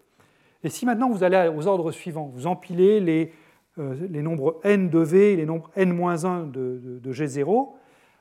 Et 0.64 0.69
si 0.69 0.85
maintenant 0.85 1.10
vous 1.10 1.23
allez 1.23 1.52
aux 1.53 1.68
ordres 1.68 1.91
suivants, 1.91 2.31
vous 2.34 2.48
empilez 2.48 2.99
les, 2.99 3.34
euh, 3.77 4.07
nombres 4.22 4.60
n 4.64 4.90
de 4.90 4.99
V 4.99 5.34
et 5.34 5.35
les 5.35 5.45
nombres 5.45 5.69
n-1 5.76 6.52
de, 6.52 6.99
de, 7.02 7.14
G0, 7.14 7.72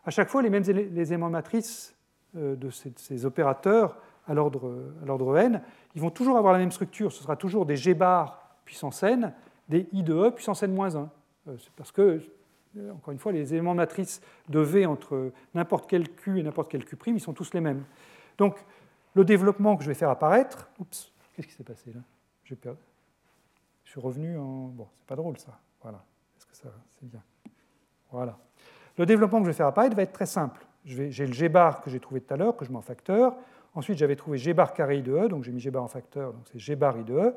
à 0.04 0.10
chaque 0.10 0.28
fois 0.28 0.42
les 0.42 0.50
mêmes 0.50 0.64
éléments 0.64 1.30
matrices 1.30 1.94
de 2.34 2.70
ces, 2.70 3.26
opérateurs 3.26 3.96
à 4.26 4.34
l'ordre 4.34 5.36
n, 5.36 5.60
ils 5.94 6.00
vont 6.00 6.10
toujours 6.10 6.38
avoir 6.38 6.52
la 6.52 6.58
même 6.58 6.70
structure. 6.70 7.12
Ce 7.12 7.22
sera 7.22 7.36
toujours 7.36 7.66
des 7.66 7.76
G 7.76 7.94
bar 7.94 8.56
puissance 8.64 9.02
n, 9.02 9.32
des 9.68 9.88
I 9.92 10.02
de 10.02 10.14
E 10.14 10.30
puissance 10.30 10.62
n-1. 10.62 11.08
Euh, 11.48 11.56
c'est 11.58 11.72
parce 11.72 11.92
que, 11.92 12.20
encore 12.92 13.12
une 13.12 13.18
fois, 13.18 13.32
les 13.32 13.52
éléments 13.52 13.74
matrices 13.74 14.20
de 14.48 14.60
V 14.60 14.86
entre 14.86 15.32
n'importe 15.54 15.88
quel 15.88 16.08
Q 16.08 16.38
et 16.38 16.42
n'importe 16.42 16.70
quel 16.70 16.84
Q', 16.84 16.96
ils 17.06 17.20
sont 17.20 17.32
tous 17.32 17.52
les 17.52 17.60
mêmes. 17.60 17.84
Donc, 18.38 18.64
le 19.14 19.24
développement 19.24 19.76
que 19.76 19.82
je 19.82 19.88
vais 19.88 19.94
faire 19.94 20.10
apparaître. 20.10 20.70
Oups, 20.78 21.12
qu'est-ce 21.34 21.46
qui 21.46 21.54
s'est 21.54 21.64
passé 21.64 21.92
là? 21.92 22.00
Je 22.44 23.90
suis 23.90 24.00
revenu 24.00 24.38
en. 24.38 24.68
Bon, 24.68 24.88
c'est 24.98 25.06
pas 25.06 25.16
drôle 25.16 25.38
ça. 25.38 25.58
Voilà. 25.82 26.02
Est-ce 26.36 26.46
que 26.46 26.56
ça. 26.56 26.68
C'est 26.98 27.08
bien? 27.08 27.22
Voilà. 28.10 28.38
Le 28.98 29.06
développement 29.06 29.38
que 29.38 29.44
je 29.44 29.50
vais 29.50 29.56
faire 29.56 29.66
apparaître 29.66 29.96
va 29.96 30.02
être 30.02 30.12
très 30.12 30.26
simple. 30.26 30.64
J'ai 30.84 31.26
le 31.26 31.32
G 31.32 31.48
bar 31.48 31.80
que 31.80 31.90
j'ai 31.90 32.00
trouvé 32.00 32.20
tout 32.20 32.34
à 32.34 32.36
l'heure, 32.36 32.56
que 32.56 32.64
je 32.64 32.70
mets 32.70 32.76
en 32.76 32.82
facteur. 32.82 33.34
Ensuite, 33.74 33.98
j'avais 33.98 34.16
trouvé 34.16 34.38
G 34.38 34.52
bar 34.52 34.72
carré 34.74 34.98
I 34.98 35.02
de 35.02 35.12
E, 35.12 35.28
donc 35.28 35.44
j'ai 35.44 35.52
mis 35.52 35.60
G 35.60 35.70
bar 35.70 35.82
en 35.82 35.88
facteur, 35.88 36.32
donc 36.32 36.42
c'est 36.50 36.58
G 36.58 36.76
bar 36.76 36.98
I 36.98 37.04
de 37.04 37.14
E. 37.14 37.34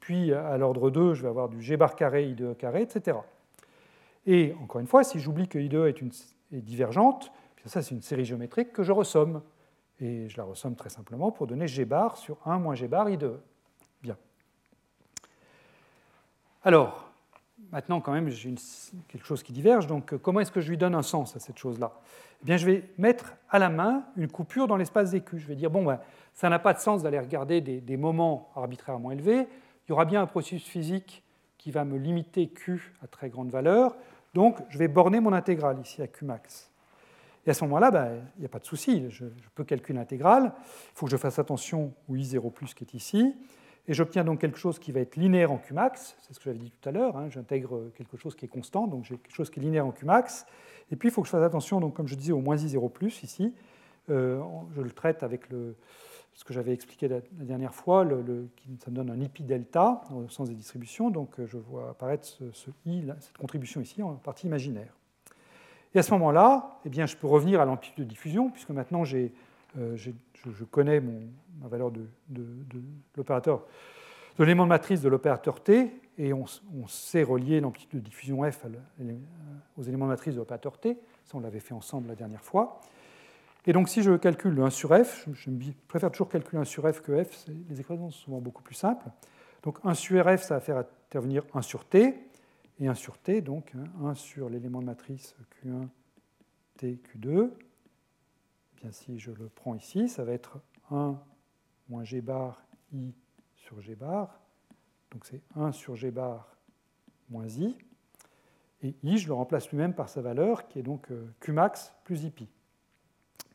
Puis, 0.00 0.32
à 0.32 0.56
l'ordre 0.58 0.90
2, 0.90 1.14
je 1.14 1.22
vais 1.22 1.28
avoir 1.28 1.48
du 1.48 1.62
G 1.62 1.76
bar 1.76 1.94
carré 1.94 2.28
I 2.28 2.34
de 2.34 2.52
E 2.52 2.54
carré, 2.54 2.82
etc. 2.82 3.18
Et 4.26 4.54
encore 4.62 4.80
une 4.80 4.86
fois, 4.86 5.04
si 5.04 5.20
j'oublie 5.20 5.48
que 5.48 5.58
I 5.58 5.68
de 5.68 5.78
E 5.78 5.88
est, 5.88 6.00
une, 6.00 6.10
est 6.52 6.60
divergente, 6.60 7.32
ça 7.64 7.80
c'est 7.80 7.94
une 7.94 8.02
série 8.02 8.24
géométrique 8.24 8.72
que 8.72 8.82
je 8.82 8.92
ressomme. 8.92 9.42
Et 10.00 10.28
je 10.28 10.36
la 10.36 10.44
ressomme 10.44 10.74
très 10.74 10.90
simplement 10.90 11.30
pour 11.30 11.46
donner 11.46 11.68
G 11.68 11.84
bar 11.84 12.16
sur 12.16 12.36
1 12.44 12.58
moins 12.58 12.74
G 12.74 12.88
bar 12.88 13.08
I 13.08 13.16
de 13.16 13.26
E. 13.26 13.40
Alors, 16.64 17.01
maintenant 17.72 18.00
quand 18.00 18.12
même, 18.12 18.28
j'ai 18.28 18.54
quelque 19.08 19.26
chose 19.26 19.42
qui 19.42 19.52
diverge, 19.52 19.86
donc 19.86 20.16
comment 20.18 20.40
est-ce 20.40 20.52
que 20.52 20.60
je 20.60 20.68
lui 20.68 20.78
donne 20.78 20.94
un 20.94 21.02
sens 21.02 21.34
à 21.34 21.40
cette 21.40 21.58
chose-là? 21.58 21.92
Eh 22.42 22.44
bien, 22.44 22.56
je 22.56 22.66
vais 22.66 22.84
mettre 22.98 23.34
à 23.48 23.58
la 23.58 23.68
main 23.68 24.04
une 24.16 24.28
coupure 24.28 24.66
dans 24.66 24.76
l'espace 24.76 25.10
des 25.10 25.20
Q. 25.20 25.38
Je 25.38 25.46
vais 25.46 25.54
dire, 25.54 25.70
bon, 25.70 25.84
ben, 25.84 26.00
ça 26.34 26.48
n'a 26.48 26.58
pas 26.58 26.74
de 26.74 26.80
sens 26.80 27.02
d'aller 27.02 27.18
regarder 27.18 27.60
des, 27.60 27.96
moments 27.96 28.50
arbitrairement 28.56 29.10
élevés. 29.10 29.46
Il 29.86 29.90
y 29.90 29.92
aura 29.92 30.04
bien 30.04 30.22
un 30.22 30.26
processus 30.26 30.64
physique 30.64 31.24
qui 31.56 31.70
va 31.70 31.84
me 31.84 31.96
limiter 31.96 32.48
Q 32.48 32.94
à 33.02 33.06
très 33.06 33.30
grande 33.30 33.50
valeur, 33.50 33.96
donc 34.34 34.58
je 34.68 34.78
vais 34.78 34.88
borner 34.88 35.20
mon 35.20 35.32
intégrale 35.32 35.78
ici 35.80 36.02
à 36.02 36.08
Q 36.08 36.24
max. 36.24 36.70
Et 37.46 37.50
à 37.50 37.54
ce 37.54 37.64
moment-là, 37.64 37.90
ben, 37.90 38.22
il 38.36 38.40
n'y 38.40 38.46
a 38.46 38.48
pas 38.48 38.58
de 38.58 38.64
souci, 38.64 39.08
je, 39.08 39.24
je 39.24 39.48
peux 39.54 39.64
calculer 39.64 39.98
l'intégrale. 39.98 40.52
Il 40.56 40.94
faut 40.94 41.06
que 41.06 41.12
je 41.12 41.16
fasse 41.16 41.38
attention 41.38 41.92
au 42.08 42.14
I0 42.14 42.74
qui 42.74 42.84
est 42.84 42.94
ici. 42.94 43.34
Et 43.88 43.94
j'obtiens 43.94 44.22
donc 44.24 44.40
quelque 44.40 44.58
chose 44.58 44.78
qui 44.78 44.92
va 44.92 45.00
être 45.00 45.16
linéaire 45.16 45.50
en 45.50 45.58
Qmax, 45.58 46.16
c'est 46.20 46.32
ce 46.32 46.38
que 46.38 46.44
j'avais 46.44 46.58
dit 46.58 46.70
tout 46.70 46.88
à 46.88 46.92
l'heure, 46.92 47.16
hein. 47.16 47.28
j'intègre 47.30 47.90
quelque 47.96 48.16
chose 48.16 48.36
qui 48.36 48.44
est 48.44 48.48
constant, 48.48 48.86
donc 48.86 49.04
j'ai 49.04 49.16
quelque 49.16 49.34
chose 49.34 49.50
qui 49.50 49.58
est 49.58 49.62
linéaire 49.62 49.86
en 49.86 49.92
Qmax. 49.92 50.46
Et 50.92 50.96
puis 50.96 51.08
il 51.08 51.12
faut 51.12 51.22
que 51.22 51.26
je 51.26 51.32
fasse 51.32 51.42
attention, 51.42 51.80
donc, 51.80 51.94
comme 51.94 52.06
je 52.06 52.14
disais, 52.14 52.32
au 52.32 52.40
moins 52.40 52.56
i0 52.56 53.24
ici. 53.24 53.52
Euh, 54.10 54.40
je 54.74 54.82
le 54.82 54.90
traite 54.90 55.22
avec 55.22 55.48
le, 55.50 55.76
ce 56.34 56.44
que 56.44 56.52
j'avais 56.52 56.72
expliqué 56.72 57.08
la, 57.08 57.20
dernière 57.32 57.74
fois, 57.74 58.04
le, 58.04 58.48
ça 58.84 58.90
me 58.90 58.96
donne 58.96 59.10
un 59.10 59.28
pi 59.28 59.42
delta 59.42 60.02
au 60.12 60.28
sens 60.28 60.48
des 60.48 60.54
distributions, 60.54 61.10
donc 61.10 61.38
euh, 61.38 61.46
je 61.46 61.58
vois 61.58 61.90
apparaître 61.90 62.26
ce, 62.26 62.70
i, 62.86 63.04
cette 63.20 63.36
contribution 63.38 63.80
ici 63.80 64.02
en 64.02 64.14
partie 64.14 64.46
imaginaire. 64.46 64.94
Et 65.94 65.98
à 65.98 66.02
ce 66.02 66.10
moment-là, 66.12 66.80
eh 66.86 67.06
je 67.06 67.16
peux 67.16 67.26
revenir 67.26 67.60
à 67.60 67.64
l'amplitude 67.64 68.04
de 68.04 68.08
diffusion, 68.08 68.50
puisque 68.50 68.70
maintenant 68.70 69.04
j'ai 69.04 69.32
euh, 69.78 69.96
je, 69.96 70.64
connais 70.64 71.00
ma 71.00 71.68
valeur 71.68 71.90
de, 71.90 72.06
l'opérateur, 73.16 73.64
de 74.38 74.44
l'élément 74.44 74.64
de 74.64 74.68
matrice 74.68 75.00
de 75.00 75.08
l'opérateur 75.08 75.62
T, 75.62 75.90
et 76.18 76.32
on, 76.32 76.46
sait 76.88 77.22
relier 77.22 77.60
l'amplitude 77.60 78.00
de 78.00 78.04
diffusion 78.04 78.50
F 78.50 78.66
aux 79.78 79.82
éléments 79.82 80.04
de 80.04 80.10
matrice 80.10 80.34
de 80.34 80.40
l'opérateur 80.40 80.78
T. 80.78 80.98
Ça, 81.24 81.36
on 81.36 81.40
l'avait 81.40 81.60
fait 81.60 81.74
ensemble 81.74 82.08
la 82.08 82.14
dernière 82.14 82.42
fois. 82.42 82.80
Et 83.64 83.72
donc, 83.72 83.88
si 83.88 84.02
je 84.02 84.12
calcule 84.16 84.54
le 84.54 84.64
1 84.64 84.70
sur 84.70 84.90
F, 84.94 85.28
je, 85.32 85.50
préfère 85.88 86.10
toujours 86.10 86.28
calculer 86.28 86.60
1 86.60 86.64
sur 86.64 86.92
F 86.92 87.00
que 87.00 87.22
F, 87.22 87.46
les 87.70 87.80
équations 87.80 88.10
sont 88.10 88.24
souvent 88.24 88.40
beaucoup 88.40 88.62
plus 88.62 88.74
simples. 88.74 89.06
Donc, 89.62 89.78
1 89.84 89.94
sur 89.94 90.24
F, 90.24 90.42
ça 90.42 90.54
va 90.54 90.60
faire 90.60 90.78
intervenir 90.78 91.44
1 91.54 91.62
sur 91.62 91.84
T, 91.84 92.14
et 92.80 92.88
1 92.88 92.94
sur 92.94 93.18
T, 93.18 93.40
donc 93.40 93.72
1 94.02 94.06
hein, 94.06 94.14
sur 94.14 94.50
l'élément 94.50 94.80
de 94.80 94.86
matrice 94.86 95.36
Q1, 95.64 95.86
T, 96.76 96.98
Q2, 97.16 97.50
si 98.90 99.18
je 99.18 99.30
le 99.30 99.48
prends 99.48 99.74
ici, 99.74 100.08
ça 100.08 100.24
va 100.24 100.32
être 100.32 100.60
1 100.90 101.18
moins 101.88 102.04
g 102.04 102.20
bar 102.20 102.62
i 102.92 103.12
sur 103.54 103.80
g 103.80 103.94
bar. 103.94 104.40
Donc 105.10 105.24
c'est 105.24 105.40
1 105.56 105.72
sur 105.72 105.94
g 105.94 106.10
bar 106.10 106.56
moins 107.28 107.48
i. 107.48 107.76
Et 108.82 108.94
i, 109.04 109.18
je 109.18 109.28
le 109.28 109.34
remplace 109.34 109.70
lui-même 109.70 109.94
par 109.94 110.08
sa 110.08 110.20
valeur, 110.22 110.66
qui 110.66 110.80
est 110.80 110.82
donc 110.82 111.10
euh, 111.10 111.26
Qmax 111.40 111.92
plus 112.04 112.24
ip. 112.24 112.40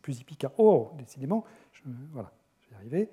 Plus 0.02 0.22
ipk. 0.22 0.48
Oh, 0.58 0.92
décidément, 0.98 1.44
voilà, 2.14 2.32
je 2.62 2.70
vais 2.70 2.76
y 2.76 2.78
arriver. 2.78 3.10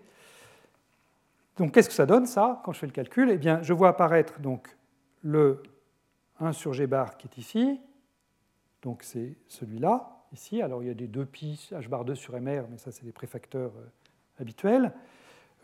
Donc 1.56 1.72
qu'est-ce 1.72 1.88
que 1.88 1.94
ça 1.94 2.06
donne, 2.06 2.26
ça, 2.26 2.60
quand 2.64 2.72
je 2.72 2.78
fais 2.78 2.86
le 2.86 2.92
calcul? 2.92 3.30
Eh 3.30 3.38
bien, 3.38 3.62
je 3.62 3.72
vois 3.72 3.88
apparaître 3.88 4.40
donc 4.40 4.76
le 5.22 5.62
1 6.38 6.52
sur 6.52 6.72
g 6.72 6.86
bar 6.86 7.16
qui 7.16 7.26
est 7.26 7.38
ici. 7.38 7.80
Donc 8.82 9.02
c'est 9.02 9.36
celui-là 9.48 10.23
Alors 10.62 10.82
il 10.82 10.88
y 10.88 10.90
a 10.90 10.94
des 10.94 11.06
2 11.06 11.26
pi 11.26 11.68
h 11.72 11.88
bar 11.88 12.04
2 12.04 12.14
sur 12.16 12.34
mr, 12.34 12.64
mais 12.68 12.76
ça 12.76 12.90
c'est 12.90 13.04
des 13.04 13.12
préfacteurs 13.12 13.72
euh, 13.76 14.40
habituels. 14.40 14.92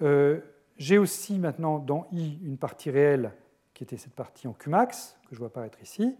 Euh, 0.00 0.40
j'ai 0.76 0.96
aussi 0.96 1.40
maintenant 1.40 1.78
dans 1.78 2.06
i 2.12 2.38
une 2.44 2.56
partie 2.56 2.90
réelle 2.90 3.32
qui 3.74 3.82
était 3.82 3.96
cette 3.96 4.14
partie 4.14 4.46
en 4.46 4.52
Qmax, 4.52 5.18
que 5.28 5.34
je 5.34 5.40
vois 5.40 5.48
apparaître 5.48 5.82
ici. 5.82 6.16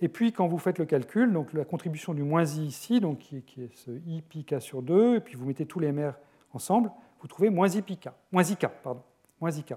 Et 0.00 0.08
puis 0.08 0.32
quand 0.32 0.46
vous 0.46 0.58
faites 0.58 0.78
le 0.78 0.86
calcul, 0.86 1.32
donc 1.32 1.52
la 1.52 1.66
contribution 1.66 2.14
du 2.14 2.22
moins 2.22 2.44
i 2.44 2.64
ici, 2.64 2.98
donc 3.00 3.18
qui, 3.18 3.36
est 3.36 3.74
ce 3.74 3.90
i 4.06 4.22
pi 4.22 4.44
k 4.44 4.60
sur 4.60 4.82
2, 4.82 5.16
et 5.16 5.20
puis 5.20 5.34
vous 5.34 5.44
mettez 5.44 5.66
tous 5.66 5.78
les 5.78 5.92
mr 5.92 6.12
ensemble, 6.54 6.90
vous 7.20 7.28
trouvez 7.28 7.50
moins 7.50 7.68
i 7.68 7.82
pi 7.82 7.98
k, 7.98 8.08
moins 8.32 8.44
i 8.44 8.56
k, 8.56 8.68
pardon, 8.82 9.02
moins 9.38 9.50
i 9.50 9.62
k. 9.62 9.74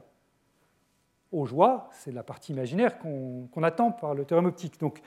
Au 1.31 1.45
joie, 1.45 1.89
c'est 1.91 2.11
la 2.11 2.23
partie 2.23 2.53
imaginaire 2.53 2.97
qu'on 2.97 3.63
attend 3.63 3.91
par 3.91 4.15
le 4.15 4.25
théorème 4.25 4.47
optique. 4.47 4.79
Donc 4.79 5.01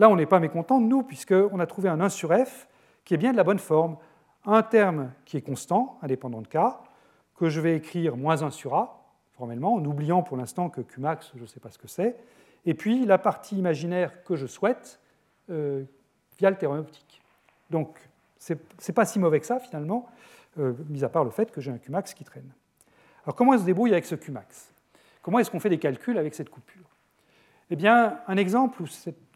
Là, 0.00 0.08
on 0.08 0.16
n'est 0.16 0.24
pas 0.24 0.40
mécontent 0.40 0.80
de 0.80 0.86
nous, 0.86 1.02
puisqu'on 1.02 1.60
a 1.60 1.66
trouvé 1.66 1.90
un 1.90 2.00
1 2.00 2.08
sur 2.08 2.32
f 2.32 2.66
qui 3.04 3.12
est 3.12 3.18
bien 3.18 3.32
de 3.32 3.36
la 3.36 3.44
bonne 3.44 3.58
forme. 3.58 3.98
Un 4.46 4.62
terme 4.62 5.12
qui 5.26 5.36
est 5.36 5.42
constant, 5.42 5.98
indépendant 6.00 6.40
de 6.40 6.46
K, 6.46 6.56
que 7.36 7.50
je 7.50 7.60
vais 7.60 7.76
écrire 7.76 8.16
moins 8.16 8.42
1 8.42 8.48
sur 8.48 8.74
A, 8.74 9.04
formellement, 9.36 9.74
en 9.74 9.84
oubliant 9.84 10.22
pour 10.22 10.38
l'instant 10.38 10.70
que 10.70 10.80
Qmax, 10.80 11.32
je 11.36 11.42
ne 11.42 11.46
sais 11.46 11.60
pas 11.60 11.70
ce 11.70 11.76
que 11.76 11.86
c'est, 11.86 12.16
et 12.64 12.72
puis 12.72 13.04
la 13.04 13.18
partie 13.18 13.58
imaginaire 13.58 14.24
que 14.24 14.36
je 14.36 14.46
souhaite 14.46 15.00
euh, 15.50 15.84
via 16.38 16.48
le 16.48 16.56
théorème 16.56 16.80
optique. 16.80 17.20
Donc, 17.68 17.98
ce 18.38 18.54
n'est 18.54 18.94
pas 18.94 19.04
si 19.04 19.18
mauvais 19.18 19.38
que 19.38 19.46
ça, 19.46 19.60
finalement, 19.60 20.08
euh, 20.58 20.72
mis 20.88 21.04
à 21.04 21.10
part 21.10 21.24
le 21.24 21.30
fait 21.30 21.50
que 21.52 21.60
j'ai 21.60 21.72
un 21.72 21.78
Qmax 21.78 22.14
qui 22.14 22.24
traîne. 22.24 22.50
Alors, 23.26 23.34
comment 23.34 23.52
est-ce 23.52 23.62
se 23.62 23.66
débrouille 23.66 23.92
avec 23.92 24.06
ce 24.06 24.14
Qmax? 24.14 24.72
Comment 25.20 25.40
est-ce 25.40 25.50
qu'on 25.50 25.60
fait 25.60 25.68
des 25.68 25.78
calculs 25.78 26.16
avec 26.16 26.34
cette 26.34 26.48
coupure? 26.48 26.89
Eh 27.72 27.76
bien, 27.76 28.18
un 28.26 28.36
exemple 28.36 28.82
où 28.82 28.86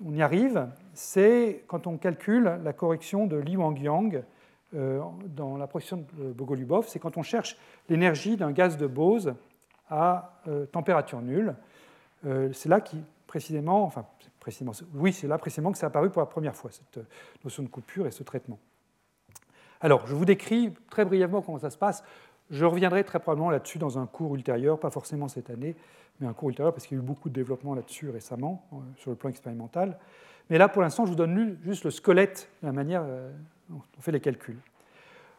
on 0.05 0.13
y 0.13 0.21
arrive, 0.21 0.69
c'est 0.93 1.63
quand 1.69 1.87
on 1.87 1.97
calcule 1.97 2.59
la 2.65 2.73
correction 2.73 3.27
de 3.27 3.37
Li 3.37 3.57
Wang-Yang 3.57 4.25
euh, 4.75 5.01
dans 5.29 5.57
la 5.57 5.69
projection 5.69 6.05
de 6.19 6.33
Bogolubov, 6.33 6.89
c'est 6.89 6.99
quand 6.99 7.17
on 7.17 7.23
cherche 7.23 7.57
l'énergie 7.89 8.37
d'un 8.37 8.51
gaz 8.51 8.77
de 8.77 8.89
Bose 8.89 9.35
à 9.89 10.41
euh, 10.49 10.67
température 10.67 11.21
nulle. 11.23 11.55
Euh, 12.27 12.53
c'est 12.53 12.69
là 12.69 12.81
qui, 12.81 13.05
précisément, 13.29 13.85
enfin, 13.85 14.05
précisément, 14.41 14.73
oui, 14.95 15.13
c'est 15.13 15.29
là 15.29 15.39
précisément 15.39 15.71
que 15.71 15.79
ça 15.79 15.87
a 15.87 15.91
apparu 15.91 16.11
pour 16.11 16.21
la 16.21 16.27
première 16.27 16.57
fois, 16.57 16.73
cette 16.73 17.07
notion 17.45 17.63
de 17.63 17.69
coupure 17.69 18.09
et 18.09 18.11
ce 18.11 18.25
traitement. 18.25 18.59
Alors, 19.81 20.09
je 20.09 20.15
vous 20.15 20.25
décris 20.25 20.75
très 20.91 21.05
brièvement 21.05 21.41
comment 21.41 21.61
ça 21.61 21.71
se 21.71 21.79
passe. 21.79 22.03
Je 22.51 22.65
reviendrai 22.65 23.05
très 23.05 23.21
probablement 23.21 23.51
là-dessus 23.51 23.79
dans 23.79 23.97
un 23.97 24.07
cours 24.07 24.35
ultérieur, 24.35 24.81
pas 24.81 24.91
forcément 24.91 25.29
cette 25.29 25.51
année, 25.51 25.77
mais 26.21 26.27
un 26.27 26.33
cours 26.33 26.49
ultérieur 26.49 26.73
parce 26.73 26.87
qu'il 26.87 26.97
y 26.97 27.01
a 27.01 27.03
eu 27.03 27.07
beaucoup 27.07 27.29
de 27.29 27.35
développement 27.35 27.75
là-dessus 27.75 28.11
récemment, 28.11 28.65
sur 28.97 29.11
le 29.11 29.17
plan 29.17 29.31
expérimental. 29.31 29.99
Mais 30.51 30.59
là, 30.59 30.69
pour 30.69 30.83
l'instant, 30.83 31.07
je 31.07 31.11
vous 31.11 31.17
donne 31.17 31.57
juste 31.65 31.85
le 31.85 31.91
squelette 31.91 32.51
la 32.63 32.73
manière 32.73 33.05
dont 33.69 33.81
on 33.99 34.01
fait 34.01 34.13
les 34.13 34.21
calculs. 34.21 34.59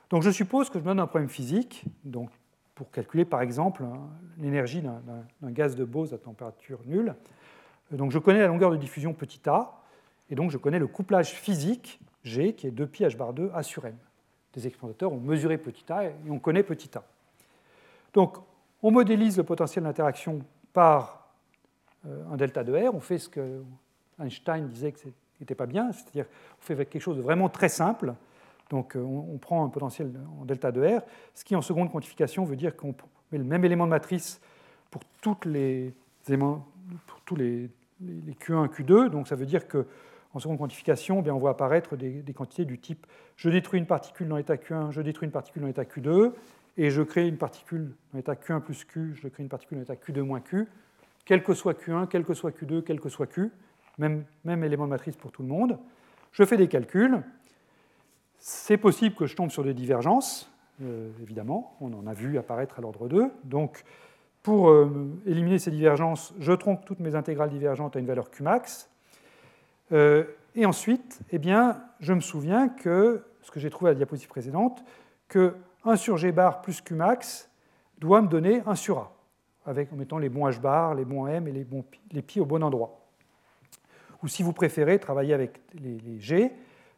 Donc 0.09 0.23
je 0.23 0.29
suppose 0.29 0.69
que 0.69 0.79
je 0.79 0.83
me 0.83 0.89
donne 0.89 0.99
un 0.99 1.07
problème 1.07 1.29
physique, 1.29 1.85
donc 2.03 2.29
pour 2.75 2.91
calculer 2.91 3.25
par 3.25 3.41
exemple 3.41 3.83
hein, 3.83 4.01
l'énergie 4.37 4.81
d'un 4.81 5.51
gaz 5.51 5.75
de 5.75 5.85
Bose 5.85 6.13
à 6.13 6.17
température 6.17 6.79
nulle. 6.85 7.15
Donc 7.91 8.11
je 8.11 8.19
connais 8.19 8.39
la 8.39 8.47
longueur 8.47 8.71
de 8.71 8.77
diffusion 8.77 9.13
petit 9.13 9.41
a, 9.47 9.81
et 10.29 10.35
donc 10.35 10.51
je 10.51 10.57
connais 10.57 10.79
le 10.79 10.87
couplage 10.87 11.31
physique 11.33 11.99
G, 12.23 12.53
qui 12.53 12.67
est 12.67 12.71
2pi 12.71 13.07
h 13.07 13.15
bar 13.15 13.33
2 13.33 13.51
A 13.53 13.63
sur 13.63 13.85
m. 13.85 13.95
Des 14.53 14.67
expérimentateurs 14.67 15.13
ont 15.13 15.19
mesuré 15.19 15.57
petit 15.57 15.91
a 15.91 16.05
et 16.05 16.13
on 16.29 16.39
connaît 16.39 16.63
petit 16.63 16.97
a. 16.97 17.03
Donc 18.13 18.37
on 18.81 18.91
modélise 18.91 19.37
le 19.37 19.43
potentiel 19.43 19.83
d'interaction 19.83 20.39
par 20.75 21.29
euh, 22.05 22.23
un 22.31 22.35
delta 22.35 22.63
de 22.63 22.73
R, 22.73 22.93
on 22.93 22.99
fait 22.99 23.17
ce 23.17 23.29
que 23.29 23.63
Einstein 24.19 24.67
disait 24.67 24.91
que 24.91 24.99
n'était 25.39 25.55
pas 25.55 25.65
bien, 25.65 25.91
c'est-à-dire 25.91 26.25
on 26.59 26.61
fait 26.61 26.75
quelque 26.85 27.01
chose 27.01 27.17
de 27.17 27.21
vraiment 27.21 27.49
très 27.49 27.69
simple. 27.69 28.13
Donc 28.69 28.95
euh, 28.95 28.99
on, 28.99 29.37
prend 29.37 29.63
un 29.63 29.69
potentiel 29.69 30.11
en 30.39 30.45
delta 30.45 30.71
de 30.71 30.97
R, 30.97 31.01
ce 31.33 31.45
qui 31.45 31.55
en 31.55 31.61
seconde 31.61 31.91
quantification 31.91 32.43
veut 32.43 32.55
dire 32.55 32.75
qu'on 32.75 32.93
met 33.31 33.37
le 33.37 33.43
même 33.43 33.63
élément 33.63 33.85
de 33.85 33.91
matrice 33.91 34.41
pour, 34.91 35.01
toutes 35.21 35.45
les 35.45 35.93
pour 36.27 37.21
tous 37.25 37.35
les, 37.35 37.69
Q1, 38.01 38.67
Q2. 38.67 39.09
Donc 39.09 39.27
ça 39.27 39.35
veut 39.35 39.45
dire 39.45 39.67
qu'en 39.67 40.39
seconde 40.39 40.57
quantification, 40.57 41.23
eh 41.25 41.31
on 41.31 41.37
voit 41.37 41.51
apparaître 41.51 41.95
des, 41.95 42.23
quantités 42.35 42.65
du 42.65 42.79
type 42.79 43.07
je 43.37 43.49
détruis 43.49 43.79
une 43.79 43.85
particule 43.85 44.27
dans 44.27 44.37
l'état 44.37 44.55
Q1, 44.55 44.91
je 44.91 45.01
détruis 45.01 45.25
une 45.25 45.31
particule 45.31 45.61
dans 45.61 45.67
l'état 45.67 45.83
Q2, 45.83 46.33
et 46.77 46.89
je 46.89 47.01
crée 47.01 47.27
une 47.27 47.37
particule 47.37 47.93
dans 48.11 48.17
l'état 48.17 48.35
Q1 48.35 48.61
plus 48.61 48.83
Q, 48.83 49.15
je 49.15 49.27
crée 49.27 49.43
une 49.43 49.49
particule 49.49 49.77
dans 49.77 49.81
l'état 49.81 49.95
Q2 49.95 50.21
moins 50.21 50.41
Q, 50.41 50.67
quel 51.25 51.43
que 51.43 51.53
soit 51.53 51.73
Q1, 51.73 52.07
quel 52.07 52.23
que 52.23 52.33
soit 52.33 52.51
Q2, 52.51 52.83
quel 52.83 52.99
que 52.99 53.09
soit 53.09 53.27
Q 53.27 53.51
même, 53.97 54.63
élément 54.63 54.85
de 54.85 54.89
matrice 54.89 55.15
pour 55.15 55.31
tout 55.31 55.41
le 55.41 55.47
monde. 55.47 55.77
Je 56.31 56.43
fais 56.43 56.57
des 56.57 56.67
calculs. 56.67 57.21
C'est 58.37 58.77
possible 58.77 59.15
que 59.15 59.25
je 59.25 59.35
tombe 59.35 59.49
sur 59.49 59.63
des 59.63 59.73
divergences, 59.73 60.51
euh, 60.81 61.09
évidemment. 61.21 61.75
On 61.81 61.93
en 61.93 62.05
a 62.07 62.13
vu 62.13 62.37
apparaître 62.37 62.77
à 62.77 62.81
l'ordre 62.81 63.07
2. 63.07 63.31
Donc, 63.43 63.83
pour 64.43 64.69
euh, 64.69 65.09
éliminer 65.25 65.57
ces 65.57 65.71
divergences, 65.71 66.33
je 66.39 66.53
tronque 66.53 66.85
toutes 66.85 66.99
mes 66.99 67.15
intégrales 67.15 67.49
divergentes 67.49 67.95
à 67.95 67.99
une 67.99 68.05
valeur 68.05 68.29
Qmax. 68.29 68.89
Euh, 69.91 70.25
et 70.55 70.65
ensuite, 70.65 71.21
eh 71.31 71.39
bien, 71.39 71.81
je 71.99 72.13
me 72.13 72.21
souviens 72.21 72.69
que, 72.69 73.23
ce 73.41 73.51
que 73.51 73.59
j'ai 73.59 73.69
trouvé 73.69 73.89
à 73.89 73.93
la 73.93 73.97
diapositive 73.97 74.29
précédente, 74.29 74.83
que 75.27 75.55
1 75.85 75.95
sur 75.95 76.17
G 76.17 76.31
bar 76.31 76.61
plus 76.61 76.81
Qmax 76.81 77.49
doit 77.99 78.21
me 78.21 78.27
donner 78.27 78.61
1 78.65 78.75
sur 78.75 78.97
A, 78.97 79.11
avec, 79.65 79.93
en 79.93 79.95
mettant 79.95 80.17
les 80.17 80.29
bons 80.29 80.47
H 80.47 80.59
bar, 80.59 80.95
les 80.95 81.05
bons 81.05 81.27
M 81.27 81.47
et 81.47 81.51
les, 81.51 81.63
bons, 81.63 81.85
pi 82.25 82.39
au 82.39 82.45
bon 82.45 82.63
endroit 82.63 83.05
ou 84.25 84.27
si 84.27 84.41
vous 84.41 84.53
préférez 84.53 84.97
travailler 84.97 85.35
avec 85.35 85.61
les, 85.75 86.19
G, 86.19 86.51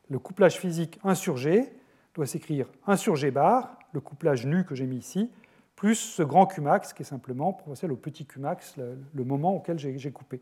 le 0.10 0.18
couplage 0.18 0.58
physique 0.58 0.98
1 1.04 1.14
sur 1.14 1.36
G 1.36 1.70
doit 2.16 2.26
s'écrire 2.26 2.68
1 2.88 2.96
sur 2.96 3.18
G 3.18 3.32
bar, 3.32 3.78
le 3.92 4.00
couplage 4.00 4.46
nu 4.46 4.64
que 4.64 4.76
j'ai 4.76 4.86
mis 4.86 4.96
ici, 4.96 5.30
plus 5.76 5.96
ce 5.96 6.24
grand 6.24 6.46
Qmax 6.46 6.94
qui 6.94 7.02
est 7.02 7.06
simplement 7.06 7.52
proportionnel 7.52 7.92
au 7.94 7.98
petit 7.98 8.26
Qmax, 8.26 8.78
le, 8.78 8.98
le 9.14 9.24
moment 9.26 9.56
auquel 9.56 9.78
j'ai 9.78 10.12
coupé. 10.12 10.42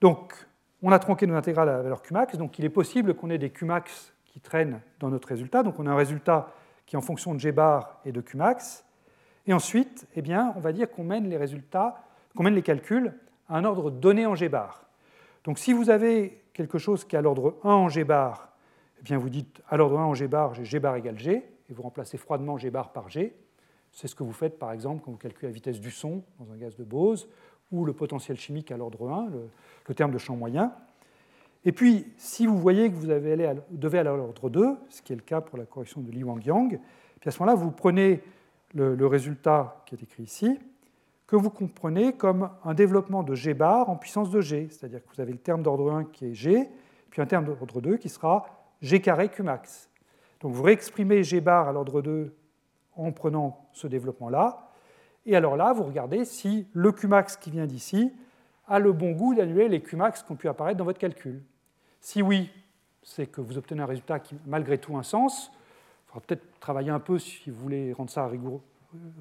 Donc, 0.00 0.34
on 0.82 0.90
a 0.90 0.98
tronqué 0.98 1.26
nos 1.26 1.36
intégrales 1.36 1.68
à 1.68 1.76
la 1.76 1.82
valeur 1.82 2.02
Qmax, 2.02 2.36
donc 2.36 2.58
il 2.58 2.64
est 2.64 2.70
possible 2.70 3.14
qu'on 3.14 3.30
ait 3.30 3.38
des 3.38 3.50
Qmax 3.50 4.12
qui 4.24 4.40
traînent 4.40 4.80
dans 4.98 5.08
notre 5.08 5.28
résultat. 5.28 5.62
Donc 5.62 5.78
on 5.78 5.86
a 5.86 5.90
un 5.90 5.96
résultat 5.96 6.52
qui 6.86 6.96
est 6.96 6.98
en 6.98 7.02
fonction 7.02 7.34
de 7.34 7.40
G 7.40 7.52
bar 7.52 8.00
et 8.04 8.12
de 8.12 8.20
Qmax. 8.20 8.84
Et 9.46 9.52
ensuite, 9.52 10.06
eh 10.14 10.22
bien, 10.22 10.52
on 10.56 10.60
va 10.60 10.72
dire 10.72 10.90
qu'on 10.90 11.04
mène 11.04 11.28
les 11.28 11.36
résultats, 11.36 12.02
qu'on 12.36 12.42
mène 12.42 12.54
les 12.54 12.62
calculs 12.62 13.12
à 13.48 13.58
un 13.58 13.64
ordre 13.64 13.90
donné 13.90 14.26
en 14.26 14.34
G 14.34 14.48
bar. 14.48 14.86
Donc 15.44 15.58
si 15.58 15.72
vous 15.72 15.90
avez 15.90 16.42
quelque 16.52 16.78
chose 16.78 17.04
qui 17.04 17.16
est 17.16 17.18
à 17.18 17.22
l'ordre 17.22 17.56
1 17.62 17.68
en 17.68 17.88
G 17.88 18.04
bar, 18.04 18.52
eh 18.98 19.02
bien 19.02 19.18
vous 19.18 19.28
dites 19.28 19.62
à 19.68 19.76
l'ordre 19.76 19.98
1 19.98 20.04
en 20.04 20.14
G 20.14 20.28
bar, 20.28 20.54
j'ai 20.54 20.64
G 20.64 20.78
bar 20.78 20.96
égale 20.96 21.18
G, 21.18 21.44
et 21.68 21.72
vous 21.72 21.82
remplacez 21.82 22.16
froidement 22.16 22.56
G 22.56 22.70
bar 22.70 22.92
par 22.92 23.10
G. 23.10 23.34
C'est 23.92 24.08
ce 24.08 24.14
que 24.14 24.22
vous 24.22 24.32
faites 24.32 24.58
par 24.58 24.72
exemple 24.72 25.02
quand 25.04 25.10
vous 25.10 25.18
calculez 25.18 25.48
la 25.48 25.54
vitesse 25.54 25.80
du 25.80 25.90
son 25.90 26.22
dans 26.38 26.50
un 26.52 26.56
gaz 26.56 26.76
de 26.76 26.84
Bose, 26.84 27.28
ou 27.70 27.84
le 27.84 27.92
potentiel 27.92 28.38
chimique 28.38 28.70
à 28.70 28.76
l'ordre 28.76 29.10
1, 29.10 29.28
le, 29.88 29.94
terme 29.94 30.12
de 30.12 30.18
champ 30.18 30.36
moyen. 30.36 30.72
Et 31.64 31.72
puis, 31.72 32.12
si 32.16 32.46
vous 32.46 32.58
voyez 32.58 32.90
que 32.90 32.94
vous 32.94 33.06
devez 33.06 33.32
aller 33.98 34.08
à 34.08 34.16
l'ordre 34.16 34.50
2, 34.50 34.76
ce 34.88 35.02
qui 35.02 35.12
est 35.12 35.16
le 35.16 35.22
cas 35.22 35.40
pour 35.40 35.58
la 35.58 35.64
correction 35.64 36.02
de 36.02 36.10
Li 36.10 36.22
Wang-Yang, 36.22 36.78
à 37.24 37.30
ce 37.30 37.38
moment-là, 37.40 37.56
vous 37.56 37.70
prenez 37.70 38.22
le 38.74 39.06
résultat 39.06 39.82
qui 39.86 39.94
est 39.94 40.02
écrit 40.02 40.24
ici, 40.24 40.58
que 41.26 41.36
vous 41.36 41.48
comprenez 41.48 42.12
comme 42.12 42.50
un 42.64 42.74
développement 42.74 43.22
de 43.22 43.34
G 43.34 43.54
bar 43.54 43.88
en 43.88 43.96
puissance 43.96 44.30
de 44.30 44.40
G, 44.40 44.68
c'est-à-dire 44.70 45.02
que 45.02 45.14
vous 45.14 45.22
avez 45.22 45.32
le 45.32 45.38
terme 45.38 45.62
d'ordre 45.62 45.90
1 45.90 46.04
qui 46.04 46.26
est 46.26 46.34
G, 46.34 46.68
puis 47.08 47.22
un 47.22 47.26
terme 47.26 47.46
d'ordre 47.46 47.80
2 47.80 47.96
qui 47.96 48.10
sera 48.10 48.44
G 48.82 49.00
carré 49.00 49.30
Q 49.30 49.42
max. 49.42 49.88
Donc 50.40 50.52
vous 50.52 50.62
réexprimez 50.62 51.22
G 51.22 51.40
bar 51.40 51.68
à 51.68 51.72
l'ordre 51.72 52.02
2 52.02 52.34
en 52.96 53.10
prenant 53.12 53.68
ce 53.72 53.86
développement-là, 53.86 54.70
et 55.24 55.34
alors 55.34 55.56
là, 55.56 55.72
vous 55.72 55.84
regardez 55.84 56.26
si 56.26 56.68
le 56.74 56.92
Q 56.92 57.08
max 57.08 57.38
qui 57.38 57.50
vient 57.50 57.66
d'ici 57.66 58.12
a 58.66 58.78
le 58.78 58.92
bon 58.92 59.12
goût 59.12 59.34
d'annuler 59.34 59.68
les 59.68 59.80
Q 59.80 59.96
max 59.96 60.22
qui 60.22 60.30
ont 60.30 60.36
pu 60.36 60.48
apparaître 60.48 60.76
dans 60.76 60.84
votre 60.84 60.98
calcul. 60.98 61.42
Si 62.04 62.20
oui, 62.20 62.50
c'est 63.02 63.26
que 63.26 63.40
vous 63.40 63.56
obtenez 63.56 63.80
un 63.80 63.86
résultat 63.86 64.20
qui 64.20 64.36
malgré 64.44 64.76
tout 64.76 64.94
un 64.94 65.02
sens. 65.02 65.50
Il 65.50 66.06
faudra 66.08 66.20
peut-être 66.20 66.60
travailler 66.60 66.90
un 66.90 67.00
peu 67.00 67.18
si 67.18 67.48
vous 67.48 67.58
voulez 67.58 67.94
rendre 67.94 68.10
ça 68.10 68.30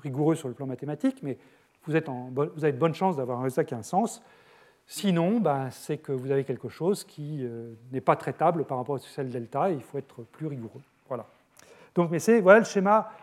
rigoureux, 0.02 0.36
sur 0.36 0.50
le 0.50 0.54
plan 0.54 0.66
mathématique, 0.66 1.24
mais 1.24 1.38
vous, 1.86 1.96
avez 1.96 2.74
de 2.74 2.78
bonnes 2.78 2.94
chances 2.94 3.16
d'avoir 3.16 3.40
un 3.40 3.44
résultat 3.44 3.64
qui 3.64 3.74
a 3.74 3.78
un 3.78 3.84
sens. 3.84 4.22
Sinon, 4.86 5.40
ben, 5.40 5.70
c'est 5.72 5.98
que 5.98 6.12
vous 6.12 6.30
avez 6.30 6.44
quelque 6.44 6.68
chose 6.68 7.06
qui 7.06 7.46
euh, 7.46 7.72
n'est 7.94 8.02
pas 8.02 8.18
traitable 8.18 8.66
par 8.66 8.80
rapport 8.80 8.96
à 8.96 9.00
celle 9.00 9.30
delta 9.30 9.72
et 9.72 9.76
il 9.76 9.82
faut 9.82 9.98
être 9.98 10.24
plus 10.24 10.48
rigoureux. 10.48 10.82
Voilà. 11.08 11.26
Donc, 11.96 12.12
voilà 12.42 12.60
le 12.60 12.66
schéma 12.66 13.14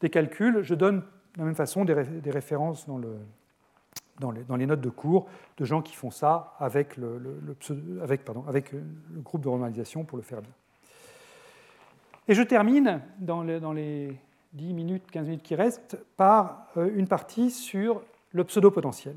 des 0.00 0.10
calculs. 0.10 0.62
Je 0.62 0.76
donne 0.76 1.00
de 1.00 1.38
la 1.38 1.44
même 1.44 1.56
façon 1.56 1.84
des, 1.84 1.92
références 2.30 2.86
dans, 2.86 2.98
le, 2.98 3.18
dans, 4.20 4.56
les, 4.56 4.66
notes 4.66 4.80
de 4.80 4.90
cours 4.90 5.26
de 5.56 5.64
gens 5.64 5.82
qui 5.82 5.94
font 5.94 6.10
ça 6.10 6.54
avec 6.58 6.96
le, 6.96 7.20
euh, 7.70 8.64
groupe 9.22 9.42
de 9.42 9.48
normalisation 9.48 10.04
pour 10.04 10.18
le 10.18 10.22
faire 10.22 10.40
bien. 10.40 10.52
Et 12.26 12.34
je 12.34 12.42
termine 12.42 13.00
dans, 13.18 13.42
les 13.42 14.14
10 14.52 14.74
minutes, 14.74 15.10
15 15.10 15.26
minutes 15.26 15.42
qui 15.42 15.54
restent, 15.54 15.98
par 16.16 16.66
euh, 16.76 16.90
une 16.94 17.08
partie 17.08 17.50
sur 17.50 18.02
le 18.32 18.44
pseudo-potentiel, 18.44 19.16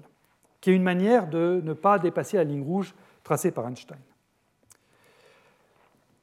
qui 0.61 0.69
est 0.69 0.75
une 0.75 0.83
manière 0.83 1.27
de 1.27 1.61
ne 1.63 1.73
pas 1.73 1.99
dépasser 1.99 2.37
la 2.37 2.43
ligne 2.43 2.63
rouge 2.63 2.93
tracée 3.23 3.51
par 3.51 3.67
Einstein. 3.67 3.99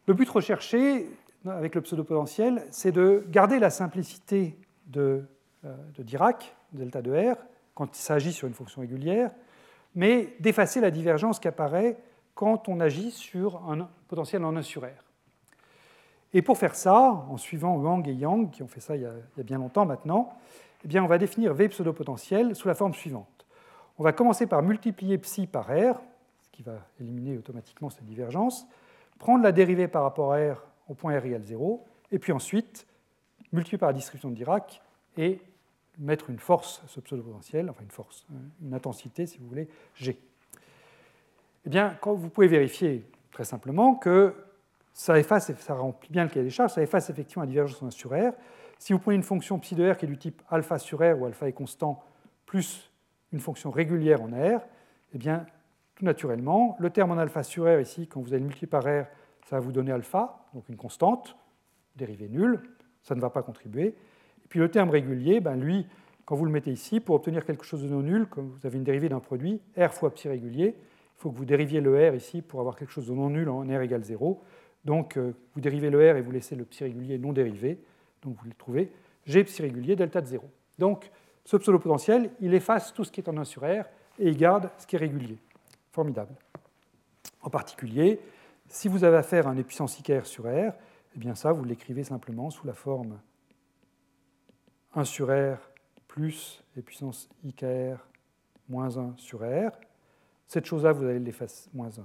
Le 0.07 0.15
but 0.15 0.29
recherché 0.29 1.11
avec 1.47 1.75
le 1.75 1.83
pseudo-potentiel, 1.83 2.67
c'est 2.71 2.93
de 2.93 3.25
garder 3.29 3.59
la 3.59 3.71
simplicité 3.71 4.59
de, 4.87 5.25
euh, 5.65 5.77
de 5.97 6.03
Dirac, 6.03 6.57
delta 6.73 7.03
de 7.03 7.13
R, 7.13 7.37
quand 7.79 7.97
il 7.97 8.03
s'agit 8.03 8.33
sur 8.33 8.49
une 8.49 8.55
fonction 8.55 8.81
régulière, 8.81 9.31
mais 9.95 10.35
d'effacer 10.41 10.81
la 10.81 10.91
divergence 10.91 11.39
qui 11.39 11.47
apparaît 11.47 11.97
quand 12.35 12.69
on 12.69 12.81
agit 12.81 13.13
sur 13.13 13.63
un 13.71 13.89
potentiel 14.09 14.45
en 14.45 14.57
1 14.57 14.63
sur 14.63 14.83
R. 14.83 15.05
Et 16.33 16.43
pour 16.43 16.59
faire 16.59 16.75
ça, 16.75 17.25
en 17.31 17.37
suivant 17.37 17.77
Wang 17.77 18.07
et 18.09 18.15
Yang, 18.15 18.51
qui 18.51 18.65
ont 18.65 18.67
fait 18.67 18.81
ça 18.81 18.97
il 18.97 19.03
y 19.03 19.07
a, 19.07 19.13
bien 19.45 19.59
longtemps 19.59 19.87
maintenant, 19.87 20.33
eh 20.85 20.89
bien, 20.89 21.05
on 21.05 21.07
va 21.07 21.19
définir 21.19 21.55
V 21.55 21.69
pseudo-potentiel 21.69 22.57
sous 22.57 22.67
la 22.67 22.75
forme 22.75 22.95
suivante. 22.95 23.47
On 23.97 24.03
va 24.03 24.13
commencer 24.13 24.49
par 24.49 24.61
multiplier 24.63 25.17
psi 25.17 25.47
par 25.47 25.67
R, 25.67 26.01
ce 26.41 26.51
qui 26.51 26.65
va 26.65 26.81
éliminer 27.01 27.39
automatiquement 27.39 27.91
cette 27.91 28.07
divergence, 28.07 28.67
prendre 29.21 29.45
la 29.45 29.53
dérivée 29.53 29.87
par 29.87 30.03
rapport 30.03 30.33
à 30.33 30.39
R 30.39 30.65
au 30.89 30.95
point 30.95 31.17
R 31.17 31.27
égale 31.27 31.45
0, 31.45 31.87
et 32.11 32.19
puis 32.19 32.33
ensuite 32.33 32.89
multiplier 33.53 33.79
par 33.79 33.91
la 33.91 33.93
distribution 33.93 34.31
de 34.31 34.35
Dirac 34.35 34.83
et 35.17 35.41
mettre 35.99 36.31
une 36.31 36.39
force 36.39 36.83
à 36.85 36.89
ce 36.89 37.01
pseudo-potentiel, 37.01 37.69
enfin 37.71 37.83
une 37.83 37.91
force, 37.91 38.27
hein, 38.33 38.39
une 38.63 38.75
intensité 38.75 39.27
si 39.27 39.39
vous 39.39 39.49
voulez, 39.49 39.69
G. 39.95 40.19
Eh 41.67 41.71
bien, 41.71 41.97
quand 42.01 42.15
vous 42.15 42.29
pouvez 42.31 42.49
vérifier 42.49 43.05
très 43.33 43.45
simplement 43.45 43.95
que 43.95 44.35
ça 44.93 45.19
efface, 45.19 45.53
ça 45.59 45.75
remplit 45.75 46.11
bien 46.11 46.25
le 46.25 46.31
cahier 46.31 46.45
des 46.45 46.51
charges, 46.51 46.73
ça 46.73 46.83
efface 46.83 47.11
effectivement 47.11 47.43
la 47.43 47.49
divergence 47.49 47.83
en 47.83 47.87
1 47.87 47.91
sur 47.91 48.11
R. 48.11 48.33
Si 48.79 48.93
vous 48.93 48.99
prenez 48.99 49.17
une 49.17 49.23
fonction 49.23 49.59
psi 49.59 49.75
de 49.75 49.91
R 49.91 49.97
qui 49.97 50.07
est 50.07 50.09
du 50.09 50.19
type 50.19 50.43
alpha 50.51 50.79
sur 50.79 50.99
R, 51.01 51.21
où 51.21 51.27
alpha 51.27 51.49
est 51.49 51.53
constant, 51.53 52.03
plus 52.47 52.91
une 53.33 53.41
fonction 53.41 53.71
régulière 53.71 54.23
en 54.23 54.29
R, 54.29 54.61
eh 55.15 55.19
bien, 55.19 55.47
tout 55.95 56.05
naturellement, 56.05 56.77
le 56.79 56.91
terme 56.91 57.11
en 57.11 57.19
alpha 57.19 57.43
sur 57.43 57.65
R 57.65 57.81
ici, 57.81 58.07
quand 58.07 58.21
vous 58.21 58.33
allez 58.33 58.43
multiplier 58.43 58.69
par 58.69 58.83
R, 58.83 59.07
ça 59.45 59.57
va 59.57 59.61
vous 59.61 59.73
donner 59.73 59.93
alpha, 59.93 60.45
donc 60.55 60.69
une 60.69 60.77
constante, 60.77 61.37
dérivée 61.97 62.29
nulle, 62.29 62.63
ça 63.03 63.15
ne 63.15 63.21
va 63.21 63.31
pas 63.31 63.43
contribuer. 63.43 63.95
Puis 64.49 64.59
le 64.61 64.71
terme 64.71 64.91
régulier, 64.91 65.41
ben 65.41 65.57
lui, 65.57 65.87
quand 66.25 66.37
vous 66.37 66.45
le 66.45 66.51
mettez 66.51 66.71
ici, 66.71 67.01
pour 67.01 67.15
obtenir 67.15 67.45
quelque 67.45 67.65
chose 67.65 67.83
de 67.83 67.89
non 67.89 68.03
nul, 68.03 68.27
comme 68.27 68.49
vous 68.49 68.67
avez 68.67 68.77
une 68.77 68.85
dérivée 68.85 69.09
d'un 69.09 69.21
produit, 69.21 69.61
R 69.79 69.93
fois 69.93 70.13
psi 70.13 70.29
régulier, 70.29 70.75
il 70.77 71.21
faut 71.21 71.31
que 71.31 71.37
vous 71.37 71.45
dériviez 71.45 71.81
le 71.81 72.11
R 72.11 72.15
ici 72.15 72.43
pour 72.43 72.61
avoir 72.61 72.77
quelque 72.77 72.91
chose 72.91 73.09
de 73.09 73.15
non 73.15 73.31
nul 73.31 73.49
en 73.49 73.63
R 73.63 73.81
égale 73.81 74.05
0. 74.05 74.43
Donc 74.85 75.17
euh, 75.17 75.33
vous 75.55 75.61
dérivez 75.61 75.91
le 75.91 75.99
R 75.99 76.17
et 76.17 76.21
vous 76.21 76.31
laissez 76.31 76.55
le 76.55 76.65
psi 76.65 76.85
régulier 76.85 77.19
non 77.19 77.33
dérivé, 77.33 77.79
donc 78.23 78.37
vous 78.37 78.47
le 78.47 78.55
trouvez, 78.55 78.93
G 79.27 79.43
psi 79.45 79.63
régulier 79.63 79.97
delta 79.97 80.21
de 80.21 80.27
0. 80.27 80.45
Donc 80.79 81.11
ce 81.45 81.57
pseudo-potentiel, 81.57 82.31
il 82.41 82.55
efface 82.55 82.93
tout 82.93 83.05
ce 83.05 83.11
qui 83.11 83.21
est 83.21 83.29
en 83.29 83.37
1 83.37 83.45
sur 83.45 83.63
R 83.63 83.85
et 84.19 84.29
il 84.29 84.37
garde 84.37 84.71
ce 84.79 84.87
qui 84.87 84.97
est 84.97 84.99
régulier. 84.99 85.39
Formidable. 85.93 86.35
En 87.43 87.51
particulier, 87.51 88.21
si 88.69 88.89
vous 88.89 89.03
avez 89.03 89.17
affaire 89.17 89.47
à 89.47 89.51
un 89.51 89.63
puissance 89.63 89.99
IKR 89.99 90.27
sur 90.27 90.45
R, 90.45 90.73
eh 91.15 91.19
bien 91.19 91.35
ça, 91.35 91.53
vous 91.53 91.65
l'écrivez 91.65 92.05
simplement 92.05 92.51
sous 92.51 92.67
la 92.67 92.75
forme 92.75 93.19
1 94.99 95.05
sur 95.05 95.29
R 95.29 95.59
plus 96.09 96.65
et 96.77 96.83
puissance 96.83 97.29
IKR 97.45 98.05
moins 98.69 98.97
1 98.97 99.15
sur 99.17 99.41
R. 99.41 99.71
Cette 100.47 100.65
chose-là, 100.65 100.93
vous 100.93 101.05
allez 101.05 101.21
l'effacer, 101.21 101.71
moins 101.73 101.89
1. 101.89 102.03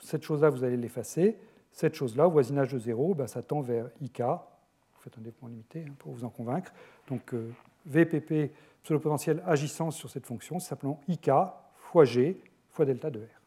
Cette 0.00 0.22
chose-là, 0.22 0.48
vous 0.48 0.62
allez 0.62 0.76
l'effacer. 0.76 1.36
Cette 1.72 1.94
chose-là, 1.94 2.26
voisinage 2.26 2.72
de 2.72 2.78
0, 2.78 3.14
ben, 3.14 3.26
ça 3.26 3.42
tend 3.42 3.60
vers 3.60 3.90
IK. 4.00 4.20
Vous 4.20 5.02
faites 5.02 5.18
un 5.18 5.20
développement 5.20 5.48
limité 5.48 5.84
hein, 5.88 5.94
pour 5.98 6.12
vous 6.12 6.24
en 6.24 6.30
convaincre. 6.30 6.72
Donc 7.08 7.34
euh, 7.34 7.50
VPP 7.86 8.52
pseudo-potentiel 8.82 9.42
agissant 9.46 9.90
sur 9.90 10.08
cette 10.08 10.26
fonction, 10.26 10.58
c'est 10.58 10.68
simplement 10.68 11.00
IK 11.08 11.30
fois 11.76 12.04
G 12.04 12.40
fois 12.70 12.84
delta 12.84 13.10
de 13.10 13.18
R. 13.18 13.40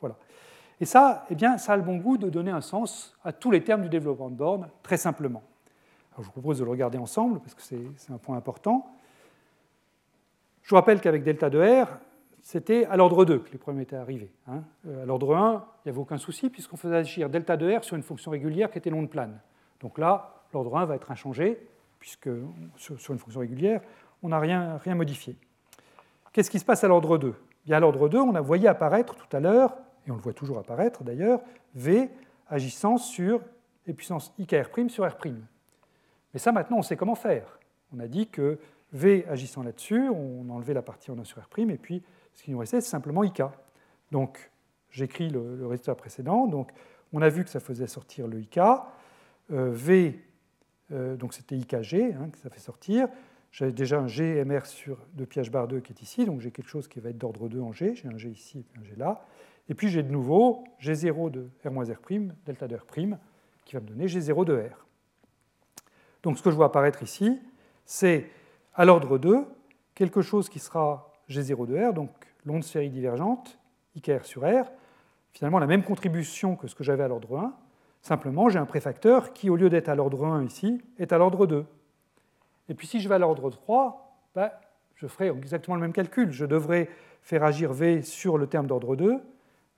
Voilà. 0.00 0.16
Et 0.80 0.84
ça, 0.84 1.26
eh 1.28 1.34
bien, 1.34 1.58
ça 1.58 1.72
a 1.72 1.76
le 1.76 1.82
bon 1.82 1.96
goût 1.96 2.16
de 2.16 2.30
donner 2.30 2.52
un 2.52 2.60
sens 2.60 3.16
à 3.24 3.32
tous 3.32 3.50
les 3.50 3.64
termes 3.64 3.82
du 3.82 3.88
développement 3.88 4.30
de 4.30 4.36
borne, 4.36 4.68
très 4.82 4.96
simplement. 4.96 5.42
Je 6.18 6.24
vous 6.24 6.32
propose 6.32 6.58
de 6.58 6.64
le 6.64 6.70
regarder 6.70 6.98
ensemble, 6.98 7.40
parce 7.40 7.54
que 7.54 7.62
c'est 7.62 8.12
un 8.12 8.18
point 8.18 8.36
important. 8.36 8.86
Je 10.62 10.70
vous 10.70 10.76
rappelle 10.76 11.00
qu'avec 11.00 11.22
delta 11.22 11.48
de 11.48 11.60
R, 11.60 11.88
c'était 12.42 12.86
à 12.86 12.96
l'ordre 12.96 13.24
2 13.24 13.38
que 13.38 13.52
les 13.52 13.58
problèmes 13.58 13.82
étaient 13.82 13.96
arrivés. 13.96 14.32
Hein. 14.46 14.62
Euh, 14.86 15.02
à 15.02 15.06
l'ordre 15.06 15.36
1, 15.36 15.64
il 15.84 15.88
n'y 15.88 15.90
avait 15.90 16.00
aucun 16.00 16.18
souci, 16.18 16.50
puisqu'on 16.50 16.76
faisait 16.76 16.96
agir 16.96 17.30
delta 17.30 17.56
de 17.56 17.76
R 17.76 17.84
sur 17.84 17.96
une 17.96 18.02
fonction 18.02 18.30
régulière 18.30 18.70
qui 18.70 18.78
était 18.78 18.90
long 18.90 19.02
de 19.02 19.08
plane. 19.08 19.40
Donc 19.80 19.98
là, 19.98 20.42
l'ordre 20.52 20.76
1 20.76 20.86
va 20.86 20.96
être 20.96 21.10
inchangé, 21.10 21.58
puisque 21.98 22.30
sur 22.76 23.12
une 23.12 23.18
fonction 23.18 23.40
régulière, 23.40 23.80
on 24.22 24.30
n'a 24.30 24.40
rien, 24.40 24.94
modifié. 24.94 25.36
Qu'est-ce 26.32 26.50
qui 26.50 26.58
se 26.58 26.64
passe 26.64 26.84
à 26.84 26.88
l'ordre 26.88 27.18
2 27.18 27.34
Bien, 27.64 27.76
À 27.76 27.80
l'ordre 27.80 28.08
2, 28.08 28.18
on 28.18 28.34
a 28.34 28.40
voyé 28.40 28.66
apparaître 28.66 29.14
tout 29.14 29.36
à 29.36 29.40
l'heure, 29.40 29.74
et 30.06 30.10
on 30.10 30.16
le 30.16 30.22
voit 30.22 30.32
toujours 30.32 30.58
apparaître 30.58 31.04
d'ailleurs, 31.04 31.40
V 31.74 32.08
agissant 32.48 32.96
sur 32.96 33.40
les 33.86 33.94
puissances 33.94 34.32
IKR' 34.38 34.88
sur 34.88 35.06
R'. 35.06 35.16
Mais 36.32 36.40
ça, 36.40 36.52
maintenant, 36.52 36.78
on 36.78 36.82
sait 36.82 36.96
comment 36.96 37.14
faire. 37.14 37.58
On 37.92 38.00
a 38.00 38.06
dit 38.06 38.28
que 38.28 38.58
V 38.92 39.26
agissant 39.28 39.62
là-dessus, 39.62 40.08
on 40.08 40.48
enlevait 40.50 40.74
la 40.74 40.82
partie 40.82 41.10
en 41.10 41.18
1 41.18 41.24
sur 41.24 41.38
R', 41.38 41.58
et 41.58 41.78
puis 41.78 42.02
ce 42.34 42.42
qui 42.42 42.50
nous 42.50 42.58
restait, 42.58 42.80
c'est 42.80 42.90
simplement 42.90 43.24
IK. 43.24 43.42
Donc, 44.10 44.50
j'écris 44.90 45.28
le, 45.28 45.66
résultat 45.66 45.94
précédent. 45.94 46.46
Donc, 46.46 46.70
on 47.12 47.20
a 47.20 47.28
vu 47.28 47.44
que 47.44 47.50
ça 47.50 47.60
faisait 47.60 47.86
sortir 47.86 48.26
le 48.26 48.40
IK. 48.40 48.58
Euh, 49.50 49.70
v, 49.72 50.22
euh, 50.92 51.16
donc 51.16 51.34
c'était 51.34 51.56
IKG 51.56 52.14
hein, 52.14 52.28
que 52.30 52.38
ça 52.38 52.50
fait 52.50 52.60
sortir. 52.60 53.08
J'ai 53.50 53.72
déjà 53.72 53.98
un 53.98 54.06
GMR 54.06 54.66
sur 54.66 54.98
de 55.14 55.24
pH 55.24 55.50
bar 55.50 55.68
2 55.68 55.80
qui 55.80 55.92
est 55.92 56.02
ici, 56.02 56.26
donc 56.26 56.40
j'ai 56.40 56.50
quelque 56.50 56.68
chose 56.68 56.86
qui 56.86 57.00
va 57.00 57.10
être 57.10 57.18
d'ordre 57.18 57.48
2 57.48 57.60
en 57.60 57.72
G. 57.72 57.94
J'ai 57.94 58.08
un 58.08 58.18
G 58.18 58.28
ici 58.28 58.64
et 58.74 58.78
un 58.78 58.84
G 58.84 58.94
là. 58.96 59.24
Et 59.70 59.74
puis 59.74 59.88
j'ai 59.88 60.02
de 60.02 60.10
nouveau 60.10 60.64
G0 60.80 61.30
de 61.30 61.48
R-R', 61.64 62.34
delta 62.44 62.68
de 62.68 62.76
R', 62.76 62.86
qui 63.64 63.74
va 63.74 63.80
me 63.80 63.86
donner 63.86 64.06
G0 64.06 64.44
de 64.44 64.54
R. 64.54 64.87
Donc 66.28 66.36
ce 66.36 66.42
que 66.42 66.50
je 66.50 66.56
vois 66.56 66.66
apparaître 66.66 67.02
ici, 67.02 67.40
c'est 67.86 68.28
à 68.74 68.84
l'ordre 68.84 69.16
2, 69.16 69.46
quelque 69.94 70.20
chose 70.20 70.50
qui 70.50 70.58
sera 70.58 71.10
G0 71.30 71.66
de 71.66 71.88
R, 71.88 71.94
donc 71.94 72.10
l'onde 72.44 72.62
sphérique 72.62 72.92
divergente, 72.92 73.58
IKR 73.96 74.26
sur 74.26 74.42
R, 74.42 74.66
finalement 75.32 75.58
la 75.58 75.66
même 75.66 75.82
contribution 75.82 76.54
que 76.54 76.68
ce 76.68 76.74
que 76.74 76.84
j'avais 76.84 77.02
à 77.02 77.08
l'ordre 77.08 77.38
1, 77.38 77.54
simplement 78.02 78.50
j'ai 78.50 78.58
un 78.58 78.66
préfacteur 78.66 79.32
qui, 79.32 79.48
au 79.48 79.56
lieu 79.56 79.70
d'être 79.70 79.88
à 79.88 79.94
l'ordre 79.94 80.26
1 80.26 80.44
ici, 80.44 80.82
est 80.98 81.14
à 81.14 81.16
l'ordre 81.16 81.46
2. 81.46 81.64
Et 82.68 82.74
puis 82.74 82.86
si 82.86 83.00
je 83.00 83.08
vais 83.08 83.14
à 83.14 83.18
l'ordre 83.18 83.48
3, 83.48 84.14
ben, 84.34 84.50
je 84.96 85.06
ferai 85.06 85.28
exactement 85.28 85.76
le 85.76 85.80
même 85.80 85.94
calcul. 85.94 86.30
Je 86.30 86.44
devrais 86.44 86.90
faire 87.22 87.42
agir 87.42 87.72
V 87.72 88.02
sur 88.02 88.36
le 88.36 88.46
terme 88.46 88.66
d'ordre 88.66 88.96
2, 88.96 89.18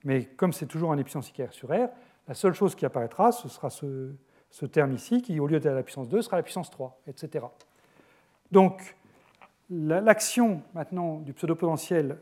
mais 0.02 0.24
comme 0.24 0.52
c'est 0.52 0.66
toujours 0.66 0.90
un 0.90 1.00
puissance 1.00 1.30
IKR 1.30 1.52
sur 1.52 1.68
R, 1.68 1.90
la 2.26 2.34
seule 2.34 2.54
chose 2.54 2.74
qui 2.74 2.84
apparaîtra, 2.84 3.30
ce 3.30 3.48
sera 3.48 3.70
ce, 3.70 4.10
ce 4.50 4.66
terme 4.66 4.92
ici, 4.92 5.22
qui 5.22 5.38
au 5.40 5.46
lieu 5.46 5.60
d'être 5.60 5.72
à 5.72 5.76
la 5.76 5.82
puissance 5.82 6.08
2, 6.08 6.22
sera 6.22 6.36
à 6.36 6.40
la 6.40 6.42
puissance 6.42 6.70
3, 6.70 7.00
etc. 7.06 7.46
Donc 8.50 8.96
l'action 9.70 10.62
maintenant 10.74 11.18
du 11.18 11.32
pseudo-potentiel 11.32 12.18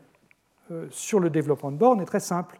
euh, 0.71 0.87
sur 0.91 1.19
le 1.19 1.29
développement 1.29 1.71
de 1.71 1.77
borne 1.77 2.01
est 2.01 2.05
très 2.05 2.19
simple. 2.19 2.59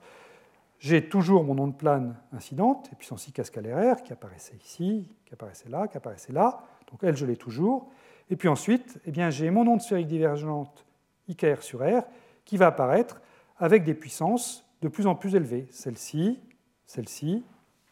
J'ai 0.79 1.09
toujours 1.09 1.43
mon 1.43 1.57
onde 1.59 1.77
plane 1.77 2.15
incidente, 2.31 2.89
et 2.91 2.95
puissance 2.95 3.27
I 3.27 3.33
scalaire 3.43 3.97
R, 3.97 4.01
qui 4.01 4.13
apparaissait 4.13 4.55
ici, 4.63 5.07
qui 5.25 5.33
apparaissait 5.33 5.69
là, 5.69 5.87
qui 5.87 5.97
apparaissait 5.97 6.33
là. 6.33 6.63
Donc 6.89 7.01
elle, 7.03 7.17
je 7.17 7.25
l'ai 7.25 7.35
toujours. 7.35 7.91
Et 8.29 8.35
puis 8.35 8.47
ensuite, 8.47 8.99
eh 9.05 9.31
j'ai 9.31 9.49
mon 9.51 9.67
onde 9.67 9.81
sphérique 9.81 10.07
divergente 10.07 10.85
IKR 11.27 11.61
sur 11.61 11.81
R 11.81 12.03
qui 12.45 12.57
va 12.57 12.67
apparaître 12.67 13.21
avec 13.57 13.83
des 13.83 13.93
puissances 13.93 14.65
de 14.81 14.87
plus 14.87 15.05
en 15.05 15.15
plus 15.15 15.35
élevées. 15.35 15.67
Celle-ci, 15.69 16.39
celle-ci, 16.85 17.43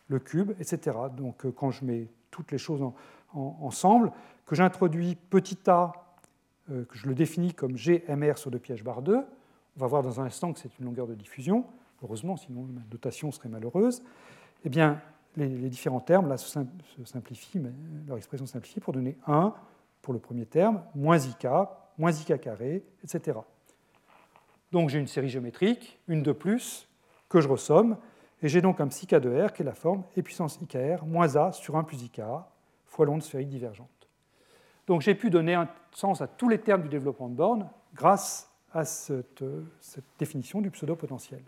le 0.07 0.19
cube, 0.19 0.51
etc. 0.59 0.97
Donc 1.15 1.45
euh, 1.45 1.51
quand 1.51 1.71
je 1.71 1.85
mets 1.85 2.07
toutes 2.31 2.51
les 2.51 2.57
choses 2.57 2.81
ensemble, 3.33 4.11
que 4.45 4.55
j'introduis 4.55 5.15
petit 5.15 5.57
a, 5.67 5.91
euh, 6.71 6.85
que 6.85 6.97
je 6.97 7.07
le 7.07 7.15
définis 7.15 7.53
comme 7.53 7.73
GMR 7.73 8.37
sur 8.37 8.51
2 8.51 8.59
pièges 8.59 8.83
bar 8.83 9.01
2, 9.01 9.17
on 9.17 9.79
va 9.79 9.87
voir 9.87 10.03
dans 10.03 10.19
un 10.19 10.25
instant 10.25 10.53
que 10.53 10.59
c'est 10.59 10.79
une 10.79 10.85
longueur 10.85 11.07
de 11.07 11.15
diffusion, 11.15 11.65
heureusement, 12.03 12.37
sinon 12.37 12.63
ma 12.63 12.81
notation 12.91 13.31
serait 13.31 13.49
malheureuse, 13.49 14.03
eh 14.63 14.69
bien, 14.69 15.01
les, 15.35 15.69
différents 15.69 15.99
termes 15.99 16.27
là, 16.29 16.37
se, 16.37 16.47
simplifient, 17.05 17.59
mais 17.59 17.71
leur 18.07 18.17
expression 18.17 18.45
simplifie 18.45 18.79
pour 18.79 18.93
donner 18.93 19.17
1 19.27 19.53
pour 20.01 20.13
le 20.13 20.19
premier 20.19 20.45
terme, 20.45 20.81
moins 20.95 21.19
ik, 21.19 21.47
moins 21.97 22.11
ik 22.11 22.41
carré, 22.41 22.83
etc. 23.03 23.39
Donc 24.71 24.89
j'ai 24.89 24.99
une 24.99 25.07
série 25.07 25.29
géométrique, 25.29 25.99
une 26.07 26.23
de 26.23 26.31
plus, 26.31 26.87
que 27.29 27.41
je 27.41 27.47
ressomme, 27.47 27.97
et 28.41 28.49
j'ai 28.49 28.61
donc 28.61 28.79
un 28.79 28.87
psi 28.87 29.07
de 29.07 29.45
R 29.45 29.53
qui 29.53 29.63
est 29.63 29.65
la 29.65 29.73
forme 29.73 30.03
e 30.17 30.21
puissance 30.21 30.59
ikr 30.61 31.05
moins 31.05 31.35
a 31.35 31.51
sur 31.51 31.75
1 31.75 31.83
plus 31.83 32.03
ik 32.03 32.21
fois 32.85 33.05
l'onde 33.05 33.23
sphérique 33.23 33.49
divergente. 33.49 33.89
Donc 34.87 35.01
j'ai 35.01 35.15
pu 35.15 35.29
donner 35.29 35.53
un 35.53 35.67
sens 35.91 36.21
à 36.21 36.27
tous 36.27 36.49
les 36.49 36.59
termes 36.59 36.81
du 36.81 36.89
développement 36.89 37.29
de 37.29 37.35
borne 37.35 37.69
grâce 37.93 38.51
à 38.73 38.85
cette, 38.85 39.43
définition 40.19 40.61
du 40.61 40.69
pseudo-potentiel. 40.71 41.41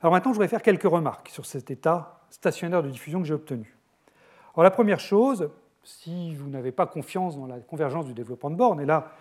Alors 0.00 0.12
maintenant, 0.12 0.32
je 0.32 0.36
voudrais 0.36 0.48
faire 0.48 0.62
quelques 0.62 0.82
remarques 0.82 1.28
sur 1.28 1.46
cet 1.46 1.70
état 1.70 2.20
stationnaire 2.28 2.82
de 2.82 2.90
diffusion 2.90 3.20
que 3.20 3.26
j'ai 3.26 3.34
obtenu. 3.34 3.76
Alors 4.54 4.64
la 4.64 4.70
première 4.70 5.00
chose, 5.00 5.50
si 5.82 6.34
vous 6.34 6.48
n'avez 6.48 6.72
pas 6.72 6.86
confiance 6.86 7.36
dans 7.36 7.46
la 7.46 7.60
convergence 7.60 8.06
du 8.06 8.14
développement 8.14 8.50
de 8.50 8.56
borne, 8.56 8.80
et 8.80 8.86
là, 8.86 9.12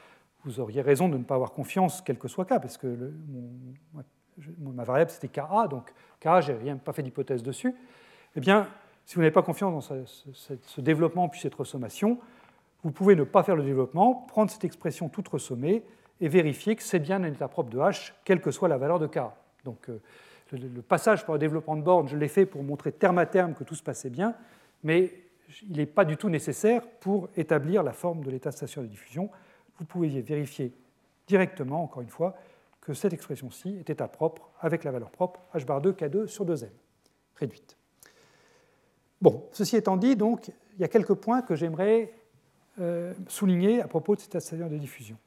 vous 0.44 0.60
auriez 0.60 0.82
raison 0.82 1.08
de 1.08 1.18
ne 1.18 1.24
pas 1.24 1.36
avoir 1.36 1.52
confiance, 1.52 2.02
quel 2.02 2.18
que 2.18 2.28
soit 2.28 2.46
K, 2.46 2.60
parce 2.60 2.78
que 2.78 3.14
ma 3.94 4.04
variable 4.38 5.12
c'était 5.12 5.28
KA, 5.28 5.68
donc 5.70 5.94
KA, 6.20 6.42
je 6.42 6.52
n'ai 6.54 6.76
pas 6.76 6.94
fait 6.94 7.04
d'hypothèse 7.04 7.44
dessus, 7.44 7.74
eh 8.36 8.40
bien, 8.40 8.68
si 9.06 9.16
vous 9.16 9.22
n'avez 9.22 9.32
pas 9.32 9.44
confiance 9.44 9.90
dans 9.90 9.96
ce, 10.06 10.82
développement 10.82 11.30
puis 11.30 11.40
cette 11.40 11.56
ressommation, 11.56 12.20
vous 12.84 12.92
pouvez 12.92 13.16
ne 13.16 13.24
pas 13.24 13.44
faire 13.44 13.56
le 13.56 13.64
développement, 13.64 14.14
prendre 14.14 14.50
cette 14.50 14.64
expression 14.64 15.10
toute 15.10 15.28
ressommée 15.28 15.84
et 16.22 16.28
vérifier 16.28 16.76
que 16.76 16.84
c'est 16.84 17.00
bien 17.00 17.24
un 17.24 17.32
état 17.32 17.48
propre 17.48 17.70
de 17.70 17.78
H, 17.78 18.14
quelle 18.24 18.42
que 18.42 18.52
soit 18.52 18.68
la 18.68 18.78
valeur 18.78 19.00
de 19.00 19.08
K. 19.08 19.20
Donc, 19.66 19.90
euh, 19.90 20.00
le, 20.52 20.82
passage 20.82 21.26
par 21.26 21.34
le 21.34 21.40
développement 21.40 21.76
de 21.76 21.82
borne, 21.82 22.08
je 22.08 22.18
l'ai 22.18 22.28
fait 22.28 22.46
pour 22.46 22.64
montrer 22.64 22.92
terme 22.92 23.18
à 23.18 23.26
terme 23.26 23.54
que 23.54 23.64
tout 23.64 23.76
se 23.76 23.84
passait 23.84 24.10
bien, 24.10 24.36
mais 24.84 25.14
il 25.70 25.78
n'est 25.78 25.86
pas 25.86 26.06
du 26.06 26.18
tout 26.18 26.30
nécessaire 26.30 26.82
pour 27.00 27.30
établir 27.36 27.84
la 27.84 27.94
forme 27.94 28.24
de 28.24 28.32
l'état 28.32 28.52
stationnaire 28.52 28.90
de 28.90 28.94
diffusion. 28.94 29.30
Vous 29.80 29.86
pouvez 29.86 30.22
vérifier 30.22 30.72
directement, 31.28 31.84
encore 31.84 32.02
une 32.02 32.10
fois, 32.10 32.36
que 32.84 32.94
cette 32.94 33.14
expression-ci 33.14 33.78
est 33.78 33.90
état 33.90 34.10
propre 34.10 34.50
avec 34.60 34.84
la 34.84 34.92
valeur 34.92 35.10
propre 35.10 35.40
h 35.56 35.66
bar 35.66 35.80
2 35.80 35.94
K2 35.94 36.28
sur 36.28 36.46
2m 36.46 36.68
réduite. 37.38 37.78
Bon, 39.22 39.48
ceci 39.54 39.78
étant 39.78 39.96
dit, 39.96 40.18
donc, 40.18 40.52
il 40.76 40.82
y 40.82 40.84
a 40.84 40.90
quelques 40.90 41.14
points 41.14 41.42
que 41.42 41.56
j'aimerais 41.56 42.14
euh, 42.82 43.14
souligner 43.28 43.82
à 43.82 43.88
propos 43.88 44.16
de 44.16 44.20
cet 44.20 44.36
état 44.36 44.68
de 44.68 44.78
diffusion. 44.78 45.18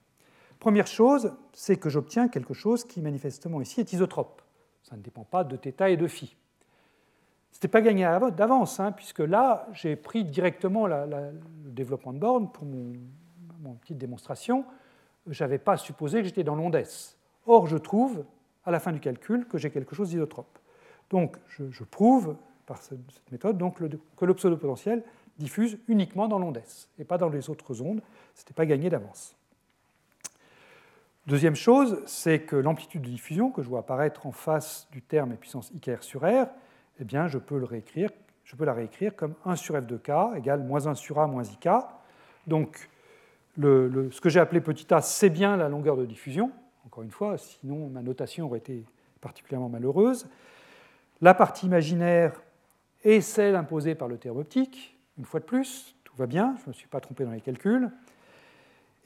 Première 0.59 0.87
chose, 0.87 1.33
c'est 1.55 1.77
que 1.77 1.89
j'obtiens 1.89 2.29
quelque 2.29 2.53
chose 2.53 2.85
qui 2.85 3.01
manifestement 3.01 3.63
ici 3.63 3.81
est 3.81 3.91
isotrope. 3.93 4.43
Ça 4.83 4.95
ne 4.97 5.01
dépend 5.01 5.25
pas 5.25 5.43
de 5.43 5.57
θ 5.57 5.89
et 5.89 5.97
de 5.97 6.07
phi. 6.07 6.37
Ce 7.53 7.57
n'était 7.57 7.69
pas 7.69 7.81
gagné 7.81 8.05
d'avance, 8.37 8.81
hein, 8.81 8.93
puisque 8.93 9.21
là, 9.21 9.67
j'ai 9.73 9.97
pris 9.97 10.25
directement 10.25 10.87
le 10.87 11.33
développement 11.71 12.13
de 12.13 12.19
borne 12.19 12.53
pour 12.53 12.65
mon, 12.65 13.75
petite 13.81 13.97
démonstration. 13.97 14.67
Je 15.27 15.43
n'avais 15.43 15.59
pas 15.59 15.79
supposé 15.79 16.21
que 16.21 16.27
j'étais 16.27 16.45
dans 16.45 16.55
l'onde 16.55 16.75
S. 16.75 17.16
Or, 17.47 17.67
je 17.67 17.77
trouve, 17.77 18.25
à 18.65 18.71
la 18.71 18.81
fin 18.81 18.93
du 18.93 19.01
calcul, 19.01 19.47
que 19.47 19.59
j'ai 19.59 19.71
quelque 19.71 19.95
chose 19.95 20.11
d'isotrope. 20.11 20.59
Donc, 21.11 21.37
je, 21.49 21.85
prouve 21.85 22.37
par 22.67 22.83
cette, 22.83 22.99
méthode 23.31 23.63
que 24.17 24.25
le 24.25 24.35
pseudo-potentiel 24.35 25.03
diffuse 25.39 25.79
uniquement 25.89 26.29
dans 26.29 26.39
l'onde 26.39 26.57
S 26.57 26.89
et 26.99 27.05
pas 27.05 27.19
dans 27.19 27.29
les 27.29 27.51
autres 27.51 27.81
ondes. 27.83 28.03
Ce 28.35 28.43
n'était 28.43 28.55
pas 28.55 28.67
gagné 28.67 28.91
d'avance. 28.91 29.37
Deuxième 31.27 31.57
chose, 31.57 32.03
c'est 32.07 32.41
que 32.41 32.57
l'amplitude 32.57 33.03
de 33.03 33.09
diffusion 33.09 33.51
que 33.51 33.63
je 33.63 33.69
vois 33.69 33.81
apparaître 33.81 34.27
en 34.27 34.33
face 34.33 34.87
du 34.93 35.03
terme 35.03 35.33
et 35.33 35.37
puissance 35.37 35.73
IKR 35.75 36.03
sur 36.03 36.23
R, 36.23 36.47
eh 37.01 37.05
bien, 37.05 37.27
je 37.27 37.39
peux 37.39 37.59
la 37.59 38.73
réécrire 38.73 39.17
comme 39.17 39.35
1 39.45 39.57
sur 39.57 39.77
f 39.77 39.87
de 39.87 39.97
k 39.97 40.11
égale 40.37 40.63
moins 40.63 40.87
1 40.87 40.95
sur 40.95 41.19
a 41.19 41.27
moins 41.27 41.43
ik. 41.43 41.69
Donc, 42.47 42.89
ce 43.59 44.21
que 44.21 44.29
j'ai 44.29 44.39
appelé 44.39 44.61
petit 44.61 44.93
a, 44.95 45.03
c'est 45.03 45.31
bien 45.31 45.57
la 45.57 45.69
longueur 45.69 45.97
de 45.97 46.07
diffusion, 46.07 46.53
encore 46.87 47.03
une 47.03 47.11
fois, 47.11 47.37
sinon 47.39 47.89
ma 47.89 48.03
notation 48.03 48.47
aurait 48.47 48.59
été 48.59 48.85
particulièrement 49.21 49.69
malheureuse. 49.69 50.27
La 51.21 51.35
partie 51.35 51.67
imaginaire 51.67 52.41
est 53.03 53.21
celle 53.21 53.57
imposée 53.57 53.95
par 53.95 54.09
le 54.09 54.19
terme 54.19 54.39
optique, 54.39 54.97
une 55.19 55.25
fois 55.25 55.41
de 55.41 55.45
plus, 55.45 55.95
tout 56.05 56.15
va 56.17 56.27
bien, 56.27 56.55
je 56.59 56.63
ne 56.65 56.69
me 56.69 56.73
suis 56.73 56.89
pas 56.89 57.01
trompé 57.01 57.25
dans 57.25 57.31
les 57.33 57.41
calculs. 57.41 57.91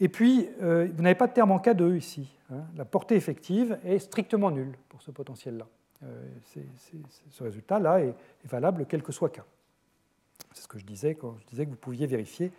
Et 0.01 0.09
puis, 0.09 0.49
euh, 0.63 0.89
vous 0.95 1.03
n'avez 1.03 1.15
pas 1.15 1.27
de 1.27 1.33
terme 1.33 1.53
en 1.53 1.59
K2 1.59 1.97
ici. 1.97 2.35
Hein. 2.51 2.63
La 2.77 2.85
portée 2.85 3.17
effective 3.17 3.79
est 3.85 3.99
strictement 3.99 4.51
nulle 4.51 4.75
pour 4.89 5.03
ce 5.03 5.11
potentiel-là. 5.11 5.67
Euh, 6.03 6.27
ce 7.31 7.45
résultat-là 7.45 8.01
est, 8.01 8.15
valable 8.45 8.87
quel 8.89 9.03
que 9.03 9.13
soit 9.13 9.29
K. 9.29 9.43
C'est 10.53 10.63
ce 10.63 10.69
que 10.69 10.79
je 10.79 10.85
disais 10.87 11.15
quand 11.15 11.37
je 11.43 11.47
disais 11.47 11.67
que 11.67 11.71
vous 11.71 11.77
pouviez 11.77 12.07
vérifier 12.07 12.51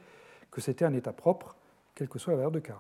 que 0.52 0.62
c'était 0.62 0.86
un 0.86 0.94
état 0.94 1.12
propre, 1.12 1.56
quelle 1.96 2.08
que 2.08 2.20
soit 2.20 2.34
la 2.34 2.38
valeur 2.38 2.52
de 2.52 2.60
K. 2.60 2.72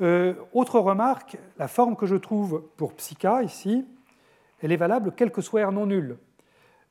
Euh, 0.00 0.34
autre 0.52 0.78
remarque, 0.78 1.38
la 1.58 1.68
forme 1.68 1.96
que 1.96 2.06
je 2.06 2.16
trouve 2.16 2.64
pour 2.76 2.92
psi 2.94 3.16
ici, 3.44 3.86
elle 4.62 4.72
est 4.72 4.76
valable 4.76 5.12
quel 5.16 5.30
que 5.30 5.40
soit 5.40 5.66
R 5.66 5.72
non 5.72 5.86
nul. 5.86 6.18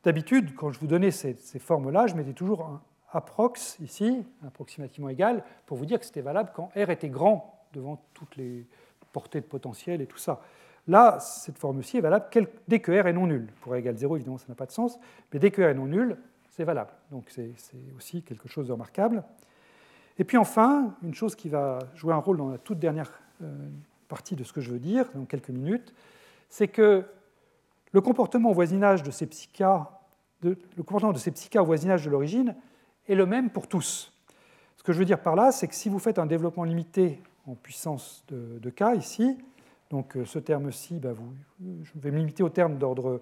D'habitude, 0.04 0.56
quand 0.56 0.72
je 0.72 0.80
vous 0.80 0.88
donnais 0.88 1.12
ces, 1.12 1.36
ces 1.36 1.60
formes-là, 1.60 2.08
je 2.08 2.16
mettais 2.16 2.34
toujours 2.34 2.66
un, 2.66 2.82
approx 3.16 3.80
ici, 3.80 4.26
approximativement 4.46 5.10
égal, 5.10 5.44
pour 5.66 5.78
vous 5.78 5.86
dire 5.86 6.00
que 6.00 6.06
c'était 6.06 6.22
valable 6.22 6.52
quand 6.54 6.70
R 6.76 6.90
était 6.90 7.10
grand 7.10 7.66
devant 7.74 8.04
toutes 8.14 8.36
les 8.36 8.68
portées 9.14 9.40
de 9.40 9.46
potentiel 9.46 10.02
et 10.02 10.06
tout 10.06 10.18
ça. 10.18 10.42
Là, 10.88 11.20
cette 11.20 11.58
forme-ci 11.58 11.98
est 11.98 12.02
valable 12.02 12.26
dès 12.68 12.80
que 12.80 12.92
R 12.92 13.08
est 13.08 13.14
non 13.14 13.28
nul. 13.28 13.48
Pour 13.62 13.72
R 13.72 13.78
égale 13.78 13.98
0, 13.98 14.18
évidemment, 14.18 14.38
ça 14.38 14.46
n'a 14.50 14.56
pas 14.56 14.66
de 14.66 14.72
sens, 14.72 15.00
mais 15.32 15.40
dès 15.40 15.50
que 15.50 15.62
R 15.62 15.70
est 15.70 15.74
non 15.74 15.88
nul, 15.88 16.18
c'est 16.50 16.66
valable. 16.66 16.92
Donc 17.12 17.26
c'est 17.30 17.54
aussi 17.98 18.22
quelque 18.22 18.48
chose 18.48 18.68
de 18.68 18.74
remarquable. 18.74 19.24
Et 20.18 20.24
puis 20.24 20.38
enfin, 20.38 20.96
une 21.04 21.14
chose 21.14 21.36
qui 21.36 21.50
va 21.50 21.80
jouer 21.96 22.14
un 22.14 22.18
rôle 22.18 22.38
dans 22.38 22.50
la 22.50 22.58
toute 22.58 22.80
dernière 22.80 23.12
euh, 23.44 23.54
partie 24.08 24.36
de 24.36 24.44
ce 24.44 24.54
que 24.54 24.62
je 24.62 24.72
veux 24.72 24.80
dire, 24.80 25.10
dans 25.14 25.26
quelques 25.26 25.50
minutes, 25.50 25.94
c'est 26.50 26.68
que 26.68 27.04
le 27.92 28.02
comportement 28.02 28.52
au 28.52 28.54
voisinage 28.54 29.04
de 29.04 29.12
ces 29.12 29.26
psychas, 29.26 29.90
le 30.42 30.56
comportement 30.78 31.12
de 31.12 31.18
ces 31.18 31.32
psychas 31.32 31.62
au 31.62 31.66
voisinage 31.66 32.06
de 32.06 32.10
l'origine 32.10 32.56
est 33.08 33.16
le 33.16 33.26
même 33.26 33.50
pour 33.50 33.68
tous. 33.68 34.14
Ce 34.78 34.84
que 34.84 34.94
je 34.94 35.00
veux 35.00 35.06
dire 35.06 35.22
par 35.22 35.36
là, 35.36 35.52
c'est 35.52 35.68
que 35.68 35.76
si 35.76 35.90
vous 35.90 36.00
faites 36.00 36.20
un 36.20 36.26
développement 36.26 36.64
limité 36.64 37.22
en 37.48 37.56
puissance 37.56 38.24
de, 38.30 38.70
k 38.70 38.96
ici, 38.96 39.38
donc 39.90 40.16
euh, 40.16 40.26
ce 40.26 40.40
terme-ci, 40.40 41.00
bah, 41.00 41.14
je 41.60 41.92
vais 41.96 42.12
me 42.12 42.18
limiter 42.18 42.44
au 42.44 42.50
terme 42.50 42.78
d'ordre 42.78 43.22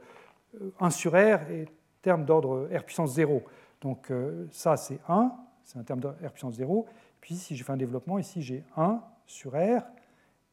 1 0.79 0.87
euh, 0.87 0.89
sur 0.89 1.13
r 1.13 1.49
et 1.49 1.67
terme 2.01 2.25
d'ordre 2.25 2.69
r 2.71 2.83
puissance 2.83 3.13
0. 3.13 3.41
Donc 3.81 4.11
ça, 4.51 4.77
c'est 4.77 4.99
1, 5.09 5.31
c'est 5.63 5.79
un 5.79 5.83
terme 5.83 5.99
de 5.99 6.07
r 6.07 6.31
puissance 6.31 6.55
0. 6.55 6.85
Puis 7.21 7.35
si 7.35 7.55
je 7.55 7.63
fais 7.63 7.71
un 7.71 7.77
développement, 7.77 8.19
ici 8.19 8.41
j'ai 8.41 8.63
1 8.75 9.01
sur 9.25 9.53
r 9.53 9.83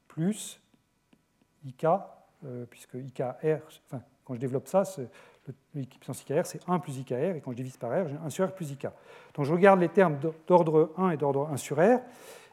plus 0.08 0.60
ik, 1.64 1.86
puisque 2.70 2.94
ikr, 2.94 3.34
enfin, 3.86 4.02
quand 4.24 4.34
je 4.34 4.40
développe 4.40 4.66
ça, 4.66 4.84
puissance 5.98 6.22
IKR, 6.22 6.46
c'est 6.46 6.60
1 6.68 6.78
plus 6.78 6.98
IKR, 6.98 7.36
et 7.36 7.40
quand 7.40 7.50
je 7.52 7.56
divise 7.56 7.76
par 7.76 7.90
R, 7.90 8.08
j'ai 8.08 8.16
1 8.16 8.30
sur 8.30 8.46
R 8.46 8.52
plus 8.52 8.70
IK. 8.70 8.86
Donc 9.34 9.44
je 9.44 9.52
regarde 9.52 9.80
les 9.80 9.88
termes 9.88 10.18
d'ordre 10.46 10.92
1 10.96 11.10
et 11.10 11.16
d'ordre 11.16 11.48
1 11.52 11.56
sur 11.56 11.78
R, 11.78 12.00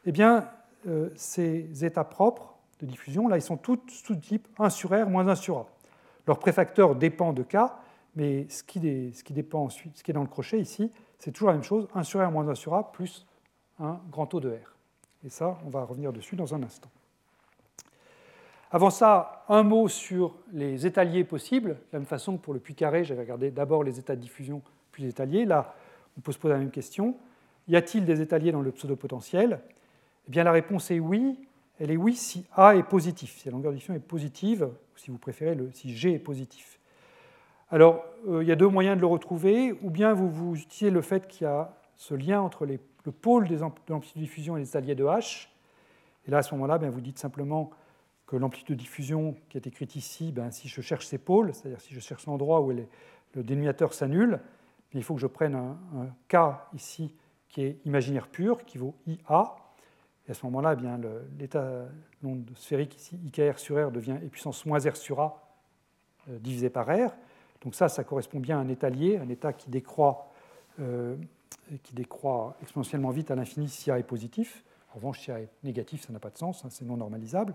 eh 0.06 0.12
bien, 0.12 0.50
euh, 0.88 1.10
ces 1.16 1.86
états 1.86 2.04
propres 2.04 2.56
de 2.80 2.86
diffusion, 2.86 3.28
là, 3.28 3.38
ils 3.38 3.42
sont 3.42 3.58
tous 3.58 3.80
sous 3.88 4.16
type 4.16 4.48
1 4.60 4.70
sur 4.70 4.92
R 4.92 5.10
moins 5.10 5.28
1 5.28 5.36
sur 5.36 5.58
A. 5.58 5.66
Leur 6.28 6.40
préfacteur 6.40 6.96
dépend 6.96 7.34
de 7.34 7.44
K, 7.44 7.58
mais 8.16 8.48
ce 8.50 8.64
qui, 8.64 8.80
ce 9.14 9.24
qui 9.24 9.34
dépend 9.34 9.64
ensuite, 9.64 9.98
ce 9.98 10.04
qui 10.04 10.12
est 10.12 10.14
dans 10.14 10.22
le 10.22 10.28
crochet 10.28 10.60
ici, 10.60 10.92
c'est 11.18 11.32
toujours 11.32 11.50
la 11.50 11.56
même 11.56 11.64
chose, 11.64 11.88
1 11.94 12.04
sur 12.04 12.26
R 12.26 12.32
moins 12.32 12.48
1 12.48 12.56
sur 12.56 12.74
A 12.74 12.92
plus 12.92 13.26
un 13.80 14.00
grand 14.12 14.28
taux 14.28 14.40
de 14.40 14.50
R. 14.50 14.76
Et 15.26 15.30
ça, 15.30 15.58
on 15.66 15.70
va 15.70 15.84
revenir 15.84 16.14
dessus 16.14 16.36
dans 16.36 16.54
un 16.54 16.64
instant. 16.64 16.90
Avant 18.70 18.90
ça, 18.90 19.46
un 19.48 19.64
mot 19.64 19.88
sur 19.88 20.36
les 20.52 20.86
étaliers 20.86 21.24
possibles. 21.24 21.70
De 21.70 21.94
la 21.94 22.00
même 22.00 22.06
façon 22.06 22.38
que 22.38 22.44
pour 22.44 22.54
le 22.54 22.60
puits 22.60 22.76
carré, 22.76 23.04
j'avais 23.06 23.22
regardé 23.22 23.50
d'abord 23.50 23.84
les 23.84 23.98
états 23.98 24.16
de 24.16 24.22
diffusion, 24.22 24.62
puis 24.92 25.04
les 25.04 25.10
étaliers. 25.10 25.46
Là, 25.46 25.74
on 26.18 26.22
peut 26.22 26.32
se 26.32 26.38
poser 26.38 26.54
la 26.54 26.60
même 26.60 26.72
question. 26.72 27.16
Y 27.68 27.76
a-t-il 27.76 28.06
des 28.06 28.22
étaliers 28.22 28.52
dans 28.52 28.62
le 28.62 28.72
pseudo-potentiel? 28.72 29.62
Eh 30.28 30.32
bien, 30.32 30.44
la 30.44 30.52
réponse 30.52 30.92
est 30.92 31.00
oui. 31.00 31.40
Elle 31.80 31.92
est 31.92 31.98
oui 31.98 32.16
si 32.16 32.46
A 32.56 32.76
est 32.76 32.84
positif, 32.84 33.38
si 33.38 33.48
la 33.48 33.52
longueur 33.52 33.72
de 33.72 33.78
diffusion 33.78 33.94
est 33.94 34.00
positive, 34.00 34.64
ou 34.64 34.98
si 34.98 35.12
vous 35.12 35.18
préférez, 35.18 35.56
le, 35.56 35.72
si 35.72 35.96
G 35.96 36.14
est 36.14 36.20
positif. 36.20 36.77
Alors, 37.70 38.06
euh, 38.28 38.44
il 38.44 38.48
y 38.48 38.52
a 38.52 38.56
deux 38.56 38.68
moyens 38.68 38.96
de 38.96 39.02
le 39.02 39.08
retrouver. 39.08 39.74
Ou 39.82 39.90
bien 39.90 40.14
vous, 40.14 40.30
vous 40.30 40.56
utilisez 40.56 40.90
le 40.90 41.02
fait 41.02 41.28
qu'il 41.28 41.46
y 41.46 41.50
a 41.50 41.74
ce 41.96 42.14
lien 42.14 42.42
entre 42.42 42.66
le 42.66 43.12
pôle 43.12 43.48
de 43.48 43.56
l'amplitude 43.56 44.16
de 44.16 44.22
diffusion 44.22 44.58
et 44.58 44.60
les 44.60 44.70
étaliers 44.70 44.96
de 44.96 45.06
H. 45.06 45.48
Et 46.28 46.32
là, 46.32 46.40
à 46.40 46.42
ce 46.44 46.54
moment-là, 46.56 46.78
ben, 46.78 46.90
vous 46.90 47.02
dites 47.02 47.20
simplement 47.20 47.72
que 48.26 48.36
l'amplitude 48.36 48.76
de 48.76 48.82
diffusion 48.82 49.36
qui 49.50 49.58
est 49.58 49.66
écrite 49.68 49.96
ici, 49.96 50.32
ben, 50.32 50.52
si 50.52 50.68
je 50.68 50.82
cherche 50.82 51.06
ces 51.06 51.18
pôles, 51.18 51.54
c'est-à-dire 51.54 51.80
si 51.80 51.94
je 51.94 52.00
cherche 52.00 52.26
l'endroit 52.26 52.62
où 52.62 52.72
le 52.72 53.44
dénominateur 53.44 53.94
s'annule, 53.94 54.40
il 54.94 55.04
faut 55.04 55.16
que 55.16 55.22
je 55.22 55.28
prenne 55.28 55.56
un, 55.56 55.78
K 56.28 56.38
ici 56.74 57.14
qui 57.50 57.62
est 57.64 57.78
imaginaire 57.86 58.28
pur, 58.28 58.66
qui 58.66 58.78
vaut 58.78 58.96
IA. 59.06 59.56
Et 60.28 60.32
à 60.32 60.34
ce 60.34 60.46
moment-là, 60.46 60.76
eh 60.78 61.40
l'état 61.40 61.86
l'onde 62.22 62.50
sphérique 62.56 62.96
ici, 62.98 63.18
IKR 63.26 63.58
sur 63.58 63.76
R, 63.88 63.92
devient 63.92 64.18
e 64.24 64.28
puissance 64.28 64.66
moins 64.66 64.80
R 64.80 64.98
sur 64.98 65.22
A 65.22 65.42
euh, 66.30 66.40
divisé 66.40 66.70
par 66.70 66.88
R. 66.88 67.12
Donc 67.62 67.76
ça, 67.76 67.90
ça 67.90 68.04
correspond 68.04 68.40
bien 68.40 68.58
à 68.58 68.62
un 68.62 68.68
étalier, 68.68 69.18
un 69.18 69.30
état 69.30 69.54
qui 69.54 69.70
décroît, 69.70 70.32
euh, 70.80 71.16
qui 71.84 71.94
exponentiellement 72.62 73.10
vite 73.10 73.32
à 73.32 73.36
l'infini 73.36 73.68
si 73.68 73.92
A 73.92 74.00
est 74.00 74.04
positif. 74.04 74.64
En 74.92 74.96
revanche, 74.96 75.20
si 75.20 75.32
A 75.32 75.40
est 75.40 75.50
négatif, 75.64 76.06
ça 76.06 76.14
n'a 76.14 76.20
pas 76.20 76.30
de 76.30 76.38
sens, 76.38 76.64
hein, 76.64 76.70
c'est 76.70 76.86
non 76.86 76.98
normalisable. 76.98 77.54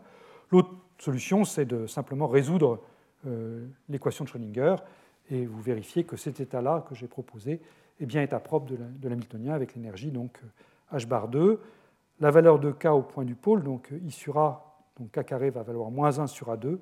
L'autre 0.50 0.70
solution, 0.98 1.44
c'est 1.44 1.64
de 1.64 1.86
simplement 1.86 2.26
résoudre 2.26 2.80
euh, 3.26 3.66
l'équation 3.88 4.24
de 4.24 4.28
Schrödinger 4.28 4.76
et 5.30 5.46
vous 5.46 5.60
vérifiez 5.60 6.04
que 6.04 6.16
cet 6.16 6.40
état-là 6.40 6.84
que 6.88 6.94
j'ai 6.94 7.06
proposé 7.06 7.60
est 8.00 8.06
bien 8.06 8.22
état 8.22 8.40
propre 8.40 8.66
de 8.72 9.08
l'Hamiltonien 9.08 9.54
avec 9.54 9.74
l'énergie 9.74 10.10
donc 10.10 10.40
h 10.92 11.06
bar 11.06 11.28
2. 11.28 11.60
La 12.20 12.30
valeur 12.30 12.58
de 12.58 12.70
k 12.70 12.86
au 12.86 13.02
point 13.02 13.24
du 13.24 13.34
pôle, 13.34 13.62
donc 13.62 13.92
i 14.04 14.10
sur 14.10 14.38
a, 14.38 14.84
donc 14.98 15.10
k 15.10 15.24
carré 15.24 15.50
va 15.50 15.62
valoir 15.62 15.90
moins 15.90 16.18
1 16.18 16.26
sur 16.26 16.48
a2, 16.48 16.66
donc 16.66 16.80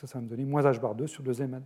ça, 0.00 0.06
ça 0.06 0.18
va 0.18 0.24
me 0.24 0.28
donner 0.28 0.44
moins 0.44 0.62
h 0.62 0.80
bar 0.80 0.94
2 0.94 1.06
sur 1.06 1.22
2m, 1.22 1.60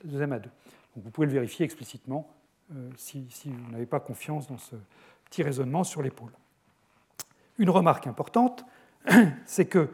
a 0.00 0.06
2 0.06 0.18
Donc 0.18 0.50
vous 0.96 1.10
pouvez 1.10 1.26
le 1.26 1.32
vérifier 1.32 1.64
explicitement 1.64 2.34
euh, 2.74 2.90
si, 2.96 3.26
vous 3.46 3.70
n'avez 3.70 3.86
pas 3.86 4.00
confiance 4.00 4.46
dans 4.46 4.58
ce 4.58 4.76
petit 5.24 5.42
raisonnement 5.42 5.84
sur 5.84 6.02
pôles. 6.10 6.32
Une 7.58 7.70
remarque 7.70 8.06
importante, 8.06 8.64
c'est 9.46 9.66
que 9.66 9.88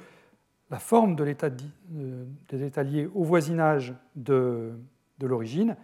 la 0.71 0.79
forme 0.79 1.17
de 1.17 1.25
l'état 1.25 1.51
des 1.51 3.07
au 3.07 3.25
voisinage 3.25 3.95
de, 4.17 4.73
l'origine, 5.21 5.77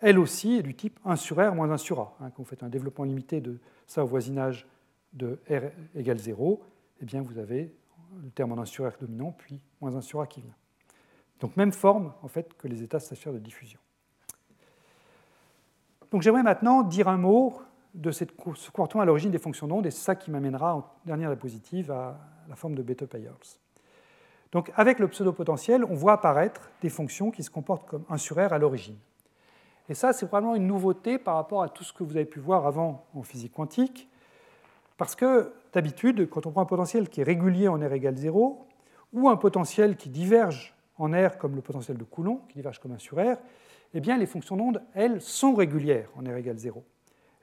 elle 0.00 0.18
aussi 0.18 0.54
est 0.56 0.62
du 0.62 0.74
type 0.74 0.98
1 1.04 1.16
sur 1.16 1.36
R 1.36 1.54
moins 1.54 1.70
1 1.70 1.76
sur 1.76 2.00
A. 2.00 2.16
Hein, 2.20 2.30
quand 2.30 2.42
vous 2.42 2.48
faites 2.48 2.62
un 2.62 2.68
développement 2.68 3.04
limité 3.04 3.40
de 3.40 3.58
ça 3.86 4.04
au 4.04 4.06
voisinage 4.06 4.66
de 5.12 5.40
R 5.50 5.72
égale 5.96 6.18
0, 6.18 6.62
eh 7.00 7.04
bien 7.04 7.20
vous 7.20 7.38
avez 7.38 7.74
le 8.22 8.30
terme 8.30 8.52
en 8.52 8.58
1 8.58 8.64
sur 8.64 8.88
R 8.88 8.92
dominant, 9.00 9.32
puis 9.36 9.60
moins 9.80 9.96
1 9.96 10.00
sur 10.00 10.20
A 10.20 10.26
qui 10.26 10.40
vient. 10.40 10.54
Donc 11.40 11.56
même 11.56 11.72
forme 11.72 12.12
en 12.22 12.28
fait 12.28 12.54
que 12.54 12.68
les 12.68 12.82
états 12.82 12.98
de 12.98 13.32
de 13.32 13.38
diffusion. 13.38 13.80
Donc 16.10 16.22
j'aimerais 16.22 16.42
maintenant 16.42 16.82
dire 16.82 17.08
un 17.08 17.18
mot 17.18 17.60
de 17.94 18.10
ce 18.10 18.24
comportement 18.70 19.02
à 19.02 19.06
l'origine 19.06 19.30
des 19.30 19.38
fonctions 19.38 19.66
d'onde, 19.66 19.86
et 19.86 19.90
c'est 19.90 20.04
ça 20.04 20.14
qui 20.14 20.30
m'amènera 20.30 20.74
en 20.74 20.84
dernière 21.04 21.30
diapositive 21.30 21.90
à 21.90 22.18
la 22.48 22.56
forme 22.56 22.74
de 22.74 22.82
Bethe-Payers. 22.82 23.58
Donc 24.52 24.72
avec 24.76 24.98
le 24.98 25.08
pseudo-potentiel, 25.08 25.84
on 25.84 25.94
voit 25.94 26.14
apparaître 26.14 26.70
des 26.80 26.88
fonctions 26.88 27.30
qui 27.30 27.42
se 27.42 27.50
comportent 27.50 27.88
comme 27.88 28.04
1 28.08 28.16
sur 28.16 28.36
R 28.36 28.52
à 28.52 28.58
l'origine. 28.58 28.96
Et 29.90 29.94
ça, 29.94 30.12
c'est 30.12 30.26
vraiment 30.26 30.54
une 30.54 30.66
nouveauté 30.66 31.18
par 31.18 31.34
rapport 31.34 31.62
à 31.62 31.68
tout 31.68 31.84
ce 31.84 31.92
que 31.92 32.04
vous 32.04 32.16
avez 32.16 32.26
pu 32.26 32.40
voir 32.40 32.66
avant 32.66 33.06
en 33.14 33.22
physique 33.22 33.52
quantique. 33.52 34.08
Parce 34.96 35.14
que 35.14 35.52
d'habitude, 35.72 36.28
quand 36.28 36.46
on 36.46 36.50
prend 36.50 36.62
un 36.62 36.66
potentiel 36.66 37.08
qui 37.08 37.20
est 37.20 37.24
régulier 37.24 37.68
en 37.68 37.78
R 37.78 37.92
égale 37.92 38.16
0, 38.16 38.66
ou 39.14 39.28
un 39.28 39.36
potentiel 39.36 39.96
qui 39.96 40.10
diverge 40.10 40.74
en 40.98 41.12
R 41.12 41.38
comme 41.38 41.54
le 41.54 41.62
potentiel 41.62 41.96
de 41.96 42.04
Coulomb, 42.04 42.42
qui 42.48 42.56
diverge 42.56 42.78
comme 42.78 42.92
1 42.92 42.98
sur 42.98 43.16
R, 43.16 43.36
eh 43.94 44.00
bien 44.00 44.18
les 44.18 44.26
fonctions 44.26 44.56
d'onde, 44.56 44.82
elles, 44.94 45.20
sont 45.20 45.54
régulières 45.54 46.10
en 46.16 46.22
R 46.22 46.36
égale 46.36 46.58
0. 46.58 46.84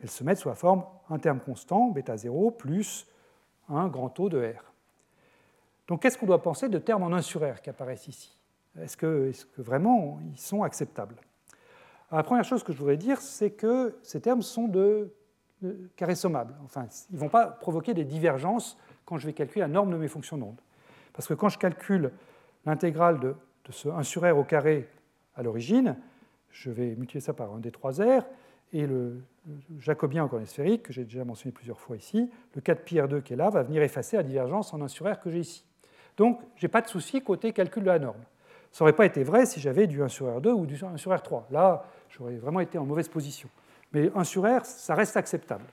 Elles 0.02 0.10
se 0.10 0.24
mettent 0.24 0.40
sous 0.40 0.50
la 0.50 0.56
forme 0.56 0.84
un 1.10 1.18
terme 1.18 1.40
constant, 1.40 1.90
bêta 1.90 2.18
0, 2.18 2.52
plus 2.52 3.08
un 3.70 3.88
grand 3.88 4.10
taux 4.10 4.30
de 4.30 4.40
R. 4.40 4.72
Donc 5.88 6.02
qu'est-ce 6.02 6.18
qu'on 6.18 6.26
doit 6.26 6.42
penser 6.42 6.70
de 6.70 6.78
termes 6.78 7.04
en 7.04 7.14
1 7.14 7.22
sur 7.22 7.42
R 7.42 7.62
qui 7.62 7.70
apparaissent 7.70 8.08
ici? 8.08 8.38
Est-ce 8.80 8.98
que, 8.98 9.32
vraiment 9.58 10.20
ils 10.32 10.40
sont 10.40 10.64
acceptables? 10.64 11.16
La 12.12 12.24
première 12.24 12.44
chose 12.44 12.64
que 12.64 12.74
je 12.74 12.78
voudrais 12.78 12.98
dire, 12.98 13.22
c'est 13.22 13.52
que 13.52 13.98
ces 14.04 14.22
termes 14.22 14.42
sont 14.42 14.68
de, 14.68 15.14
carré 15.96 16.16
sommables. 16.16 16.54
Enfin, 16.64 16.88
ils 17.10 17.16
ne 17.16 17.20
vont 17.20 17.30
pas 17.30 17.48
provoquer 17.48 17.94
des 17.94 18.04
divergences 18.04 18.78
quand 19.06 19.18
je 19.18 19.26
vais 19.26 19.34
calculer 19.34 19.62
la 19.62 19.68
norme 19.68 19.92
de 19.92 19.98
mes 19.98 20.08
fonctions 20.08 20.38
d'onde. 20.38 20.60
Parce 21.14 21.28
que 21.28 21.34
quand 21.34 21.50
je 21.50 21.58
calcule 21.58 22.12
l'intégrale 22.66 23.20
de, 23.20 23.36
ce 23.72 23.90
1 23.90 24.04
sur 24.04 24.22
R 24.30 24.38
au 24.38 24.44
carré 24.44 24.88
à 25.36 25.44
l'origine, 25.44 25.98
je 26.52 26.72
vais 26.72 26.96
multiplier 26.96 27.22
ça 27.22 27.34
par 27.34 27.54
un 27.54 27.60
des 27.60 27.72
3 27.72 28.02
R, 28.02 28.24
et 28.74 28.86
le, 28.86 29.22
jacobien 29.80 30.24
en 30.24 30.28
coordonnées 30.28 30.50
sphériques, 30.50 30.84
que 30.84 30.94
j'ai 30.94 31.04
déjà 31.04 31.24
mentionné 31.24 31.52
plusieurs 31.52 31.80
fois 31.80 31.98
ici, 31.98 32.30
le 32.56 32.62
4 32.62 32.84
pi 32.84 32.96
R2 32.96 33.22
qui 33.22 33.34
est 33.34 33.36
là, 33.38 33.50
va 33.50 33.64
venir 33.64 33.82
effacer 33.84 34.18
la 34.18 34.24
divergence 34.24 34.74
en 34.74 34.82
1 34.82 34.88
sur 34.88 35.12
R 35.12 35.20
que 35.20 35.30
j'ai 35.30 35.40
ici. 35.40 35.64
Donc, 36.18 36.42
je 36.56 36.66
n'ai 36.66 36.70
pas 36.70 36.82
de 36.82 36.88
souci 36.88 37.22
côté 37.22 37.52
calcul 37.54 37.84
de 37.84 37.88
la 37.88 38.00
norme. 38.00 38.22
Ça 38.72 38.84
n'aurait 38.84 38.96
pas 38.96 39.06
été 39.06 39.24
vrai 39.24 39.46
si 39.46 39.60
j'avais 39.60 39.88
du 39.88 40.02
1 40.02 40.08
sur 40.08 40.28
R2 40.28 40.50
ou 40.50 40.66
du 40.66 40.76
1 40.84 40.98
sur 40.98 41.12
R3. 41.12 41.44
Là, 41.52 41.86
j'aurais 42.10 42.36
vraiment 42.36 42.60
été 42.60 42.78
en 42.78 42.86
mauvaise 42.86 43.08
position. 43.08 43.50
Mais 43.94 44.12
1 44.14 44.24
sur 44.24 44.44
R, 44.44 44.66
ça 44.66 44.96
reste 44.96 45.16
acceptable 45.16 45.66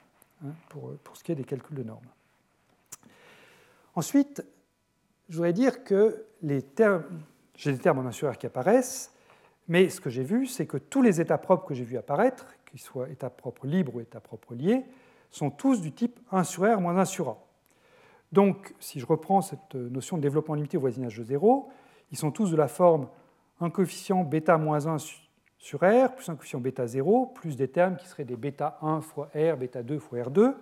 hein, 0.45 0.51
pour, 0.69 1.17
ce 1.17 1.25
qui 1.25 1.33
est 1.33 1.37
des 1.37 1.45
calculs 1.45 1.77
de 1.77 1.83
normes. 1.83 2.07
Ensuite, 3.95 4.45
je 5.29 5.37
voudrais 5.37 5.53
dire 5.53 5.85
que 5.85 6.25
les 6.43 6.63
termes, 6.63 7.05
j'ai 7.57 7.73
des 7.73 7.79
termes 7.79 7.99
en 7.99 8.07
1 8.07 8.13
sur 8.13 8.31
R 8.31 8.37
qui 8.37 8.47
apparaissent, 8.47 9.13
mais 9.69 9.89
ce 9.89 10.01
que 10.01 10.11
j'ai 10.11 10.25
vu, 10.25 10.47
c'est 10.47 10.67
que 10.67 10.77
tous 10.77 11.03
les 11.03 11.21
états 11.21 11.39
propres 11.39 11.67
que 11.67 11.75
j'ai 11.75 11.85
vus 11.85 11.97
apparaître, 11.97 12.47
qu'ils 12.67 12.81
soient 12.81 13.09
états 13.09 13.31
propres 13.31 13.67
libres 13.67 13.97
ou 13.97 14.01
états 14.01 14.21
propres 14.21 14.55
liés, 14.55 14.85
sont 15.31 15.51
tous 15.51 15.81
du 15.81 15.93
type 15.93 16.19
1 16.31 16.45
sur 16.45 16.65
R 16.65 16.81
moins 16.81 16.97
1 16.99 17.05
sur 17.05 17.29
A. 17.29 17.39
Donc, 18.33 18.75
si 18.81 18.99
je 18.99 19.07
reprends 19.07 19.43
cette 19.43 19.75
notion 19.75 20.17
de 20.17 20.23
développement 20.23 20.55
limité 20.55 20.77
au 20.77 20.81
voisinage 20.81 21.19
de 21.19 21.25
0, 21.25 21.71
ils 22.11 22.19
sont 22.19 22.31
tous 22.31 22.51
de 22.51 22.57
la 22.57 22.69
forme 22.69 23.09
un 23.61 23.71
coefficient 23.71 24.25
bêta 24.25 24.59
moins 24.59 24.87
1 24.87 24.97
sur 25.59 25.79
R, 25.81 26.15
plus 26.15 26.29
un 26.29 26.35
coefficient 26.35 26.61
bêta 26.61 26.87
0, 26.87 27.27
plus 27.27 27.57
des 27.57 27.69
termes 27.69 27.97
qui 27.97 28.09
seraient 28.09 28.25
des 28.25 28.37
bêta 28.37 28.79
1 28.83 29.01
fois 29.01 29.31
R, 29.35 29.57
bêta 29.57 29.83
2 29.83 29.99
fois 29.99 30.19
R2. 30.19 30.55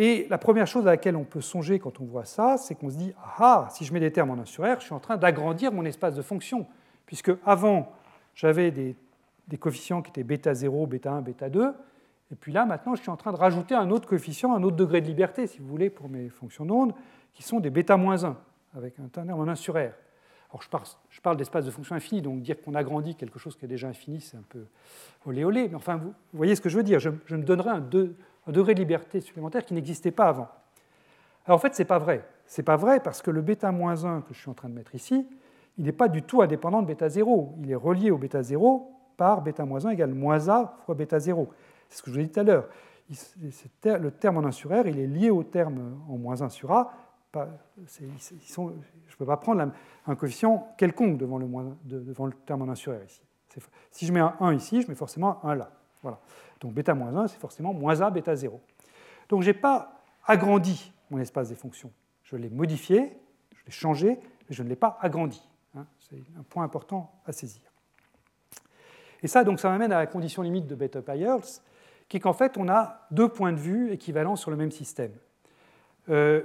Et 0.00 0.28
la 0.30 0.38
première 0.38 0.68
chose 0.68 0.86
à 0.86 0.92
laquelle 0.92 1.16
on 1.16 1.24
peut 1.24 1.40
songer 1.40 1.80
quand 1.80 2.00
on 2.00 2.04
voit 2.04 2.24
ça, 2.24 2.56
c'est 2.56 2.76
qu'on 2.76 2.88
se 2.88 2.96
dit 2.96 3.12
Ah, 3.38 3.66
si 3.72 3.84
je 3.84 3.92
mets 3.92 3.98
des 3.98 4.12
termes 4.12 4.30
en 4.30 4.38
1 4.38 4.44
sur 4.44 4.62
R, 4.62 4.78
je 4.78 4.84
suis 4.84 4.94
en 4.94 5.00
train 5.00 5.16
d'agrandir 5.16 5.72
mon 5.72 5.84
espace 5.84 6.14
de 6.14 6.22
fonction. 6.22 6.68
Puisque 7.04 7.32
avant, 7.44 7.92
j'avais 8.36 8.70
des, 8.70 8.94
coefficients 9.58 10.00
qui 10.00 10.10
étaient 10.10 10.22
bêta 10.22 10.54
0, 10.54 10.86
bêta 10.86 11.10
1, 11.10 11.22
bêta 11.22 11.50
2. 11.50 11.74
Et 12.30 12.36
puis 12.36 12.52
là, 12.52 12.64
maintenant, 12.64 12.94
je 12.94 13.00
suis 13.00 13.10
en 13.10 13.16
train 13.16 13.32
de 13.32 13.36
rajouter 13.36 13.74
un 13.74 13.90
autre 13.90 14.06
coefficient, 14.08 14.54
un 14.54 14.62
autre 14.62 14.76
degré 14.76 15.00
de 15.00 15.06
liberté, 15.06 15.48
si 15.48 15.58
vous 15.58 15.66
voulez, 15.66 15.90
pour 15.90 16.08
mes 16.08 16.28
fonctions 16.28 16.64
d'onde, 16.64 16.92
qui 17.34 17.42
sont 17.42 17.58
des 17.58 17.70
bêta 17.70 17.96
moins 17.96 18.24
1, 18.24 18.36
avec 18.76 19.00
un 19.00 19.08
terme 19.08 19.30
en 19.30 19.48
1 19.48 19.56
sur 19.56 19.74
R. 19.74 19.90
Alors, 20.50 20.62
je 20.62 20.68
parle, 20.68 20.84
je 21.10 21.34
d'espace 21.34 21.64
de 21.66 21.70
fonction 21.72 21.96
infinie, 21.96 22.22
donc 22.22 22.40
dire 22.40 22.62
qu'on 22.62 22.74
agrandit 22.74 23.16
quelque 23.16 23.38
chose 23.38 23.56
qui 23.56 23.64
est 23.64 23.68
déjà 23.68 23.88
infini, 23.88 24.20
c'est 24.20 24.36
un 24.36 24.44
peu 24.48 24.64
olé 25.26 25.44
olé. 25.44 25.68
Mais 25.68 25.74
enfin, 25.74 25.96
vous 25.96 26.14
voyez 26.32 26.54
ce 26.54 26.60
que 26.60 26.68
je 26.68 26.76
veux 26.76 26.84
dire. 26.84 27.00
Je, 27.00 27.10
me 27.10 27.42
donnerai 27.42 27.70
un, 27.70 27.80
un, 28.48 28.52
degré 28.52 28.74
de 28.74 28.80
liberté 28.80 29.20
supplémentaire 29.20 29.64
qui 29.64 29.74
n'existait 29.74 30.10
pas 30.10 30.28
avant. 30.28 30.48
Alors, 31.46 31.56
en 31.56 31.60
fait, 31.60 31.74
ce 31.74 31.82
n'est 31.82 31.86
pas 31.86 31.98
vrai. 31.98 32.24
Ce 32.46 32.60
n'est 32.60 32.64
pas 32.64 32.76
vrai 32.76 33.00
parce 33.00 33.22
que 33.22 33.30
le 33.30 33.40
bêta 33.42 33.70
moins 33.72 34.04
1 34.04 34.22
que 34.22 34.34
je 34.34 34.40
suis 34.40 34.50
en 34.50 34.54
train 34.54 34.68
de 34.68 34.74
mettre 34.74 34.94
ici, 34.94 35.26
il 35.78 35.84
n'est 35.84 35.92
pas 35.92 36.08
du 36.08 36.22
tout 36.22 36.42
indépendant 36.42 36.82
de 36.82 36.86
bêta 36.86 37.08
0. 37.08 37.54
Il 37.62 37.70
est 37.70 37.76
relié 37.76 38.10
au 38.10 38.18
bêta 38.18 38.42
0 38.42 38.92
par 39.16 39.42
bêta 39.42 39.64
moins 39.64 39.86
1 39.86 39.90
égale 39.90 40.14
moins 40.14 40.48
a 40.48 40.76
fois 40.84 40.94
bêta 40.94 41.18
0. 41.18 41.48
C'est 41.88 41.98
ce 41.98 42.02
que 42.02 42.10
je 42.10 42.16
vous 42.16 42.20
ai 42.20 42.24
dit 42.24 42.32
tout 42.32 42.40
à 42.40 42.42
l'heure. 42.42 42.68
Le 43.84 44.10
terme 44.10 44.38
en 44.38 44.44
1 44.44 44.50
sur 44.52 44.70
R, 44.70 44.86
il 44.86 44.98
est 44.98 45.06
lié 45.06 45.30
au 45.30 45.42
terme 45.42 46.02
en 46.08 46.18
moins 46.18 46.42
1 46.42 46.48
sur 46.48 46.72
A. 46.72 46.92
je 47.34 48.04
ne 48.04 49.16
peux 49.18 49.26
pas 49.26 49.36
prendre 49.36 49.70
un 50.06 50.14
coefficient 50.14 50.74
quelconque 50.76 51.18
devant 51.18 51.38
le, 51.38 51.46
devant 51.84 52.26
le 52.26 52.32
terme 52.44 52.62
en 52.62 52.68
1 52.68 52.74
sur 52.74 52.92
R 52.92 53.04
ici. 53.04 53.22
Si 53.90 54.06
je 54.06 54.12
mets 54.12 54.20
un 54.20 54.34
1 54.40 54.54
ici, 54.54 54.82
je 54.82 54.88
mets 54.88 54.94
forcément 54.94 55.44
un 55.44 55.54
là. 55.54 55.70
Voilà. 56.02 56.20
Donc 56.60 56.72
bêta 56.72 56.94
moins 56.94 57.14
1, 57.16 57.28
c'est 57.28 57.38
forcément 57.38 57.72
moins 57.72 58.00
A, 58.00 58.10
bêta 58.10 58.34
0. 58.34 58.60
Donc 59.28 59.42
je 59.42 59.48
n'ai 59.48 59.54
pas 59.54 60.02
agrandi 60.26 60.92
mon 61.10 61.18
espace 61.18 61.48
des 61.48 61.54
fonctions. 61.54 61.92
Je 62.22 62.36
l'ai 62.36 62.50
modifié, 62.50 63.18
je 63.54 63.64
l'ai 63.66 63.72
changé, 63.72 64.18
mais 64.48 64.54
je 64.54 64.62
ne 64.62 64.68
l'ai 64.68 64.76
pas 64.76 64.98
agrandi. 65.00 65.42
Hein. 65.76 65.86
c'est 66.00 66.16
un 66.38 66.42
point 66.42 66.64
important 66.64 67.12
à 67.26 67.32
saisir. 67.32 67.62
Et 69.22 69.28
ça, 69.28 69.44
donc, 69.44 69.60
ça 69.60 69.68
m'amène 69.68 69.92
à 69.92 69.98
la 69.98 70.06
condition 70.06 70.42
limite 70.42 70.66
de 70.66 70.74
Bethe-Pyers, 70.74 71.60
qui 72.08 72.16
est 72.16 72.20
qu'en 72.20 72.32
fait, 72.32 72.56
on 72.56 72.68
a 72.68 73.06
deux 73.10 73.28
points 73.28 73.52
de 73.52 73.58
vue 73.58 73.90
équivalents 73.92 74.36
sur 74.36 74.50
le 74.50 74.56
même 74.56 74.70
système. 74.70 75.12
Euh, 76.08 76.42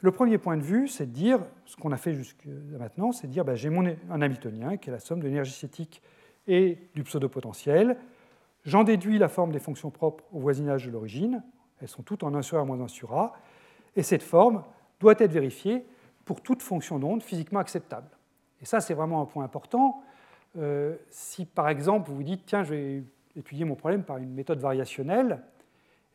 le 0.00 0.10
premier 0.10 0.38
point 0.38 0.56
de 0.56 0.62
vue, 0.62 0.88
c'est 0.88 1.06
de 1.06 1.12
dire, 1.12 1.40
ce 1.64 1.76
qu'on 1.76 1.92
a 1.92 1.96
fait 1.96 2.14
jusqu'à 2.14 2.48
maintenant, 2.78 3.12
c'est 3.12 3.26
de 3.26 3.32
dire, 3.32 3.44
ben, 3.44 3.54
j'ai 3.54 3.68
un 3.68 4.22
Hamiltonien 4.22 4.76
qui 4.76 4.88
est 4.88 4.92
la 4.92 5.00
somme 5.00 5.20
de 5.20 5.26
l'énergie 5.26 5.52
cinétique 5.52 6.02
et 6.46 6.78
du 6.94 7.02
pseudo-potentiel. 7.02 7.96
J'en 8.64 8.84
déduis 8.84 9.18
la 9.18 9.28
forme 9.28 9.52
des 9.52 9.58
fonctions 9.58 9.90
propres 9.90 10.24
au 10.32 10.38
voisinage 10.38 10.86
de 10.86 10.90
l'origine. 10.90 11.42
Elles 11.80 11.88
sont 11.88 12.02
toutes 12.02 12.22
en 12.22 12.34
1 12.34 12.42
sur 12.42 12.58
A 12.58 12.64
moins 12.64 12.80
1 12.80 12.88
sur 12.88 13.14
A. 13.14 13.32
Et 13.96 14.02
cette 14.02 14.22
forme 14.22 14.62
doit 15.00 15.14
être 15.18 15.32
vérifiée 15.32 15.84
pour 16.24 16.40
toute 16.40 16.62
fonction 16.62 16.98
d'onde 16.98 17.22
physiquement 17.22 17.58
acceptable. 17.58 18.08
Et 18.60 18.64
ça, 18.64 18.80
c'est 18.80 18.94
vraiment 18.94 19.20
un 19.20 19.26
point 19.26 19.44
important. 19.44 20.02
Euh, 20.56 20.96
si 21.10 21.44
par 21.44 21.68
exemple 21.68 22.08
vous 22.08 22.16
vous 22.16 22.22
dites, 22.22 22.44
tiens, 22.46 22.62
je 22.62 22.74
vais 22.74 23.02
étudier 23.34 23.64
mon 23.64 23.74
problème 23.74 24.04
par 24.04 24.18
une 24.18 24.32
méthode 24.32 24.60
variationnelle, 24.60 25.42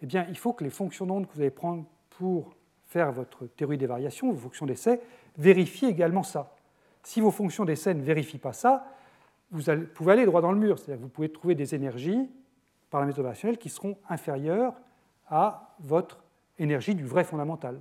eh 0.01 0.05
bien, 0.05 0.25
il 0.29 0.37
faut 0.37 0.53
que 0.53 0.63
les 0.63 0.69
fonctions 0.69 1.05
d'onde 1.05 1.27
que 1.27 1.33
vous 1.33 1.41
allez 1.41 1.49
prendre 1.49 1.85
pour 2.11 2.55
faire 2.85 3.11
votre 3.11 3.47
théorie 3.47 3.77
des 3.77 3.87
variations, 3.87 4.31
vos 4.31 4.37
fonctions 4.37 4.65
d'essai, 4.65 5.01
vérifient 5.37 5.87
également 5.87 6.23
ça. 6.23 6.55
Si 7.03 7.19
vos 7.19 7.31
fonctions 7.31 7.65
d'essai 7.65 7.93
ne 7.93 8.01
vérifient 8.01 8.37
pas 8.37 8.53
ça, 8.53 8.85
vous 9.51 9.63
pouvez 9.93 10.13
aller 10.13 10.25
droit 10.25 10.41
dans 10.41 10.51
le 10.51 10.59
mur. 10.59 10.77
C'est-à-dire 10.77 10.97
que 10.97 11.03
vous 11.03 11.09
pouvez 11.09 11.29
trouver 11.29 11.55
des 11.55 11.75
énergies 11.75 12.29
par 12.89 13.01
la 13.01 13.07
méthode 13.07 13.23
variationnelle 13.23 13.57
qui 13.57 13.69
seront 13.69 13.97
inférieures 14.09 14.73
à 15.29 15.75
votre 15.79 16.23
énergie 16.59 16.95
du 16.95 17.05
vrai 17.05 17.23
fondamental. 17.23 17.79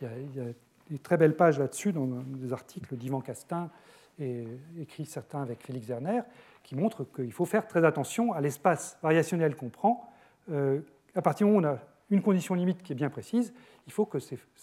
Il 0.00 0.08
y 0.34 0.40
a, 0.40 0.44
des 0.90 0.98
très 0.98 1.16
belles 1.16 1.36
pages 1.36 1.58
là-dessus 1.58 1.92
dans 1.92 2.06
des 2.06 2.52
articles 2.52 2.96
d'Ivan 2.96 3.20
Castin 3.20 3.70
et 4.18 4.44
écrit 4.80 5.06
certains 5.06 5.40
avec 5.40 5.62
Félix 5.62 5.86
Werner, 5.86 6.22
qui 6.64 6.74
montrent 6.74 7.04
qu'il 7.04 7.32
faut 7.32 7.44
faire 7.44 7.66
très 7.68 7.84
attention 7.84 8.32
à 8.32 8.40
l'espace 8.40 8.98
variationnel 9.02 9.54
qu'on 9.54 9.68
prend. 9.68 10.10
Euh, 10.50 10.80
à 11.14 11.22
partir 11.22 11.46
du 11.46 11.52
moment 11.52 11.68
où 11.68 11.70
on 11.70 11.74
a 11.74 11.78
une 12.10 12.22
condition 12.22 12.54
limite 12.54 12.82
qui 12.82 12.92
est 12.92 12.96
bien 12.96 13.08
précise, 13.08 13.52
il 13.86 13.92
faut 13.92 14.04
que 14.04 14.18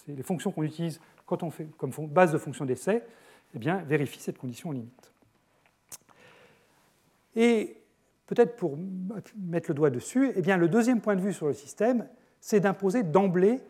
les 0.07 0.23
fonctions 0.23 0.51
qu'on 0.51 0.64
utilise 0.64 0.99
quand 1.26 1.43
on 1.43 1.49
fait 1.49 1.68
comme 1.77 1.91
base 2.07 2.31
de 2.34 2.38
fonction 2.38 2.65
d'essai 2.65 3.03
eh 3.55 3.59
vérifient 3.59 4.19
cette 4.19 4.38
condition 4.38 4.72
limite. 4.72 5.11
Et 7.38 7.80
peut-être 8.26 8.55
pour 8.55 8.80
mettre 9.38 9.69
le 9.69 9.76
doigt 9.76 9.91
dessus, 9.91 10.31
eh 10.35 10.41
bien, 10.41 10.57
le 10.57 10.68
deuxième 10.68 11.01
point 11.01 11.15
de 11.15 11.22
vue 11.22 11.34
sur 11.34 11.45
le 11.45 11.53
système, 11.53 12.07
c'est 12.41 12.59
d'imposer 12.59 13.03
d'emblée 13.03 13.61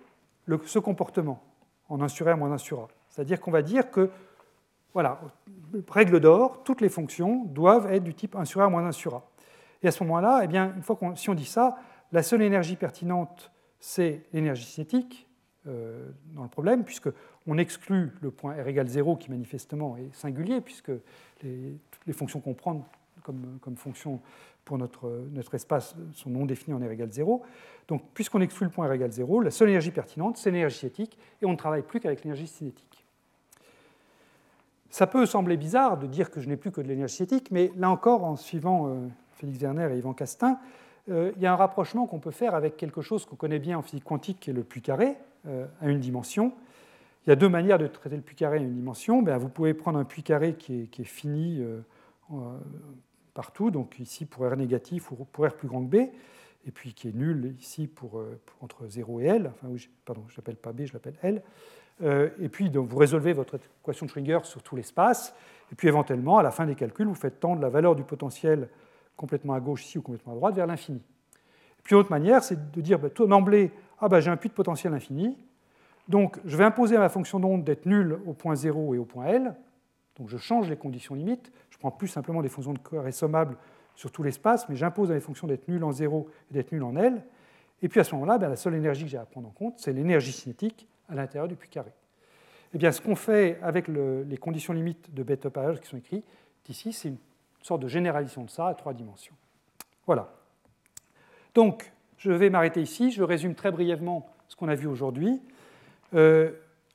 ce 0.64 0.80
comportement 0.80 1.44
en 1.90 2.02
1 2.02 2.08
sur 2.08 2.34
R 2.34 2.38
moins 2.38 2.54
1 2.54 2.58
sur 2.58 2.80
A. 2.80 2.88
C'est-à-dire 3.10 3.42
qu'on 3.42 3.52
va 3.52 3.62
dire 3.62 3.92
que 3.92 4.10
voilà, 4.94 5.20
règle 5.90 6.22
d'or, 6.22 6.64
toutes 6.64 6.80
les 6.80 6.88
fonctions 6.88 7.44
doivent 7.44 7.92
être 7.92 8.06
du 8.06 8.14
type 8.14 8.38
1 8.38 8.46
sur 8.46 8.62
A 8.62 8.70
moins 8.70 8.86
1 8.86 8.94
sur 8.94 9.16
A. 9.16 9.30
Et 9.84 9.88
à 9.90 9.92
ce 9.92 10.02
moment-là, 10.06 10.42
eh 10.44 10.48
bien, 10.48 10.74
une 10.74 10.82
fois 10.82 10.96
qu'on, 10.96 11.16
si 11.18 11.30
on 11.30 11.36
dit 11.36 11.46
ça, 11.46 11.76
la 12.14 12.24
seule 12.24 12.42
énergie 12.42 12.78
pertinente, 12.78 13.52
c'est 13.80 14.24
l'énergie 14.32 14.64
cinétique 14.64 15.28
euh, 15.68 16.10
dans 16.34 16.44
le 16.44 16.50
problème, 16.50 16.86
puisqu'on 16.86 17.58
exclut 17.58 18.14
le 18.22 18.32
point 18.32 18.54
R 18.54 18.70
égale 18.70 18.88
0 18.88 19.18
qui 19.18 19.30
manifestement 19.30 19.98
est 19.98 20.16
singulier, 20.16 20.62
puisque 20.62 20.92
les, 21.44 21.78
les 22.06 22.14
fonctions 22.14 22.40
qu'on 22.40 22.54
prend 22.54 22.88
comme, 23.62 23.76
fonction 23.76 24.22
pour 24.66 24.78
notre, 24.78 25.10
notre, 25.32 25.56
espace 25.56 25.96
sont 26.14 26.30
non 26.30 26.46
définies 26.46 26.76
en 26.76 26.86
R 26.86 26.92
égale 26.92 27.12
0. 27.12 27.44
Donc, 27.88 28.04
puisqu'on 28.14 28.42
exclut 28.42 28.66
le 28.66 28.72
point 28.72 28.88
R 28.88 28.94
égale 28.94 29.12
0, 29.12 29.42
la 29.42 29.52
seule 29.52 29.70
énergie 29.70 29.92
pertinente, 29.92 30.38
c'est 30.38 30.52
l'énergie 30.52 30.78
cinétique, 30.78 31.18
et 31.42 31.46
on 31.46 31.52
ne 31.52 31.58
travaille 31.58 31.84
plus 31.84 32.00
qu'avec 32.00 32.24
l'énergie 32.24 32.48
cinétique. 32.48 33.06
Ça 34.90 35.08
peut 35.08 35.26
sembler 35.26 35.58
bizarre 35.58 35.98
de 35.98 36.08
dire 36.08 36.32
que 36.32 36.40
je 36.40 36.48
n'ai 36.48 36.58
plus 36.58 36.72
que 36.72 36.82
de 36.82 36.88
l'énergie 36.88 37.18
cinétique, 37.18 37.52
mais 37.52 37.72
là 37.76 37.90
encore, 37.90 38.24
en 38.24 38.36
suivant 38.36 38.88
euh, 38.88 39.08
Félix 39.34 39.60
Werner 39.60 39.90
et 39.94 39.98
Yvan 39.98 40.14
Castin, 40.14 40.60
euh, 41.10 41.32
il 41.36 41.42
y 41.42 41.46
a 41.46 41.54
un 41.54 41.56
rapprochement 41.56 42.08
qu'on 42.08 42.20
peut 42.20 42.32
faire 42.32 42.56
avec 42.56 42.78
quelque 42.78 43.02
chose 43.02 43.26
qu'on 43.26 43.36
connaît 43.36 43.60
bien 43.60 43.78
en 43.78 43.82
physique 43.82 44.04
quantique, 44.04 44.40
qui 44.40 44.50
est 44.50 44.54
le 44.54 44.64
puits 44.64 44.82
carré 44.82 45.16
euh, 45.48 45.66
à 45.82 45.90
une 45.90 46.00
dimension. 46.00 46.54
Il 47.26 47.30
y 47.30 47.34
a 47.34 47.36
deux 47.36 47.50
manières 47.50 47.78
de 47.78 47.88
traiter 47.88 48.16
le 48.16 48.22
puits 48.22 48.36
carré 48.36 48.58
à 48.58 48.62
une 48.62 48.74
dimension. 48.74 49.22
Ben, 49.22 49.38
vous 49.38 49.50
pouvez 49.50 49.74
prendre 49.74 50.00
un 50.00 50.06
puits 50.06 50.24
carré 50.24 50.56
qui 50.56 50.90
est, 50.98 51.04
fini 51.04 51.62
partout, 53.38 53.70
donc 53.70 54.00
ici 54.00 54.26
pour 54.26 54.50
R 54.50 54.58
négatif 54.58 55.12
ou 55.12 55.16
pour 55.32 55.46
R 55.46 55.54
plus 55.54 55.68
grand 55.68 55.86
que 55.86 55.92
B, 55.92 55.96
et 56.66 56.72
puis 56.74 56.96
qui 56.96 57.08
est 57.08 57.16
nul 57.16 57.56
ici 57.60 57.86
pour, 57.86 58.20
entre 58.62 58.88
0 58.88 59.22
et 59.22 59.26
L, 59.26 59.52
enfin 59.54 59.68
oui, 59.70 59.88
pardon, 60.06 60.24
je 60.28 60.34
ne 60.34 60.38
l'appelle 60.38 60.56
pas 60.56 60.74
B, 60.74 60.86
je 60.86 60.94
l'appelle 60.94 61.14
L. 61.22 61.44
et 62.42 62.50
puis 62.50 62.68
vous 62.74 62.98
résolvez 62.98 63.34
votre 63.34 63.60
équation 63.84 64.08
de 64.08 64.12
Schrödinger 64.12 64.40
sur 64.44 64.64
tout 64.64 64.76
l'espace, 64.76 65.36
et 65.72 65.76
puis 65.76 65.88
éventuellement, 65.88 66.40
à 66.40 66.44
la 66.44 66.50
fin 66.50 66.66
des 66.66 66.74
calculs, 66.74 67.06
vous 67.06 67.14
faites 67.14 67.40
tendre 67.40 67.62
la 67.62 67.70
valeur 67.70 67.96
du 67.96 68.04
potentiel 68.04 68.70
complètement 69.16 69.54
à 69.54 69.60
gauche 69.60 69.86
ici 69.86 70.00
ou 70.00 70.02
complètement 70.02 70.34
à 70.34 70.36
droite 70.36 70.56
vers 70.56 70.66
l'infini. 70.66 71.04
Puis 71.84 71.94
une 71.94 72.02
autre 72.02 72.12
manière, 72.12 72.44
c'est 72.44 72.72
de 72.72 72.82
dire 72.82 72.98
bah, 72.98 73.10
d'emblée, 73.28 73.72
ah, 74.00 74.10
bah, 74.10 74.20
j'ai 74.20 74.32
un 74.32 74.38
puits 74.38 74.50
de 74.50 74.56
potentiel 74.56 74.96
infini, 74.96 75.38
donc 76.08 76.40
je 76.44 76.58
vais 76.58 76.64
imposer 76.64 76.96
à 76.96 77.00
ma 77.00 77.10
fonction 77.10 77.40
d'onde 77.40 77.64
d'être 77.64 77.86
nulle 77.86 78.18
au 78.26 78.34
point 78.34 78.56
0 78.56 78.96
et 78.96 78.98
au 78.98 79.06
point 79.06 79.26
L, 79.26 79.56
donc 80.18 80.30
je 80.30 80.38
change 80.38 80.70
les 80.70 80.78
conditions 80.78 81.16
limites, 81.16 81.52
je 81.70 81.78
prends 81.78 81.92
plus 81.92 82.08
simplement 82.08 82.42
des 82.42 82.50
fonctions 82.50 82.74
de 82.74 82.80
carré 82.80 83.12
sommables 83.12 83.58
sur 83.96 84.12
tout 84.12 84.24
l'espace, 84.24 84.68
mais 84.70 84.76
j'impose 84.76 85.12
à 85.12 85.14
mes 85.14 85.20
fonctions 85.20 85.48
d'être 85.48 85.68
nulle 85.68 85.84
en 85.84 85.92
0 85.92 86.30
et 86.50 86.54
d'être 86.54 86.72
nulle 86.72 86.84
en 86.84 86.96
L, 86.96 87.24
et 87.82 87.90
puis 87.90 88.00
à 88.00 88.04
ce 88.04 88.14
moment-là, 88.16 88.38
bah, 88.38 88.48
la 88.48 88.56
seule 88.56 88.76
énergie 88.76 89.04
que 89.04 89.10
j'ai 89.10 89.18
à 89.18 89.26
prendre 89.26 89.48
en 89.48 89.52
compte, 89.52 89.76
c'est 89.78 89.94
l'énergie 89.94 90.32
cinétique 90.32 90.88
à 91.10 91.16
l'intérieur 91.16 91.48
du 91.48 91.56
puits 91.56 91.70
carré. 91.70 91.92
Eh 92.74 92.78
bien, 92.78 92.92
ce 92.92 93.02
qu'on 93.02 93.16
fait 93.16 93.60
avec 93.62 93.88
les 93.88 94.38
conditions 94.38 94.74
limites 94.74 95.14
de 95.14 95.24
beta 95.24 95.50
qui 95.82 95.88
sont 95.88 95.98
écrites 95.98 96.26
ici, 96.68 96.92
c'est 96.92 97.10
une 97.10 97.18
sorte 97.62 97.82
de 97.82 97.88
généralisation 97.88 98.44
de 98.44 98.50
ça 98.50 98.68
à 98.68 98.74
trois 98.74 98.94
dimensions. 98.94 99.36
Voilà. 100.06 100.34
Donc, 101.56 101.92
je 102.18 102.32
vais 102.32 102.50
m'arrêter 102.50 102.82
ici. 102.82 103.12
Je 103.12 103.24
résume 103.24 103.56
très 103.56 103.72
brièvement 103.72 104.30
ce 104.48 104.56
qu'on 104.56 104.68
a 104.68 104.76
vu 104.76 104.88
aujourd'hui. 104.88 105.42
Euh, 106.14 106.52